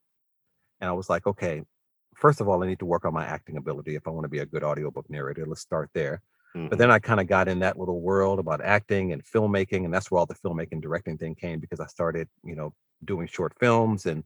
And 0.80 0.88
I 0.88 0.92
was 0.92 1.08
like, 1.10 1.26
okay, 1.26 1.62
first 2.14 2.40
of 2.40 2.48
all, 2.48 2.62
I 2.62 2.66
need 2.66 2.78
to 2.80 2.86
work 2.86 3.04
on 3.04 3.14
my 3.14 3.24
acting 3.26 3.56
ability 3.56 3.94
if 3.96 4.06
I 4.06 4.10
want 4.10 4.24
to 4.24 4.28
be 4.28 4.38
a 4.38 4.46
good 4.46 4.62
audiobook 4.64 5.08
narrator. 5.10 5.46
Let's 5.46 5.60
start 5.60 5.90
there. 5.94 6.22
But 6.70 6.78
Mhm. 6.78 6.78
then 6.78 6.90
I 6.90 6.98
kind 6.98 7.20
of 7.20 7.26
got 7.26 7.48
in 7.48 7.60
that 7.60 7.78
little 7.78 8.00
world 8.00 8.38
about 8.38 8.60
acting 8.62 9.12
and 9.12 9.24
filmmaking, 9.24 9.84
and 9.84 9.92
that's 9.94 10.10
where 10.10 10.18
all 10.20 10.26
the 10.26 10.34
filmmaking 10.34 10.82
directing 10.82 11.18
thing 11.18 11.34
came 11.34 11.60
because 11.60 11.80
I 11.80 11.86
started, 11.86 12.28
you 12.44 12.54
know, 12.54 12.74
doing 13.04 13.26
short 13.26 13.54
films 13.58 14.06
and 14.06 14.24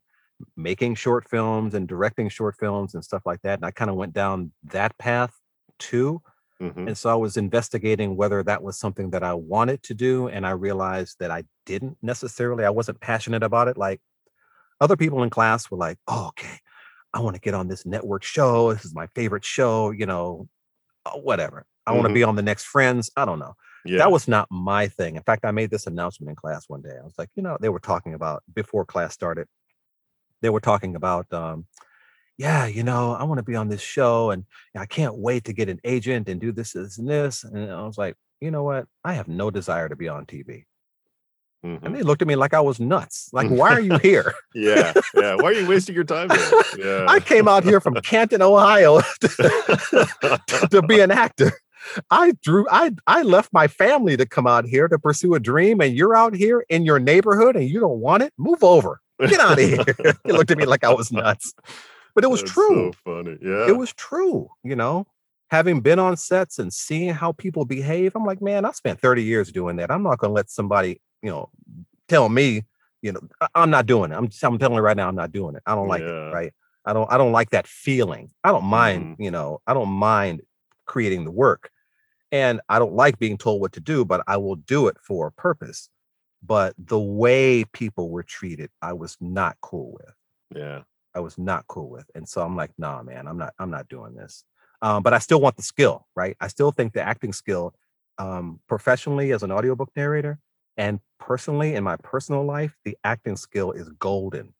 making 0.57 0.95
short 0.97 1.29
films 1.29 1.75
and 1.75 1.89
directing 1.89 2.29
short 2.29 2.57
films 2.59 2.95
and 2.95 3.05
stuff 3.05 3.23
like 3.27 3.43
that. 3.43 3.59
And 3.59 3.66
I 3.66 3.70
kind 3.70 3.91
of 3.91 3.97
went 3.97 4.12
down 4.12 4.53
that 4.64 4.97
path 4.99 5.41
too. 5.79 6.23
Mhm. 6.63 6.87
And 6.87 6.97
so 6.97 7.11
I 7.11 7.15
was 7.15 7.37
investigating 7.37 8.17
whether 8.17 8.43
that 8.45 8.63
was 8.63 8.79
something 8.79 9.11
that 9.11 9.25
I 9.25 9.35
wanted 9.35 9.83
to 9.85 9.95
do. 9.95 10.29
And 10.29 10.47
I 10.47 10.51
realized 10.51 11.17
that 11.19 11.31
I 11.31 11.45
didn't 11.67 11.99
necessarily, 12.03 12.65
I 12.65 12.71
wasn't 12.71 13.01
passionate 13.01 13.43
about 13.43 13.69
it. 13.69 13.77
Like 13.77 14.01
other 14.81 14.97
people 14.97 15.23
in 15.25 15.31
class 15.31 15.71
were 15.71 15.79
like, 15.79 15.99
oh, 16.07 16.29
okay, 16.29 16.59
I 17.13 17.21
want 17.21 17.35
to 17.35 17.41
get 17.41 17.55
on 17.55 17.69
this 17.69 17.85
network 17.85 18.23
show. 18.23 18.73
This 18.73 18.85
is 18.85 18.95
my 18.95 19.09
favorite 19.09 19.45
show, 19.45 19.91
you 19.91 20.07
know, 20.07 20.49
uh, 21.05 21.11
whatever. 21.19 21.67
I 21.85 21.93
want 21.93 22.07
to 22.07 22.15
be 22.15 22.23
on 22.23 22.37
the 22.37 22.43
next 22.43 22.67
Friends. 22.67 23.11
I 23.17 23.25
don't 23.25 23.41
know. 23.41 23.55
Yeah. 23.85 23.99
That 23.99 24.13
was 24.13 24.29
not 24.29 24.47
my 24.53 24.87
thing. 24.87 25.17
In 25.17 25.23
fact, 25.25 25.45
I 25.45 25.51
made 25.51 25.71
this 25.71 25.89
announcement 25.89 26.31
in 26.31 26.37
class 26.37 26.69
one 26.69 26.81
day. 26.81 26.97
I 26.97 27.03
was 27.05 27.15
like, 27.19 27.31
you 27.35 27.43
know, 27.43 27.57
they 27.61 27.71
were 27.71 27.81
talking 27.81 28.15
about 28.15 28.45
before 28.55 28.85
class 28.85 29.13
started. 29.13 29.49
They 30.43 30.51
were 30.51 30.61
talking 30.61 30.95
about, 30.95 31.33
um, 31.33 31.67
yeah, 32.43 32.66
you 32.66 32.82
know, 32.82 33.12
I 33.14 33.22
want 33.22 33.38
to 33.38 33.45
be 33.45 33.55
on 33.55 33.68
this 33.68 33.80
show, 33.80 34.30
and 34.32 34.45
I 34.76 34.84
can't 34.86 35.16
wait 35.16 35.45
to 35.45 35.53
get 35.53 35.68
an 35.68 35.78
agent 35.84 36.28
and 36.28 36.40
do 36.40 36.51
this, 36.51 36.72
this, 36.72 36.99
and 36.99 37.09
this. 37.09 37.45
And 37.45 37.70
I 37.70 37.82
was 37.86 37.97
like, 37.97 38.16
you 38.40 38.51
know 38.51 38.64
what? 38.64 38.86
I 39.05 39.12
have 39.12 39.28
no 39.28 39.49
desire 39.51 39.88
to 39.88 39.95
be 39.95 40.09
on 40.09 40.26
TV. 40.26 40.64
And 41.62 41.80
Mhm. 41.80 41.93
they 41.95 42.03
looked 42.03 42.20
at 42.22 42.26
me 42.26 42.34
like 42.34 42.53
I 42.55 42.61
was 42.61 42.80
nuts. 42.80 43.28
Like, 43.32 43.49
why 43.49 43.70
are 43.72 43.80
you 43.80 43.97
here? 44.11 44.34
Yeah. 44.53 44.93
Yeah. 45.14 45.36
Why 45.36 45.45
are 45.51 45.53
you 45.53 45.68
wasting 45.68 45.95
your 45.95 46.03
time 46.03 46.28
here? 46.30 46.51
Yeah. 46.78 47.07
I 47.09 47.20
came 47.20 47.47
out 47.47 47.62
here 47.62 47.80
from 47.80 47.95
Canton, 47.95 48.43
Ohio 48.43 49.01
to, 49.20 50.40
to 50.72 50.82
be 50.82 50.99
an 50.99 51.12
actor. 51.12 51.53
I 52.11 52.32
drew 52.43 52.66
I 52.70 52.93
I 53.07 53.22
left 53.22 53.53
my 53.53 53.68
family 53.68 54.16
to 54.16 54.26
come 54.26 54.47
out 54.49 54.64
here 54.66 54.88
to 54.88 54.99
pursue 54.99 55.34
a 55.34 55.40
dream 55.40 55.80
and 55.80 55.95
you're 55.97 56.16
out 56.16 56.34
here 56.34 56.64
in 56.68 56.84
your 56.84 56.99
neighborhood 56.99 57.55
and 57.55 57.68
you 57.68 57.78
don't 57.78 58.01
want 58.01 58.22
it? 58.24 58.32
Move 58.38 58.64
over. 58.64 59.01
Get 59.20 59.38
out 59.38 59.59
of 59.61 59.64
here. 59.64 59.84
he 60.24 60.32
looked 60.32 60.51
at 60.51 60.59
me 60.59 60.64
like 60.64 60.82
I 60.82 60.93
was 60.93 61.12
nuts. 61.12 61.55
But 62.15 62.25
it 62.25 62.31
was 62.31 62.41
That's 62.43 62.53
true. 62.53 62.93
So 62.93 62.99
funny. 63.05 63.39
Yeah. 63.41 63.69
It 63.69 63.77
was 63.77 63.93
true, 63.95 64.51
you 64.63 64.77
know. 64.77 65.07
Having 65.51 65.81
been 65.83 65.99
on 65.99 66.17
sets 66.17 66.59
and 66.59 66.73
seeing 66.73 67.13
how 67.13 67.33
people 67.33 67.65
behave, 67.67 68.13
I'm 68.15 68.25
like, 68.25 68.41
man, 68.41 68.65
I 68.65 68.71
spent 68.73 69.01
30 69.01 69.23
years 69.23 69.53
doing 69.53 69.77
that. 69.77 69.91
I'm 69.91 70.03
not 70.03 70.19
going 70.19 70.31
to 70.31 70.35
let 70.35 70.49
somebody, 70.51 71.01
you 71.23 71.31
know, 71.31 71.51
tell 72.09 72.29
me, 72.31 72.65
you 73.03 73.13
know, 73.13 73.21
I'm 73.55 73.69
not 73.71 73.87
doing 73.87 74.13
it. 74.13 74.15
I'm 74.17 74.29
I'm 74.43 74.59
telling 74.59 74.77
you 74.77 74.81
right 74.81 74.97
now, 74.97 75.09
I'm 75.09 75.15
not 75.15 75.33
doing 75.33 75.55
it. 75.57 75.63
I 75.67 75.75
don't 75.75 75.89
like 75.89 76.03
Yeah. 76.03 76.29
it, 76.31 76.33
right? 76.33 76.53
I 76.85 76.93
don't 76.93 77.11
I 77.13 77.19
don't 77.19 77.33
like 77.33 77.51
that 77.51 77.67
feeling. 77.67 78.31
I 78.45 78.51
don't 78.51 78.65
mind, 78.65 79.17
Mhm. 79.19 79.25
you 79.25 79.31
know, 79.31 79.61
I 79.67 79.75
don't 79.75 79.91
mind 79.91 80.43
creating 80.87 81.25
the 81.25 81.31
work. 81.31 81.71
And 82.31 82.61
I 82.71 82.79
don't 82.79 82.95
like 82.95 83.19
being 83.19 83.37
told 83.37 83.61
what 83.61 83.73
to 83.73 83.81
do, 83.81 84.05
but 84.07 84.23
I 84.27 84.39
will 84.39 84.57
do 84.57 84.87
it 84.89 84.97
for 85.03 85.27
a 85.27 85.33
purpose. 85.33 85.91
But 86.43 86.75
the 86.79 86.99
way 86.99 87.65
people 87.73 88.09
were 88.11 88.23
treated, 88.23 88.71
I 88.81 88.95
was 88.95 89.17
not 89.21 89.59
cool 89.61 89.93
with. 89.93 90.15
Yeah. 90.57 90.83
I 91.15 91.21
was 91.21 91.39
not 91.39 91.67
cool 91.69 91.89
with. 91.91 92.05
And 92.15 92.29
so 92.29 92.43
I'm 92.43 92.57
like, 92.57 92.71
nah, 92.79 93.03
man, 93.03 93.27
I'm 93.27 93.39
not, 93.39 93.55
I'm 93.59 93.71
not 93.71 93.89
doing 93.89 94.15
this. 94.15 94.45
Um, 94.81 95.03
but 95.03 95.15
I 95.15 95.19
still 95.19 95.41
want 95.41 95.57
the 95.57 95.63
skill, 95.63 96.07
right? 96.17 96.37
I 96.41 96.49
still 96.49 96.73
think 96.73 96.93
the 96.93 97.03
acting 97.03 97.33
skill, 97.33 97.75
um, 98.19 98.61
professionally 98.69 99.33
as 99.33 99.43
an 99.43 99.53
audiobook 99.53 99.91
narrator 99.97 100.39
and 100.77 101.01
personally 101.19 101.75
in 101.75 101.85
my 101.85 101.97
personal 101.97 102.45
life, 102.45 102.77
the 102.85 102.97
acting 103.05 103.37
skill 103.37 103.73
is 103.73 103.89
golden. 103.99 104.55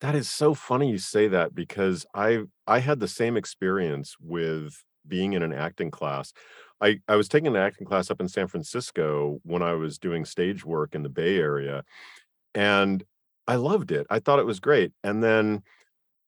That 0.00 0.14
is 0.14 0.28
so 0.28 0.54
funny 0.54 0.90
you 0.90 0.98
say 0.98 1.28
that 1.28 1.54
because 1.54 2.06
I 2.14 2.44
I 2.66 2.78
had 2.80 3.00
the 3.00 3.08
same 3.08 3.36
experience 3.36 4.16
with 4.20 4.82
being 5.06 5.32
in 5.32 5.42
an 5.42 5.52
acting 5.52 5.90
class. 5.90 6.32
I 6.80 7.00
I 7.08 7.16
was 7.16 7.28
taking 7.28 7.48
an 7.48 7.56
acting 7.56 7.86
class 7.86 8.10
up 8.10 8.20
in 8.20 8.28
San 8.28 8.46
Francisco 8.46 9.40
when 9.42 9.62
I 9.62 9.72
was 9.74 9.98
doing 9.98 10.24
stage 10.24 10.64
work 10.64 10.94
in 10.94 11.02
the 11.02 11.08
Bay 11.08 11.38
Area, 11.38 11.84
and 12.54 13.04
I 13.46 13.56
loved 13.56 13.92
it. 13.92 14.06
I 14.10 14.18
thought 14.18 14.38
it 14.38 14.46
was 14.46 14.60
great. 14.60 14.92
And 15.04 15.22
then 15.22 15.62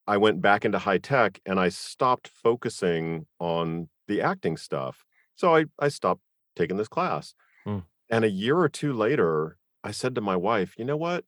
I 0.08 0.16
went 0.16 0.40
back 0.40 0.64
into 0.64 0.78
high 0.78 0.98
tech 0.98 1.40
and 1.46 1.60
I 1.60 1.68
stopped 1.68 2.26
focusing 2.26 3.26
on 3.38 3.88
the 4.08 4.20
acting 4.20 4.56
stuff. 4.56 5.04
So 5.36 5.54
I 5.54 5.66
I 5.78 5.88
stopped 5.88 6.22
taking 6.56 6.78
this 6.78 6.88
class. 6.88 7.34
Mm. 7.66 7.84
And 8.10 8.24
a 8.24 8.30
year 8.30 8.58
or 8.58 8.68
two 8.68 8.92
later, 8.92 9.58
I 9.84 9.92
said 9.92 10.14
to 10.16 10.20
my 10.20 10.34
wife, 10.34 10.74
"You 10.78 10.84
know 10.84 10.96
what? 10.96 11.24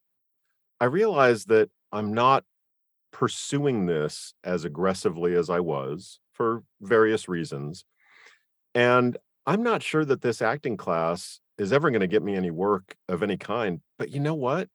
I 0.81 0.87
realized 0.87 1.49
that 1.49 1.71
I'm 1.93 2.13
not 2.13 2.45
pursuing 3.13 3.87
this 3.87 4.35
as 4.45 4.65
aggressively 4.65 5.35
as 5.35 5.51
I 5.51 5.61
was 5.61 6.21
for 6.33 6.63
various 6.81 7.29
reasons. 7.29 7.85
And 8.75 9.19
I'm 9.47 9.63
not 9.63 9.83
sure 9.83 10.05
that 10.05 10.23
this 10.23 10.41
acting 10.41 10.77
class 10.77 11.41
is 11.59 11.73
ever 11.73 11.91
going 11.91 12.01
to 12.01 12.07
get 12.07 12.23
me 12.23 12.37
any 12.37 12.51
work 12.51 12.97
of 13.09 13.23
any 13.23 13.37
kind. 13.37 13.81
But 13.99 14.11
you 14.11 14.21
know 14.21 14.35
what? 14.35 14.69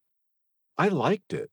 I 0.77 0.89
liked 0.89 1.33
it. 1.33 1.49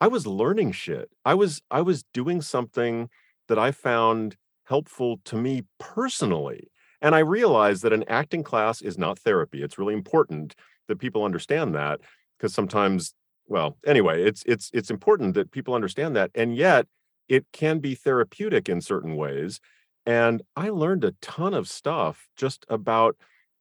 I 0.00 0.08
was 0.08 0.26
learning 0.26 0.72
shit. 0.72 1.10
I 1.24 1.34
was 1.34 1.62
I 1.70 1.80
was 1.82 2.04
doing 2.12 2.42
something 2.42 3.08
that 3.48 3.58
I 3.58 3.70
found 3.70 4.36
helpful 4.64 5.20
to 5.24 5.36
me 5.36 5.62
personally. 5.78 6.70
And 7.00 7.14
I 7.14 7.20
realized 7.20 7.82
that 7.82 7.92
an 7.92 8.04
acting 8.08 8.42
class 8.42 8.82
is 8.82 8.98
not 8.98 9.18
therapy. 9.18 9.62
It's 9.62 9.78
really 9.78 9.94
important 9.94 10.54
that 10.88 10.98
people 10.98 11.24
understand 11.24 11.74
that 11.74 12.00
because 12.38 12.54
sometimes 12.54 13.14
well, 13.48 13.76
anyway, 13.86 14.22
it's 14.24 14.42
it's 14.46 14.70
it's 14.74 14.90
important 14.90 15.34
that 15.34 15.50
people 15.52 15.74
understand 15.74 16.16
that 16.16 16.30
and 16.34 16.56
yet 16.56 16.86
it 17.28 17.46
can 17.52 17.78
be 17.78 17.94
therapeutic 17.94 18.68
in 18.68 18.80
certain 18.80 19.16
ways. 19.16 19.60
And 20.04 20.42
I 20.56 20.68
learned 20.68 21.04
a 21.04 21.12
ton 21.20 21.54
of 21.54 21.68
stuff 21.68 22.28
just 22.36 22.64
about 22.68 23.16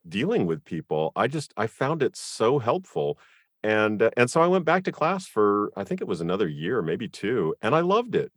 dealing 0.08 0.46
with 0.46 0.66
people. 0.66 1.12
I 1.16 1.28
just 1.28 1.54
I 1.58 1.68
found 1.68 2.04
it 2.04 2.16
so 2.16 2.60
helpful 2.60 3.18
and, 3.66 4.02
uh, 4.02 4.12
and 4.18 4.30
so 4.30 4.42
I 4.42 4.48
went 4.48 4.66
back 4.66 4.84
to 4.86 4.92
class 4.92 5.26
for 5.28 5.72
I 5.76 5.84
think 5.84 6.02
it 6.02 6.08
was 6.08 6.22
another 6.22 6.48
year, 6.48 6.82
maybe 6.82 7.08
2, 7.08 7.56
and 7.62 7.76
I 7.76 7.82
loved 7.82 8.16
it. 8.16 8.32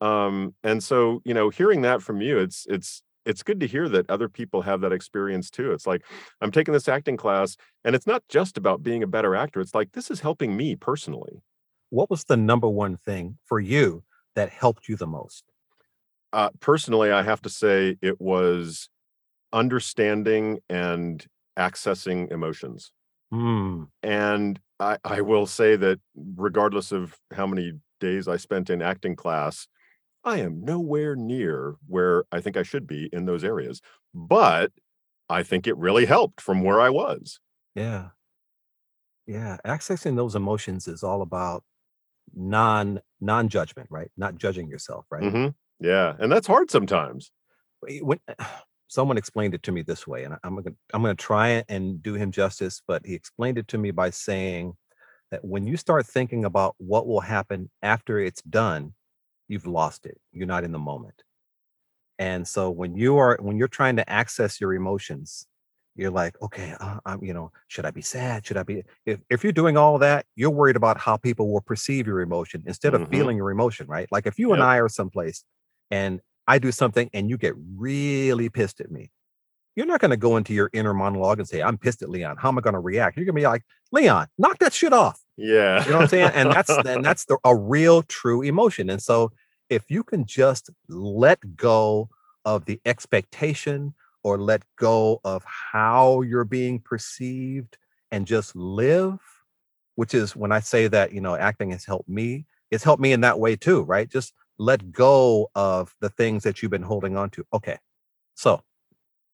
Um, 0.00 0.54
and 0.62 0.82
so, 0.82 1.22
you 1.24 1.32
know, 1.34 1.48
hearing 1.50 1.82
that 1.82 2.02
from 2.02 2.20
you, 2.20 2.38
it's 2.38 2.66
it's 2.68 3.02
it's 3.24 3.42
good 3.42 3.60
to 3.60 3.66
hear 3.66 3.88
that 3.88 4.10
other 4.10 4.28
people 4.28 4.60
have 4.62 4.82
that 4.82 4.92
experience 4.92 5.48
too. 5.48 5.72
It's 5.72 5.86
like, 5.86 6.04
I'm 6.42 6.50
taking 6.52 6.74
this 6.74 6.88
acting 6.88 7.16
class, 7.16 7.56
and 7.84 7.96
it's 7.96 8.06
not 8.06 8.22
just 8.28 8.58
about 8.58 8.82
being 8.82 9.02
a 9.02 9.06
better 9.06 9.34
actor. 9.34 9.60
It's 9.60 9.74
like, 9.74 9.92
this 9.92 10.10
is 10.10 10.20
helping 10.20 10.56
me 10.56 10.76
personally. 10.76 11.42
What 11.88 12.10
was 12.10 12.24
the 12.24 12.36
number 12.36 12.68
one 12.68 12.96
thing 12.98 13.38
for 13.46 13.60
you 13.60 14.04
that 14.34 14.50
helped 14.50 14.88
you 14.88 14.96
the 14.96 15.06
most? 15.06 15.44
Uh, 16.34 16.50
personally, 16.60 17.12
I 17.12 17.22
have 17.22 17.40
to 17.42 17.48
say 17.48 17.96
it 18.02 18.20
was 18.20 18.90
understanding 19.52 20.60
and 20.68 21.24
accessing 21.58 22.30
emotions. 22.32 22.92
Mm, 23.32 23.88
And 24.02 24.60
I 24.80 24.98
I 25.04 25.20
will 25.20 25.46
say 25.46 25.76
that 25.76 26.00
regardless 26.16 26.92
of 26.92 27.18
how 27.32 27.46
many 27.46 27.74
days 28.00 28.28
I 28.28 28.36
spent 28.36 28.70
in 28.70 28.82
acting 28.82 29.16
class, 29.16 29.68
I 30.24 30.38
am 30.40 30.62
nowhere 30.64 31.16
near 31.16 31.76
where 31.88 32.24
I 32.32 32.40
think 32.40 32.56
I 32.56 32.64
should 32.64 32.86
be 32.86 33.10
in 33.12 33.26
those 33.26 33.44
areas. 33.44 33.82
But 34.14 34.72
I 35.30 35.42
think 35.44 35.66
it 35.66 35.76
really 35.78 36.06
helped 36.06 36.40
from 36.40 36.62
where 36.62 36.80
I 36.80 36.90
was. 36.90 37.40
yeah. 37.74 38.10
Yeah. 39.26 39.56
Accessing 39.64 40.16
those 40.16 40.34
emotions 40.34 40.86
is 40.88 41.02
all 41.02 41.22
about 41.22 41.64
non 42.34 43.00
non-judgment, 43.20 43.88
right? 43.90 44.10
Not 44.16 44.36
judging 44.36 44.68
yourself, 44.68 45.06
right? 45.10 45.22
Mhm. 45.22 45.54
Yeah, 45.80 46.16
and 46.18 46.30
that's 46.32 46.46
hard 46.46 46.70
sometimes. 46.70 47.32
When 47.80 48.20
someone 48.94 49.18
explained 49.18 49.54
it 49.54 49.62
to 49.64 49.72
me 49.72 49.82
this 49.82 50.06
way, 50.06 50.24
and 50.24 50.36
I'm 50.44 50.56
gonna 50.56 50.76
I'm 50.94 51.02
gonna 51.02 51.14
try 51.16 51.64
and 51.68 52.02
do 52.02 52.14
him 52.14 52.30
justice, 52.32 52.82
but 52.86 53.04
he 53.06 53.14
explained 53.14 53.58
it 53.58 53.68
to 53.68 53.78
me 53.78 53.90
by 53.90 54.10
saying 54.10 54.76
that 55.30 55.44
when 55.44 55.66
you 55.66 55.76
start 55.78 56.06
thinking 56.06 56.44
about 56.44 56.74
what 56.78 57.06
will 57.06 57.20
happen 57.20 57.70
after 57.82 58.20
it's 58.20 58.42
done, 58.42 58.94
you've 59.48 59.66
lost 59.66 60.06
it. 60.06 60.18
You're 60.32 60.46
not 60.48 60.64
in 60.64 60.72
the 60.72 60.78
moment. 60.80 61.24
And 62.18 62.46
so 62.46 62.70
when 62.70 62.94
you 62.96 63.16
are 63.18 63.38
when 63.40 63.56
you're 63.58 63.68
trying 63.68 63.96
to 63.96 64.08
access 64.10 64.60
your 64.60 64.74
emotions, 64.74 65.46
you're 65.96 66.10
like, 66.10 66.40
okay, 66.42 66.74
uh, 66.80 67.00
I'm, 67.04 67.24
you 67.24 67.34
know, 67.34 67.52
should 67.68 67.84
I 67.86 67.90
be 67.90 68.02
sad? 68.02 68.46
Should 68.46 68.56
I 68.56 68.62
be? 68.62 68.84
If 69.06 69.20
if 69.30 69.42
you're 69.44 69.52
doing 69.52 69.76
all 69.76 69.98
that, 69.98 70.26
you're 70.36 70.50
worried 70.50 70.76
about 70.76 70.98
how 70.98 71.16
people 71.16 71.52
will 71.52 71.60
perceive 71.60 72.06
your 72.06 72.20
emotion 72.20 72.62
instead 72.66 72.94
of 72.94 73.02
Mhm. 73.02 73.08
feeling 73.10 73.36
your 73.36 73.50
emotion, 73.50 73.86
right? 73.88 74.08
Like 74.12 74.26
if 74.26 74.38
you 74.38 74.52
and 74.52 74.62
I 74.62 74.78
are 74.78 74.88
someplace 74.88 75.44
and 75.90 76.20
I 76.46 76.58
do 76.58 76.72
something 76.72 77.10
and 77.12 77.30
you 77.30 77.38
get 77.38 77.54
really 77.76 78.48
pissed 78.48 78.80
at 78.80 78.90
me, 78.90 79.10
you're 79.76 79.86
not 79.86 80.00
going 80.00 80.10
to 80.10 80.16
go 80.16 80.36
into 80.36 80.52
your 80.54 80.70
inner 80.72 80.94
monologue 80.94 81.38
and 81.38 81.48
say, 81.48 81.62
I'm 81.62 81.78
pissed 81.78 82.02
at 82.02 82.10
Leon. 82.10 82.36
How 82.38 82.48
am 82.48 82.58
I 82.58 82.60
going 82.60 82.74
to 82.74 82.80
react? 82.80 83.16
You're 83.16 83.26
going 83.26 83.34
to 83.34 83.40
be 83.40 83.46
like, 83.46 83.64
Leon, 83.92 84.28
knock 84.38 84.58
that 84.58 84.72
shit 84.72 84.92
off. 84.92 85.20
Yeah. 85.36 85.84
You 85.84 85.90
know 85.90 85.96
what 85.96 86.02
I'm 86.02 86.08
saying? 86.08 86.30
And 86.34 86.52
that's 86.52 86.70
and 86.70 87.04
that's 87.04 87.24
the, 87.24 87.38
a 87.44 87.56
real 87.56 88.02
true 88.02 88.42
emotion. 88.42 88.88
And 88.90 89.02
so 89.02 89.32
if 89.68 89.90
you 89.90 90.04
can 90.04 90.26
just 90.26 90.70
let 90.88 91.56
go 91.56 92.08
of 92.44 92.66
the 92.66 92.80
expectation 92.84 93.94
or 94.22 94.38
let 94.38 94.62
go 94.76 95.20
of 95.24 95.44
how 95.44 96.22
you're 96.22 96.44
being 96.44 96.78
perceived 96.78 97.76
and 98.10 98.26
just 98.26 98.54
live, 98.54 99.18
which 99.96 100.14
is 100.14 100.36
when 100.36 100.52
I 100.52 100.60
say 100.60 100.86
that, 100.88 101.12
you 101.12 101.20
know, 101.20 101.34
acting 101.34 101.70
has 101.70 101.84
helped 101.84 102.08
me, 102.08 102.46
it's 102.70 102.84
helped 102.84 103.02
me 103.02 103.12
in 103.12 103.22
that 103.22 103.38
way 103.38 103.56
too, 103.56 103.82
right? 103.82 104.08
Just 104.08 104.32
let 104.58 104.92
go 104.92 105.50
of 105.54 105.94
the 106.00 106.10
things 106.10 106.42
that 106.44 106.62
you've 106.62 106.70
been 106.70 106.82
holding 106.82 107.16
on 107.16 107.30
to. 107.30 107.44
Okay. 107.52 107.78
So, 108.34 108.62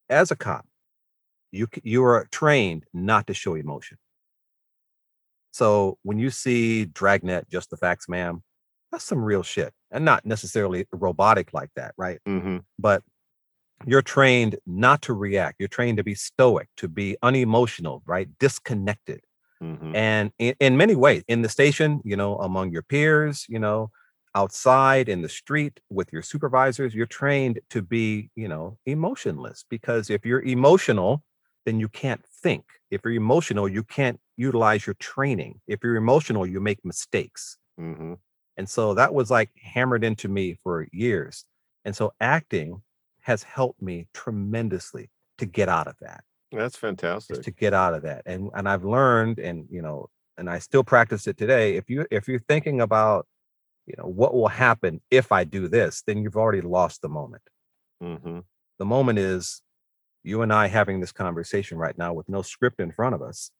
as 0.08 0.30
a 0.30 0.36
cop, 0.36 0.66
you 1.52 1.68
you 1.82 2.04
are 2.04 2.26
trained 2.30 2.84
not 2.92 3.26
to 3.28 3.34
show 3.34 3.54
emotion. 3.54 3.98
So 5.52 5.98
when 6.02 6.18
you 6.18 6.30
see 6.30 6.84
Dragnet, 6.86 7.48
just 7.48 7.70
the 7.70 7.76
facts, 7.76 8.08
ma'am, 8.08 8.42
that's 8.92 9.04
some 9.04 9.22
real 9.22 9.42
shit, 9.42 9.72
and 9.90 10.04
not 10.04 10.24
necessarily 10.24 10.86
robotic 10.92 11.52
like 11.52 11.70
that, 11.76 11.94
right? 11.96 12.18
hmm 12.26 12.58
But 12.78 13.02
you're 13.86 14.02
trained 14.02 14.58
not 14.66 15.02
to 15.02 15.14
react. 15.14 15.56
You're 15.58 15.68
trained 15.68 15.96
to 15.98 16.04
be 16.04 16.14
stoic, 16.14 16.68
to 16.76 16.88
be 16.88 17.16
unemotional, 17.22 18.02
right? 18.06 18.28
Disconnected. 18.38 19.20
hmm 19.60 19.94
And 19.94 20.32
in, 20.38 20.54
in 20.60 20.76
many 20.76 20.94
ways, 20.94 21.24
in 21.28 21.42
the 21.42 21.48
station, 21.48 22.00
you 22.04 22.16
know, 22.16 22.36
among 22.36 22.72
your 22.72 22.82
peers, 22.82 23.46
you 23.48 23.58
know, 23.58 23.90
outside 24.35 25.09
in 25.09 25.22
the 25.22 25.28
street 25.28 25.81
with 25.91 26.12
your 26.12 26.22
supervisors, 26.22 26.95
you're 26.95 27.07
trained 27.07 27.61
to 27.70 27.83
be, 27.83 28.31
you 28.37 28.49
know, 28.49 28.78
emotionless 28.87 29.64
because 29.68 30.11
if 30.11 30.24
you're 30.24 30.43
emotional, 30.43 31.24
then 31.66 31.81
you 31.81 31.89
can't 31.89 32.24
think. 32.26 32.64
If 32.91 33.03
you're 33.05 33.14
emotional, 33.14 33.68
you 33.68 33.83
can't 33.85 34.20
utilize 34.37 34.87
your 34.87 34.95
training. 34.95 35.61
If 35.66 35.81
you're 35.85 35.97
emotional, 35.97 36.47
you 36.47 36.61
make 36.61 36.85
mistakes. 36.85 37.59
hmm 37.78 38.14
And 38.57 38.68
so 38.68 38.95
that 38.95 39.14
was 39.14 39.31
like 39.31 39.51
hammered 39.57 40.05
into 40.05 40.28
me 40.28 40.55
for 40.62 40.87
years. 40.93 41.45
And 41.85 41.97
so 41.97 42.12
acting 42.20 42.83
has 43.22 43.43
helped 43.43 43.81
me 43.83 44.09
tremendously 44.14 45.11
to 45.39 45.47
get 45.47 45.68
out 45.68 45.87
of 45.89 45.97
that 46.01 46.24
That's 46.53 46.76
fantastic. 46.76 47.41
to 47.43 47.51
get 47.51 47.74
out 47.74 47.95
of 47.95 48.03
that. 48.03 48.22
And 48.26 48.51
and 48.55 48.68
I've 48.68 48.85
learned 48.85 49.39
and 49.39 49.66
you 49.70 49.83
know, 49.83 50.09
and 50.37 50.49
I 50.51 50.59
still 50.59 50.85
practice 50.85 51.26
it 51.26 51.37
today. 51.37 51.76
If 51.76 51.89
you 51.91 52.07
if 52.11 52.28
you're 52.28 52.39
thinking 52.41 52.81
about, 52.81 53.26
you 53.87 53.95
know, 53.99 54.07
what 54.07 54.35
will 54.35 54.49
happen 54.49 55.01
if 55.11 55.33
I 55.33 55.45
do 55.45 55.68
this, 55.68 56.03
then 56.03 56.22
you've 56.22 56.37
already 56.37 56.61
lost 56.62 57.03
the 57.03 57.09
moment. 57.09 57.43
hmm 58.01 58.41
The 58.78 58.85
moment 58.85 59.18
is 59.18 59.62
you 60.24 60.43
and 60.43 60.53
I 60.53 60.68
having 60.68 61.01
this 61.01 61.12
conversation 61.12 61.78
right 61.78 61.99
now 61.99 62.14
with 62.14 62.28
no 62.28 62.43
script 62.43 62.81
in 62.81 62.93
front 62.93 63.14
of 63.14 63.22
us 63.22 63.53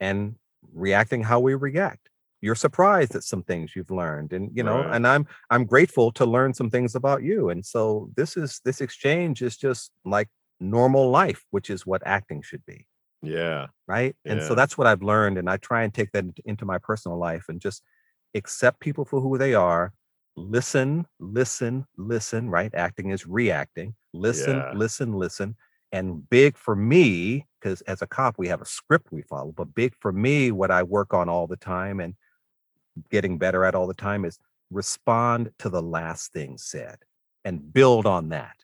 and 0.00 0.36
reacting 0.72 1.22
how 1.24 1.40
we 1.40 1.54
react. 1.54 2.10
You're 2.42 2.56
surprised 2.56 3.14
at 3.16 3.24
some 3.24 3.42
things 3.42 3.76
you've 3.76 3.90
learned 3.90 4.32
and 4.32 4.56
you 4.56 4.64
know, 4.64 4.86
Right. 4.86 4.90
and 4.90 5.06
I'm 5.06 5.26
I'm 5.50 5.66
grateful 5.66 6.12
to 6.12 6.26
learn 6.26 6.54
some 6.54 6.70
things 6.70 6.94
about 6.96 7.22
you. 7.24 7.50
And 7.50 7.66
so 7.66 8.10
this 8.16 8.36
is 8.36 8.60
this 8.64 8.80
exchange 8.80 9.42
is 9.42 9.56
just 9.56 9.92
like 10.04 10.28
normal 10.60 11.10
life, 11.10 11.46
which 11.50 11.70
is 11.70 11.86
what 11.86 12.02
acting 12.06 12.42
should 12.42 12.64
be 12.66 12.86
Yeah. 13.22 13.68
right? 13.88 14.16
And 14.28 14.42
so 14.42 14.54
that's 14.54 14.76
what 14.76 14.86
I've 14.86 15.02
learned, 15.02 15.38
and 15.38 15.48
I 15.48 15.56
try 15.58 15.82
and 15.82 15.92
take 15.94 16.12
that 16.12 16.24
into 16.44 16.64
my 16.64 16.78
personal 16.78 17.18
life 17.18 17.44
and 17.48 17.60
just 17.60 17.82
accept 18.36 18.80
people 18.80 19.04
for 19.04 19.20
who 19.20 19.38
they 19.38 19.54
are. 19.54 19.92
Listen, 20.36 21.06
listen, 21.18 21.86
listen. 21.96 22.50
Right? 22.50 22.74
Acting 22.74 23.10
is 23.10 23.26
reacting. 23.26 23.94
Listen, 24.12 24.58
Yeah. 24.58 24.72
listen, 24.74 25.12
listen. 25.12 25.56
And 25.92 26.28
big 26.28 26.56
for 26.56 26.76
me, 26.76 27.46
because 27.60 27.80
as 27.82 28.02
a 28.02 28.06
cop 28.06 28.38
we 28.38 28.48
have 28.48 28.60
a 28.60 28.66
script 28.66 29.12
we 29.12 29.22
follow, 29.22 29.52
but 29.52 29.74
big 29.74 29.94
for 30.00 30.12
me, 30.12 30.50
what 30.50 30.70
I 30.70 30.82
work 30.82 31.14
on 31.14 31.28
all 31.28 31.46
the 31.46 31.56
time 31.56 32.00
and 32.00 32.14
getting 33.10 33.38
better 33.38 33.64
at 33.64 33.74
all 33.74 33.86
the 33.86 33.94
time 33.94 34.24
is 34.24 34.38
respond 34.70 35.50
to 35.58 35.68
the 35.68 35.82
last 35.82 36.32
thing 36.32 36.58
said 36.58 36.96
and 37.44 37.72
build 37.72 38.06
on 38.06 38.30
that 38.30 38.56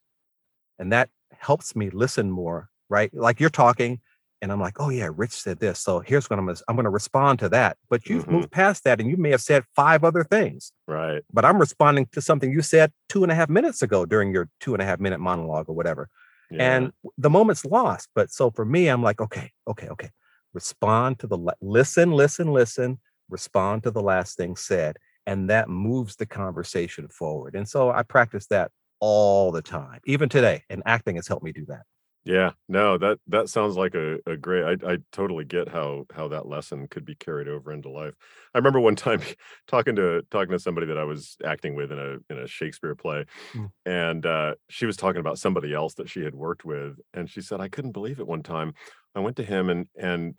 and 0.79 0.93
that 0.93 1.09
helps 1.33 1.77
me 1.77 1.91
listen 1.91 2.31
more 2.31 2.69
right 2.89 3.13
like 3.15 3.39
you're 3.39 3.51
talking 3.51 4.01
and 4.43 4.53
i'm 4.53 4.61
like 4.61 4.79
oh 4.81 4.91
yeah 4.91 5.09
rich 5.17 5.31
said 5.33 5.59
this 5.61 5.79
so 5.79 6.01
here's 6.01 6.29
what 6.29 6.39
i'm 6.39 6.45
gonna 6.47 6.59
i'm 6.69 6.77
gonna 6.77 6.91
respond 6.91 7.39
to 7.39 7.49
that 7.49 7.77
but 7.89 8.07
you've 8.09 8.27
Mhm. 8.27 8.33
moved 8.33 8.51
past 8.51 8.85
that 8.85 9.01
and 9.01 9.09
you 9.09 9.17
may 9.17 9.31
have 9.31 9.41
said 9.41 9.65
five 9.75 10.05
other 10.05 10.25
things 10.25 10.73
Right. 10.87 11.23
but 11.33 11.45
i'm 11.47 11.59
responding 11.59 12.07
to 12.13 12.21
something 12.21 12.51
you 12.53 12.61
said 12.61 12.93
two 13.09 13.23
and 13.23 13.33
a 13.33 13.35
half 13.35 13.49
minutes 13.49 13.81
ago 13.83 14.05
during 14.05 14.33
your 14.33 14.49
two 14.61 14.75
and 14.75 14.83
a 14.83 14.85
half 14.85 15.01
minute 15.01 15.21
monologue 15.21 15.69
or 15.71 15.75
whatever 15.75 16.09
Yeah. 16.51 16.77
and 16.77 16.93
the 17.17 17.31
moment's 17.31 17.65
lost 17.65 18.09
but 18.15 18.31
so 18.31 18.51
for 18.51 18.65
me 18.65 18.89
i'm 18.89 19.03
like 19.03 19.21
okay 19.21 19.51
okay 19.67 19.89
okay 19.89 20.11
respond 20.53 21.19
to 21.21 21.27
the 21.27 21.39
la- 21.39 21.55
listen 21.63 22.11
listen 22.13 22.53
listen 22.53 22.99
respond 23.31 23.85
to 23.85 23.91
the 23.91 24.03
last 24.03 24.37
thing 24.37 24.57
said 24.57 24.99
and 25.25 25.49
that 25.49 25.69
moves 25.69 26.17
the 26.17 26.27
conversation 26.27 27.09
forward 27.09 27.55
and 27.55 27.67
so 27.69 27.91
i 27.91 28.03
practice 28.03 28.47
that 28.49 28.71
all 29.01 29.51
the 29.53 29.63
time 29.63 30.01
even 30.05 30.29
today 30.29 30.63
and 30.69 30.83
acting 30.85 31.17
has 31.17 31.27
helped 31.27 31.45
me 31.45 31.53
do 31.53 31.65
that 31.67 31.83
Yeah, 32.25 32.53
no, 32.69 32.99
that 32.99 33.19
that 33.27 33.49
sounds 33.49 33.77
like 33.77 33.97
a, 33.97 34.19
a 34.27 34.37
great. 34.37 34.63
I 34.85 34.93
I 34.93 34.99
totally 35.11 35.45
get 35.45 35.69
how 35.69 36.07
how 36.15 36.29
that 36.29 36.47
lesson 36.47 36.87
could 36.87 37.05
be 37.05 37.17
carried 37.17 37.49
over 37.49 37.73
into 37.73 37.89
life. 37.91 38.15
I 38.55 38.59
remember 38.59 38.79
one 38.79 38.95
time 38.97 39.21
talking 39.67 39.97
to 39.97 40.23
talking 40.31 40.53
to 40.53 40.61
somebody 40.61 40.87
that 40.87 40.99
I 40.99 41.03
was 41.05 41.37
acting 41.45 41.75
with 41.75 41.91
in 41.91 41.99
a 41.99 42.19
in 42.33 42.39
a 42.39 42.47
Shakespeare 42.47 42.95
play, 42.95 43.25
Mm. 43.55 43.73
and 43.87 44.27
uh, 44.27 44.55
she 44.69 44.87
was 44.87 44.97
talking 44.97 45.21
about 45.21 45.39
somebody 45.39 45.75
else 45.75 45.95
that 45.95 46.09
she 46.11 46.23
had 46.23 46.35
worked 46.37 46.65
with, 46.65 46.99
and 47.15 47.29
she 47.31 47.41
said 47.41 47.61
I 47.61 47.69
couldn't 47.69 47.93
believe 47.93 48.21
it. 48.21 48.27
One 48.29 48.43
time, 48.45 48.75
I 49.17 49.21
went 49.21 49.37
to 49.39 49.45
him 49.45 49.71
and 49.71 49.89
and 49.99 50.37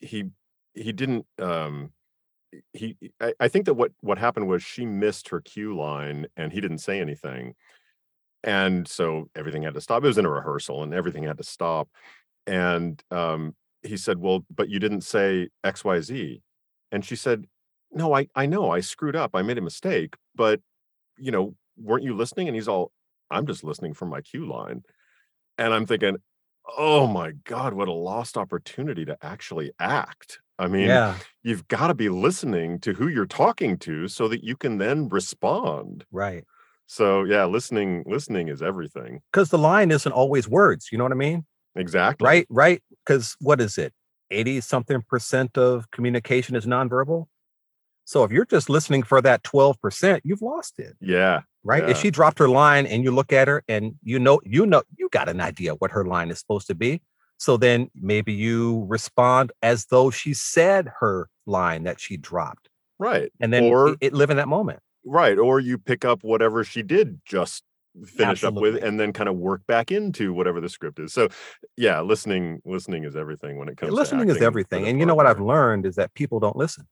he 0.00 0.26
he 0.74 0.92
didn't 0.92 1.26
um 1.38 1.92
he 2.72 2.96
I, 3.20 3.34
I 3.40 3.48
think 3.48 3.66
that 3.66 3.74
what 3.74 3.92
what 4.00 4.18
happened 4.18 4.48
was 4.48 4.62
she 4.62 4.84
missed 4.86 5.28
her 5.30 5.40
cue 5.40 5.76
line 5.76 6.26
and 6.36 6.52
he 6.52 6.60
didn't 6.60 6.78
say 6.78 7.00
anything 7.00 7.54
and 8.44 8.86
so 8.88 9.30
everything 9.34 9.62
had 9.62 9.74
to 9.74 9.80
stop. 9.80 10.04
It 10.04 10.08
was 10.08 10.18
in 10.18 10.26
a 10.26 10.30
rehearsal 10.30 10.82
and 10.82 10.94
everything 10.94 11.24
had 11.24 11.38
to 11.38 11.44
stop. 11.44 11.88
And 12.46 13.02
um, 13.10 13.54
he 13.82 13.96
said, 13.96 14.18
Well, 14.18 14.44
but 14.50 14.68
you 14.68 14.78
didn't 14.78 15.02
say 15.02 15.48
XYZ. 15.64 16.42
And 16.90 17.04
she 17.04 17.16
said, 17.16 17.46
No, 17.92 18.14
I, 18.14 18.28
I 18.34 18.46
know 18.46 18.70
I 18.70 18.80
screwed 18.80 19.16
up. 19.16 19.32
I 19.34 19.42
made 19.42 19.58
a 19.58 19.62
mistake, 19.62 20.16
but 20.34 20.60
you 21.18 21.30
know, 21.30 21.54
weren't 21.76 22.04
you 22.04 22.16
listening? 22.16 22.48
And 22.48 22.54
he's 22.54 22.68
all, 22.68 22.92
I'm 23.30 23.46
just 23.46 23.64
listening 23.64 23.94
for 23.94 24.06
my 24.06 24.20
cue 24.20 24.46
line. 24.46 24.82
And 25.58 25.72
I'm 25.74 25.86
thinking, 25.86 26.16
oh 26.76 27.06
my 27.06 27.32
God, 27.44 27.74
what 27.74 27.88
a 27.88 27.92
lost 27.92 28.36
opportunity 28.36 29.04
to 29.04 29.16
actually 29.22 29.72
act. 29.78 30.40
I 30.58 30.68
mean, 30.68 30.88
yeah 30.88 31.18
you've 31.42 31.66
got 31.68 31.88
to 31.88 31.94
be 31.94 32.08
listening 32.08 32.78
to 32.80 32.92
who 32.92 33.08
you're 33.08 33.26
talking 33.26 33.76
to 33.78 34.08
so 34.08 34.28
that 34.28 34.44
you 34.44 34.56
can 34.56 34.78
then 34.78 35.08
respond. 35.08 36.04
right 36.12 36.44
So 36.86 37.24
yeah, 37.24 37.44
listening 37.46 38.04
listening 38.06 38.48
is 38.48 38.62
everything. 38.62 39.20
because 39.32 39.48
the 39.50 39.58
line 39.58 39.90
isn't 39.90 40.12
always 40.12 40.48
words 40.48 40.88
you 40.92 40.98
know 40.98 41.04
what 41.04 41.12
i 41.12 41.16
mean 41.16 41.44
Exactly. 41.76 42.26
right 42.26 42.46
right 42.50 42.82
because 43.04 43.34
what 43.40 43.60
is 43.60 43.78
it 43.78 43.92
80 44.30 44.60
something 44.60 45.02
percent 45.08 45.56
of 45.56 45.90
communication 45.90 46.54
is 46.56 46.66
nonverbal 46.66 47.26
so 48.04 48.24
if 48.24 48.32
you're 48.32 48.44
just 48.44 48.68
listening 48.68 49.02
for 49.04 49.22
that 49.22 49.42
12% 49.44 50.20
you've 50.24 50.42
lost 50.42 50.78
it 50.78 50.96
Yeah. 51.00 51.42
right? 51.64 51.84
Yeah. 51.84 51.90
If 51.90 51.98
she 51.98 52.10
dropped 52.10 52.38
her 52.40 52.48
line 52.48 52.84
and 52.86 53.04
you 53.04 53.10
look 53.12 53.32
at 53.32 53.46
her 53.48 53.62
and 53.68 53.94
you 54.02 54.18
know, 54.18 54.40
you 54.44 54.66
know, 54.66 54.82
you 54.98 55.08
got 55.10 55.28
an 55.28 55.40
idea 55.40 55.74
what 55.76 55.92
her 55.92 56.04
line 56.04 56.30
is 56.30 56.38
supposed 56.40 56.66
to 56.66 56.74
be. 56.74 57.00
So 57.38 57.56
then 57.56 57.90
maybe 57.94 58.32
you 58.32 58.84
respond 58.88 59.52
as 59.62 59.86
though 59.86 60.10
she 60.10 60.34
said 60.34 60.88
her 61.00 61.28
line 61.46 61.84
that 61.84 62.00
she 62.00 62.16
dropped, 62.16 62.68
Right. 62.98 63.30
and 63.40 63.52
then 63.52 63.64
or 63.64 63.90
it, 63.90 63.98
it 64.00 64.12
live 64.12 64.30
in 64.30 64.36
that 64.38 64.48
moment. 64.48 64.80
Right. 65.04 65.38
Or 65.38 65.60
you 65.60 65.78
pick 65.78 66.04
up 66.04 66.22
whatever 66.22 66.64
she 66.64 66.82
did 66.82 67.20
just 67.24 67.64
finish 68.06 68.42
up 68.42 68.54
with 68.54 68.82
and 68.82 68.98
then 68.98 69.12
kind 69.12 69.28
of 69.28 69.36
work 69.36 69.60
back 69.66 69.92
into 69.92 70.32
whatever 70.32 70.60
the 70.60 70.68
script 70.68 70.98
is. 70.98 71.12
So 71.12 71.28
yeah, 71.76 72.00
listening 72.00 72.62
listening 72.64 73.04
is 73.04 73.16
everything 73.16 73.58
when 73.58 73.68
it 73.68 73.76
comes 73.76 73.92
Listening 73.92 74.28
to 74.28 74.34
is 74.34 74.42
everything, 74.42 74.86
and 74.88 74.98
you 74.98 75.06
know 75.06 75.14
what 75.14 75.26
I've 75.26 75.40
learned 75.40 75.86
is 75.86 75.96
that 75.96 76.14
people 76.14 76.40
don't 76.40 76.56
listen, 76.56 76.86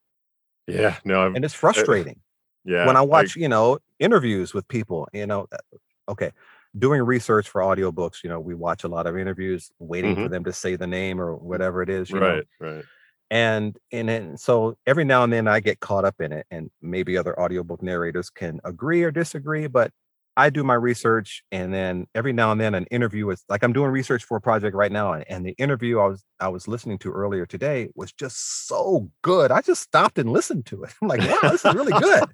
Yeah. 0.67 0.97
No, 1.05 1.27
I've, 1.27 1.35
and 1.35 1.45
it's 1.45 1.55
frustrating. 1.55 2.21
yeah. 2.65 2.87
when 2.87 2.97
I 2.97 3.01
watch, 3.01 3.37
you 3.37 3.49
know, 3.49 3.79
interviews 3.99 4.53
with 4.53 4.69
people, 4.69 5.09
you 5.13 5.27
know, 5.27 5.47
uh, 5.53 6.11
okay, 6.11 6.33
doing 6.79 7.03
research 7.03 7.49
for 7.49 7.63
audiobooks, 7.63 8.23
you 8.23 8.29
know, 8.29 8.39
we 8.39 8.55
watch 8.55 8.85
a 8.85 8.89
lot 8.89 9.07
of 9.07 9.17
interviews 9.17 9.71
waiting 9.79 10.15
for 10.15 10.29
them 10.29 10.45
to 10.45 10.53
say 10.53 10.77
the 10.77 10.87
name 10.87 11.21
or 11.21 11.35
whatever 11.35 11.83
it 11.83 11.89
is, 11.89 12.11
you 12.11 12.21
know. 12.21 12.43
right, 12.61 12.85
And 13.31 13.79
and 13.93 14.09
then 14.09 14.37
so 14.37 14.77
every 14.87 15.05
now 15.05 15.23
and 15.23 15.33
then 15.33 15.47
I 15.47 15.61
get 15.61 15.81
caught 15.81 16.05
up 16.05 16.21
in 16.21 16.33
it, 16.33 16.47
and 16.51 16.71
maybe 16.83 17.17
other 17.17 17.39
audiobook 17.39 17.83
narrators 17.83 18.29
can 18.31 18.61
agree 18.65 19.03
or 19.05 19.11
disagree, 19.11 19.69
but 19.69 19.93
I 20.37 20.49
do 20.49 20.65
my 20.65 20.75
research, 20.75 21.43
and 21.53 21.75
then 21.75 22.07
every 22.15 22.33
now 22.33 22.51
and 22.51 22.61
then 22.61 22.75
an 22.75 22.87
interview 22.87 23.29
is 23.31 23.45
like 23.49 23.63
I'm 23.63 23.73
doing 23.73 23.91
research 23.91 24.25
for 24.25 24.37
a 24.37 24.41
project 24.41 24.75
right 24.75 24.91
now, 24.91 25.13
and, 25.13 25.25
and 25.29 25.45
the 25.45 25.53
interview 25.53 25.99
I 25.99 26.07
was 26.07 26.25
I 26.41 26.49
was 26.49 26.67
listening 26.67 26.99
to 27.01 27.13
earlier 27.13 27.47
today 27.47 27.89
was 27.95 28.13
just 28.13 28.67
so 28.67 29.11
good. 29.23 29.51
I 29.51 29.61
just 29.61 29.83
stopped 29.83 30.19
and 30.19 30.33
listened 30.33 30.67
to 30.67 30.85
it. 30.85 30.95
I'm 31.03 31.09
like, 31.09 31.21
wow, 31.21 31.51
this 31.51 31.65
is 31.65 31.75
really 31.75 31.93
good. 31.93 32.25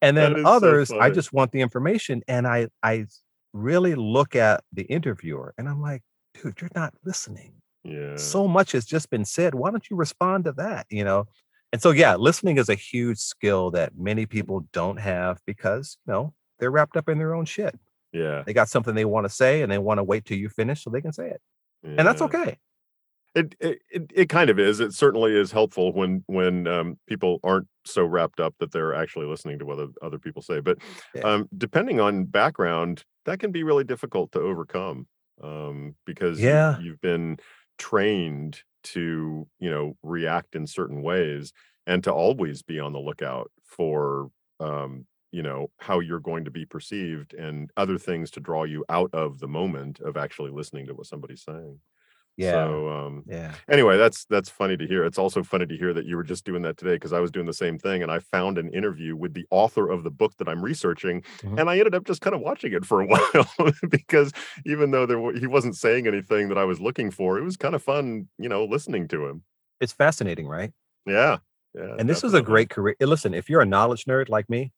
And 0.00 0.16
then 0.16 0.36
is 0.36 0.42
so 0.42 0.48
others, 0.48 0.90
I 0.90 1.10
just 1.10 1.32
want 1.32 1.52
the 1.52 1.60
information, 1.60 2.22
and 2.28 2.46
I 2.46 2.68
I 2.82 3.06
really 3.52 3.94
look 3.94 4.36
at 4.36 4.62
the 4.72 4.84
interviewer, 4.84 5.54
and 5.58 5.68
I'm 5.68 5.82
like, 5.82 6.02
dude, 6.34 6.60
you're 6.60 6.70
not 6.74 6.94
listening 7.04 7.54
yeah. 7.84 8.16
so 8.16 8.48
much 8.48 8.72
has 8.72 8.84
just 8.84 9.10
been 9.10 9.24
said. 9.24 9.54
Why 9.54 9.70
don't 9.70 9.88
you 9.90 9.96
respond 9.96 10.44
to 10.44 10.52
that? 10.52 10.86
You 10.90 11.04
know, 11.04 11.26
And 11.72 11.82
so, 11.82 11.90
yeah, 11.90 12.16
listening 12.16 12.58
is 12.58 12.68
a 12.68 12.74
huge 12.74 13.18
skill 13.18 13.70
that 13.72 13.96
many 13.98 14.26
people 14.26 14.66
don't 14.72 14.98
have 14.98 15.40
because, 15.46 15.98
you 16.06 16.12
know, 16.12 16.34
they're 16.58 16.70
wrapped 16.70 16.96
up 16.96 17.08
in 17.08 17.18
their 17.18 17.34
own 17.34 17.44
shit. 17.46 17.78
Yeah. 18.12 18.42
They 18.46 18.52
got 18.52 18.68
something 18.68 18.94
they 18.94 19.04
want 19.04 19.24
to 19.24 19.28
say 19.28 19.62
and 19.62 19.72
they 19.72 19.78
want 19.78 19.98
to 19.98 20.04
wait 20.04 20.24
till 20.24 20.38
you 20.38 20.48
finish 20.48 20.84
so 20.84 20.90
they 20.90 21.00
can 21.00 21.12
say 21.12 21.28
it. 21.30 21.40
And 21.82 22.06
that's 22.06 22.22
okay. 22.22 22.58
It, 23.34 23.56
it 23.58 23.78
it 24.14 24.28
kind 24.28 24.48
of 24.48 24.60
is. 24.60 24.78
It 24.78 24.92
certainly 24.94 25.34
is 25.36 25.50
helpful 25.50 25.92
when 25.92 26.22
when 26.26 26.68
um, 26.68 26.96
people 27.08 27.40
aren't 27.42 27.66
so 27.84 28.04
wrapped 28.04 28.38
up 28.38 28.54
that 28.60 28.70
they're 28.70 28.94
actually 28.94 29.26
listening 29.26 29.58
to 29.58 29.66
what 29.66 29.88
other, 30.00 30.18
people 30.20 30.40
say. 30.40 30.60
But 30.60 30.78
Yeah. 31.12 31.22
um, 31.22 31.48
depending 31.58 31.98
on 32.00 32.24
background, 32.26 33.02
that 33.24 33.40
can 33.40 33.50
be 33.50 33.64
really 33.64 33.82
difficult 33.82 34.30
to 34.32 34.40
overcome 34.40 35.08
um, 35.42 35.96
because 36.06 36.40
Yeah. 36.40 36.78
you've 36.78 37.00
been 37.00 37.38
trained 37.78 38.60
to 38.84 39.46
you 39.58 39.70
know 39.70 39.96
react 40.02 40.54
in 40.54 40.66
certain 40.66 41.02
ways 41.02 41.52
and 41.86 42.04
to 42.04 42.12
always 42.12 42.62
be 42.62 42.78
on 42.78 42.92
the 42.92 42.98
lookout 42.98 43.50
for 43.64 44.30
um, 44.60 45.06
you 45.32 45.42
know 45.42 45.70
how 45.78 46.00
you're 46.00 46.20
going 46.20 46.44
to 46.44 46.50
be 46.50 46.64
perceived 46.64 47.34
and 47.34 47.70
other 47.76 47.98
things 47.98 48.30
to 48.30 48.40
draw 48.40 48.64
you 48.64 48.84
out 48.88 49.10
of 49.12 49.38
the 49.40 49.48
moment 49.48 50.00
of 50.00 50.16
actually 50.16 50.50
listening 50.50 50.86
to 50.86 50.94
what 50.94 51.06
somebody's 51.06 51.42
saying. 51.42 51.78
Yeah. 52.36 52.52
So 52.52 52.88
um, 52.90 53.24
yeah. 53.26 53.54
anyway 53.70 53.96
that's 53.96 54.24
that's 54.26 54.48
funny 54.50 54.76
to 54.76 54.86
hear 54.86 55.04
it's 55.04 55.18
also 55.18 55.42
funny 55.42 55.66
to 55.66 55.76
hear 55.76 55.92
that 55.94 56.04
you 56.06 56.16
were 56.16 56.22
just 56.24 56.44
doing 56.44 56.62
that 56.62 56.76
today 56.76 56.94
because 56.96 57.12
i 57.12 57.20
was 57.20 57.30
doing 57.30 57.46
the 57.46 57.52
same 57.54 57.78
thing 57.78 58.02
and 58.02 58.10
i 58.10 58.18
found 58.18 58.58
an 58.58 58.68
interview 58.74 59.14
with 59.16 59.34
the 59.34 59.46
author 59.50 59.88
of 59.88 60.02
the 60.04 60.10
book 60.10 60.36
that 60.38 60.48
i'm 60.48 60.62
researching 60.62 61.22
Mhm. 61.42 61.58
and 61.60 61.70
i 61.70 61.78
ended 61.78 61.94
up 61.94 62.04
just 62.04 62.20
kind 62.20 62.34
of 62.34 62.40
watching 62.42 62.72
it 62.72 62.84
for 62.84 63.00
a 63.00 63.06
while 63.12 63.46
because 63.88 64.32
even 64.66 64.90
though 64.90 65.06
there 65.06 65.18
wa- 65.18 65.32
he 65.32 65.46
wasn't 65.46 65.76
saying 65.76 66.06
anything 66.06 66.48
that 66.48 66.58
i 66.58 66.64
was 66.64 66.80
looking 66.80 67.10
for 67.10 67.38
it 67.38 67.42
was 67.42 67.56
kind 67.56 67.74
of 67.74 67.82
fun 67.82 68.28
you 68.38 68.48
know 68.48 68.64
listening 68.64 69.06
to 69.08 69.26
him 69.26 69.44
It's 69.80 69.92
fascinating, 69.92 70.46
right? 70.48 70.72
yeah 71.06 71.38
yeah 71.74 71.94
and 71.98 72.08
this 72.08 72.24
is 72.24 72.34
a 72.34 72.42
great 72.42 72.70
career. 72.70 72.94
Listen, 73.00 73.34
if 73.34 73.48
you're 73.50 73.60
a 73.60 73.66
knowledge 73.66 74.04
nerd 74.06 74.28
like 74.28 74.48
me, 74.48 74.72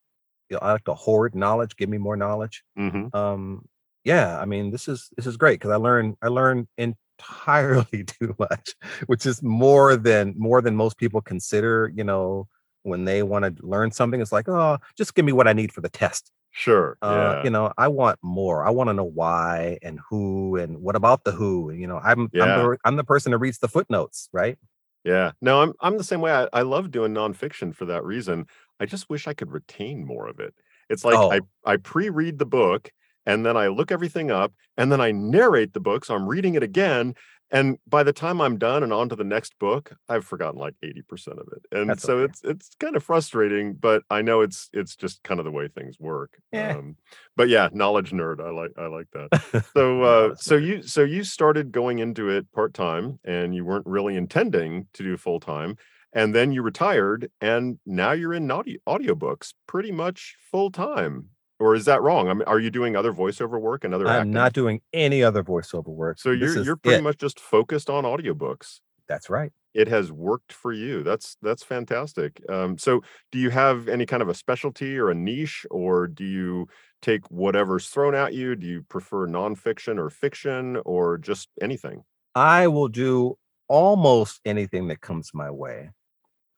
you 0.49 0.55
know, 0.55 0.59
I 0.61 0.73
like 0.73 0.85
to 0.85 0.93
hoard 0.95 1.35
knowledge, 1.35 1.75
give 1.77 1.89
me 1.89 1.97
more 1.97 2.17
knowledge. 2.17 2.63
Mhm. 2.77 3.13
Um, 3.15 3.65
yeah, 4.03 4.39
I 4.39 4.45
mean, 4.45 4.71
this 4.71 4.87
is 4.87 5.09
this 5.17 5.27
is 5.27 5.37
great 5.37 5.59
because 5.59 5.71
I 5.71 5.77
learn 5.77 6.17
I 6.21 6.27
learn 6.29 6.67
entirely 7.19 8.03
too 8.07 8.35
much, 8.39 8.75
which 9.07 9.25
is 9.25 9.41
more 9.43 9.95
than 9.95 10.33
more 10.37 10.61
than 10.61 10.75
most 10.75 10.97
people 10.97 11.21
consider, 11.21 11.91
you 11.95 12.03
know, 12.03 12.47
when 12.83 13.05
they 13.05 13.23
want 13.23 13.57
to 13.57 13.65
learn 13.65 13.91
something. 13.91 14.21
It's 14.21 14.31
like, 14.31 14.47
oh, 14.49 14.77
just 14.97 15.15
give 15.15 15.25
me 15.25 15.33
what 15.33 15.47
I 15.47 15.53
need 15.53 15.71
for 15.71 15.81
the 15.81 15.89
test. 15.89 16.31
sure 16.51 16.99
Uh, 17.03 17.35
yeah 17.35 17.43
you 17.43 17.49
know, 17.51 17.71
I 17.77 17.87
want 17.89 18.19
more. 18.23 18.65
I 18.67 18.71
want 18.71 18.89
to 18.89 18.93
know 18.95 19.05
why 19.05 19.77
and 19.83 19.99
who 20.09 20.57
and 20.57 20.79
what 20.81 20.95
about 20.95 21.23
the 21.25 21.31
who. 21.33 21.71
You 21.71 21.87
know, 21.87 21.99
I'm 21.99 22.31
I'm 22.39 22.53
the 22.55 22.69
I'm 22.85 22.97
the 22.97 23.03
person 23.05 23.31
that 23.33 23.39
reads 23.39 23.59
the 23.59 23.67
footnotes, 23.69 24.29
right? 24.33 24.57
Yeah. 25.03 25.31
No, 25.41 25.61
I'm 25.61 25.73
I'm 25.79 25.97
the 25.97 26.03
same 26.03 26.21
way. 26.21 26.31
I, 26.33 26.47
I 26.53 26.61
love 26.63 26.91
doing 26.91 27.13
nonfiction 27.13 27.73
for 27.73 27.85
that 27.85 28.03
reason. 28.03 28.45
I 28.79 28.85
just 28.85 29.09
wish 29.09 29.27
I 29.27 29.33
could 29.33 29.51
retain 29.51 30.05
more 30.05 30.27
of 30.27 30.39
it. 30.39 30.53
It's 30.89 31.05
like 31.05 31.25
I, 31.29 31.39
Oh. 31.39 31.47
I 31.65 31.77
pre-read 31.77 32.39
the 32.39 32.45
book 32.45 32.91
and 33.27 33.45
then 33.45 33.57
I 33.57 33.67
look 33.67 33.91
everything 33.91 34.31
up 34.31 34.53
and 34.77 34.91
then 34.91 35.01
I 35.01 35.11
narrate 35.11 35.73
the 35.73 35.81
book. 35.81 36.05
So 36.05 36.15
I'm 36.15 36.27
reading 36.27 36.55
it 36.55 36.63
again. 36.63 37.13
And 37.51 37.77
by 37.87 38.03
the 38.03 38.11
time 38.13 38.41
I'm 38.41 38.57
done 38.57 38.83
and 38.83 38.91
on 38.91 39.09
to 39.09 39.15
the 39.15 39.23
next 39.23 39.57
book, 39.59 39.93
I've 40.09 40.25
forgotten 40.25 40.59
like 40.59 40.75
80% 40.83 41.39
of 41.39 41.47
it. 41.51 41.61
And 41.71 41.89
That's 41.89 42.03
so 42.03 42.17
okay. 42.17 42.31
it's 42.31 42.41
it's 42.43 42.69
kind 42.79 42.95
of 42.95 43.03
frustrating, 43.03 43.73
but 43.73 44.03
I 44.09 44.21
know 44.21 44.41
it's 44.41 44.69
it's 44.73 44.95
just 44.95 45.23
kind 45.23 45.39
of 45.39 45.45
the 45.45 45.51
way 45.51 45.67
things 45.67 45.97
work. 45.99 46.41
Yeah. 46.51 46.77
Um, 46.77 46.95
but 47.35 47.47
yeah, 47.47 47.69
knowledge 47.71 48.11
nerd. 48.11 48.41
I 48.41 48.49
like 48.49 48.71
I 48.77 48.87
like 48.87 49.07
that. 49.11 49.65
So 49.73 50.03
uh 50.03 50.35
so 50.35 50.55
you 50.55 50.81
so 50.81 51.03
you 51.03 51.23
started 51.23 51.71
going 51.71 51.99
into 51.99 52.29
it 52.29 52.51
part-time 52.53 53.19
and 53.23 53.53
you 53.53 53.63
weren't 53.63 53.85
really 53.85 54.15
intending 54.15 54.87
to 54.93 55.03
do 55.03 55.17
full-time 55.17 55.77
and 56.13 56.33
then 56.33 56.51
you 56.51 56.61
retired 56.61 57.29
and 57.41 57.77
now 57.85 58.13
you're 58.13 58.33
in 58.33 58.49
audio 58.49 58.77
audiobooks 58.87 59.53
pretty 59.67 59.91
much 59.91 60.35
full-time. 60.51 61.29
Or 61.59 61.73
is 61.73 61.85
that 61.85 62.01
wrong? 62.01 62.27
I 62.27 62.33
mean, 62.33 62.43
are 62.43 62.59
you 62.59 62.69
doing 62.69 62.95
other 62.95 63.11
voiceover 63.11 63.59
work 63.59 63.83
and 63.83 63.93
other 63.93 64.07
I'm 64.07 64.29
acting? 64.29 64.31
not 64.31 64.53
doing 64.53 64.81
any 64.93 65.23
other 65.23 65.43
voiceover 65.43 65.87
work. 65.87 66.19
so 66.19 66.31
you're 66.31 66.61
you're 66.63 66.75
pretty 66.75 66.99
it. 66.99 67.03
much 67.03 67.17
just 67.17 67.39
focused 67.39 67.89
on 67.89 68.03
audiobooks. 68.03 68.79
That's 69.07 69.29
right. 69.29 69.51
It 69.73 69.87
has 69.87 70.11
worked 70.11 70.53
for 70.53 70.71
you. 70.73 71.01
That's 71.03 71.37
that's 71.41 71.63
fantastic. 71.63 72.41
Um, 72.49 72.77
so 72.77 73.01
do 73.31 73.39
you 73.39 73.49
have 73.49 73.87
any 73.87 74.05
kind 74.05 74.21
of 74.21 74.29
a 74.29 74.33
specialty 74.33 74.97
or 74.97 75.09
a 75.09 75.15
niche, 75.15 75.65
or 75.71 76.07
do 76.07 76.25
you 76.25 76.67
take 77.01 77.29
whatever's 77.31 77.87
thrown 77.89 78.13
at 78.15 78.33
you? 78.33 78.55
Do 78.55 78.67
you 78.67 78.83
prefer 78.83 79.27
nonfiction 79.27 79.97
or 79.97 80.09
fiction 80.09 80.77
or 80.85 81.17
just 81.17 81.49
anything? 81.61 82.03
I 82.35 82.67
will 82.67 82.87
do 82.87 83.37
almost 83.67 84.41
anything 84.45 84.87
that 84.89 85.01
comes 85.01 85.31
my 85.33 85.49
way. 85.51 85.89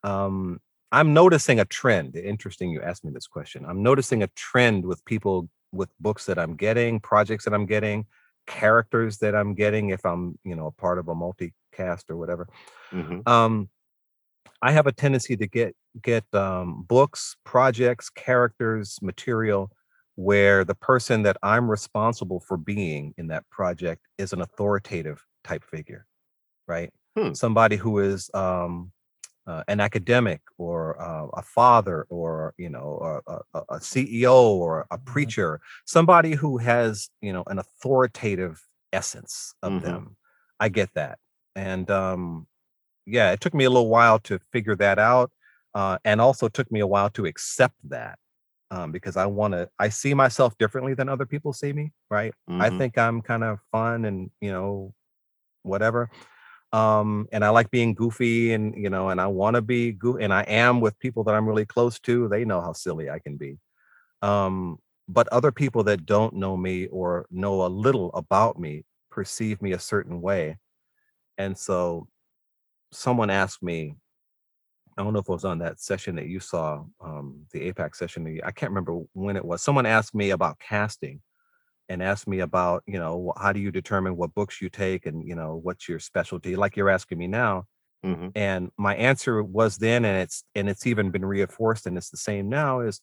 Um, 0.04 0.60
I'm 0.92 1.14
noticing 1.14 1.60
a 1.60 1.66
trend. 1.66 2.16
Interesting 2.16 2.72
you 2.72 2.82
asked 2.82 3.04
me 3.04 3.12
this 3.12 3.28
question. 3.28 3.66
I'm 3.68 3.84
noticing 3.84 4.24
a 4.24 4.28
trend 4.36 4.86
with 4.86 5.04
people 5.06 5.50
with 5.72 5.90
books 6.00 6.26
that 6.26 6.40
I'm 6.40 6.56
getting, 6.56 7.00
projects 7.00 7.46
that 7.46 7.54
I'm 7.54 7.66
getting, 7.66 8.06
characters 8.48 9.20
that 9.20 9.36
I'm 9.36 9.54
getting 9.54 9.90
if 9.92 10.04
I'm, 10.06 10.38
you 10.44 10.56
know, 10.56 10.68
a 10.68 10.72
part 10.72 10.98
of 10.98 11.08
a 11.08 11.16
multicast 11.16 12.10
or 12.10 12.18
whatever. 12.18 12.48
Mhm. 12.92 13.28
Um, 13.28 13.70
I 14.62 14.72
have 14.72 14.88
a 14.88 14.92
tendency 14.92 15.38
to 15.38 15.48
get 15.48 15.76
get 16.02 16.24
um, 16.34 16.84
books, 16.88 17.36
projects, 17.44 18.10
characters, 18.10 19.00
material 19.02 19.72
where 20.16 20.66
the 20.66 20.76
person 20.76 21.24
that 21.24 21.38
I'm 21.42 21.72
responsible 21.72 22.42
for 22.42 22.58
being 22.58 23.14
in 23.18 23.28
that 23.28 23.50
project 23.50 24.06
is 24.18 24.34
an 24.34 24.42
authoritative 24.42 25.26
type 25.46 25.64
figure, 25.64 26.06
right? 26.68 26.92
Hmm. 27.18 27.34
Somebody 27.34 27.78
who 27.78 28.00
is 28.00 28.30
um, 28.34 28.92
uh, 29.50 29.64
an 29.68 29.80
academic 29.80 30.42
or 30.60 31.02
uh, 31.02 31.28
a 31.34 31.42
father 31.42 32.06
or 32.10 32.54
you 32.58 32.70
know 32.70 33.22
a, 33.28 33.34
a, 33.58 33.64
a 33.78 33.82
CEO 33.82 34.36
or 34.52 34.86
a 34.92 34.98
preacher, 35.00 35.60
somebody 35.86 36.34
who 36.36 36.58
has 36.60 37.10
you 37.22 37.34
know 37.34 37.44
an 37.48 37.58
authoritative 37.60 38.62
essence 38.94 39.56
of 39.64 39.74
Mhm. 39.74 39.82
them. 39.82 40.18
I 40.60 40.70
get 40.70 40.94
that, 40.96 41.20
and 41.56 41.90
um, 41.90 42.48
yeah, 43.06 43.32
it 43.32 43.42
took 43.42 43.54
me 43.54 43.66
a 43.66 43.70
little 43.70 43.90
while 43.90 44.20
to 44.20 44.40
figure 44.54 44.76
that 44.78 45.00
out, 45.00 45.32
uh, 45.74 45.98
and 46.06 46.22
also 46.22 46.48
took 46.50 46.72
me 46.72 46.80
a 46.82 46.88
while 46.88 47.10
to 47.12 47.26
accept 47.26 47.76
that 47.90 48.20
um, 48.72 48.92
because 48.92 49.18
I 49.18 49.26
want 49.26 49.54
to. 49.54 49.70
I 49.80 49.90
see 49.90 50.14
myself 50.14 50.58
differently 50.60 50.94
than 50.94 51.10
other 51.10 51.26
people 51.26 51.54
see 51.54 51.74
me. 51.74 51.92
Right? 52.12 52.34
I 52.60 52.70
Mhm. 52.70 52.78
think 52.80 52.98
I'm 52.98 53.22
kind 53.22 53.44
of 53.44 53.60
fun 53.72 54.06
and 54.06 54.30
you 54.42 54.52
know 54.52 54.94
whatever, 55.64 56.10
um, 56.72 57.28
and 57.32 57.44
I 57.44 57.50
like 57.50 57.72
being 57.72 57.94
goofy 57.94 58.54
and 58.54 58.76
you 58.76 58.90
know, 58.90 59.10
and 59.10 59.20
I 59.20 59.28
want 59.28 59.56
to 59.56 59.62
be 59.62 59.92
goo, 59.92 60.18
and 60.18 60.34
I 60.34 60.42
am 60.44 60.82
with 60.82 61.00
people 61.00 61.24
that 61.26 61.36
I'm 61.36 61.48
really 61.48 61.66
close 61.66 62.00
to. 62.02 62.28
They 62.28 62.46
know 62.46 62.62
how 62.62 62.74
silly 62.74 63.10
I 63.10 63.20
can 63.20 63.38
be. 63.38 63.58
Um, 64.22 64.78
but 65.08 65.28
other 65.30 65.52
people 65.52 65.84
that 65.86 66.06
don't 66.06 66.36
know 66.36 66.56
me 66.56 66.88
or 66.88 67.26
know 67.32 67.66
a 67.66 67.68
little 67.68 68.12
about 68.14 68.60
me 68.60 68.86
perceive 69.10 69.62
me 69.62 69.72
a 69.72 69.80
certain 69.80 70.22
way, 70.22 70.58
and 71.38 71.58
so 71.58 72.08
someone 72.92 73.30
asked 73.30 73.64
me, 73.64 73.96
I 74.98 75.04
don't 75.04 75.14
know 75.14 75.20
if 75.20 75.30
it 75.30 75.32
was 75.32 75.46
on 75.46 75.60
that 75.60 75.80
session 75.80 76.16
that 76.16 76.28
you 76.28 76.40
saw, 76.40 76.84
um, 77.02 77.46
the 77.52 77.72
APAC 77.72 77.96
session. 77.96 78.40
I 78.44 78.52
can't 78.52 78.72
remember 78.72 79.00
when 79.14 79.38
it 79.38 79.46
was. 79.46 79.62
Someone 79.62 79.86
asked 79.86 80.14
me 80.14 80.32
about 80.32 80.60
casting 80.60 81.22
and 81.90 82.04
asked 82.04 82.28
me 82.28 82.40
about, 82.42 82.84
you 82.88 83.00
know, 83.00 83.34
how 83.38 83.52
do 83.54 83.60
you 83.60 83.72
determine 83.72 84.16
what 84.18 84.34
books 84.36 84.62
you 84.62 84.70
take 84.70 85.06
and, 85.06 85.28
you 85.28 85.36
know, 85.36 85.56
what's 85.64 85.90
your 85.90 86.00
specialty, 86.00 86.56
like 86.56 86.78
you're 86.78 86.90
asking 86.90 87.18
me 87.18 87.28
now. 87.28 87.66
Mhm. 88.04 88.34
And 88.36 88.72
my 88.78 88.96
answer 88.96 89.44
was 89.44 89.78
then, 89.80 90.06
and 90.06 90.18
it's 90.24 90.44
and 90.56 90.70
it's 90.70 90.88
even 90.88 91.12
been 91.12 91.26
reinforced, 91.26 91.88
and 91.88 91.98
it's 91.98 92.10
the 92.12 92.18
same 92.18 92.50
now, 92.50 92.82
is 92.82 93.02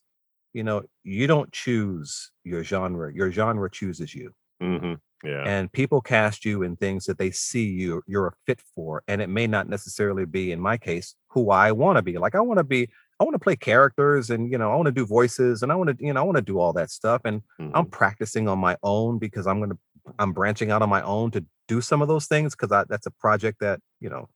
you 0.53 0.63
know, 0.63 0.83
you 1.03 1.27
don't 1.27 1.51
choose 1.53 2.31
your 2.45 2.63
genre, 2.63 3.13
your 3.13 3.31
genre 3.31 3.71
chooses 3.71 4.15
you 4.15 4.33
Mhm. 4.61 5.01
Yeah. 5.23 5.49
and 5.49 5.71
people 5.71 6.01
cast 6.01 6.45
you 6.45 6.63
in 6.63 6.75
things 6.75 7.05
that 7.05 7.17
they 7.17 7.31
see 7.31 7.65
you 7.65 8.01
you're 8.07 8.27
a 8.27 8.33
fit 8.45 8.61
for 8.61 9.03
and 9.07 9.21
it 9.21 9.27
may 9.29 9.47
not 9.47 9.69
necessarily 9.69 10.25
be 10.25 10.51
in 10.51 10.59
my 10.59 10.77
case 10.77 11.15
who 11.29 11.49
i 11.51 11.71
want 11.71 11.97
to 11.97 12.01
be 12.01 12.17
like 12.17 12.35
i 12.35 12.41
want 12.41 12.57
to 12.57 12.63
be 12.63 12.89
i 13.19 13.23
want 13.23 13.33
to 13.35 13.39
play 13.39 13.55
characters 13.55 14.29
and 14.29 14.51
you 14.51 14.57
know 14.57 14.71
i 14.71 14.75
want 14.75 14.85
to 14.87 14.91
do 14.91 15.05
voices 15.05 15.63
and 15.63 15.71
i 15.71 15.75
want 15.75 15.89
to 15.97 16.05
you 16.05 16.13
know 16.13 16.19
i 16.21 16.23
want 16.23 16.37
to 16.37 16.41
do 16.41 16.59
all 16.59 16.73
that 16.73 16.89
stuff 16.91 17.21
and 17.25 17.41
i'm 17.73 17.85
Mhm. 17.85 17.91
practicing 17.91 18.47
on 18.47 18.59
my 18.59 18.77
own 18.83 19.17
because 19.19 19.47
i'm 19.47 19.59
going 19.59 19.71
to 19.71 19.77
i'm 20.19 20.33
branching 20.33 20.71
out 20.71 20.81
on 20.81 20.89
my 20.89 21.01
own 21.01 21.31
to 21.31 21.45
do 21.67 21.81
some 21.81 22.01
of 22.01 22.07
those 22.07 22.27
things 22.27 22.55
because 22.55 22.69
that's 22.89 23.05
a 23.05 23.11
project 23.11 23.59
that 23.59 23.79
you 23.99 24.09
know 24.09 24.29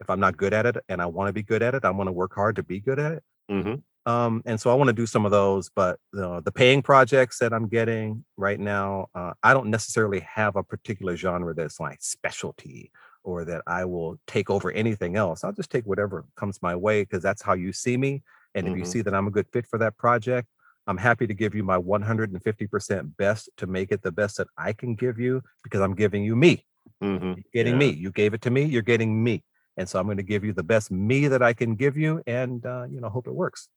if 0.00 0.10
i'm 0.10 0.20
not 0.20 0.36
good 0.36 0.52
at 0.54 0.66
it 0.66 0.76
and 0.88 1.02
i 1.02 1.06
want 1.06 1.28
to 1.28 1.32
be 1.32 1.42
good 1.42 1.62
at 1.62 1.74
it 1.74 1.84
i 1.84 1.90
want 1.90 2.08
to 2.08 2.12
work 2.12 2.34
hard 2.34 2.56
to 2.56 2.62
be 2.62 2.80
good 2.80 2.98
at 2.98 3.12
it 3.12 3.22
Mhm. 3.50 3.82
um, 4.06 4.42
and 4.46 4.60
so 4.60 4.70
I 4.70 4.74
want 4.74 4.88
to 4.88 4.92
do 4.92 5.06
some 5.06 5.24
of 5.24 5.30
those, 5.30 5.68
but 5.70 6.00
the 6.12 6.40
the 6.42 6.50
paying 6.52 6.82
projects 6.82 7.38
that 7.38 7.52
I'm 7.52 7.68
getting 7.68 8.24
right 8.36 8.58
now, 8.58 9.06
uh, 9.14 9.34
I 9.44 9.54
don't 9.54 9.70
necessarily 9.70 10.20
have 10.20 10.56
a 10.56 10.62
particular 10.64 11.16
genre 11.16 11.54
that's 11.54 11.78
my 11.78 11.96
specialty 12.00 12.90
or 13.24 13.44
that 13.44 13.62
I 13.66 13.84
will 13.84 14.18
take 14.26 14.50
over 14.50 14.70
anything 14.72 15.16
else. 15.16 15.44
I'll 15.44 15.52
just 15.52 15.70
take 15.70 15.84
whatever 15.86 16.24
comes 16.36 16.60
my 16.62 16.74
way 16.76 17.02
because 17.02 17.22
that's 17.22 17.42
how 17.42 17.54
you 17.54 17.72
see 17.72 17.96
me. 17.96 18.22
And 18.54 18.66
if 18.68 18.74
you 18.74 18.84
Mhm. 18.84 18.84
see 18.84 19.02
that 19.02 19.14
I'm 19.14 19.26
a 19.26 19.30
good 19.30 19.48
fit 19.52 19.66
for 19.66 19.78
that 19.78 19.96
project, 19.96 20.48
I'm 20.86 20.98
happy 20.98 21.26
to 21.26 21.34
give 21.34 21.54
you 21.54 21.62
my 21.62 21.78
150% 21.78 23.16
best 23.16 23.48
to 23.58 23.66
make 23.66 23.92
it 23.92 24.02
the 24.02 24.12
best 24.12 24.36
that 24.38 24.48
I 24.58 24.72
can 24.72 24.94
give 24.94 25.18
you 25.18 25.42
because 25.62 25.80
I'm 25.80 25.94
giving 25.94 26.24
you 26.24 26.34
me. 26.36 26.64
Mhm. 27.00 27.36
You're 27.36 27.44
getting 27.52 27.76
Yeah. 27.76 27.78
me. 27.78 27.90
You 27.90 28.10
gave 28.10 28.34
it 28.34 28.42
to 28.42 28.50
me. 28.50 28.64
You're 28.64 28.82
getting 28.82 29.22
me. 29.22 29.44
And 29.76 29.88
so 29.88 29.98
I'm 29.98 30.06
going 30.06 30.18
to 30.18 30.22
give 30.22 30.44
you 30.44 30.52
the 30.52 30.62
best 30.62 30.90
me 30.90 31.28
that 31.28 31.42
I 31.42 31.54
can 31.54 31.76
give 31.76 31.96
you, 31.96 32.22
and 32.26 32.64
uh, 32.66 32.86
you 32.90 33.00
know, 33.00 33.08
hope 33.08 33.26
it 33.26 33.34
works. 33.34 33.68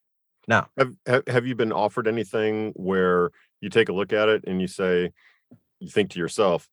Now, 0.47 0.69
have 0.77 1.23
have 1.27 1.45
you 1.47 1.55
been 1.55 1.71
offered 1.71 2.07
anything 2.07 2.73
where 2.75 3.31
you 3.61 3.69
take 3.69 3.89
a 3.89 3.93
look 3.93 4.13
at 4.13 4.29
it 4.29 4.43
and 4.45 4.61
you 4.61 4.67
say, 4.67 5.13
you 5.79 5.89
think 5.89 6.11
to 6.11 6.19
yourself, 6.19 6.69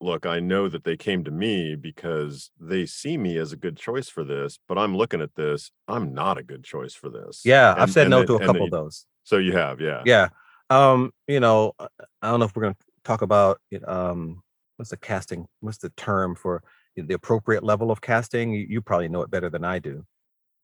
look, 0.00 0.26
I 0.26 0.40
know 0.40 0.68
that 0.68 0.84
they 0.84 0.96
came 0.96 1.24
to 1.24 1.30
me 1.30 1.74
because 1.74 2.50
they 2.60 2.86
see 2.86 3.18
me 3.18 3.36
as 3.36 3.52
a 3.52 3.56
good 3.56 3.76
choice 3.76 4.08
for 4.08 4.22
this, 4.24 4.58
but 4.68 4.78
I'm 4.78 4.96
looking 4.96 5.20
at 5.20 5.34
this, 5.34 5.70
I'm 5.88 6.14
not 6.14 6.38
a 6.38 6.42
good 6.42 6.62
choice 6.64 6.94
for 6.94 7.10
this. 7.10 7.42
yeah, 7.44 7.74
I've 7.76 7.90
said 7.92 8.08
no 8.08 8.20
they- 8.20 8.26
to 8.26 8.34
a 8.36 8.40
couple 8.40 8.54
they- 8.60 8.64
of 8.66 8.70
those. 8.70 9.06
So 9.24 9.36
you 9.38 9.52
have, 9.56 9.80
yeah. 9.80 10.02
Yeah. 10.06 10.28
Um, 10.70 11.12
you 11.26 11.40
know, 11.40 11.72
uh, 11.78 11.88
I 12.22 12.30
don't 12.30 12.40
know 12.40 12.46
if 12.46 12.54
we're 12.56 12.62
going 12.62 12.74
to 12.74 12.80
talk 13.04 13.22
about 13.22 13.60
it, 13.70 13.86
um 13.88 14.42
what's 14.76 14.90
the 14.90 14.96
casting, 14.96 15.46
what's 15.60 15.78
the 15.78 15.90
term 15.96 16.34
for 16.36 16.62
the 16.96 17.14
appropriate 17.14 17.64
level 17.64 17.90
of 17.90 18.00
casting? 18.00 18.52
You, 18.52 18.64
you 18.68 18.80
probably 18.80 19.08
know 19.08 19.22
it 19.22 19.30
better 19.30 19.50
than 19.50 19.64
I 19.64 19.80
do. 19.80 20.04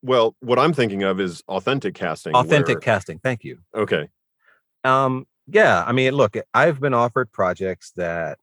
Well, 0.03 0.37
what 0.41 0.59
I'm 0.59 0.72
thinking 0.72 1.03
of 1.03 1.18
is 1.20 1.43
authentic 1.49 1.95
casting. 1.95 2.35
Authentic 2.35 2.76
where- 2.76 2.80
casting. 2.80 3.18
Thank 3.18 3.43
you. 3.43 3.59
okay. 3.74 4.09
Um, 4.85 5.26
yeah, 5.47 5.82
I 5.87 5.93
mean, 5.93 6.14
look, 6.14 6.37
I've 6.55 6.78
been 6.80 6.95
offered 6.95 7.32
projects 7.32 7.93
that 7.97 8.39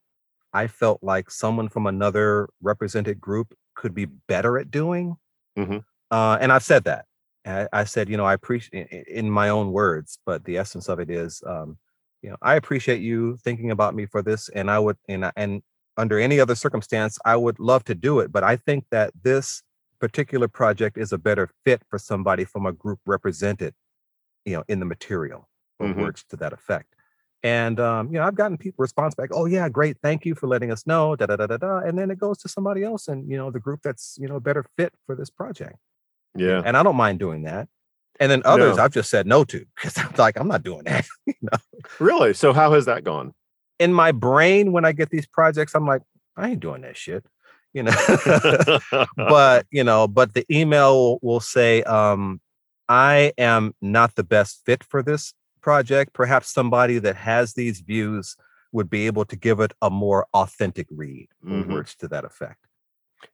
I 0.54 0.68
felt 0.68 1.02
like 1.04 1.32
someone 1.32 1.70
from 1.70 1.88
another 1.88 2.49
represented 2.62 3.22
group 3.22 3.54
could 3.76 3.93
be 3.93 4.06
better 4.06 4.58
at 4.58 4.72
doing. 4.72 5.18
Mhm. 5.58 5.84
Uh, 6.12 6.38
and 6.41 6.52
I've 6.52 6.64
said 6.64 6.84
that. 6.86 7.06
I, 7.45 7.68
I 7.74 7.84
said, 7.86 8.10
you 8.10 8.18
know, 8.18 8.26
I 8.26 8.34
appreciate 8.34 8.89
in 9.08 9.30
my 9.32 9.49
own 9.49 9.72
words, 9.72 10.20
but 10.26 10.45
the 10.45 10.58
essence 10.58 10.89
of 10.89 10.99
it 10.99 11.10
is, 11.10 11.41
um, 11.45 11.78
you 12.22 12.30
know, 12.30 12.38
I 12.41 12.56
appreciate 12.56 13.02
you 13.02 13.38
thinking 13.38 13.72
about 13.72 13.95
me 13.95 14.06
for 14.06 14.22
this, 14.22 14.49
and 14.49 14.70
I 14.70 14.80
would, 14.80 14.97
and 15.08 15.32
and 15.36 15.64
under 15.97 16.20
any 16.20 16.39
other 16.39 16.56
circumstance, 16.56 17.18
I 17.26 17.36
would 17.36 17.60
love 17.60 17.84
to 17.86 17.95
do 17.95 18.20
it. 18.20 18.32
But 18.32 18.43
I 18.43 18.56
think 18.58 18.86
that 18.91 19.12
this 19.24 19.64
particular 19.99 20.47
project 20.47 20.97
is 20.97 21.12
a 21.14 21.18
better 21.18 21.49
fit 21.66 21.82
for 21.89 21.97
somebody 21.99 22.45
from 22.45 22.66
a 22.68 22.72
group 22.74 22.99
represented, 23.06 23.74
you 24.45 24.54
know, 24.56 24.64
in 24.68 24.80
the 24.80 24.86
material 24.86 25.49
or 25.80 25.88
Mhm. 25.88 25.95
words 25.95 26.24
to 26.30 26.38
that 26.38 26.54
effect. 26.54 26.95
And 27.44 27.80
um, 27.80 28.08
you 28.08 28.20
know, 28.20 28.24
I've 28.24 28.36
gotten 28.36 28.58
people 28.58 28.84
response 28.84 29.16
back, 29.16 29.30
oh 29.34 29.46
yeah, 29.46 29.68
great, 29.68 29.98
thank 30.04 30.26
you 30.26 30.36
for 30.36 30.48
letting 30.48 30.72
us 30.72 30.86
know, 30.86 31.16
da 31.16 31.26
da 31.26 31.36
da 31.36 31.48
da 31.48 31.58
da. 31.58 31.80
And 31.80 31.98
then 31.98 32.12
it 32.12 32.20
goes 32.20 32.38
to 32.39 32.50
somebody 32.50 32.84
else 32.84 33.08
and 33.08 33.30
you 33.30 33.38
know, 33.38 33.50
the 33.50 33.60
group 33.60 33.82
that's 33.84 34.18
you 34.20 34.28
know 34.28 34.39
better 34.39 34.66
fit 34.78 34.94
for 35.06 35.16
this 35.16 35.30
project. 35.30 35.78
Yeah. 36.36 36.62
And 36.64 36.78
I 36.78 36.84
don't 36.84 36.96
mind 36.96 37.20
doing 37.20 37.44
that. 37.44 37.68
And 38.20 38.32
then 38.32 38.44
others 38.46 38.78
No. 38.78 38.84
I've 38.84 38.94
just 38.94 39.10
said 39.10 39.26
no 39.26 39.44
to 39.46 39.66
because 39.76 39.98
I'm 39.98 40.14
like, 40.18 40.39
I'm 40.39 40.48
not 40.48 40.64
doing 40.64 40.84
that. 40.84 41.06
Really? 42.00 42.36
So 42.36 42.54
how 42.54 42.74
has 42.74 42.86
that 42.86 43.04
gone? 43.04 43.34
In 43.80 43.92
my 43.92 44.12
brain, 44.12 44.72
when 44.72 44.86
I 44.86 44.92
get 44.92 45.10
these 45.10 45.26
projects, 45.26 45.74
I'm 45.74 45.88
like, 45.88 46.04
I 46.38 46.50
ain't 46.50 46.60
doing 46.60 46.82
that 46.84 46.96
shit. 46.96 47.26
You 47.74 47.84
know, 47.84 49.06
but 49.18 49.66
you 49.72 49.84
know, 49.84 50.08
but 50.08 50.36
the 50.36 50.46
email 50.56 50.94
will, 50.96 51.20
will 51.24 51.39
say, 51.39 51.82
um, 51.84 52.39
I 52.88 53.34
am 53.39 53.74
not 53.82 54.14
the 54.14 54.24
best 54.24 54.62
fit 54.64 54.84
for 54.84 55.02
this 55.02 55.34
project. 55.62 56.14
Perhaps 56.14 56.49
somebody 56.51 56.99
that 56.99 57.16
has 57.16 57.53
these 57.53 57.82
views 57.82 58.36
would 58.72 58.89
be 58.89 59.05
able 59.07 59.26
to 59.26 59.36
give 59.36 59.59
it 59.59 59.74
a 59.82 59.89
more 59.89 60.26
authentic 60.34 60.88
read 60.89 61.28
Mhm. 61.45 61.68
words 61.74 61.95
to 61.95 62.07
that 62.07 62.24
effect. 62.26 62.66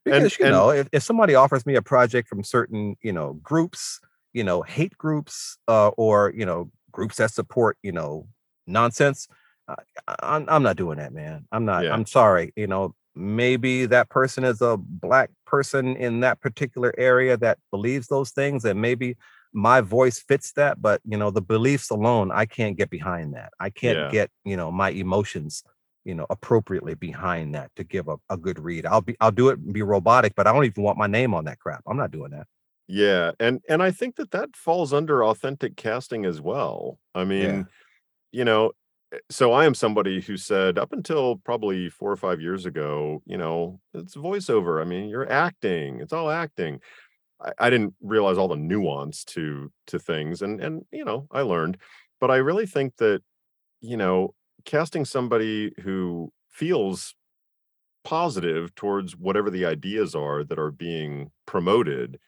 And- 0.06 0.24
Because 0.24 0.40
you 0.40 0.46
and- 0.46 0.54
know, 0.54 0.70
if, 0.72 0.88
if 0.92 1.04
somebody 1.04 1.36
offers 1.36 1.66
me 1.66 1.76
a 1.76 1.82
project 1.82 2.28
from 2.28 2.44
certain, 2.44 2.96
you 3.02 3.14
know, 3.14 3.34
groups, 3.44 4.00
you 4.34 4.44
know, 4.44 4.62
hate 4.62 4.98
groups, 4.98 5.58
uh, 5.68 5.90
or 5.90 6.34
you 6.36 6.46
know, 6.46 6.72
groups 6.92 7.18
that 7.18 7.32
support, 7.32 7.78
you 7.84 7.92
know, 7.92 8.28
nonsense, 8.66 9.28
uh, 9.68 9.76
I'm 10.20 10.46
I'm 10.50 10.64
not 10.64 10.76
doing 10.78 10.98
that, 10.98 11.14
man. 11.14 11.46
I'm 11.52 11.66
not. 11.66 11.84
Yeah. 11.84 11.94
I'm 11.94 12.06
sorry. 12.06 12.52
You 12.56 12.68
know, 12.68 12.96
maybe 13.16 13.86
that 13.88 14.10
person 14.10 14.44
is 14.44 14.62
a 14.62 14.78
black 14.78 15.30
person 15.46 15.96
in 15.96 16.20
that 16.22 16.40
particular 16.42 16.94
area 16.98 17.38
that 17.38 17.58
believes 17.72 18.08
those 18.08 18.32
things, 18.32 18.66
and 18.66 18.82
maybe 18.82 19.16
my 19.54 19.82
voice 19.82 20.20
fits 20.20 20.54
that. 20.54 20.82
But 20.82 21.02
you 21.06 21.18
know, 21.18 21.32
the 21.32 21.42
beliefs 21.42 21.90
alone, 21.90 22.32
I 22.32 22.46
can't 22.46 22.78
get 22.78 22.90
behind 22.90 23.34
that. 23.36 23.54
I 23.60 23.70
can't 23.70 24.06
Yeah. 24.06 24.16
get 24.16 24.32
you 24.46 24.58
know 24.58 24.72
my 24.72 24.90
emotions 24.92 25.64
you 26.06 26.16
know 26.16 26.26
appropriately 26.30 26.96
behind 26.96 27.54
that 27.56 27.72
to 27.76 27.84
give 27.84 28.08
a, 28.08 28.16
a 28.30 28.38
good 28.38 28.60
read 28.60 28.86
i'll 28.86 29.02
be 29.02 29.18
i'll 29.20 29.32
do 29.32 29.50
it 29.50 29.60
and 29.60 29.74
be 29.74 29.82
robotic 29.82 30.34
but 30.36 30.48
i 30.48 30.54
don't 30.54 30.64
even 30.64 30.82
want 30.84 30.98
my 30.98 31.08
name 31.08 31.34
on 31.34 31.44
that 31.46 31.60
crap 31.60 31.84
i'm 31.86 31.98
not 31.98 32.12
doing 32.12 32.32
that 32.32 32.48
Yeah, 32.88 33.34
and 33.40 33.62
and 33.68 33.84
I 33.84 33.92
think 33.92 34.16
that 34.16 34.32
that 34.32 34.56
falls 34.56 34.94
under 34.94 35.24
authentic 35.24 35.76
casting 35.76 36.26
as 36.26 36.40
well. 36.42 37.00
I 37.14 37.26
mean, 37.26 37.68
you 38.32 38.46
know, 38.46 38.74
eh, 39.14 39.20
so 39.32 39.54
I 39.54 39.66
am 39.66 39.76
somebody 39.76 40.22
who 40.22 40.38
said 40.38 40.78
up 40.80 40.94
until 40.94 41.38
probably 41.38 41.90
4 41.90 42.12
or 42.12 42.18
5 42.18 42.42
years 42.42 42.66
ago, 42.68 43.24
you 43.28 43.38
know, 43.38 43.82
it's 43.94 44.16
voiceover. 44.16 44.82
I 44.82 44.86
mean, 44.86 45.10
you're 45.10 45.32
acting. 45.32 46.02
It's 46.02 46.14
all 46.14 46.30
acting. 46.32 46.82
I, 47.42 47.54
I 47.60 47.70
didn't 47.70 47.96
realize 48.02 48.38
all 48.38 48.48
the 48.48 48.56
nuance 48.56 49.24
to 49.26 49.72
to 49.88 50.00
things 50.00 50.42
and 50.42 50.62
and 50.62 50.86
you 50.92 51.06
know, 51.06 51.28
I 51.32 51.42
learned. 51.42 51.78
But 52.20 52.32
I 52.32 52.38
really 52.38 52.66
think 52.66 52.98
that, 52.98 53.22
you 53.82 53.98
know, 53.98 54.36
casting 54.66 55.06
somebody 55.06 55.74
who 55.82 56.34
feels 56.50 57.16
positive 58.04 58.74
towards 58.76 59.16
whatever 59.18 59.50
the 59.50 59.66
ideas 59.66 60.16
are 60.16 60.44
that 60.44 60.60
are 60.60 60.72
being 60.72 61.32
promoted 61.46 62.20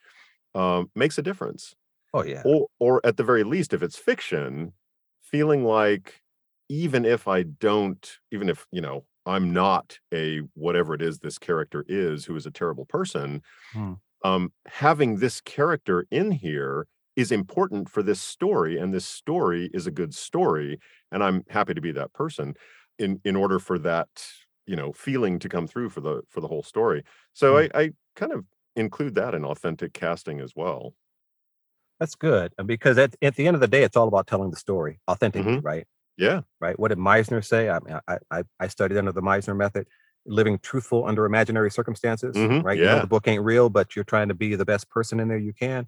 um, 0.55 0.91
makes 0.95 1.17
a 1.17 1.21
difference. 1.23 1.75
oh 2.13 2.23
yeah 2.23 2.45
Or, 2.45 2.67
or 2.79 3.01
at 3.05 3.17
the 3.17 3.23
very 3.23 3.43
least, 3.43 3.73
if 3.73 3.83
it's 3.83 3.97
fiction, 3.97 4.73
feeling 5.21 5.63
like 5.65 6.23
even 6.69 7.05
if 7.05 7.27
I 7.27 7.43
don't, 7.43 8.19
even 8.31 8.49
if 8.49 8.67
you 8.71 8.81
know 8.81 9.05
I'm 9.25 9.53
not 9.53 9.99
a 10.13 10.39
whatever 10.55 10.93
it 10.95 11.01
is 11.01 11.19
this 11.19 11.39
character 11.39 11.85
is, 11.87 12.25
who 12.25 12.35
is 12.35 12.45
a 12.45 12.51
terrible 12.51 12.85
person, 12.85 13.43
Hmm. 13.73 13.93
Um, 14.23 14.51
having 14.67 15.17
this 15.17 15.41
character 15.41 16.05
in 16.11 16.31
here 16.31 16.87
is 17.15 17.31
important 17.31 17.89
for 17.89 18.03
this 18.03 18.21
story, 18.21 18.77
and 18.77 18.93
this 18.93 19.05
story 19.05 19.69
is 19.73 19.87
a 19.87 19.91
good 19.91 20.13
story, 20.13 20.79
and 21.11 21.23
I'm 21.23 21.43
happy 21.49 21.73
to 21.73 21.81
be 21.81 21.91
that 21.93 22.13
person 22.13 22.55
in 22.97 23.19
in 23.23 23.35
order 23.35 23.59
for 23.59 23.79
that 23.79 24.09
you 24.65 24.75
know 24.75 24.93
feeling 24.93 25.39
to 25.39 25.49
come 25.49 25.67
through 25.67 25.89
for 25.89 26.01
the 26.01 26.21
for 26.29 26.41
the 26.41 26.47
whole 26.47 26.63
story. 26.63 27.03
So 27.33 27.57
Hmm. 27.57 27.59
I 27.59 27.69
I 27.73 27.91
kind 28.15 28.31
of 28.33 28.45
include 28.75 29.15
that 29.15 29.33
in 29.35 29.45
authentic 29.45 29.93
casting 29.93 30.39
as 30.41 30.53
well. 30.55 30.93
that's 31.99 32.15
good 32.15 32.53
because 32.65 32.97
at, 32.97 33.15
at 33.21 33.35
the 33.35 33.47
end 33.47 33.55
of 33.55 33.61
the 33.61 33.67
day 33.67 33.83
it's 33.83 33.97
all 33.97 34.07
about 34.07 34.27
telling 34.27 34.51
the 34.51 34.57
story 34.57 34.99
authentically 35.09 35.57
Mhm. 35.57 35.61
right 35.61 35.85
Yeah. 36.17 36.43
right 36.61 36.79
what 36.79 36.89
did 36.89 36.97
meisner 36.97 37.45
say 37.45 37.69
i 37.69 37.79
mean 37.81 37.99
i 38.07 38.17
i, 38.31 38.43
I 38.59 38.67
studied 38.67 38.97
under 38.97 39.11
the 39.13 39.21
meisner 39.21 39.55
method 39.57 39.87
living 40.29 40.59
truthful 40.59 41.05
under 41.05 41.25
imaginary 41.25 41.71
circumstances 41.71 42.35
Mhm, 42.37 42.63
right? 42.63 42.77
You 42.79 42.85
know 42.85 42.95
yeah. 42.95 43.01
the 43.01 43.07
book 43.07 43.27
ain't 43.27 43.43
real 43.43 43.69
but 43.69 43.95
you're 43.95 44.05
trying 44.05 44.29
to 44.29 44.33
be 44.35 44.55
the 44.55 44.65
best 44.65 44.89
person 44.89 45.19
in 45.19 45.27
there 45.27 45.37
you 45.37 45.53
can. 45.53 45.87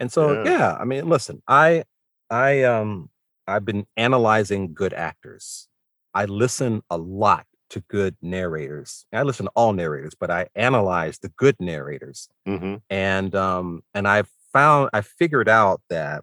And 0.00 0.10
so 0.12 0.32
Yeah. 0.32 0.44
yeah 0.44 0.76
i 0.80 0.84
mean 0.84 1.08
listen 1.08 1.42
i 1.48 1.84
i 2.30 2.62
um 2.64 3.10
i've 3.46 3.64
been 3.64 3.86
analyzing 3.96 4.74
good 4.74 4.92
actors. 4.94 5.68
I 6.14 6.24
listen 6.26 6.82
a 6.90 6.96
lot 6.98 7.46
to 7.70 7.80
good 7.80 8.16
narrators. 8.22 9.06
I 9.12 9.22
listen 9.22 9.46
to 9.46 9.52
all 9.54 9.72
narrators 9.72 10.14
but 10.18 10.30
i 10.30 10.48
analyze 10.54 11.18
the 11.18 11.28
good 11.30 11.56
narrators. 11.60 12.28
Hmm 12.46 12.76
and 12.90 13.34
um 13.34 13.82
and 13.94 14.06
i 14.08 14.22
found 14.52 14.90
i 14.92 15.00
figured 15.02 15.48
out 15.48 15.80
that 15.90 16.22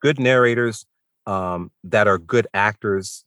good 0.00 0.18
narrators 0.18 0.86
um 1.26 1.70
that 1.82 2.06
are 2.06 2.18
good 2.18 2.46
actors 2.54 3.24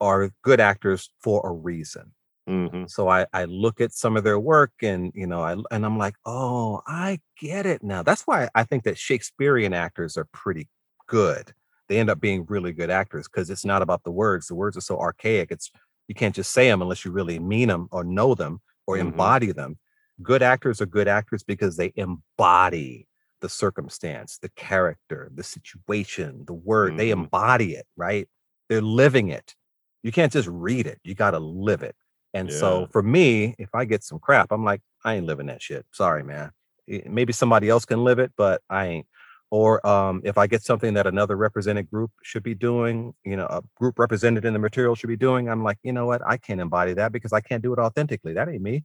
are 0.00 0.30
good 0.42 0.60
actors 0.60 1.10
for 1.20 1.40
a 1.48 1.52
reason 1.52 2.12
hmm 2.46 2.84
so 2.86 3.08
i 3.08 3.26
i 3.32 3.44
look 3.44 3.80
at 3.80 3.92
some 3.92 4.16
of 4.16 4.24
their 4.24 4.38
work 4.40 4.72
and 4.82 5.12
you 5.14 5.26
know 5.26 5.42
i 5.42 5.52
and 5.70 5.84
i'm 5.84 5.98
like 5.98 6.14
oh 6.26 6.80
i 6.86 7.18
get 7.38 7.66
it 7.66 7.82
now. 7.82 8.02
That's 8.02 8.22
why 8.26 8.48
i 8.54 8.64
think 8.64 8.84
that 8.84 8.98
shakespearean 8.98 9.72
actors 9.72 10.16
are 10.16 10.26
pretty 10.32 10.68
good. 11.06 11.52
They 11.88 11.98
end 11.98 12.08
up 12.10 12.20
being 12.20 12.44
really 12.48 12.72
good 12.72 12.90
actors 12.90 13.26
because 13.28 13.50
it's 13.50 13.64
not 13.64 13.82
about 13.82 14.04
the 14.04 14.12
words. 14.12 14.46
The 14.46 14.54
words 14.54 14.76
are 14.76 14.80
so 14.82 14.98
archaic. 14.98 15.50
It's 15.50 15.70
you 16.08 16.14
can't 16.14 16.34
just 16.34 16.52
say 16.52 16.68
them 16.68 16.82
unless 16.82 17.04
you 17.04 17.10
really 17.12 17.38
mean 17.38 17.68
them 17.68 17.88
or 17.90 18.04
know 18.04 18.34
them 18.34 18.60
or 18.86 18.96
Mhm. 18.96 18.98
embody 18.98 19.52
them. 19.52 19.78
Good 20.22 20.42
actors 20.42 20.80
are 20.80 20.86
good 20.86 21.08
actors 21.08 21.42
because 21.42 21.76
they 21.76 21.92
embody 21.96 23.06
the 23.40 23.48
circumstance 23.48 24.38
the 24.38 24.50
character 24.50 25.30
the 25.34 25.42
situation 25.42 26.44
the 26.46 26.54
word. 26.54 26.96
They 26.96 27.10
Mhm. 27.10 27.10
embody 27.10 27.74
it 27.74 27.86
right? 27.96 28.28
They're 28.68 28.80
living 28.82 29.28
it. 29.28 29.54
You 30.02 30.12
can't 30.12 30.32
just 30.32 30.48
read 30.48 30.86
it. 30.86 31.00
You 31.04 31.14
got 31.14 31.32
to 31.32 31.38
live 31.40 31.82
it 31.82 31.96
and 32.34 32.52
so 32.52 32.86
for 32.92 33.02
me 33.02 33.54
if 33.58 33.68
i 33.74 33.84
get 33.84 34.02
some 34.04 34.18
crap 34.18 34.52
i'm 34.52 34.64
like 34.64 34.80
i 35.04 35.14
ain't 35.14 35.26
living 35.26 35.46
that 35.46 35.62
shit. 35.62 35.84
Sorry 35.92 36.22
man. 36.22 36.50
Eh, 36.88 37.00
maybe 37.06 37.32
somebody 37.32 37.68
else 37.68 37.84
can 37.84 38.04
live 38.04 38.18
it 38.18 38.32
but 38.36 38.62
i 38.70 38.86
ain't. 38.86 39.06
Or 39.52 39.84
um, 39.84 40.20
if 40.24 40.38
i 40.38 40.46
get 40.46 40.62
something 40.62 40.94
that 40.94 41.06
another 41.08 41.36
represented 41.36 41.90
group 41.90 42.12
should 42.22 42.42
be 42.44 42.54
doing 42.54 43.14
you 43.24 43.36
know 43.36 43.46
a 43.46 43.62
group 43.76 43.98
represented 43.98 44.44
in 44.44 44.52
the 44.52 44.58
material 44.60 44.94
should 44.94 45.08
be 45.08 45.16
doing 45.16 45.48
i'm 45.48 45.64
like 45.64 45.78
you 45.82 45.92
know 45.92 46.06
what? 46.06 46.22
I 46.26 46.36
can't 46.36 46.60
embody 46.60 46.92
that 46.94 47.10
because 47.12 47.32
i 47.32 47.40
can't 47.40 47.62
do 47.62 47.72
it 47.72 47.78
authentically. 47.80 48.32
That 48.34 48.48
ain't 48.48 48.62
me. 48.62 48.84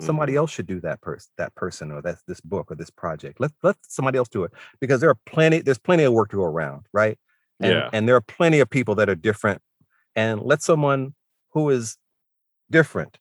Somebody 0.00 0.32
Mhm. 0.34 0.36
else 0.38 0.50
should 0.52 0.66
do 0.66 0.80
that 0.80 1.00
person 1.02 1.30
that 1.36 1.54
person 1.54 1.90
or 1.92 2.00
that's 2.02 2.22
this 2.26 2.40
book 2.40 2.70
or 2.70 2.76
this 2.76 2.90
project. 2.90 3.40
Let 3.40 3.52
let 3.62 3.76
somebody 3.82 4.16
else 4.18 4.28
do 4.28 4.44
it. 4.44 4.52
Because 4.80 5.00
there 5.02 5.10
are 5.10 5.18
plenty 5.26 5.60
there's 5.60 5.78
plenty 5.78 6.04
of 6.04 6.12
work 6.14 6.30
to 6.30 6.36
go 6.36 6.44
around 6.44 6.86
right? 6.94 7.18
And, 7.60 7.70
Yeah. 7.70 7.90
and 7.92 8.06
there 8.08 8.16
are 8.16 8.20
plenty 8.22 8.60
of 8.60 8.68
people 8.70 8.94
that 8.96 9.08
are 9.08 9.14
different. 9.14 9.60
And 10.14 10.42
let 10.42 10.62
someone 10.62 11.14
who 11.52 11.68
is 11.70 11.96
different 12.70 13.18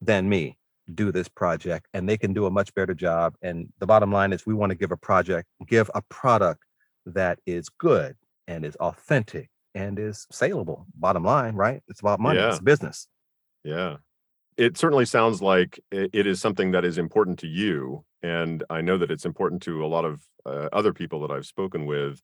than 0.00 0.28
me 0.28 0.58
do 0.94 1.10
this 1.10 1.28
project 1.28 1.86
and 1.94 2.08
they 2.08 2.18
can 2.18 2.34
do 2.34 2.46
a 2.46 2.50
much 2.50 2.74
better 2.74 2.94
job. 2.94 3.34
And 3.42 3.72
the 3.78 3.86
bottom 3.86 4.12
line 4.12 4.32
is 4.32 4.44
we 4.44 4.54
want 4.54 4.70
to 4.70 4.76
give 4.76 4.92
a 4.92 4.96
project, 4.96 5.48
give 5.66 5.90
a 5.94 6.02
product 6.02 6.62
that 7.06 7.38
is 7.46 7.68
good 7.68 8.16
and 8.46 8.64
is 8.64 8.76
authentic 8.76 9.48
and 9.74 9.98
is 9.98 10.26
saleable. 10.30 10.86
Bottom 10.94 11.24
line, 11.24 11.54
right? 11.54 11.82
It's 11.88 12.00
about 12.00 12.20
money, 12.20 12.38
Yeah. 12.38 12.50
it's 12.50 12.60
business. 12.60 13.08
Yeah. 13.64 13.96
It 14.56 14.76
certainly 14.76 15.04
sounds 15.04 15.42
like 15.42 15.80
it 15.90 16.26
is 16.26 16.40
something 16.40 16.70
that 16.72 16.84
is 16.84 16.98
important 16.98 17.38
to 17.40 17.48
you. 17.48 18.04
And 18.22 18.62
I 18.70 18.82
know 18.82 18.98
that 18.98 19.10
it's 19.10 19.24
important 19.24 19.62
to 19.62 19.84
a 19.84 19.88
lot 19.88 20.04
of 20.04 20.22
uh, 20.46 20.68
other 20.72 20.92
people 20.92 21.20
that 21.26 21.30
I've 21.34 21.46
spoken 21.46 21.86
with 21.86 22.20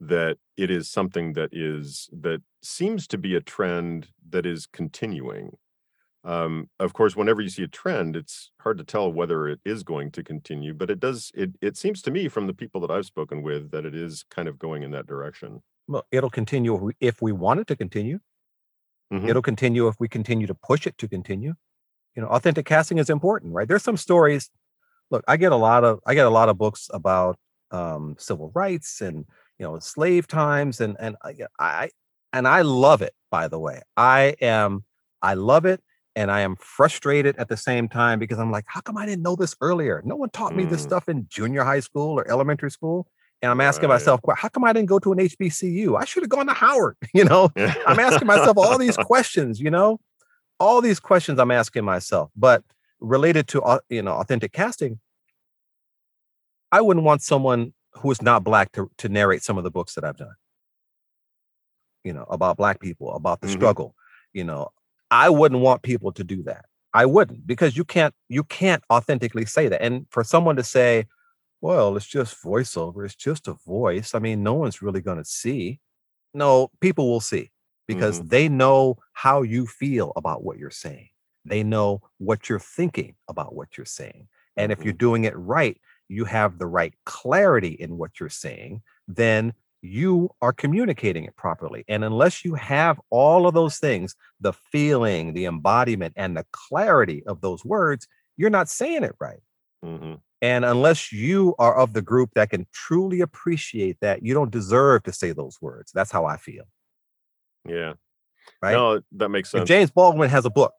that 0.00 0.38
it 0.56 0.70
is 0.70 0.90
something 0.90 1.34
that 1.34 1.50
is 1.52 2.08
that 2.12 2.40
seems 2.62 3.06
to 3.08 3.18
be 3.18 3.34
a 3.34 3.40
trend 3.40 4.08
that 4.30 4.46
is 4.46 4.66
continuing. 4.66 5.56
Um, 6.24 6.70
of 6.80 6.94
course, 6.94 7.14
whenever 7.14 7.42
you 7.42 7.50
see 7.50 7.64
a 7.64 7.68
trend, 7.68 8.16
it's 8.16 8.50
hard 8.60 8.78
to 8.78 8.84
tell 8.84 9.12
whether 9.12 9.46
it 9.46 9.60
is 9.64 9.82
going 9.82 10.10
to 10.12 10.24
continue, 10.24 10.72
but 10.72 10.90
it 10.90 10.98
does 10.98 11.30
it 11.34 11.50
it 11.60 11.76
seems 11.76 12.00
to 12.02 12.10
me 12.10 12.28
from 12.28 12.46
the 12.46 12.54
people 12.54 12.80
that 12.80 12.90
I've 12.90 13.04
spoken 13.04 13.42
with 13.42 13.70
that 13.72 13.84
it 13.84 13.94
is 13.94 14.24
kind 14.30 14.48
of 14.48 14.58
going 14.58 14.82
in 14.82 14.90
that 14.92 15.06
direction. 15.06 15.62
Well, 15.86 16.06
it'll 16.10 16.30
continue 16.30 16.90
if 16.98 17.20
we, 17.20 17.32
want 17.32 17.60
it 17.60 17.66
to 17.66 17.76
continue. 17.76 18.20
Mhm. 19.12 19.28
It'll 19.28 19.42
continue 19.42 19.86
if 19.86 19.96
we 20.00 20.08
continue 20.08 20.46
to 20.46 20.54
push 20.54 20.86
it 20.86 20.96
to 20.96 21.08
continue. 21.08 21.54
You 22.16 22.22
know, 22.22 22.28
authentic 22.28 22.64
casting 22.64 22.96
is 22.96 23.10
important, 23.10 23.52
right? 23.52 23.68
There's 23.68 23.82
some 23.82 23.98
stories. 23.98 24.50
Look, 25.10 25.24
I 25.28 25.36
get 25.36 25.52
a 25.52 25.56
lot 25.56 25.84
of 25.84 26.00
I 26.06 26.14
get 26.14 26.26
a 26.26 26.30
lot 26.30 26.48
of 26.48 26.56
books 26.56 26.88
about 26.94 27.38
um, 27.70 28.16
civil 28.18 28.50
rights 28.54 29.02
and 29.02 29.26
you 29.58 29.66
know 29.66 29.78
slave 29.78 30.26
times 30.26 30.80
and 30.80 30.96
and 30.98 31.16
I, 31.22 31.34
I 31.58 31.90
and 32.32 32.48
I 32.48 32.62
love 32.62 33.02
it. 33.02 33.14
By 33.30 33.48
the 33.48 33.58
way, 33.58 33.82
I 33.94 34.36
am 34.40 34.84
I 35.20 35.34
love 35.34 35.66
it 35.66 35.82
and 36.16 36.30
I 36.30 36.40
am 36.40 36.56
frustrated 36.56 37.36
at 37.36 37.48
the 37.48 37.56
same 37.56 37.88
time 37.88 38.18
because 38.18 38.38
I'm 38.38 38.50
like, 38.50 38.64
how 38.68 38.80
come 38.80 38.96
I 38.96 39.06
didn't 39.06 39.22
know 39.22 39.36
this 39.36 39.56
earlier? 39.60 40.02
No 40.04 40.16
one 40.16 40.30
taught 40.30 40.54
me 40.54 40.64
this 40.64 40.80
Mm. 40.80 40.84
stuff 40.84 41.08
in 41.08 41.26
junior 41.28 41.64
high 41.64 41.80
school 41.80 42.18
or 42.18 42.28
elementary 42.30 42.70
school. 42.70 43.08
And 43.42 43.50
I'm 43.50 43.60
asking 43.60 43.88
Right. 43.88 43.96
myself, 43.96 44.20
how 44.36 44.48
come 44.48 44.64
I 44.64 44.72
didn't 44.72 44.88
go 44.88 44.98
to 45.00 45.12
an 45.12 45.20
HBCU? 45.20 45.96
I 45.96 46.04
should 46.04 46.22
have 46.22 46.30
gone 46.30 46.46
to 46.46 46.54
Howard. 46.54 46.96
You 47.14 47.24
know, 47.24 47.50
I'm 47.86 47.98
asking 47.98 48.26
myself 48.26 48.56
all 48.56 48.78
these 48.78 48.96
questions, 49.12 49.60
you 49.60 49.70
know, 49.70 50.00
all 50.60 50.80
these 50.80 51.00
questions 51.00 51.38
I'm 51.40 51.50
asking 51.50 51.84
myself, 51.84 52.30
but 52.36 52.64
related 53.00 53.48
to, 53.48 53.80
you 53.88 54.02
know, 54.02 54.14
authentic 54.14 54.52
casting, 54.52 55.00
I 56.72 56.80
wouldn't 56.80 57.04
want 57.04 57.22
someone 57.22 57.72
who 57.94 58.10
is 58.10 58.22
not 58.22 58.44
black 58.44 58.72
to, 58.72 58.90
to 58.98 59.08
narrate 59.08 59.42
some 59.42 59.58
of 59.58 59.64
the 59.64 59.70
books 59.70 59.94
that 59.94 60.04
I've 60.04 60.16
done, 60.16 60.34
you 62.04 62.12
know, 62.12 62.24
about 62.28 62.56
black 62.56 62.80
people, 62.80 63.14
about 63.14 63.40
the 63.40 63.48
Mhm. 63.48 63.52
struggle, 63.52 63.94
you 64.32 64.44
know, 64.44 64.70
I 65.14 65.30
wouldn't 65.30 65.60
want 65.60 65.82
people 65.82 66.10
to 66.10 66.24
do 66.24 66.42
that. 66.42 66.64
I 66.92 67.06
wouldn't 67.06 67.46
because 67.46 67.76
you 67.76 67.84
can't, 67.84 68.12
you 68.28 68.42
can't 68.42 68.82
authentically 68.90 69.46
say 69.46 69.68
that. 69.68 69.80
And 69.80 70.06
for 70.10 70.24
someone 70.24 70.56
to 70.56 70.64
say, 70.64 71.06
well, 71.60 71.96
it's 71.96 72.06
just 72.06 72.42
voiceover, 72.42 73.04
it's 73.04 73.14
just 73.14 73.46
a 73.46 73.54
voice. 73.64 74.12
I 74.14 74.18
mean, 74.18 74.42
no 74.42 74.54
one's 74.54 74.82
really 74.82 75.00
going 75.00 75.18
to 75.18 75.24
see. 75.24 75.78
No, 76.34 76.68
people 76.80 77.08
will 77.08 77.20
see 77.20 77.52
because 77.86 78.18
mm-hmm. 78.18 78.28
they 78.28 78.48
know 78.48 78.98
how 79.12 79.42
you 79.42 79.66
feel 79.66 80.12
about 80.16 80.42
what 80.42 80.58
you're 80.58 80.70
saying. 80.70 81.10
They 81.44 81.62
know 81.62 82.02
what 82.18 82.48
you're 82.48 82.58
thinking 82.58 83.14
about 83.28 83.54
what 83.54 83.76
you're 83.76 83.86
saying. 83.86 84.26
And 84.56 84.72
if 84.72 84.82
you're 84.82 84.94
mm-hmm. 84.94 84.98
doing 84.98 85.24
it 85.24 85.36
right, 85.36 85.80
you 86.08 86.24
have 86.24 86.58
the 86.58 86.66
right 86.66 86.94
clarity 87.06 87.76
in 87.78 87.98
what 87.98 88.18
you're 88.18 88.28
saying, 88.28 88.82
then 89.06 89.54
you 89.84 90.30
are 90.40 90.52
communicating 90.52 91.24
it 91.24 91.36
properly. 91.36 91.84
And 91.88 92.04
unless 92.04 92.44
you 92.44 92.54
have 92.54 92.98
all 93.10 93.46
of 93.46 93.54
those 93.54 93.76
things 93.78 94.16
the 94.40 94.52
feeling, 94.52 95.34
the 95.34 95.44
embodiment, 95.44 96.14
and 96.16 96.36
the 96.36 96.46
clarity 96.52 97.22
of 97.26 97.40
those 97.40 97.64
words 97.64 98.08
you're 98.36 98.50
not 98.50 98.68
saying 98.68 99.04
it 99.04 99.14
right. 99.20 99.42
Mhm. 99.84 100.20
And 100.42 100.64
unless 100.64 101.12
you 101.12 101.54
are 101.58 101.76
of 101.76 101.92
the 101.92 102.02
group 102.02 102.30
that 102.34 102.50
can 102.50 102.66
truly 102.72 103.20
appreciate 103.20 103.98
that, 104.00 104.24
you 104.24 104.34
don't 104.34 104.50
deserve 104.50 105.04
to 105.04 105.12
say 105.12 105.32
those 105.32 105.60
words. 105.62 105.92
That's 105.92 106.10
how 106.10 106.24
I 106.24 106.36
feel. 106.36 106.64
Yeah. 107.64 107.94
Right. 108.60 108.72
No, 108.72 109.00
that 109.12 109.28
makes 109.28 109.54
if 109.54 109.60
sense. 109.60 109.68
James 109.68 109.90
Baldwin 109.90 110.30
has 110.30 110.44
a 110.44 110.50
book 110.50 110.74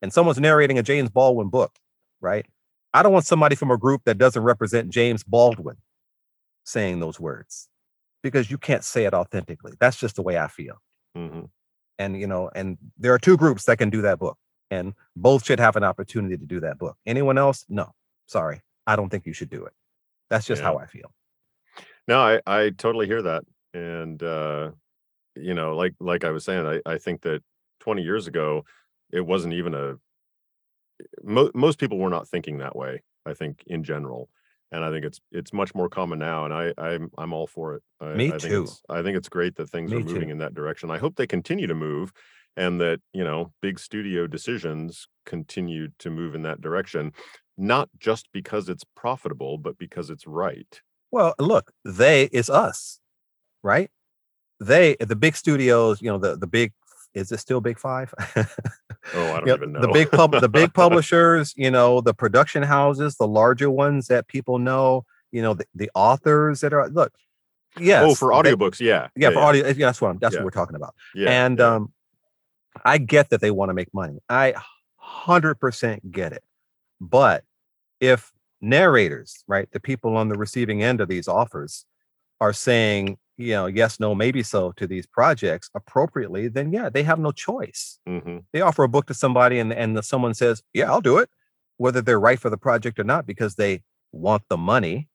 and 0.00 0.12
someone's 0.12 0.40
narrating 0.40 0.78
a 0.78 0.82
James 0.82 1.10
Baldwin 1.10 1.48
book, 1.48 1.76
right? 2.20 2.46
I 2.94 3.02
don't 3.02 3.12
want 3.12 3.26
somebody 3.26 3.56
from 3.56 3.70
a 3.70 3.78
group 3.78 4.02
that 4.04 4.18
doesn't 4.18 4.42
represent 4.42 4.90
James 4.90 5.24
Baldwin 5.24 5.76
saying 6.64 7.00
those 7.00 7.18
words 7.18 7.68
because 8.22 8.50
you 8.50 8.58
can't 8.58 8.84
say 8.84 9.04
it 9.04 9.14
authentically. 9.14 9.72
That's 9.80 9.96
just 9.98 10.16
the 10.16 10.22
way 10.22 10.38
I 10.38 10.48
feel. 10.48 10.80
Mhm. 11.16 11.50
And, 11.98 12.20
you 12.20 12.26
know, 12.26 12.50
and 12.54 12.78
there 12.96 13.12
are 13.14 13.18
two 13.18 13.36
groups 13.36 13.64
that 13.66 13.78
can 13.78 13.90
do 13.90 14.02
that 14.02 14.18
book, 14.18 14.38
and 14.70 14.94
both 15.16 15.44
should 15.44 15.60
have 15.60 15.76
an 15.76 15.84
opportunity 15.84 16.36
to 16.36 16.44
do 16.46 16.60
that 16.60 16.78
book. 16.78 16.96
Anyone 17.06 17.38
else? 17.38 17.64
No, 17.68 17.94
sorry. 18.26 18.62
I 18.86 18.96
don't 18.96 19.10
think 19.10 19.26
you 19.26 19.32
should 19.32 19.50
do 19.50 19.64
it. 19.64 19.72
That's 20.30 20.46
just 20.46 20.62
Yeah. 20.62 20.68
how 20.68 20.78
I 20.78 20.86
feel. 20.86 21.12
No, 22.08 22.20
I 22.20 22.40
I 22.46 22.70
totally 22.70 23.06
hear 23.06 23.22
that. 23.22 23.44
And 23.74 24.22
uh 24.22 24.72
you 25.36 25.54
know, 25.54 25.76
like 25.76 25.94
like 26.00 26.24
I 26.24 26.30
was 26.30 26.44
saying, 26.44 26.66
I 26.66 26.80
I 26.94 26.98
think 26.98 27.22
that 27.22 27.42
20 27.80 28.02
years 28.02 28.26
ago 28.26 28.64
it 29.12 29.20
wasn't 29.26 29.54
even 29.54 29.74
a 29.74 29.98
mo- 31.22 31.50
most 31.54 31.78
people 31.78 31.98
were 31.98 32.10
not 32.10 32.28
thinking 32.28 32.58
that 32.58 32.76
way, 32.76 33.02
I 33.26 33.34
think 33.34 33.62
in 33.66 33.84
general. 33.84 34.28
And 34.72 34.84
I 34.84 34.90
think 34.90 35.04
it's 35.04 35.20
it's 35.30 35.52
much 35.52 35.74
more 35.74 35.88
common 35.88 36.18
now 36.18 36.44
and 36.46 36.54
I 36.54 36.72
I'm 36.78 37.10
I'm 37.18 37.32
all 37.32 37.46
for 37.46 37.74
it. 37.74 37.82
I, 38.00 38.14
Me 38.14 38.28
I 38.28 38.38
think 38.38 38.42
too. 38.42 38.62
it's 38.64 38.82
I 38.88 39.02
think 39.02 39.16
it's 39.16 39.28
great 39.28 39.56
that 39.56 39.68
things 39.70 39.90
Me 39.90 39.98
are 39.98 40.00
moving 40.00 40.28
too. 40.28 40.32
in 40.32 40.38
that 40.38 40.54
direction. 40.54 40.90
I 40.90 40.98
hope 40.98 41.16
they 41.16 41.26
continue 41.26 41.66
to 41.66 41.74
move 41.74 42.12
and 42.56 42.80
that, 42.80 43.00
you 43.12 43.24
know, 43.24 43.52
big 43.62 43.78
studio 43.78 44.26
decisions 44.26 45.06
continue 45.26 45.88
to 45.98 46.10
move 46.10 46.34
in 46.34 46.42
that 46.42 46.60
direction, 46.60 47.12
not 47.56 47.88
just 47.98 48.28
because 48.32 48.68
it's 48.68 48.84
profitable, 48.96 49.58
but 49.58 49.78
because 49.78 50.10
it's 50.10 50.26
right. 50.26 50.80
Well, 51.10 51.34
look, 51.38 51.72
they 51.84 52.24
is 52.32 52.48
us, 52.50 53.00
right? 53.62 53.90
They, 54.60 54.96
the 55.00 55.16
big 55.16 55.36
studios, 55.36 56.00
you 56.00 56.10
know, 56.10 56.18
the 56.18 56.36
the 56.36 56.46
big 56.46 56.72
is 57.14 57.30
it 57.32 57.38
still 57.38 57.60
big 57.60 57.78
five? 57.78 58.14
Oh, 59.14 59.32
I 59.32 59.38
don't 59.40 59.46
You 59.46 59.54
even 59.54 59.72
know. 59.72 59.80
The 59.80 59.88
big 59.88 60.10
pub, 60.10 60.32
the 60.32 60.48
big 60.48 60.72
publishers, 60.82 61.54
you 61.56 61.70
know, 61.70 62.00
the 62.00 62.14
production 62.14 62.62
houses, 62.62 63.16
the 63.16 63.26
larger 63.26 63.70
ones 63.70 64.06
that 64.08 64.28
people 64.28 64.58
know, 64.58 65.04
you 65.30 65.42
know, 65.42 65.54
the, 65.54 65.64
the 65.74 65.90
authors 65.94 66.60
that 66.60 66.72
are 66.72 66.88
look. 66.88 67.12
Yes. 67.78 68.04
oh, 68.06 68.14
for 68.14 68.42
they- 68.42 68.52
audiobooks, 68.52 68.80
yeah. 68.80 69.08
yeah, 69.16 69.30
for 69.30 69.38
audio. 69.38 69.66
Yeah, 69.66 69.72
that's 69.72 70.00
what 70.00 70.10
I'm, 70.10 70.18
that's 70.18 70.34
Yeah. 70.34 70.40
what 70.40 70.44
we're 70.44 70.50
talking 70.50 70.76
about. 70.76 70.94
Yeah. 71.14 71.30
and 71.44 71.58
yeah. 71.58 71.74
um, 71.74 71.92
I 72.84 72.98
get 72.98 73.30
that 73.30 73.40
they 73.40 73.50
want 73.50 73.70
to 73.70 73.74
make 73.74 73.92
money. 73.94 74.18
I 74.28 74.54
hundred 74.96 75.56
percent 75.56 76.10
get 76.12 76.32
it. 76.32 76.42
But 77.00 77.44
if 78.00 78.30
narrators, 78.60 79.42
right, 79.48 79.70
the 79.72 79.80
people 79.80 80.16
on 80.16 80.28
the 80.28 80.36
receiving 80.38 80.82
end 80.82 81.00
of 81.00 81.08
these 81.08 81.28
offers, 81.28 81.84
are 82.40 82.52
saying, 82.52 83.18
you 83.42 83.52
know, 83.54 83.66
yes, 83.66 84.00
no, 84.00 84.14
maybe 84.14 84.42
so 84.42 84.72
to 84.72 84.86
these 84.86 85.06
projects 85.06 85.70
appropriately, 85.74 86.48
then 86.48 86.72
yeah, 86.72 86.88
they 86.90 87.02
have 87.04 87.18
no 87.18 87.32
choice. 87.32 87.98
Mhm. 88.08 88.44
They 88.52 88.60
offer 88.62 88.84
a 88.84 88.88
book 88.88 89.06
to 89.06 89.14
somebody, 89.14 89.58
and 89.58 89.72
and 89.72 89.96
the, 89.96 90.02
someone 90.02 90.34
says, 90.34 90.62
yeah, 90.74 90.90
I'll 90.90 91.00
do 91.00 91.18
it, 91.18 91.28
whether 91.78 92.00
they're 92.02 92.20
right 92.20 92.38
for 92.40 92.50
the 92.50 92.58
project 92.58 92.98
or 92.98 93.04
not, 93.04 93.26
because 93.26 93.54
they 93.56 93.82
want 94.12 94.42
the 94.48 94.56
money. 94.56 95.08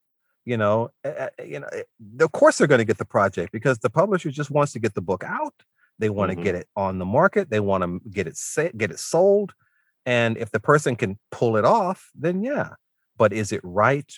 You 0.45 0.57
know, 0.57 0.89
uh, 1.03 1.29
you 1.45 1.59
know, 1.59 1.67
eh, 1.73 1.83
of 2.21 2.31
course 2.31 2.57
they're 2.57 2.67
going 2.67 2.79
to 2.79 2.85
get 2.85 2.97
the 2.99 3.05
project 3.05 3.51
because 3.51 3.79
the 3.79 3.89
publisher 3.89 4.31
just 4.31 4.49
wants 4.51 4.71
to 4.73 4.79
get 4.79 4.93
the 4.95 5.01
book 5.01 5.23
out. 5.25 5.53
They 5.99 6.09
want 6.09 6.31
to 6.31 6.37
Mhm. 6.37 6.43
get 6.43 6.55
it 6.55 6.67
on 6.75 6.99
the 6.99 7.05
market. 7.05 7.49
They 7.49 7.59
want 7.59 7.83
to 7.83 7.99
get 8.09 8.27
it 8.27 8.37
sa- 8.37 8.71
get 8.77 8.91
it 8.91 8.99
sold, 8.99 9.53
and 10.05 10.37
if 10.37 10.51
the 10.51 10.59
person 10.59 10.95
can 10.95 11.19
pull 11.31 11.57
it 11.57 11.65
off, 11.65 12.11
then 12.15 12.43
yeah. 12.43 12.71
But 13.17 13.33
is 13.33 13.51
it 13.51 13.61
right? 13.63 14.11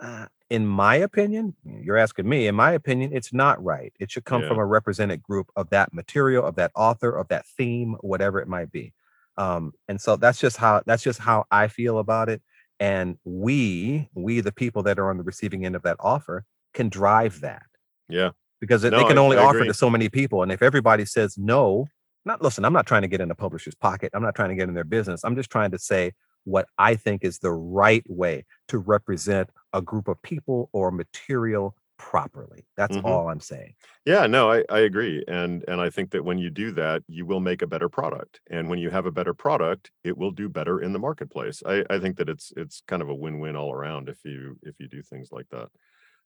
Uh, 0.00 0.26
in 0.50 0.66
my 0.66 0.94
opinion, 0.96 1.54
you're 1.64 1.96
asking 1.96 2.28
me. 2.28 2.46
In 2.46 2.54
my 2.54 2.72
opinion, 2.72 3.10
it's 3.12 3.32
not 3.32 3.62
right. 3.64 3.92
It 3.98 4.10
should 4.10 4.24
come 4.24 4.42
Yeah. 4.42 4.48
from 4.48 4.58
a 4.58 4.66
represented 4.66 5.22
group 5.22 5.50
of 5.56 5.70
that 5.70 5.92
material, 5.92 6.44
of 6.44 6.54
that 6.56 6.70
author, 6.76 7.10
of 7.10 7.28
that 7.28 7.46
theme, 7.46 7.96
whatever 8.00 8.40
it 8.40 8.46
might 8.48 8.70
be. 8.70 8.92
Um, 9.36 9.72
and 9.88 10.00
so 10.00 10.16
that's 10.16 10.38
just 10.40 10.56
how 10.56 10.82
that's 10.86 11.02
just 11.02 11.18
how 11.18 11.44
I 11.50 11.68
feel 11.68 11.98
about 11.98 12.28
it. 12.28 12.42
And 12.78 13.18
we, 13.24 14.08
we 14.14 14.40
the 14.40 14.52
people 14.52 14.82
that 14.84 14.98
are 14.98 15.10
on 15.10 15.16
the 15.18 15.24
receiving 15.24 15.64
end 15.66 15.74
of 15.76 15.82
that 15.82 15.96
offer, 15.98 16.44
can 16.74 16.88
drive 16.90 17.40
that 17.40 17.62
Yeah. 18.08 18.30
because 18.60 18.82
they 18.82 18.90
can 18.90 19.18
only 19.18 19.38
I 19.38 19.44
offer 19.44 19.58
agree. 19.58 19.68
to 19.68 19.74
so 19.74 19.88
many 19.90 20.08
people. 20.10 20.42
And 20.42 20.52
if 20.52 20.62
everybody 20.62 21.06
says 21.06 21.36
no, 21.38 21.86
not 22.24 22.42
listen, 22.42 22.64
I'm 22.64 22.72
not 22.72 22.86
trying 22.86 23.02
to 23.02 23.08
get 23.08 23.20
in 23.20 23.28
the 23.28 23.34
publisher's 23.34 23.74
pocket. 23.74 24.10
I'm 24.14 24.22
not 24.22 24.34
trying 24.34 24.50
to 24.50 24.54
get 24.54 24.68
in 24.68 24.74
their 24.74 24.84
business. 24.84 25.24
I'm 25.24 25.36
just 25.36 25.50
trying 25.50 25.70
to 25.70 25.78
say 25.78 26.12
what 26.46 26.66
I 26.78 26.94
think 26.94 27.24
is 27.24 27.38
the 27.40 27.52
right 27.52 28.04
way 28.08 28.44
to 28.68 28.78
represent 28.78 29.50
a 29.72 29.82
group 29.82 30.08
of 30.08 30.20
people 30.22 30.70
or 30.72 30.90
material 30.90 31.76
properly. 31.98 32.64
That's 32.76 32.96
Mhm. 32.96 33.04
all 33.04 33.28
I'm 33.28 33.40
saying. 33.40 33.74
Yeah, 34.04 34.26
no, 34.26 34.50
I, 34.52 34.64
I 34.70 34.80
agree. 34.80 35.24
And 35.26 35.64
and 35.66 35.80
I 35.80 35.90
think 35.90 36.10
that 36.12 36.24
when 36.24 36.38
you 36.38 36.50
do 36.50 36.70
that, 36.72 37.02
you 37.08 37.26
will 37.26 37.40
make 37.40 37.62
a 37.62 37.66
better 37.66 37.88
product. 37.88 38.40
And 38.50 38.68
when 38.68 38.78
you 38.78 38.90
have 38.90 39.06
a 39.06 39.10
better 39.10 39.34
product, 39.34 39.90
it 40.04 40.16
will 40.16 40.30
do 40.30 40.48
better 40.48 40.80
in 40.80 40.92
the 40.92 40.98
marketplace. 40.98 41.62
I, 41.66 41.84
I 41.90 41.98
think 41.98 42.16
that 42.18 42.28
it's 42.28 42.52
it's 42.56 42.82
kind 42.86 43.02
of 43.02 43.08
a 43.08 43.14
win-win 43.14 43.56
all 43.56 43.72
around 43.72 44.08
if 44.08 44.24
you 44.24 44.58
if 44.62 44.78
you 44.78 44.88
do 44.88 45.02
things 45.02 45.32
like 45.32 45.48
that. 45.50 45.68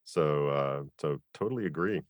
So 0.04 0.48
uh 0.48 0.82
so 1.00 1.20
totally 1.34 1.66
agree. 1.66 2.02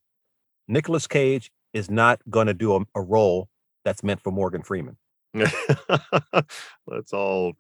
Nicolas 0.69 1.07
Cage 1.07 1.51
is 1.73 1.91
not 1.91 2.21
going 2.29 2.47
to 2.47 2.55
do 2.55 2.75
a, 2.77 2.81
a 2.95 3.01
role 3.03 3.49
that's 3.85 4.03
meant 4.03 4.21
for 4.21 4.31
Morgan 4.33 4.63
Freeman. 4.63 4.97
Let's 6.87 7.13
all 7.13 7.55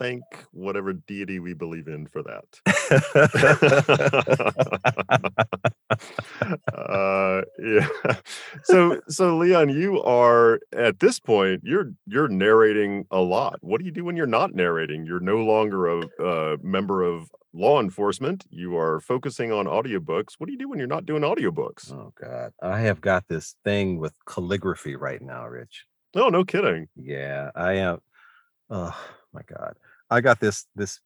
thank 0.00 0.22
whatever 0.52 0.92
deity 0.92 1.38
we 1.38 1.52
believe 1.52 1.86
in 1.86 2.06
for 2.06 2.22
that. 2.22 3.80
uh, 6.74 7.42
yeah. 7.62 7.88
So, 8.64 9.00
so 9.08 9.38
Leon, 9.38 9.70
you 9.70 10.02
are 10.02 10.60
at 10.76 11.00
this 11.00 11.20
point. 11.20 11.62
You're 11.64 11.92
you're 12.06 12.28
narrating 12.28 13.06
a 13.10 13.20
lot. 13.20 13.58
What 13.62 13.78
do 13.78 13.84
you 13.84 13.90
do 13.90 14.04
when 14.04 14.16
you're 14.16 14.26
not 14.26 14.54
narrating? 14.54 15.06
You're 15.06 15.20
no 15.20 15.38
longer 15.38 15.86
a, 15.86 16.02
a 16.22 16.56
member 16.62 17.02
of 17.02 17.30
law 17.52 17.80
enforcement. 17.80 18.44
You 18.50 18.76
are 18.76 19.00
focusing 19.00 19.52
on 19.52 19.66
audiobooks. 19.66 20.34
What 20.38 20.46
do 20.46 20.52
you 20.52 20.58
do 20.58 20.68
when 20.68 20.78
you're 20.78 20.88
not 20.88 21.06
doing 21.06 21.22
audiobooks? 21.22 21.92
oh 21.92 22.12
God, 22.20 22.52
I 22.62 22.80
have 22.80 23.00
got 23.00 23.28
this 23.28 23.56
thing 23.64 23.98
with 23.98 24.14
calligraphy 24.26 24.96
right 24.96 25.22
now, 25.22 25.46
Rich. 25.46 25.86
No, 26.14 26.28
no 26.28 26.44
kidding. 26.44 26.88
Yeah, 26.96 27.50
I 27.54 27.74
am. 27.74 27.98
Oh 28.68 28.96
my 29.32 29.42
God, 29.46 29.74
I 30.10 30.20
got 30.20 30.40
this 30.40 30.66
this 30.74 31.00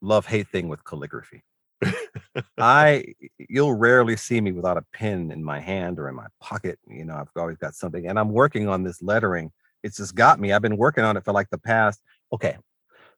love 0.00 0.26
hate 0.26 0.48
thing 0.48 0.68
with 0.68 0.84
calligraphy. 0.84 1.44
I 2.58 3.04
you'll 3.38 3.74
rarely 3.74 4.16
see 4.16 4.40
me 4.40 4.52
without 4.52 4.76
a 4.76 4.84
pen 4.92 5.30
in 5.30 5.42
my 5.42 5.60
hand 5.60 5.98
or 5.98 6.08
in 6.08 6.14
my 6.14 6.26
pocket. 6.40 6.78
You 6.86 7.04
know, 7.04 7.14
I've 7.14 7.28
always 7.36 7.56
got 7.56 7.74
something, 7.74 8.06
and 8.06 8.18
I'm 8.18 8.30
working 8.30 8.68
on 8.68 8.82
this 8.82 9.02
lettering. 9.02 9.50
It's 9.82 9.96
just 9.96 10.14
got 10.14 10.40
me. 10.40 10.52
I've 10.52 10.62
been 10.62 10.76
working 10.76 11.04
on 11.04 11.16
it 11.16 11.24
for 11.24 11.32
like 11.32 11.48
the 11.50 11.58
past. 11.58 12.00
Okay, 12.32 12.56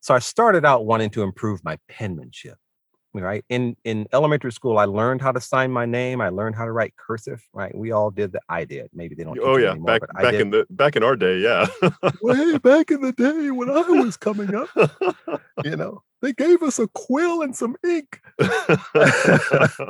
so 0.01 0.15
I 0.15 0.21
started 0.21 0.65
out 0.65 0.87
wanting 0.87 1.11
to 1.11 1.23
improve 1.23 1.65
my 1.65 1.79
penmanship. 1.89 2.57
Right 3.15 3.45
in 3.51 3.77
in 3.85 4.07
elementary 4.15 4.53
school, 4.53 4.79
I 4.79 4.87
learned 4.87 5.21
how 5.21 5.33
to 5.33 5.41
sign 5.41 5.71
my 5.71 5.85
name. 5.85 6.23
I 6.23 6.31
learned 6.31 6.57
how 6.57 6.65
to 6.65 6.73
write 6.73 6.95
cursive. 6.97 7.47
Right, 7.53 7.75
we 7.77 7.93
all 7.93 8.11
did 8.11 8.33
that. 8.33 8.43
I 8.49 8.65
did. 8.65 8.89
Maybe 8.95 9.15
they 9.15 9.23
don't. 9.23 9.39
Oh 9.43 9.59
yeah, 9.59 9.73
anymore, 9.73 9.99
back 9.99 10.15
back 10.15 10.35
in 10.35 10.49
the 10.51 10.67
back 10.71 10.97
in 10.97 11.03
our 11.03 11.15
day, 11.15 11.39
yeah. 11.39 11.67
way 12.23 12.57
back 12.57 12.91
in 12.91 13.03
the 13.03 13.13
day 13.13 13.51
when 13.51 13.69
I 13.69 13.81
was 13.83 14.17
coming 14.17 14.55
up, 14.55 14.69
you 15.65 15.77
know, 15.77 16.03
they 16.23 16.33
gave 16.33 16.63
us 16.63 16.79
a 16.79 16.89
quill 16.89 17.43
and 17.43 17.55
some 17.55 17.77
ink. 17.85 18.19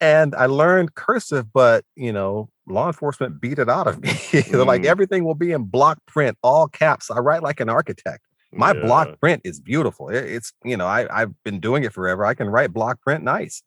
and 0.00 0.34
I 0.34 0.46
learned 0.46 0.96
cursive, 0.96 1.52
but 1.52 1.84
you 1.94 2.12
know, 2.12 2.48
law 2.66 2.88
enforcement 2.88 3.40
beat 3.40 3.60
it 3.60 3.68
out 3.68 3.86
of 3.86 4.00
me. 4.00 4.10
They're 4.32 4.64
like, 4.64 4.82
Mm. 4.82 4.86
everything 4.86 5.24
will 5.24 5.34
be 5.34 5.52
in 5.52 5.64
block 5.64 5.98
print, 6.06 6.36
all 6.42 6.66
caps. 6.66 7.10
I 7.10 7.18
write 7.18 7.42
like 7.42 7.60
an 7.60 7.68
architect. 7.68 8.25
My 8.52 8.72
Yeah. 8.74 8.80
block 8.80 9.20
print 9.20 9.42
is 9.44 9.60
beautiful. 9.60 10.08
It- 10.08 10.24
it's, 10.24 10.52
you 10.64 10.76
know, 10.76 10.86
I, 10.86 11.06
I've 11.22 11.32
been 11.44 11.60
doing 11.60 11.84
it 11.84 11.92
forever. 11.92 12.24
I 12.24 12.34
can 12.34 12.48
write 12.48 12.72
block 12.72 13.00
print 13.00 13.24
nice. 13.24 13.62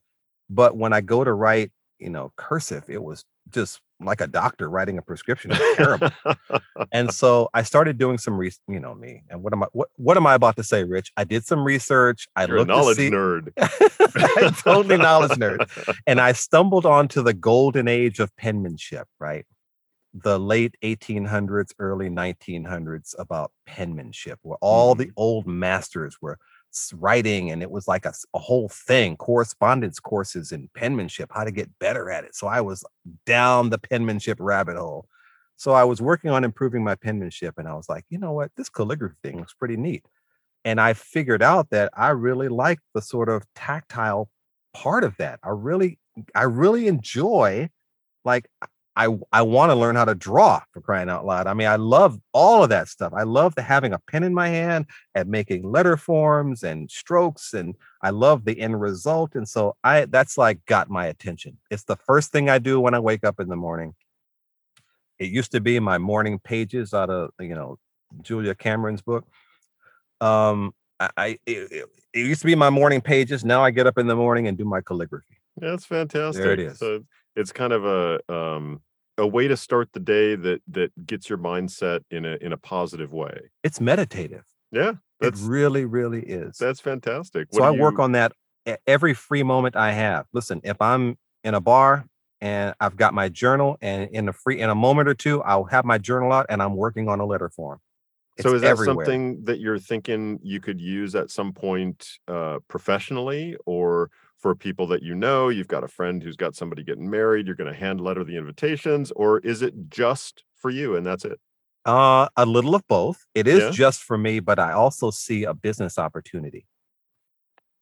But 0.49 0.77
when 0.77 0.93
I 0.93 1.01
go 1.01 1.23
to 1.23 1.32
write, 1.34 1.71
you 1.99 2.09
know, 2.09 2.32
cursive, 2.38 2.86
it 2.89 3.03
was 3.03 3.23
just 3.51 3.82
like 3.99 4.21
a 4.21 4.27
doctor 4.27 4.69
writing 4.69 4.97
a 4.97 5.01
prescription. 5.01 5.51
It 5.51 5.59
was 5.59 5.75
terrible 5.77 6.09
and 6.93 7.13
so 7.13 7.49
I 7.53 7.63
started 7.63 7.97
doing 7.97 8.17
some 8.17 8.38
research. 8.38 8.61
You 8.67 8.80
know 8.80 8.95
me, 8.95 9.23
and 9.30 9.43
what 9.43 9.51
am 9.53 9.63
I? 9.63 9.67
What 9.73 9.89
What 9.97 10.15
am 10.17 10.25
I 10.25 10.36
about 10.36 10.55
to 10.55 10.63
say, 10.63 10.84
Rich? 10.86 11.11
I 11.17 11.25
did 11.25 11.45
some 11.45 11.63
research. 11.63 12.27
I 12.36 12.45
You're 12.45 12.59
a 12.59 12.65
knowledge 12.65 12.97
see, 12.97 13.09
nerd. 13.11 13.49
totally 14.63 14.97
knowledge 14.97 15.32
nerd, 15.38 15.69
and 16.07 16.21
I 16.21 16.32
stumbled 16.47 16.86
onto 16.86 17.21
the 17.21 17.34
golden 17.34 17.88
age 17.89 18.19
of 18.19 18.34
penmanship. 18.38 19.07
Right, 19.19 19.45
the 20.24 20.39
late 20.39 20.76
1800s, 20.84 21.72
early 21.80 22.09
1900s, 22.09 23.15
about 23.20 23.51
penmanship, 23.65 24.39
where 24.41 24.57
all 24.61 24.95
the 24.95 25.05
mm-hmm. 25.05 25.13
old 25.17 25.47
masters 25.47 26.17
were 26.22 26.38
writing, 26.93 27.51
and 27.51 27.61
it 27.61 27.72
was 27.72 27.88
like 27.88 28.05
a 28.05 28.13
whole 28.36 28.70
thing. 28.70 29.17
Correspondence 29.17 29.99
courses 29.99 30.51
in 30.51 30.70
penmanship, 30.76 31.32
how 31.34 31.43
to 31.43 31.51
get 31.51 31.70
better 31.80 32.11
at 32.11 32.24
it. 32.24 32.36
So 32.36 32.47
I 32.47 32.61
was 32.61 32.84
down 33.26 33.70
the 33.70 33.80
penmanship 33.80 34.38
rabbit 34.39 34.78
hole. 34.78 35.07
So 35.57 35.72
I 35.74 35.84
was 35.84 36.01
working 36.01 36.30
on 36.30 36.43
improving 36.43 36.84
my 36.84 36.95
penmanship, 36.95 37.55
and 37.57 37.67
I 37.67 37.74
was 37.74 37.89
like, 37.89 38.05
you 38.09 38.17
know 38.17 38.32
what, 38.32 38.51
this 38.55 38.70
calligraphy 38.70 39.15
thing 39.24 39.39
looks 39.39 39.53
pretty 39.53 39.78
neat. 39.78 40.05
And 40.63 40.80
I 40.80 40.93
figured 40.93 41.41
out 41.41 41.70
that 41.72 41.89
I 41.95 42.09
really 42.09 42.49
like 42.49 42.80
the 42.93 43.01
sort 43.01 43.30
of 43.30 43.43
tactile 43.55 44.30
part 44.74 45.03
of 45.03 45.17
that. 45.17 45.39
I 45.43 45.49
really, 45.49 45.99
I 46.36 46.43
really 46.43 46.88
enjoy, 46.88 47.70
like, 48.24 48.47
I 49.00 49.08
I 49.32 49.41
want 49.43 49.70
to 49.70 49.76
learn 49.76 49.95
how 49.95 50.04
to 50.04 50.14
draw 50.14 50.62
for 50.74 50.82
crying 50.82 51.10
out 51.10 51.26
loud. 51.26 51.47
I 51.47 51.54
mean, 51.54 51.68
I 51.70 51.78
love 51.78 52.20
all 52.34 52.64
of 52.64 52.70
that 52.70 52.89
stuff. 52.89 53.14
I 53.16 53.24
love 53.24 53.56
the 53.56 53.62
having 53.62 53.93
a 53.93 54.00
pen 54.00 54.24
in 54.24 54.34
my 54.34 54.50
hand 54.50 54.88
and 55.16 55.30
making 55.30 55.64
letter 55.64 55.95
forms 55.95 56.64
and 56.64 56.91
strokes, 56.91 57.54
and 57.54 57.76
I 58.04 58.10
love 58.10 58.43
the 58.43 58.60
end 58.60 58.82
result. 58.82 59.36
And 59.36 59.47
so 59.47 59.78
I 59.86 60.04
that's 60.04 60.38
like 60.38 60.66
got 60.66 60.89
my 60.89 61.06
attention. 61.06 61.58
It's 61.72 61.86
the 61.86 61.95
first 61.95 62.34
thing 62.34 62.50
I 62.50 62.60
do 62.60 62.82
when 62.82 62.93
I 62.93 63.00
wake 63.00 63.24
up 63.24 63.39
in 63.39 63.47
the 63.47 63.56
morning. 63.56 63.95
It 65.18 65.30
used 65.30 65.54
to 65.54 65.62
be 65.62 65.80
my 65.80 65.97
morning 65.97 66.38
pages 66.38 66.93
out 66.93 67.10
of 67.10 67.32
you 67.39 67.56
know 67.56 67.80
Julia 68.22 68.54
Cameron's 68.54 69.02
book. 69.02 69.26
Um, 70.20 70.74
I, 71.00 71.10
I 71.16 71.28
it, 71.45 71.72
it- 71.72 71.89
used 72.14 72.41
to 72.41 72.47
be 72.47 72.56
my 72.56 72.70
morning 72.70 73.00
pages. 73.00 73.45
Now 73.45 73.64
I 73.64 73.72
get 73.72 73.88
up 73.88 73.97
in 73.97 74.08
the 74.08 74.16
morning 74.16 74.47
and 74.47 74.58
do 74.58 74.66
my 74.66 74.82
calligraphy. 74.82 75.38
Yeah, 75.62 75.70
That's 75.70 75.86
fantastic. 75.86 76.43
There 76.43 76.52
it 76.52 76.60
is. 76.60 76.80
So 76.80 77.06
it's 77.38 77.54
kind 77.54 77.72
of 77.72 77.86
a 77.86 78.34
um 78.34 78.82
a 79.20 79.28
way 79.28 79.47
to 79.47 79.57
start 79.57 79.89
the 79.93 79.99
day 79.99 80.36
that 80.36 80.61
that 80.67 81.05
gets 81.05 81.30
your 81.30 81.38
mindset 81.38 82.01
in 82.09 82.26
a 82.26 82.38
in 82.41 82.53
a 82.53 82.57
positive 82.57 83.11
way. 83.11 83.39
It's 83.63 83.80
meditative. 83.80 84.45
Yeah, 84.72 84.93
It 85.20 85.34
really, 85.41 85.86
really 85.86 86.22
is. 86.22 86.57
that's 86.57 86.80
fantastic. 86.80 87.47
so 87.51 87.63
I 87.63 87.74
do 87.76 87.82
work 87.82 87.99
on 87.99 88.11
that 88.13 88.34
every 88.86 89.13
free 89.13 89.43
moment 89.43 89.76
I 89.76 89.91
have. 89.91 90.26
Listen, 90.34 90.61
if 90.63 90.80
I'm 90.82 91.17
in 91.43 91.53
a 91.55 91.61
bar 91.61 92.05
and 92.41 92.74
I've 92.80 92.95
got 92.95 93.13
my 93.13 93.30
journal, 93.30 93.78
and 93.82 94.09
in 94.11 94.30
a 94.30 94.34
free 94.34 94.61
in 94.61 94.70
a 94.70 94.76
moment 94.76 95.09
or 95.09 95.13
two, 95.13 95.41
I'll 95.43 95.65
have 95.65 95.86
my 95.86 95.97
journal 95.97 96.32
out 96.32 96.45
and 96.49 96.61
I'm 96.61 96.76
working 96.76 97.09
on 97.09 97.20
a 97.20 97.26
letter 97.26 97.49
form. 97.49 97.80
So 98.39 98.53
is 98.53 98.61
that 98.61 98.70
everywhere. 98.70 99.05
something 99.05 99.43
that 99.43 99.59
you're 99.59 99.80
thinking 99.80 100.39
you 100.41 100.61
could 100.61 100.80
use 100.80 101.13
at 101.15 101.30
some 101.30 101.51
point 101.51 102.07
uh, 102.28 102.59
professionally, 102.70 103.57
or 103.65 104.11
for 104.39 104.55
people 104.55 104.87
that 104.87 105.03
you 105.03 105.15
know? 105.15 105.49
You've 105.49 105.67
got 105.67 105.83
a 105.83 105.87
friend 105.87 106.23
who's 106.23 106.35
got 106.35 106.55
somebody 106.55 106.83
getting 106.83 107.09
married. 107.09 107.45
You're 107.45 107.55
going 107.55 107.71
to 107.71 107.77
hand 107.79 108.01
letter 108.01 108.23
the 108.23 108.37
invitations, 108.37 109.11
or 109.11 109.39
is 109.39 109.61
it 109.61 109.73
just 109.89 110.43
for 110.55 110.69
you 110.69 110.95
and 110.95 111.05
that's 111.05 111.25
it? 111.25 111.39
Uh, 111.85 112.27
a 112.35 112.45
little 112.45 112.75
of 112.75 112.87
both. 112.87 113.25
It 113.33 113.47
is 113.47 113.59
Yeah. 113.63 113.71
just 113.71 114.03
for 114.03 114.17
me, 114.17 114.39
but 114.39 114.59
I 114.59 114.73
also 114.73 115.11
see 115.11 115.43
a 115.43 115.53
business 115.53 115.97
opportunity. 115.97 116.65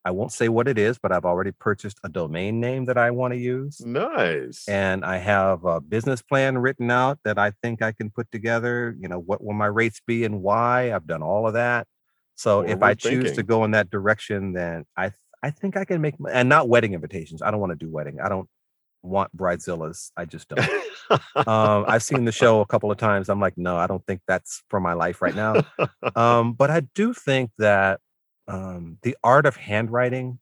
I 0.05 0.11
won't 0.11 0.31
say 0.31 0.47
what 0.47 0.69
it 0.69 0.77
is, 0.77 0.97
but 0.97 1.11
I've 1.11 1.25
already 1.25 1.51
purchased 1.51 1.99
a 2.01 2.07
domain 2.07 2.61
name 2.61 2.85
that 2.85 2.97
I 2.97 3.11
want 3.11 3.33
to 3.33 3.37
use. 3.37 3.81
Nice. 3.85 4.63
and 4.69 5.03
I 5.03 5.17
have 5.17 5.65
a 5.65 5.81
business 5.81 6.21
plan 6.21 6.57
written 6.57 6.89
out 6.89 7.19
that 7.25 7.37
I 7.37 7.51
think 7.61 7.81
I 7.81 7.91
can 7.91 8.09
put 8.09 8.31
together. 8.31 8.95
You 8.99 9.09
know, 9.09 9.19
what 9.19 9.43
will 9.43 9.53
my 9.53 9.65
rates 9.65 9.99
be 10.05 10.23
and 10.23 10.41
why? 10.41 10.93
I've 10.93 11.07
done 11.07 11.21
all 11.23 11.45
of 11.45 11.53
that. 11.53 11.87
So 12.35 12.61
if 12.61 12.81
I 12.83 12.93
choose 12.93 13.33
to 13.33 13.43
go 13.43 13.63
in 13.65 13.71
that 13.71 13.89
direction, 13.89 14.53
then 14.53 14.85
I 14.95 15.11
I 15.43 15.51
think 15.51 15.77
I 15.77 15.85
can 15.85 16.01
make 16.01 16.15
m- 16.15 16.27
and 16.31 16.49
not 16.49 16.67
wedding 16.69 16.93
invitations. 16.93 17.41
I 17.41 17.51
don't 17.51 17.59
want 17.59 17.71
to 17.71 17.85
do 17.85 17.89
wedding. 17.89 18.19
I 18.19 18.29
don't 18.29 18.49
want 19.03 19.35
bridezillas. 19.35 20.11
I 20.17 20.25
just 20.25 20.49
don't. 20.49 20.68
um, 21.47 21.85
I've 21.88 22.03
seen 22.03 22.26
the 22.26 22.31
show 22.31 22.61
a 22.61 22.65
couple 22.65 22.91
of 22.91 22.97
times. 22.97 23.30
I'm 23.30 23.39
like, 23.39 23.57
no, 23.57 23.77
I 23.77 23.88
don't 23.88 24.05
think 24.05 24.22
that's 24.27 24.64
for 24.69 24.80
my 24.80 24.93
life 24.93 25.22
right 25.22 25.35
now. 25.35 25.64
um, 26.15 26.53
but 26.53 26.69
I 26.69 26.81
do 26.95 27.14
think 27.14 27.51
that 27.57 27.99
um, 28.47 28.97
the 29.03 29.15
art 29.23 29.45
of 29.45 29.55
handwriting, 29.55 30.39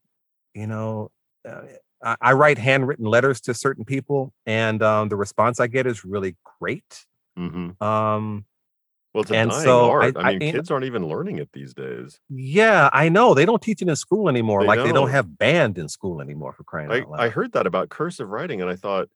you 0.54 0.66
know, 0.66 1.10
uh, 1.48 1.62
I, 2.02 2.16
I 2.20 2.32
write 2.32 2.58
handwritten 2.58 3.06
letters 3.06 3.40
to 3.42 3.54
certain 3.54 3.84
people, 3.84 4.32
and 4.46 4.82
um, 4.82 5.08
the 5.08 5.16
response 5.16 5.60
I 5.60 5.66
get 5.66 5.86
is 5.86 6.04
really 6.04 6.36
great. 6.60 7.06
hmm 7.36 7.70
Um, 7.80 8.44
Well, 9.16 9.22
it's 9.22 9.30
a 9.30 9.36
And 9.36 9.50
dying 9.50 9.62
so 9.64 9.86
I- 9.86 9.90
art. 9.90 10.16
I, 10.18 10.20
I- 10.20 10.32
mean, 10.36 10.42
you 10.42 10.52
kids 10.52 10.70
aren't 10.70 10.84
even 10.84 11.08
learning 11.08 11.38
it 11.38 11.48
these 11.54 11.72
days. 11.72 12.20
yeah, 12.28 12.90
I 12.92 13.08
know 13.08 13.32
they 13.32 13.46
don't 13.46 13.62
teach 13.62 13.80
it 13.80 13.88
in 13.88 13.96
school 13.96 14.28
anymore. 14.28 14.60
They 14.60 14.66
like 14.66 14.78
they 14.80 14.84
don't 14.92 14.94
don't. 14.94 15.10
have 15.10 15.38
band 15.38 15.78
in 15.78 15.88
school 15.88 16.20
anymore 16.20 16.52
for 16.52 16.64
crying 16.64 16.90
I, 16.92 17.00
out 17.00 17.10
loud. 17.10 17.20
I 17.20 17.28
heard 17.30 17.52
that 17.52 17.66
about 17.66 17.88
cursive 17.88 18.28
writing, 18.28 18.60
and 18.60 18.68
I 18.70 18.76
thought, 18.76 19.08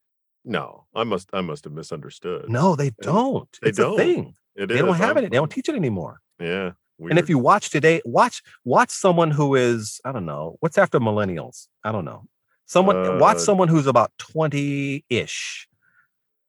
no, 0.44 0.86
I 0.94 1.05
must 1.05 1.28
I 1.35 1.43
must 1.43 1.64
have 1.64 1.74
misunderstood. 1.74 2.48
no, 2.48 2.77
they 2.77 2.90
don't. 3.02 3.48
they 3.60 3.68
it's 3.68 3.78
don't. 3.78 3.93
a 4.01 4.02
thing. 4.02 4.35
it 4.56 4.68
They 4.70 4.78
don't 4.78 4.94
have 4.94 5.16
I'm- 5.18 5.24
it. 5.27 5.31
They 5.31 5.36
don't 5.36 5.51
teach 5.52 5.68
it 5.68 5.74
anymore. 5.77 6.20
Yeah. 6.40 6.72
And 6.98 7.18
if 7.18 7.28
you 7.28 7.39
watch 7.39 7.68
today, 7.70 8.01
watch 8.06 8.43
watch 8.64 8.90
someone 8.90 9.31
who 9.31 9.55
is 9.55 10.01
I 10.05 10.12
don't 10.12 10.24
know 10.27 10.56
what's 10.60 10.78
after 10.78 10.98
millennials. 11.01 11.68
I 11.85 11.93
don't 11.93 12.05
know. 12.06 12.24
Someone 12.66 13.18
watch 13.18 13.36
Uh, 13.36 13.40
someone 13.40 13.68
who's 13.68 13.86
about 13.86 14.12
twenty 14.18 15.05
ish, 15.10 15.66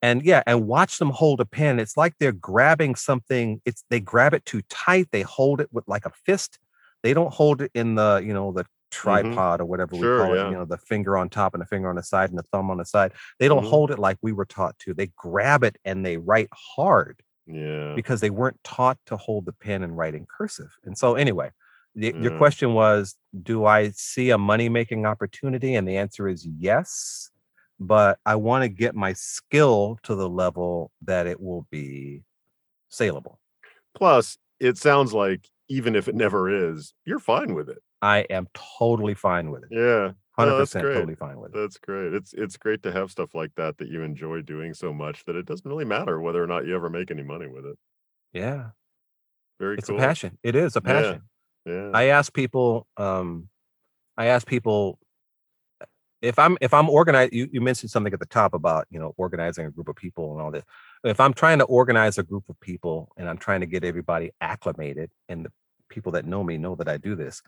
and 0.01 0.23
yeah, 0.23 0.43
and 0.47 0.67
watch 0.67 0.97
them 0.97 1.09
hold 1.09 1.39
a 1.41 1.45
pen. 1.45 1.79
It's 1.79 1.95
like 1.97 2.13
they're 2.19 2.31
grabbing 2.31 2.95
something. 2.95 3.61
It's 3.65 3.83
they 3.89 3.99
grab 3.99 4.33
it 4.33 4.45
too 4.45 4.61
tight. 4.69 5.07
They 5.11 5.21
hold 5.21 5.61
it 5.61 5.69
with 5.71 5.87
like 5.87 6.05
a 6.05 6.11
fist. 6.25 6.59
They 7.03 7.13
don't 7.13 7.33
hold 7.33 7.61
it 7.61 7.71
in 7.73 7.95
the 7.95 8.21
you 8.25 8.33
know 8.33 8.51
the 8.51 8.65
tripod 8.91 9.61
or 9.61 9.65
whatever 9.65 9.95
Mm-hmm. 9.95 10.03
Sure, 10.03 10.17
we 10.21 10.25
call 10.27 10.35
yeah. 10.35 10.47
it. 10.47 10.51
You 10.51 10.57
know 10.57 10.65
the 10.65 10.77
finger 10.77 11.17
on 11.17 11.29
top 11.29 11.53
and 11.53 11.61
the 11.61 11.65
finger 11.65 11.89
on 11.89 11.95
the 11.95 12.03
side 12.03 12.29
and 12.29 12.37
the 12.37 12.43
thumb 12.51 12.69
on 12.69 12.77
the 12.77 12.85
side. 12.85 13.13
They 13.39 13.47
don't 13.47 13.63
Mhm. 13.63 13.69
hold 13.69 13.91
it 13.91 13.99
like 13.99 14.17
we 14.21 14.33
were 14.33 14.45
taught 14.45 14.77
to. 14.79 14.93
They 14.93 15.11
grab 15.15 15.63
it 15.63 15.77
and 15.85 16.05
they 16.05 16.17
write 16.17 16.49
hard 16.75 17.21
yeah. 17.47 17.93
because 17.95 18.21
they 18.21 18.29
weren't 18.29 18.61
taught 18.63 18.97
to 19.07 19.17
hold 19.17 19.45
the 19.45 19.53
pen 19.53 19.83
and 19.83 19.97
write 19.97 20.15
in 20.15 20.25
cursive. 20.25 20.75
And 20.83 20.97
so, 20.97 21.15
anyway, 21.15 21.51
the, 21.95 22.13
your 22.19 22.37
question 22.37 22.73
was, 22.73 23.15
do 23.43 23.65
I 23.65 23.89
see 23.89 24.29
a 24.29 24.37
money 24.37 24.69
making 24.69 25.05
opportunity? 25.05 25.75
And 25.75 25.87
the 25.87 25.97
answer 25.97 26.27
is 26.27 26.45
yes. 26.45 27.29
But 27.83 28.19
I 28.27 28.35
want 28.35 28.61
to 28.63 28.69
get 28.69 28.93
my 28.93 29.13
skill 29.13 29.97
to 30.03 30.13
the 30.13 30.29
level 30.29 30.91
that 31.01 31.25
it 31.25 31.41
will 31.41 31.65
be 31.71 32.21
saleable. 32.89 33.39
Plus, 33.95 34.37
it 34.59 34.77
sounds 34.77 35.13
like 35.15 35.49
even 35.67 35.95
if 35.95 36.07
it 36.07 36.13
never 36.13 36.69
is, 36.69 36.93
you're 37.05 37.17
fine 37.19 37.55
with 37.55 37.69
it. 37.69 37.79
I 38.03 38.19
am 38.29 38.47
totally 38.53 39.15
fine 39.15 39.49
with 39.49 39.63
it. 39.63 39.69
Yeah. 39.71 40.11
Hundred 40.37 40.51
No, 40.51 40.57
that's 40.59 40.73
great. 40.73 40.93
totally 40.93 41.15
fine 41.15 41.39
with 41.39 41.55
it. 41.55 41.57
That's 41.59 41.77
great. 41.79 42.13
It's 42.13 42.33
it's 42.33 42.55
great 42.55 42.83
to 42.83 42.91
have 42.91 43.09
stuff 43.11 43.33
like 43.33 43.51
that 43.55 43.79
that 43.79 43.87
you 43.89 44.03
enjoy 44.03 44.41
doing 44.43 44.75
so 44.75 44.93
much 44.93 45.25
that 45.25 45.35
it 45.35 45.47
doesn't 45.47 45.67
really 45.69 45.83
matter 45.85 46.21
whether 46.21 46.41
or 46.43 46.47
not 46.47 46.67
you 46.67 46.75
ever 46.75 46.89
make 46.89 47.09
any 47.11 47.23
money 47.23 47.47
with 47.47 47.65
it. 47.65 47.77
Yeah. 48.31 48.69
Very 49.59 49.77
It's 49.77 49.87
cool. 49.89 49.97
a 49.97 49.99
passion. 49.99 50.37
It 50.43 50.55
is 50.55 50.75
a 50.75 50.81
Yeah. 50.85 50.93
passion. 50.93 51.21
Yeah. 51.65 51.91
I 51.95 52.05
ask 52.05 52.31
people, 52.33 52.87
um, 52.97 53.49
I 54.17 54.27
ask 54.27 54.47
people 54.47 54.99
if 56.21 56.37
I'm 56.39 56.57
if 56.61 56.73
I'm 56.73 56.89
organized, 56.89 57.33
you, 57.33 57.49
you 57.51 57.61
mentioned 57.61 57.91
something 57.91 58.13
at 58.13 58.19
the 58.19 58.25
top 58.25 58.53
about 58.53 58.85
you 58.91 58.99
know 58.99 59.13
organizing 59.17 59.65
a 59.65 59.71
group 59.71 59.87
of 59.87 59.95
people 59.95 60.33
and 60.33 60.41
all 60.41 60.51
this. 60.51 60.63
If 61.03 61.19
I'm 61.19 61.33
trying 61.33 61.59
to 61.59 61.65
organize 61.65 62.17
a 62.17 62.23
group 62.23 62.43
of 62.49 62.59
people 62.59 63.11
and 63.17 63.29
I'm 63.29 63.37
trying 63.37 63.61
to 63.61 63.65
get 63.65 63.83
everybody 63.83 64.31
acclimated, 64.41 65.11
and 65.29 65.45
the 65.45 65.51
people 65.89 66.11
that 66.13 66.25
know 66.25 66.43
me 66.43 66.57
know 66.57 66.75
that 66.75 66.87
I 66.87 66.97
do 66.97 67.15
this, 67.15 67.41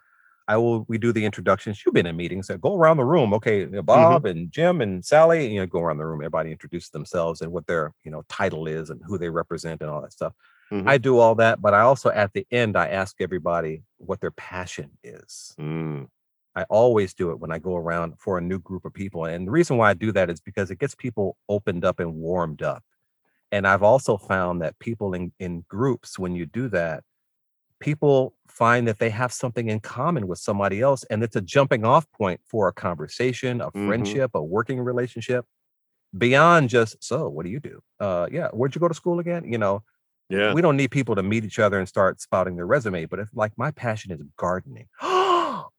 I 0.48 0.58
will 0.58 0.86
we 0.90 0.98
do 0.98 1.12
the 1.14 1.24
introductions. 1.26 1.82
You've 1.86 1.94
been 1.96 2.06
in 2.06 2.18
meetings 2.18 2.48
that 2.48 2.62
go 2.62 2.76
around 2.76 2.98
the 2.98 3.06
room. 3.06 3.34
Okay, 3.36 3.66
know, 3.66 3.82
Bob 3.82 4.26
and 4.26 4.52
Jim 4.52 4.82
and 4.82 5.04
Sally, 5.06 5.54
you 5.54 5.60
know, 5.60 5.66
go 5.66 5.80
around 5.80 5.98
the 5.98 6.06
room. 6.06 6.22
Everybody 6.22 6.52
introduce 6.52 6.90
themselves 6.90 7.42
and 7.42 7.52
what 7.52 7.68
their 7.68 7.94
you 8.04 8.12
know 8.12 8.24
title 8.28 8.68
is 8.68 8.90
and 8.90 9.02
who 9.06 9.18
they 9.18 9.30
represent 9.30 9.82
and 9.82 9.90
all 9.90 10.02
that 10.02 10.14
stuff. 10.14 10.34
Mhm. 10.72 10.88
I 10.88 10.98
do 10.98 11.20
all 11.20 11.36
that, 11.36 11.62
but 11.62 11.74
I 11.74 11.82
also 11.82 12.10
at 12.10 12.34
the 12.34 12.46
end 12.52 12.76
I 12.76 12.88
ask 12.88 13.18
everybody 13.22 13.84
what 13.98 14.20
their 14.20 14.32
passion 14.32 14.92
is. 15.04 15.56
Mm, 15.60 16.08
I 16.56 16.64
always 16.70 17.14
do 17.14 17.32
it 17.32 17.40
when 17.40 17.52
I 17.52 17.60
go 17.60 17.76
around 17.76 18.14
for 18.20 18.38
a 18.38 18.42
new 18.42 18.60
group 18.60 18.86
of 18.86 18.94
people. 18.94 19.26
And 19.26 19.48
the 19.48 19.52
reason 19.52 19.78
why 19.78 19.90
I 19.90 19.94
do 19.94 20.12
that 20.12 20.30
is 20.30 20.40
because 20.40 20.70
it 20.72 20.80
gets 20.80 20.96
people 20.96 21.38
opened 21.50 21.84
up 21.84 22.00
and 22.00 22.14
warmed 22.16 22.62
up. 22.62 22.84
And 23.52 23.68
I've 23.68 23.84
also 23.84 24.18
found 24.18 24.62
that 24.62 24.78
people 24.80 25.14
in, 25.14 25.32
in 25.40 25.64
groups, 25.68 26.18
when 26.20 26.36
you 26.36 26.46
do 26.46 26.70
that, 26.70 27.04
people 27.80 28.36
find 28.48 28.88
that 28.88 29.00
they 29.00 29.10
have 29.10 29.34
something 29.34 29.70
in 29.70 29.80
common 29.80 30.28
with 30.28 30.40
somebody 30.40 30.82
else. 30.82 31.04
And 31.06 31.24
it's 31.24 31.36
a 31.36 31.42
jumping 31.42 31.86
off 31.86 32.10
point 32.12 32.40
for 32.46 32.68
a 32.68 32.74
conversation, 32.74 33.62
a 33.62 33.72
Mhm. 33.72 33.86
friendship, 33.88 34.32
a 34.34 34.44
working 34.44 34.80
relationship 34.80 35.46
beyond 36.18 36.70
just, 36.70 37.04
so 37.04 37.30
what 37.30 37.46
do 37.46 37.52
you 37.52 37.60
do? 37.60 37.82
Uh, 38.00 38.28
yeah, 38.32 38.50
where'd 38.50 38.76
you 38.76 38.80
go 38.82 38.88
to 38.88 38.94
school 38.94 39.20
again? 39.20 39.52
You 39.52 39.58
know, 39.58 39.84
yeah. 40.30 40.54
we 40.54 40.62
don't 40.62 40.78
need 40.78 40.92
people 40.92 41.16
to 41.16 41.24
meet 41.24 41.44
each 41.44 41.60
other 41.60 41.80
and 41.80 41.88
start 41.88 42.22
spouting 42.22 42.56
their 42.56 42.68
resume, 42.68 43.06
but 43.06 43.20
if 43.20 43.30
like 43.34 43.54
my 43.58 43.72
passion 43.72 44.12
is 44.12 44.22
gardening. 44.38 44.88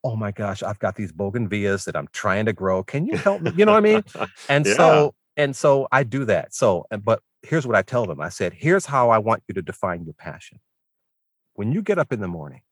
Oh 0.04 0.16
my 0.16 0.30
gosh, 0.30 0.62
I've 0.62 0.78
got 0.78 0.96
these 0.96 1.12
bougainvilleas 1.12 1.84
that 1.86 1.96
I'm 1.96 2.08
trying 2.12 2.46
to 2.46 2.52
grow. 2.52 2.82
Can 2.84 3.06
you 3.06 3.16
help 3.18 3.42
me? 3.42 3.52
You 3.56 3.66
know 3.66 3.72
what 3.72 3.78
I 3.78 3.82
mean? 3.82 4.04
And 4.48 4.66
Yeah. 4.66 4.76
so 4.76 5.14
and 5.36 5.56
so 5.56 5.88
I 5.92 6.04
do 6.04 6.24
that. 6.26 6.54
So 6.54 6.86
but 7.04 7.20
here's 7.42 7.66
what 7.66 7.76
I 7.76 7.82
tell 7.82 8.06
them. 8.06 8.20
I 8.20 8.28
said, 8.30 8.54
here's 8.54 8.86
how 8.86 9.10
I 9.10 9.18
want 9.18 9.42
you 9.48 9.54
to 9.54 9.62
define 9.62 10.04
your 10.04 10.14
passion. 10.14 10.60
When 11.54 11.72
you 11.72 11.82
get 11.82 11.98
up 11.98 12.12
in 12.12 12.20
the 12.20 12.28
morning, 12.28 12.62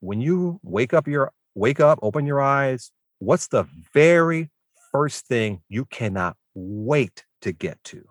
when 0.00 0.20
you 0.20 0.60
wake 0.62 0.94
up 0.94 1.08
your 1.08 1.32
wake 1.54 1.80
up, 1.80 1.98
open 2.02 2.26
your 2.26 2.40
eyes, 2.40 2.92
what's 3.18 3.48
the 3.48 3.64
very 3.94 4.50
first 4.92 5.26
thing 5.26 5.62
you 5.68 5.86
cannot 5.86 6.36
wait 6.54 7.24
to 7.42 7.52
get 7.52 7.82
to? 7.84 8.04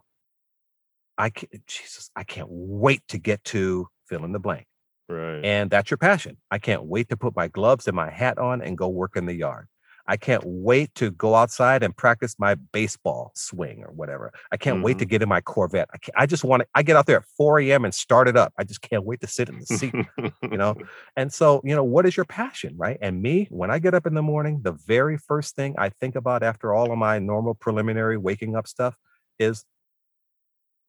I 1.17 1.29
can't, 1.31 1.67
Jesus, 1.67 2.11
I 2.15 2.23
can't 2.23 2.47
wait 2.49 3.01
to 3.09 3.17
get 3.17 3.43
to 3.45 3.87
fill 4.07 4.25
in 4.25 4.31
the 4.31 4.39
blank. 4.39 4.65
Right. 5.09 5.43
And 5.43 5.69
that's 5.69 5.91
your 5.91 5.97
passion. 5.97 6.37
I 6.51 6.59
can't 6.59 6.83
wait 6.83 7.09
to 7.09 7.17
put 7.17 7.35
my 7.35 7.47
gloves 7.47 7.87
and 7.87 7.95
my 7.95 8.09
hat 8.09 8.37
on 8.37 8.61
and 8.61 8.77
go 8.77 8.87
work 8.87 9.15
in 9.15 9.25
the 9.25 9.33
yard. 9.33 9.67
I 10.09 10.17
can't 10.17 10.41
wait 10.43 10.95
to 10.95 11.11
go 11.11 11.35
outside 11.35 11.83
and 11.83 11.95
practice 11.95 12.35
my 12.39 12.55
baseball 12.55 13.31
swing 13.35 13.83
or 13.83 13.91
whatever. 13.91 14.33
I 14.51 14.57
can't 14.57 14.81
wait 14.81 14.97
to 14.97 15.05
mm-hmm. 15.05 15.11
get 15.11 15.21
in 15.21 15.29
my 15.29 15.39
Corvette. 15.39 15.87
I, 15.93 15.99
can't, 15.99 16.15
I 16.17 16.25
just 16.25 16.43
want 16.43 16.61
to, 16.61 16.67
I 16.73 16.81
get 16.81 16.95
out 16.95 17.05
there 17.05 17.17
at 17.17 17.25
4 17.37 17.59
a.m. 17.59 17.85
and 17.85 17.93
start 17.93 18.27
it 18.27 18.35
up. 18.35 18.51
I 18.57 18.63
just 18.63 18.81
can't 18.81 19.05
wait 19.05 19.21
to 19.21 19.27
sit 19.27 19.49
in 19.49 19.59
the 19.59 19.65
seat, 19.67 19.93
you 20.41 20.57
know? 20.57 20.75
And 21.15 21.31
so, 21.31 21.61
you 21.63 21.75
know, 21.75 21.83
what 21.83 22.07
is 22.07 22.17
your 22.17 22.25
passion, 22.25 22.75
right? 22.75 22.97
And 23.01 23.21
me, 23.21 23.47
when 23.51 23.69
I 23.69 23.77
get 23.77 23.93
up 23.93 24.07
in 24.07 24.15
the 24.15 24.23
morning, 24.23 24.61
the 24.63 24.71
very 24.71 25.17
first 25.17 25.55
thing 25.55 25.75
I 25.77 25.89
think 25.89 26.15
about 26.15 26.41
after 26.41 26.73
all 26.73 26.91
of 26.91 26.97
my 26.97 27.19
normal 27.19 27.53
preliminary 27.53 28.17
waking 28.17 28.55
up 28.55 28.67
stuff 28.67 28.95
is 29.37 29.63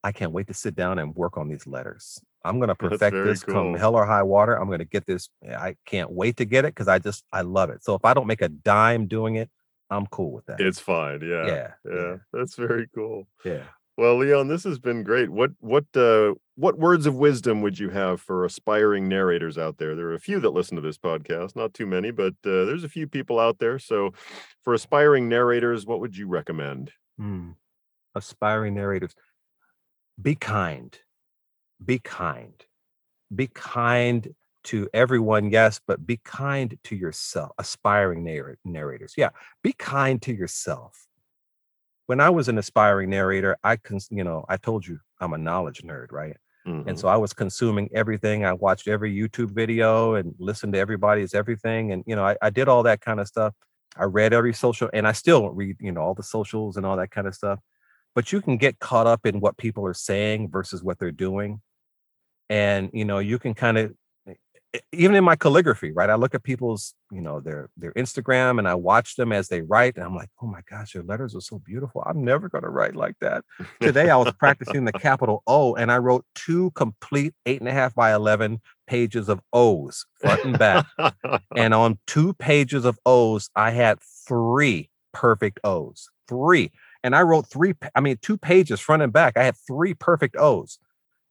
I 0.02 0.12
can't 0.12 0.32
wait 0.32 0.46
to 0.46 0.54
sit 0.54 0.74
down 0.74 0.98
and 0.98 1.14
work 1.14 1.36
on 1.36 1.48
these 1.48 1.66
letters. 1.66 2.22
I'm 2.44 2.58
going 2.58 2.68
to 2.68 2.74
perfect 2.74 3.14
this 3.14 3.44
come 3.44 3.74
hell 3.74 3.94
or 3.94 4.06
high 4.06 4.22
water. 4.22 4.54
I'm 4.58 4.66
going 4.66 4.80
to 4.80 4.84
get 4.84 5.06
this. 5.06 5.28
I 5.48 5.76
can't 5.86 6.10
wait 6.10 6.36
to 6.38 6.44
get 6.44 6.64
it 6.64 6.74
because 6.74 6.88
I 6.88 6.98
just, 6.98 7.24
I 7.32 7.42
love 7.42 7.70
it. 7.70 7.84
So 7.84 7.94
if 7.94 8.04
I 8.04 8.14
don't 8.14 8.26
make 8.26 8.42
a 8.42 8.48
dime 8.48 9.06
doing 9.06 9.36
it, 9.36 9.50
I'm 9.90 10.06
cool 10.06 10.32
with 10.32 10.46
that. 10.46 10.60
It's 10.60 10.78
fine. 10.78 11.20
Yeah. 11.22 11.46
yeah. 11.46 11.68
Yeah. 11.84 12.16
That's 12.32 12.54
very 12.54 12.88
cool. 12.94 13.26
Yeah. 13.44 13.64
Well, 13.96 14.16
Leon, 14.16 14.48
this 14.48 14.64
has 14.64 14.78
been 14.78 15.02
great. 15.02 15.28
What 15.28 15.50
what 15.58 15.84
uh 15.94 16.32
what 16.54 16.78
words 16.78 17.04
of 17.04 17.16
wisdom 17.16 17.60
would 17.60 17.78
you 17.78 17.90
have 17.90 18.20
for 18.20 18.46
aspiring 18.46 19.08
narrators 19.08 19.58
out 19.58 19.76
there? 19.76 19.94
There 19.94 20.06
are 20.06 20.14
a 20.14 20.20
few 20.20 20.40
that 20.40 20.54
listen 20.54 20.76
to 20.76 20.80
this 20.80 20.96
podcast, 20.96 21.54
not 21.54 21.74
too 21.74 21.86
many, 21.86 22.10
but 22.10 22.32
uh, 22.46 22.64
there's 22.64 22.84
a 22.84 22.88
few 22.88 23.06
people 23.06 23.38
out 23.38 23.58
there. 23.58 23.78
So, 23.78 24.14
for 24.62 24.72
aspiring 24.72 25.28
narrators, 25.28 25.84
what 25.84 26.00
would 26.00 26.16
you 26.16 26.28
recommend? 26.28 26.92
Hmm. 27.18 27.50
Aspiring 28.14 28.74
narrators, 28.74 29.14
be 30.20 30.34
kind. 30.34 30.98
Be 31.84 31.98
kind. 31.98 32.64
Be 33.34 33.48
kind 33.48 34.34
to 34.64 34.88
everyone, 34.94 35.50
yes, 35.50 35.80
but 35.86 36.06
be 36.06 36.18
kind 36.18 36.78
to 36.84 36.96
yourself. 36.96 37.52
Aspiring 37.58 38.24
narr- 38.24 38.58
narrators, 38.64 39.14
yeah, 39.16 39.30
be 39.62 39.72
kind 39.74 40.20
to 40.22 40.32
yourself. 40.34 41.06
When 42.06 42.20
I 42.20 42.30
was 42.30 42.48
an 42.48 42.58
aspiring 42.58 43.10
narrator, 43.10 43.56
I 43.62 43.76
can, 43.76 44.00
you 44.10 44.24
know, 44.24 44.44
I 44.48 44.56
told 44.56 44.86
you 44.86 44.98
I'm 45.20 45.32
a 45.32 45.38
knowledge 45.38 45.82
nerd, 45.82 46.10
right? 46.10 46.36
Mhm. 46.66 46.86
And 46.88 46.98
so 46.98 47.08
I 47.08 47.16
was 47.16 47.32
consuming 47.32 47.88
everything. 47.94 48.44
I 48.44 48.52
watched 48.52 48.88
every 48.88 49.14
YouTube 49.16 49.52
video 49.52 50.14
and 50.14 50.34
listened 50.38 50.72
to 50.74 50.78
everybody's 50.78 51.34
everything. 51.34 51.92
And, 51.92 52.02
you 52.06 52.16
know, 52.16 52.24
I, 52.24 52.36
I 52.42 52.50
did 52.50 52.68
all 52.68 52.82
that 52.82 53.00
kind 53.00 53.20
of 53.20 53.28
stuff. 53.28 53.54
I 53.96 54.04
read 54.04 54.32
every 54.32 54.52
social 54.54 54.90
and 54.92 55.06
I 55.06 55.12
still 55.12 55.50
read, 55.50 55.76
you 55.80 55.92
know, 55.92 56.00
all 56.02 56.14
the 56.14 56.22
socials 56.22 56.76
and 56.76 56.84
all 56.84 56.96
that 56.96 57.10
kind 57.10 57.26
of 57.26 57.34
stuff. 57.34 57.60
But 58.14 58.32
you 58.32 58.40
can 58.42 58.56
get 58.56 58.78
caught 58.80 59.06
up 59.06 59.24
in 59.26 59.40
what 59.40 59.56
people 59.56 59.86
are 59.86 59.94
saying 59.94 60.50
versus 60.50 60.82
what 60.82 60.98
they're 60.98 61.12
doing. 61.12 61.60
And, 62.50 62.90
you 62.92 63.06
know, 63.06 63.20
you 63.20 63.38
can 63.38 63.54
kind 63.54 63.78
of 63.78 63.94
even 64.92 65.16
in 65.16 65.24
my 65.24 65.34
calligraphy, 65.34 65.90
right? 65.90 66.10
I 66.10 66.14
look 66.14 66.34
at 66.34 66.44
people's, 66.44 66.94
you 67.10 67.20
know, 67.20 67.40
their 67.40 67.70
their 67.76 67.92
Instagram 67.94 68.58
and 68.58 68.68
I 68.68 68.74
watch 68.74 69.16
them 69.16 69.32
as 69.32 69.48
they 69.48 69.62
write. 69.62 69.96
And 69.96 70.04
I'm 70.04 70.14
like, 70.14 70.30
oh 70.42 70.46
my 70.46 70.60
gosh, 70.70 70.94
your 70.94 71.02
letters 71.02 71.34
are 71.34 71.40
so 71.40 71.58
beautiful. 71.58 72.02
I'm 72.06 72.24
never 72.24 72.48
gonna 72.48 72.70
write 72.70 72.94
like 72.94 73.16
that. 73.20 73.44
Today 73.80 74.10
I 74.10 74.16
was 74.16 74.32
practicing 74.38 74.84
the 74.84 74.92
capital 74.92 75.42
O 75.46 75.74
and 75.74 75.90
I 75.90 75.98
wrote 75.98 76.24
two 76.34 76.70
complete 76.72 77.34
eight 77.46 77.60
and 77.60 77.68
a 77.68 77.72
half 77.72 77.94
by 77.94 78.12
eleven 78.12 78.60
pages 78.86 79.28
of 79.28 79.40
O's 79.52 80.06
front 80.20 80.44
and 80.44 80.58
back. 80.58 80.86
and 81.56 81.74
on 81.74 81.98
two 82.06 82.34
pages 82.34 82.84
of 82.84 82.98
O's, 83.06 83.50
I 83.56 83.70
had 83.70 83.98
three 84.28 84.90
perfect 85.12 85.60
O's. 85.64 86.10
Three. 86.28 86.70
And 87.02 87.16
I 87.16 87.22
wrote 87.22 87.46
three, 87.48 87.74
I 87.94 88.00
mean, 88.00 88.18
two 88.22 88.36
pages 88.36 88.78
front 88.78 89.02
and 89.02 89.12
back. 89.12 89.36
I 89.36 89.42
had 89.42 89.56
three 89.56 89.94
perfect 89.94 90.36
O's. 90.36 90.78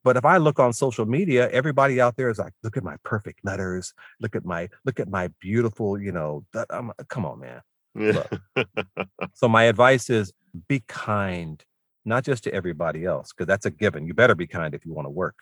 But 0.10 0.18
if 0.18 0.26
I 0.26 0.38
look 0.38 0.57
on 0.57 0.73
social 0.73 1.06
media, 1.06 1.52
everybody 1.52 2.02
out 2.02 2.15
there 2.15 2.31
is 2.31 2.40
like, 2.40 2.53
look 2.64 2.77
at 2.77 2.84
my 2.84 2.95
perfect 3.03 3.45
letters. 3.45 3.94
Look 4.19 4.36
at 4.36 4.44
my, 4.44 4.68
look 4.84 4.99
at 4.99 5.07
my 5.07 5.27
beautiful, 5.40 6.02
you 6.02 6.11
know, 6.11 6.48
that, 6.52 6.65
I'm, 6.72 6.91
come 7.10 7.27
on, 7.27 7.41
man. 7.41 7.61
Yeah. 7.94 8.23
So 9.36 9.48
my 9.48 9.65
advice 9.65 10.10
is 10.10 10.34
be 10.68 10.81
kind, 10.88 11.64
not 12.06 12.23
just 12.23 12.44
to 12.45 12.52
everybody 12.56 13.06
else, 13.06 13.31
because 13.31 13.45
that's 13.45 13.68
a 13.68 13.69
given. 13.69 14.07
You 14.07 14.15
better 14.15 14.34
be 14.34 14.48
kind 14.48 14.73
if 14.73 14.84
you 14.84 14.94
want 14.94 15.06
to 15.06 15.11
work. 15.11 15.36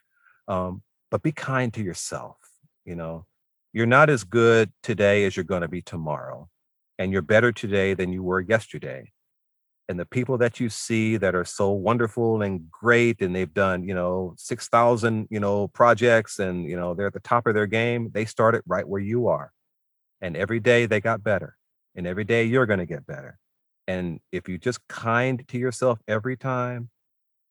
Um, 0.49 0.81
but 1.11 1.23
be 1.23 1.31
kind 1.31 1.73
to 1.75 1.81
yourself. 1.81 2.35
You 2.83 2.97
know, 2.97 3.25
you're 3.71 3.85
not 3.85 4.09
as 4.09 4.25
good 4.25 4.73
today 4.83 5.23
as 5.23 5.37
you're 5.37 5.45
going 5.45 5.61
to 5.61 5.69
be 5.69 5.81
tomorrow. 5.81 6.49
And 6.99 7.13
you're 7.13 7.21
better 7.21 7.53
today 7.53 7.93
than 7.93 8.11
you 8.11 8.21
were 8.21 8.41
yesterday. 8.41 9.13
And 9.89 9.97
the 9.97 10.05
people 10.05 10.37
that 10.39 10.59
you 10.59 10.69
see 10.69 11.15
that 11.17 11.33
are 11.33 11.45
so 11.45 11.71
wonderful 11.71 12.41
and 12.41 12.69
great, 12.69 13.21
and 13.21 13.33
they've 13.33 13.53
done, 13.53 13.87
you 13.87 13.93
know, 13.93 14.33
6,000, 14.37 15.27
you 15.29 15.39
know, 15.39 15.69
projects 15.69 16.39
and, 16.39 16.65
you 16.65 16.75
know, 16.75 16.93
they're 16.93 17.07
at 17.07 17.13
the 17.13 17.21
top 17.21 17.47
of 17.47 17.55
their 17.55 17.67
game, 17.67 18.09
they 18.13 18.25
started 18.25 18.63
right 18.67 18.87
where 18.87 19.01
you 19.01 19.27
are. 19.27 19.53
And 20.19 20.35
every 20.35 20.59
day 20.59 20.87
they 20.87 20.99
got 20.99 21.23
better. 21.23 21.55
And 21.95 22.05
every 22.05 22.25
day 22.25 22.43
you're 22.43 22.65
going 22.65 22.79
to 22.79 22.85
get 22.85 23.07
better. 23.07 23.39
And 23.87 24.19
if 24.33 24.49
you 24.49 24.57
just 24.57 24.85
kind 24.89 25.47
to 25.47 25.57
yourself 25.57 25.99
every 26.07 26.35
time, 26.35 26.89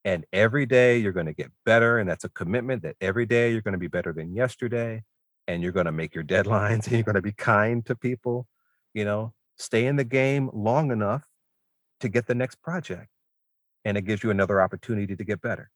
and 0.05 0.25
every 0.33 0.67
day 0.67 0.99
you're 0.99 1.13
going 1.13 1.27
to 1.27 1.33
get 1.33 1.51
better, 1.65 1.99
and 1.99 2.09
that's 2.09 2.25
a 2.25 2.29
commitment 2.29 2.83
that 2.83 2.97
every 3.01 3.27
day 3.27 3.51
you're 3.51 3.63
going 3.63 3.73
to 3.73 3.79
be 3.79 3.89
better 3.89 4.13
than 4.13 4.35
yesterday, 4.35 5.03
and 5.49 5.63
you're 5.63 5.73
going 5.73 5.87
to 5.87 5.93
make 5.93 6.15
your 6.15 6.23
deadlines, 6.23 6.85
and 6.87 6.93
you're 6.93 7.03
going 7.03 7.17
to 7.17 7.23
be 7.23 7.33
kind 7.33 7.85
to 7.87 7.97
people, 7.97 8.47
you 8.93 9.07
know, 9.07 9.33
stay 9.57 9.87
in 9.87 9.97
the 9.97 10.05
game 10.05 10.51
long 10.53 10.93
enough 10.93 11.23
to 12.01 12.09
get 12.09 12.27
the 12.27 12.35
next 12.35 12.63
project. 12.63 13.09
And 13.85 13.97
it 13.97 14.03
gives 14.03 14.23
you 14.23 14.31
another 14.31 14.61
opportunity 14.61 15.15
to 15.17 15.25
get 15.25 15.41
better. 15.41 15.71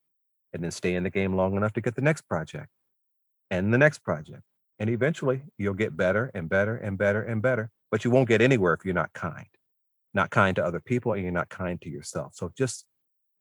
And 0.52 0.64
then 0.64 0.70
stay 0.72 0.94
in 0.94 1.04
the 1.04 1.10
game 1.10 1.36
long 1.36 1.56
enough 1.56 1.72
to 1.74 1.80
get 1.80 1.94
the 1.94 2.02
next 2.02 2.22
project 2.22 2.68
and 3.50 3.72
the 3.72 3.78
next 3.78 4.00
project. 4.00 4.42
And 4.78 4.90
eventually 4.90 5.42
you'll 5.58 5.74
get 5.74 5.96
better 5.96 6.30
and 6.34 6.48
better 6.48 6.76
and 6.76 6.98
better 6.98 7.22
and 7.22 7.40
better. 7.40 7.70
But 7.90 8.04
you 8.04 8.10
won't 8.10 8.28
get 8.28 8.40
anywhere 8.40 8.74
if 8.74 8.84
you're 8.84 8.94
not 8.94 9.12
kind 9.12 9.46
not 10.14 10.30
kind 10.30 10.56
to 10.56 10.64
other 10.64 10.80
people 10.80 11.12
and 11.12 11.22
you're 11.22 11.32
not 11.32 11.48
kind 11.48 11.80
to 11.82 11.88
yourself. 11.88 12.32
So 12.34 12.52
just 12.56 12.84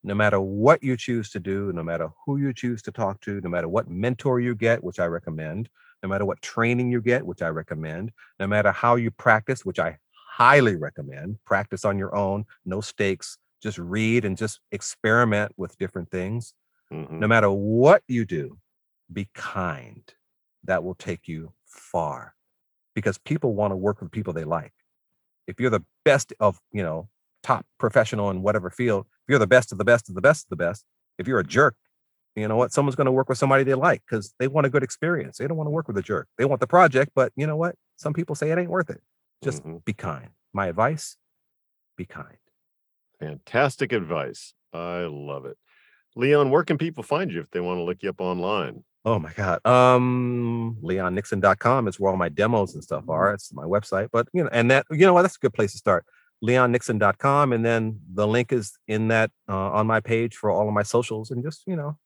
no 0.04 0.14
matter 0.14 0.40
what 0.40 0.82
you 0.84 0.96
choose 0.96 1.30
to 1.32 1.40
do, 1.40 1.74
no 1.74 1.84
matter 1.84 2.10
who 2.26 2.38
you 2.38 2.54
choose 2.54 2.82
to 2.84 2.92
talk 2.92 3.20
to, 3.22 3.42
no 3.42 3.50
matter 3.50 3.68
what 3.68 3.90
mentor 3.90 4.40
you 4.40 4.56
get, 4.56 4.84
which 4.84 5.00
I 5.00 5.06
recommend, 5.06 5.70
no 6.02 6.10
matter 6.10 6.26
what 6.26 6.42
training 6.42 6.92
you 6.92 7.02
get, 7.02 7.26
which 7.26 7.42
I 7.42 7.50
recommend, 7.50 8.12
no 8.40 8.48
matter 8.48 8.72
how 8.72 8.96
you 8.96 9.12
practice, 9.12 9.66
which 9.66 9.80
I 9.80 9.98
highly 10.40 10.76
recommend, 10.76 11.38
practice 11.46 11.86
on 11.86 12.00
your 12.00 12.16
own, 12.16 12.46
no 12.66 12.82
stakes, 12.82 13.38
just 13.62 13.78
read 13.78 14.26
and 14.26 14.38
just 14.38 14.62
experiment 14.72 15.52
with 15.58 15.78
different 15.78 16.10
things. 16.12 16.54
Mhm. 16.92 17.20
No 17.20 17.28
matter 17.28 17.52
what 17.52 18.04
you 18.08 18.26
do, 18.26 18.60
be 19.12 19.30
kind. 19.34 20.04
That 20.66 20.84
will 20.84 20.96
take 20.96 21.28
you 21.28 21.54
far 21.66 22.36
because 22.96 23.18
people 23.20 23.56
want 23.56 23.72
to 23.72 23.78
work 23.78 24.02
with 24.02 24.12
people 24.12 24.34
they 24.34 24.46
like. 24.46 24.74
If 25.48 25.60
you're 25.60 25.70
the 25.72 25.86
best 26.06 26.34
of, 26.40 26.60
you 26.72 26.84
know, 26.84 27.10
top 27.44 27.66
professional 27.80 28.30
in 28.30 28.42
whatever 28.42 28.70
field, 28.70 29.08
if 29.08 29.30
you're 29.30 29.40
the 29.40 29.48
best 29.48 29.72
of 29.72 29.78
the 29.78 29.86
best 29.86 30.10
of 30.10 30.16
the 30.16 30.22
best 30.22 30.46
of 30.46 30.50
the 30.50 30.56
best, 30.58 30.86
if 31.18 31.28
you're 31.28 31.40
a 31.40 31.44
jerk, 31.46 31.76
you 32.36 32.48
know 32.48 32.58
what? 32.58 32.72
Someone's 32.74 32.96
going 32.96 33.06
to 33.06 33.12
work 33.12 33.30
with 33.30 33.38
somebody 33.38 33.64
they 33.64 33.76
like 33.76 34.04
because 34.10 34.34
they 34.40 34.48
want 34.48 34.68
a 34.68 34.70
good 34.70 34.84
experience. 34.84 35.38
They 35.38 35.48
don't 35.48 35.58
want 35.58 35.68
to 35.68 35.72
work 35.72 35.88
with 35.88 35.98
a 35.98 36.02
jerk. 36.04 36.28
They 36.38 36.46
want 36.46 36.62
the 36.62 36.68
project, 36.68 37.12
but 37.16 37.34
you 37.36 37.48
know 37.48 37.58
what? 37.58 37.76
Some 37.98 38.14
people 38.14 38.36
say 38.36 38.52
it 38.52 38.58
ain't 38.58 38.70
worth 38.70 38.90
it. 38.90 39.02
Just 39.44 39.64
Mhm. 39.64 39.84
be 39.86 39.94
kind. 39.94 40.30
My 40.54 40.68
advice 40.68 41.18
be 41.96 42.06
kind. 42.06 42.38
Fantastic 43.20 43.92
advice. 43.92 44.54
I 44.74 45.02
love 45.06 45.46
it. 45.46 45.58
Leon, 46.16 46.50
where 46.50 46.64
can 46.64 46.78
people 46.78 47.04
find 47.04 47.32
you 47.32 47.40
if 47.40 47.50
they 47.52 47.60
want 47.60 47.78
to 47.78 47.84
look 47.84 48.02
you 48.04 48.10
up 48.10 48.22
online? 48.22 48.84
Oh 49.06 49.18
my 49.20 49.32
God. 49.34 49.66
Um, 49.66 50.78
leonnixon.com 50.82 51.88
is 51.88 52.00
where 52.00 52.12
all 52.12 52.18
my 52.18 52.30
demos 52.30 52.74
and 52.74 52.84
stuff 52.84 53.08
are. 53.10 53.34
It's 53.34 53.54
my 53.54 53.64
website. 53.64 54.10
But 54.12 54.28
you 54.34 54.44
know, 54.44 54.50
and 54.52 54.70
that 54.72 54.86
you 54.92 55.06
know 55.06 55.14
what, 55.14 55.22
that's 55.22 55.38
a 55.38 55.40
good 55.40 55.54
place 55.54 55.72
to 55.74 55.78
start. 55.78 56.06
leonnixon.com. 56.44 57.52
And 57.54 57.66
then 57.66 58.00
the 58.14 58.26
link 58.28 58.52
is 58.54 58.78
in 58.88 59.10
that 59.10 59.32
uh, 59.50 59.72
on 59.72 59.88
my 59.88 60.00
page 60.00 60.36
for 60.36 60.50
all 60.50 60.68
of 60.68 60.74
my 60.74 60.84
socials 60.84 61.32
and 61.32 61.44
just, 61.44 61.64
you 61.68 61.76
know, 61.76 61.98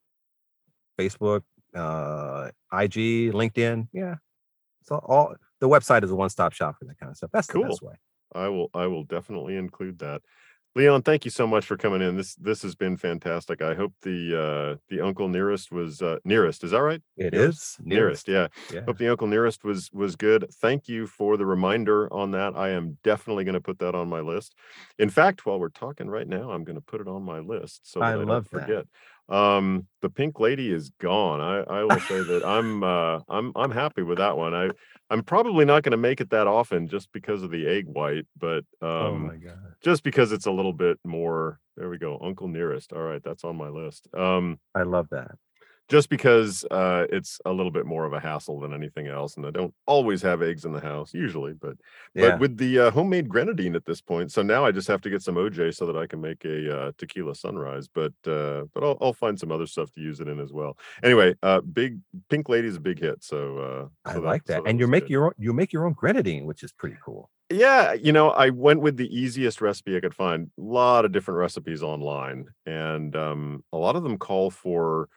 Facebook, 0.99 1.41
uh, 1.75 2.49
IG, 2.71 3.31
LinkedIn. 3.31 3.89
Yeah. 3.93 4.15
So 4.83 4.95
all 4.97 5.35
the 5.63 5.69
website 5.69 6.03
is 6.03 6.11
a 6.11 6.15
one-stop 6.15 6.51
shop 6.51 6.77
for 6.77 6.83
that 6.83 6.99
kind 6.99 7.09
of 7.09 7.15
stuff. 7.15 7.29
That's 7.31 7.47
the 7.47 7.61
best 7.61 7.81
way. 7.81 7.95
I 8.35 8.49
will 8.49 8.69
I 8.73 8.87
will 8.87 9.05
definitely 9.05 9.55
include 9.55 9.99
that. 9.99 10.21
Leon, 10.75 11.03
thank 11.03 11.23
you 11.23 11.31
so 11.31 11.47
much 11.47 11.65
for 11.65 11.77
coming 11.77 12.01
in. 12.01 12.17
This 12.17 12.35
this 12.35 12.63
has 12.63 12.75
been 12.75 12.97
fantastic. 12.97 13.61
I 13.61 13.73
hope 13.75 13.93
the 14.01 14.19
uh 14.37 14.77
the 14.89 14.99
uncle 14.99 15.29
nearest 15.29 15.71
was 15.71 16.01
uh 16.01 16.17
nearest, 16.25 16.65
is 16.65 16.71
that 16.71 16.81
right? 16.81 17.01
It 17.15 17.31
Nearest? 17.31 17.79
is 17.79 17.85
Nearest, 17.85 18.27
yeah. 18.27 18.47
Yeah. 18.73 18.81
Hope 18.85 18.97
the 18.97 19.07
uncle 19.07 19.27
nearest 19.27 19.63
was 19.63 19.89
was 19.93 20.17
good. 20.17 20.47
Thank 20.55 20.89
you 20.89 21.07
for 21.07 21.37
the 21.37 21.45
reminder 21.45 22.11
on 22.11 22.31
that. 22.31 22.57
I 22.57 22.71
am 22.71 22.97
definitely 23.03 23.45
going 23.45 23.53
to 23.53 23.61
put 23.61 23.79
that 23.79 23.95
on 23.95 24.09
my 24.09 24.19
list. 24.19 24.55
In 24.97 25.09
fact, 25.09 25.45
while 25.45 25.59
we're 25.59 25.69
talking 25.69 26.09
right 26.09 26.27
now, 26.27 26.51
I'm 26.51 26.65
going 26.65 26.75
to 26.75 26.81
put 26.81 26.99
it 26.99 27.07
on 27.07 27.23
my 27.23 27.39
list 27.39 27.89
so 27.89 28.01
I 28.01 28.15
I, 28.15 28.25
don't 28.25 28.47
forget. 28.49 28.67
that. 28.67 28.87
Um, 29.29 29.87
the 30.01 30.09
pink 30.09 30.39
lady 30.39 30.71
is 30.71 30.91
gone. 30.99 31.39
I 31.41 31.79
I 31.79 31.83
will 31.83 31.99
say 31.99 32.21
that 32.23 32.43
I'm 32.45 32.83
uh 32.83 33.19
I'm 33.29 33.51
I'm 33.55 33.71
happy 33.71 34.01
with 34.01 34.17
that 34.17 34.37
one. 34.37 34.53
I 34.53 34.69
I'm 35.09 35.23
probably 35.23 35.65
not 35.65 35.83
going 35.83 35.91
to 35.91 35.97
make 35.97 36.21
it 36.21 36.29
that 36.31 36.47
often 36.47 36.87
just 36.87 37.11
because 37.13 37.43
of 37.43 37.51
the 37.51 37.67
egg 37.67 37.85
white, 37.87 38.25
but 38.37 38.63
oh 38.81 39.13
um 39.13 39.27
my 39.27 39.35
God. 39.35 39.75
just 39.81 40.03
because 40.03 40.31
it's 40.31 40.45
a 40.45 40.51
little 40.51 40.73
bit 40.73 40.97
more 41.05 41.59
there 41.77 41.89
we 41.89 41.97
go 41.97 42.19
uncle 42.23 42.47
nearest 42.47 42.93
all 42.93 43.01
right 43.01 43.23
that's 43.23 43.43
on 43.43 43.55
my 43.55 43.67
list 43.69 44.07
um 44.15 44.59
I 44.75 44.83
love 44.83 45.07
that. 45.09 45.31
Just 45.93 46.09
because 46.09 46.65
uh 46.71 47.05
it's 47.17 47.39
a 47.45 47.51
little 47.57 47.71
bit 47.71 47.85
more 47.85 48.03
of 48.05 48.13
a 48.13 48.19
hassle 48.19 48.59
than 48.59 48.73
anything 48.73 49.07
else 49.07 49.37
and 49.37 49.45
i 49.45 49.51
don't 49.51 49.73
always 49.85 50.21
have 50.29 50.41
eggs 50.41 50.65
in 50.65 50.73
the 50.73 50.79
house 50.91 51.13
usually 51.13 51.53
but 51.53 51.75
Yeah. 52.15 52.31
but 52.31 52.39
with 52.39 52.57
the 52.57 52.73
uh, 52.79 52.91
homemade 52.97 53.29
grenadine 53.29 53.75
at 53.75 53.85
this 53.85 54.01
point 54.01 54.31
so 54.31 54.41
now 54.41 54.65
i 54.65 54.71
just 54.71 54.87
have 54.87 55.01
to 55.01 55.09
get 55.13 55.21
some 55.21 55.35
oj 55.35 55.73
so 55.75 55.85
that 55.85 55.95
i 56.03 56.07
can 56.07 56.19
make 56.29 56.43
a 56.45 56.57
uh, 56.77 56.91
tequila 56.97 57.35
sunrise 57.35 57.87
but 57.87 58.13
uh 58.25 58.63
but 58.73 58.81
I'll, 58.83 58.97
I'll 59.01 59.13
find 59.13 59.39
some 59.39 59.51
other 59.51 59.67
stuff 59.67 59.91
to 59.91 60.01
use 60.01 60.19
it 60.19 60.27
in 60.27 60.39
as 60.39 60.51
well 60.51 60.77
anyway 61.03 61.35
uh 61.43 61.61
big 61.61 61.99
pink 62.29 62.49
lady's 62.49 62.77
a 62.77 62.81
big 62.89 62.99
hit 62.99 63.23
so 63.23 63.39
uh 63.67 64.09
I 64.09 64.13
so 64.15 64.21
like 64.21 64.43
so 64.47 64.53
that. 64.53 64.63
And 64.67 64.79
you 64.79 64.87
make 64.87 65.03
good. 65.03 65.11
your 65.11 65.25
own 65.27 65.33
you 65.37 65.53
make 65.53 65.71
your 65.73 65.85
own 65.85 65.93
grenadine, 65.93 66.45
which 66.45 66.63
is 66.63 66.71
pretty 66.71 66.97
cool. 67.05 67.29
Yeah, 67.49 67.93
you 67.93 68.11
know, 68.11 68.29
I 68.31 68.49
went 68.49 68.81
with 68.81 68.97
the 68.97 69.09
easiest 69.15 69.61
recipe 69.61 69.95
I 69.95 69.99
could 69.99 70.15
find. 70.15 70.49
A 70.57 70.61
lot 70.61 71.05
of 71.05 71.11
different 71.11 71.37
recipes 71.39 71.83
online, 71.83 72.47
and 72.65 73.15
um, 73.15 73.63
a 73.71 73.77
lot 73.77 73.95
of 73.95 74.03
them 74.03 74.17
call 74.17 74.49
for 74.49 75.07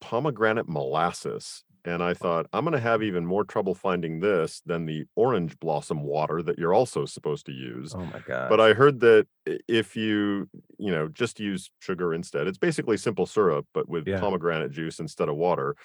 pomegranate 0.00 0.68
molasses. 0.68 1.64
And 1.86 2.02
I 2.02 2.14
thought, 2.14 2.46
I'm 2.54 2.64
going 2.64 2.72
to 2.72 2.80
have 2.80 3.02
even 3.02 3.26
more 3.26 3.44
trouble 3.44 3.74
finding 3.74 4.20
this 4.20 4.62
than 4.64 4.86
the 4.86 5.04
orange 5.16 5.58
blossom 5.58 6.02
water 6.02 6.42
that 6.42 6.58
you're 6.58 6.72
also 6.72 7.04
supposed 7.04 7.44
to 7.46 7.52
use. 7.52 7.94
Oh 7.94 8.04
my 8.06 8.20
god. 8.20 8.48
But 8.48 8.60
I 8.60 8.72
heard 8.72 9.00
that 9.00 9.26
if 9.46 9.94
you, 9.94 10.48
you 10.78 10.90
know, 10.90 11.08
just 11.08 11.40
use 11.40 11.70
sugar 11.80 12.14
instead, 12.14 12.46
it's 12.46 12.56
basically 12.58 12.96
simple 12.96 13.26
syrup, 13.26 13.66
but 13.74 13.88
with 13.88 14.06
Yeah. 14.06 14.18
pomegranate 14.18 14.70
juice 14.70 14.98
instead 14.98 15.28
of 15.28 15.36
water. 15.36 15.76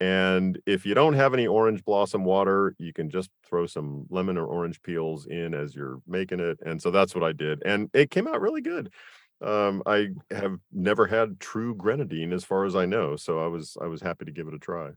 And 0.00 0.58
if 0.66 0.86
you 0.86 0.94
don't 0.94 1.12
have 1.12 1.34
any 1.34 1.46
orange 1.46 1.84
blossom 1.84 2.24
water, 2.24 2.74
you 2.78 2.92
can 2.92 3.10
just 3.10 3.30
throw 3.46 3.66
some 3.66 4.06
lemon 4.08 4.38
or 4.38 4.46
orange 4.46 4.80
peels 4.82 5.26
in 5.26 5.52
as 5.52 5.74
you're 5.74 6.00
making 6.06 6.40
it. 6.40 6.58
And 6.64 6.80
so 6.80 6.90
that's 6.90 7.14
what 7.14 7.24
I 7.24 7.32
did. 7.32 7.62
And 7.66 7.90
it 7.92 8.10
came 8.10 8.26
out 8.26 8.40
really 8.40 8.62
good. 8.62 8.92
Um, 9.42 9.82
I 9.86 10.08
have 10.30 10.58
never 10.72 11.06
had 11.06 11.40
true 11.40 11.74
grenadine 11.74 12.32
as 12.32 12.44
far 12.44 12.64
as 12.64 12.76
I 12.76 12.86
know. 12.86 13.16
So 13.16 13.42
I 13.42 13.46
was 13.46 13.76
I 13.80 13.86
was 13.86 14.02
happy 14.02 14.24
to 14.26 14.32
give 14.32 14.48
it 14.48 14.54
a 14.54 14.58
try. 14.58 14.90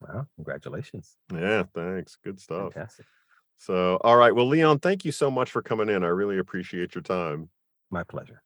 Wow, 0.00 0.26
congratulations. 0.36 1.16
Yeah, 1.32 1.64
thanks. 1.74 2.16
Good 2.22 2.40
stuff. 2.40 2.72
Fantastic. 2.72 3.06
So 3.58 3.98
all 4.02 4.16
right. 4.16 4.34
Well, 4.34 4.48
Leon, 4.48 4.80
thank 4.80 5.04
you 5.04 5.12
so 5.12 5.30
much 5.30 5.50
for 5.50 5.62
coming 5.62 5.88
in. 5.88 6.02
I 6.04 6.08
really 6.08 6.38
appreciate 6.38 6.94
your 6.94 7.02
time. 7.02 7.50
My 7.90 8.04
pleasure. 8.04 8.42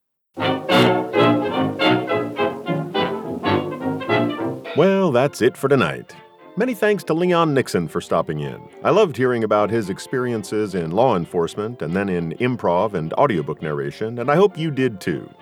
Well, 4.76 5.10
that's 5.10 5.42
it 5.42 5.56
for 5.56 5.68
tonight. 5.68 6.14
Many 6.58 6.74
thanks 6.74 7.04
to 7.04 7.14
Leon 7.14 7.54
Nixon 7.54 7.86
for 7.86 8.00
stopping 8.00 8.40
in. 8.40 8.60
I 8.82 8.90
loved 8.90 9.16
hearing 9.16 9.44
about 9.44 9.70
his 9.70 9.90
experiences 9.90 10.74
in 10.74 10.90
law 10.90 11.14
enforcement 11.14 11.82
and 11.82 11.94
then 11.94 12.08
in 12.08 12.32
improv 12.38 12.94
and 12.94 13.12
audiobook 13.12 13.62
narration, 13.62 14.18
and 14.18 14.28
I 14.28 14.34
hope 14.34 14.58
you 14.58 14.72
did 14.72 15.00
too. 15.00 15.32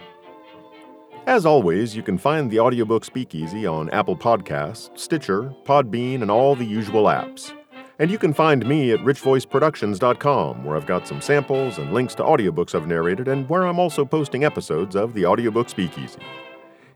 As 1.27 1.47
always, 1.47 1.97
you 1.97 2.03
can 2.03 2.19
find 2.19 2.51
the 2.51 2.61
audiobook 2.61 3.03
Speakeasy 3.03 3.65
on 3.65 3.89
Apple 3.93 4.15
Podcasts, 4.15 4.91
Stitcher, 4.99 5.55
Podbean, 5.65 6.21
and 6.21 6.31
all 6.31 6.55
the 6.55 6.67
usual 6.67 7.05
apps. 7.05 7.51
And 7.99 8.11
you 8.11 8.19
can 8.19 8.35
find 8.35 8.67
me 8.67 8.93
at 8.93 9.01
richvoiceproductions.com, 9.01 10.65
where 10.67 10.77
I've 10.77 10.85
got 10.85 11.09
some 11.09 11.23
samples 11.23 11.79
and 11.79 11.95
links 11.95 12.15
to 12.17 12.25
audiobooks 12.25 12.75
I've 12.75 12.87
narrated, 12.87 13.27
and 13.27 13.49
where 13.49 13.63
I'm 13.63 13.79
also 13.79 14.05
posting 14.05 14.45
episodes 14.45 14.95
of 14.95 15.15
the 15.15 15.25
audiobook 15.25 15.71
Speakeasy. 15.71 16.21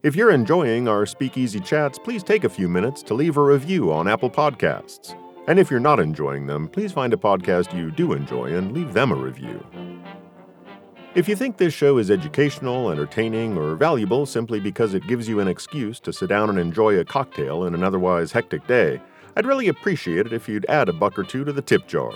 If 0.03 0.17
you're 0.17 0.31
enjoying 0.31 0.89
our 0.89 1.05
Speakeasy 1.05 1.61
chats, 1.61 1.99
please 1.99 2.23
take 2.23 2.45
a 2.45 2.49
few 2.49 2.71
minutes 2.71 3.03
to 3.03 3.13
leave 3.13 3.37
a 3.37 3.43
review 3.43 3.93
on 3.93 4.09
Apple 4.09 4.31
Podcasts. 4.31 5.15
And 5.47 5.59
if 5.59 5.71
you're 5.71 5.79
not 5.79 6.01
enjoying 6.01 6.47
them, 6.47 6.69
please 6.69 6.91
find 6.91 7.13
a 7.13 7.19
podcast 7.19 7.77
you 7.77 7.91
do 7.91 8.15
enjoy 8.15 8.57
and 8.57 8.73
leave 8.73 8.95
them 8.95 9.13
a 9.13 9.15
review. 9.15 9.63
If 11.15 11.29
you 11.29 11.37
think 11.37 11.59
this 11.59 11.75
show 11.75 11.99
is 11.99 12.11
educational, 12.11 12.91
entertaining, 12.91 13.59
or 13.59 13.75
valuable 13.75 14.25
simply 14.25 14.59
because 14.59 14.95
it 14.95 15.07
gives 15.07 15.29
you 15.29 15.39
an 15.39 15.49
excuse 15.49 16.01
to 16.01 16.15
sit 16.15 16.31
down 16.31 16.49
and 16.49 16.59
enjoy 16.59 16.99
a 16.99 17.05
cocktail 17.05 17.65
in 17.65 17.75
an 17.75 17.85
otherwise 17.85 18.33
hectic 18.33 18.67
day, 18.67 19.03
I'd 19.37 19.45
really 19.45 19.69
appreciate 19.69 20.25
it 20.25 20.33
if 20.33 20.49
you'd 20.49 20.65
add 20.71 20.89
a 20.89 20.95
buck 20.95 21.19
or 21.19 21.25
two 21.25 21.45
to 21.45 21.53
the 21.53 21.61
tip 21.61 21.87
jar. 21.87 22.15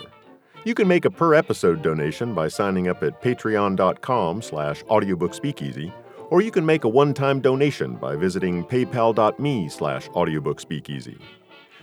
You 0.65 0.75
can 0.75 0.89
make 0.89 1.05
a 1.05 1.11
per 1.11 1.35
episode 1.35 1.83
donation 1.83 2.33
by 2.33 2.49
signing 2.49 2.89
up 2.89 3.03
at 3.03 3.21
patreon.com 3.21 4.41
slash 4.41 4.83
audiobookspeakeasy, 4.85 5.93
or 6.35 6.43
you 6.43 6.51
can 6.51 6.67
make 6.67 6.83
a 6.83 6.89
one-time 6.89 7.41
donation 7.41 7.95
by 7.95 8.17
visiting 8.17 8.65
paypal.me 8.65 9.69
slash 9.69 10.09
audiobookspeakeasy. 10.09 11.17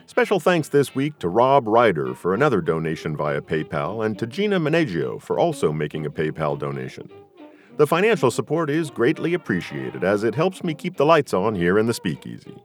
Special 0.07 0.41
thanks 0.41 0.67
this 0.67 0.93
week 0.93 1.17
to 1.19 1.29
Rob 1.29 1.69
Ryder 1.69 2.13
for 2.13 2.33
another 2.33 2.59
donation 2.59 3.15
via 3.15 3.39
PayPal 3.39 4.05
and 4.05 4.19
to 4.19 4.27
Gina 4.27 4.59
Menegio 4.59 5.21
for 5.21 5.39
also 5.39 5.71
making 5.71 6.05
a 6.05 6.11
PayPal 6.11 6.59
donation. 6.59 7.09
The 7.77 7.87
financial 7.87 8.29
support 8.29 8.69
is 8.69 8.91
greatly 8.91 9.33
appreciated 9.33 10.03
as 10.03 10.25
it 10.25 10.35
helps 10.35 10.65
me 10.65 10.73
keep 10.73 10.97
the 10.97 11.05
lights 11.05 11.33
on 11.33 11.55
here 11.55 11.79
in 11.79 11.85
the 11.85 11.93
Speakeasy. 11.93 12.61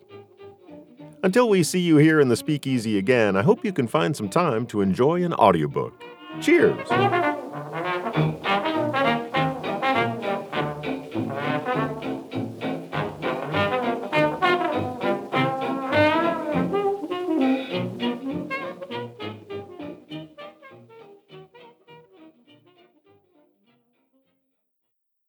Until 1.22 1.48
we 1.48 1.62
see 1.62 1.78
you 1.78 1.98
here 1.98 2.18
in 2.18 2.26
the 2.26 2.36
Speakeasy 2.36 2.98
again, 2.98 3.36
I 3.36 3.42
hope 3.42 3.64
you 3.64 3.72
can 3.72 3.86
find 3.86 4.16
some 4.16 4.28
time 4.28 4.66
to 4.66 4.80
enjoy 4.80 5.22
an 5.22 5.34
audiobook. 5.34 6.02
Cheers! 6.40 6.88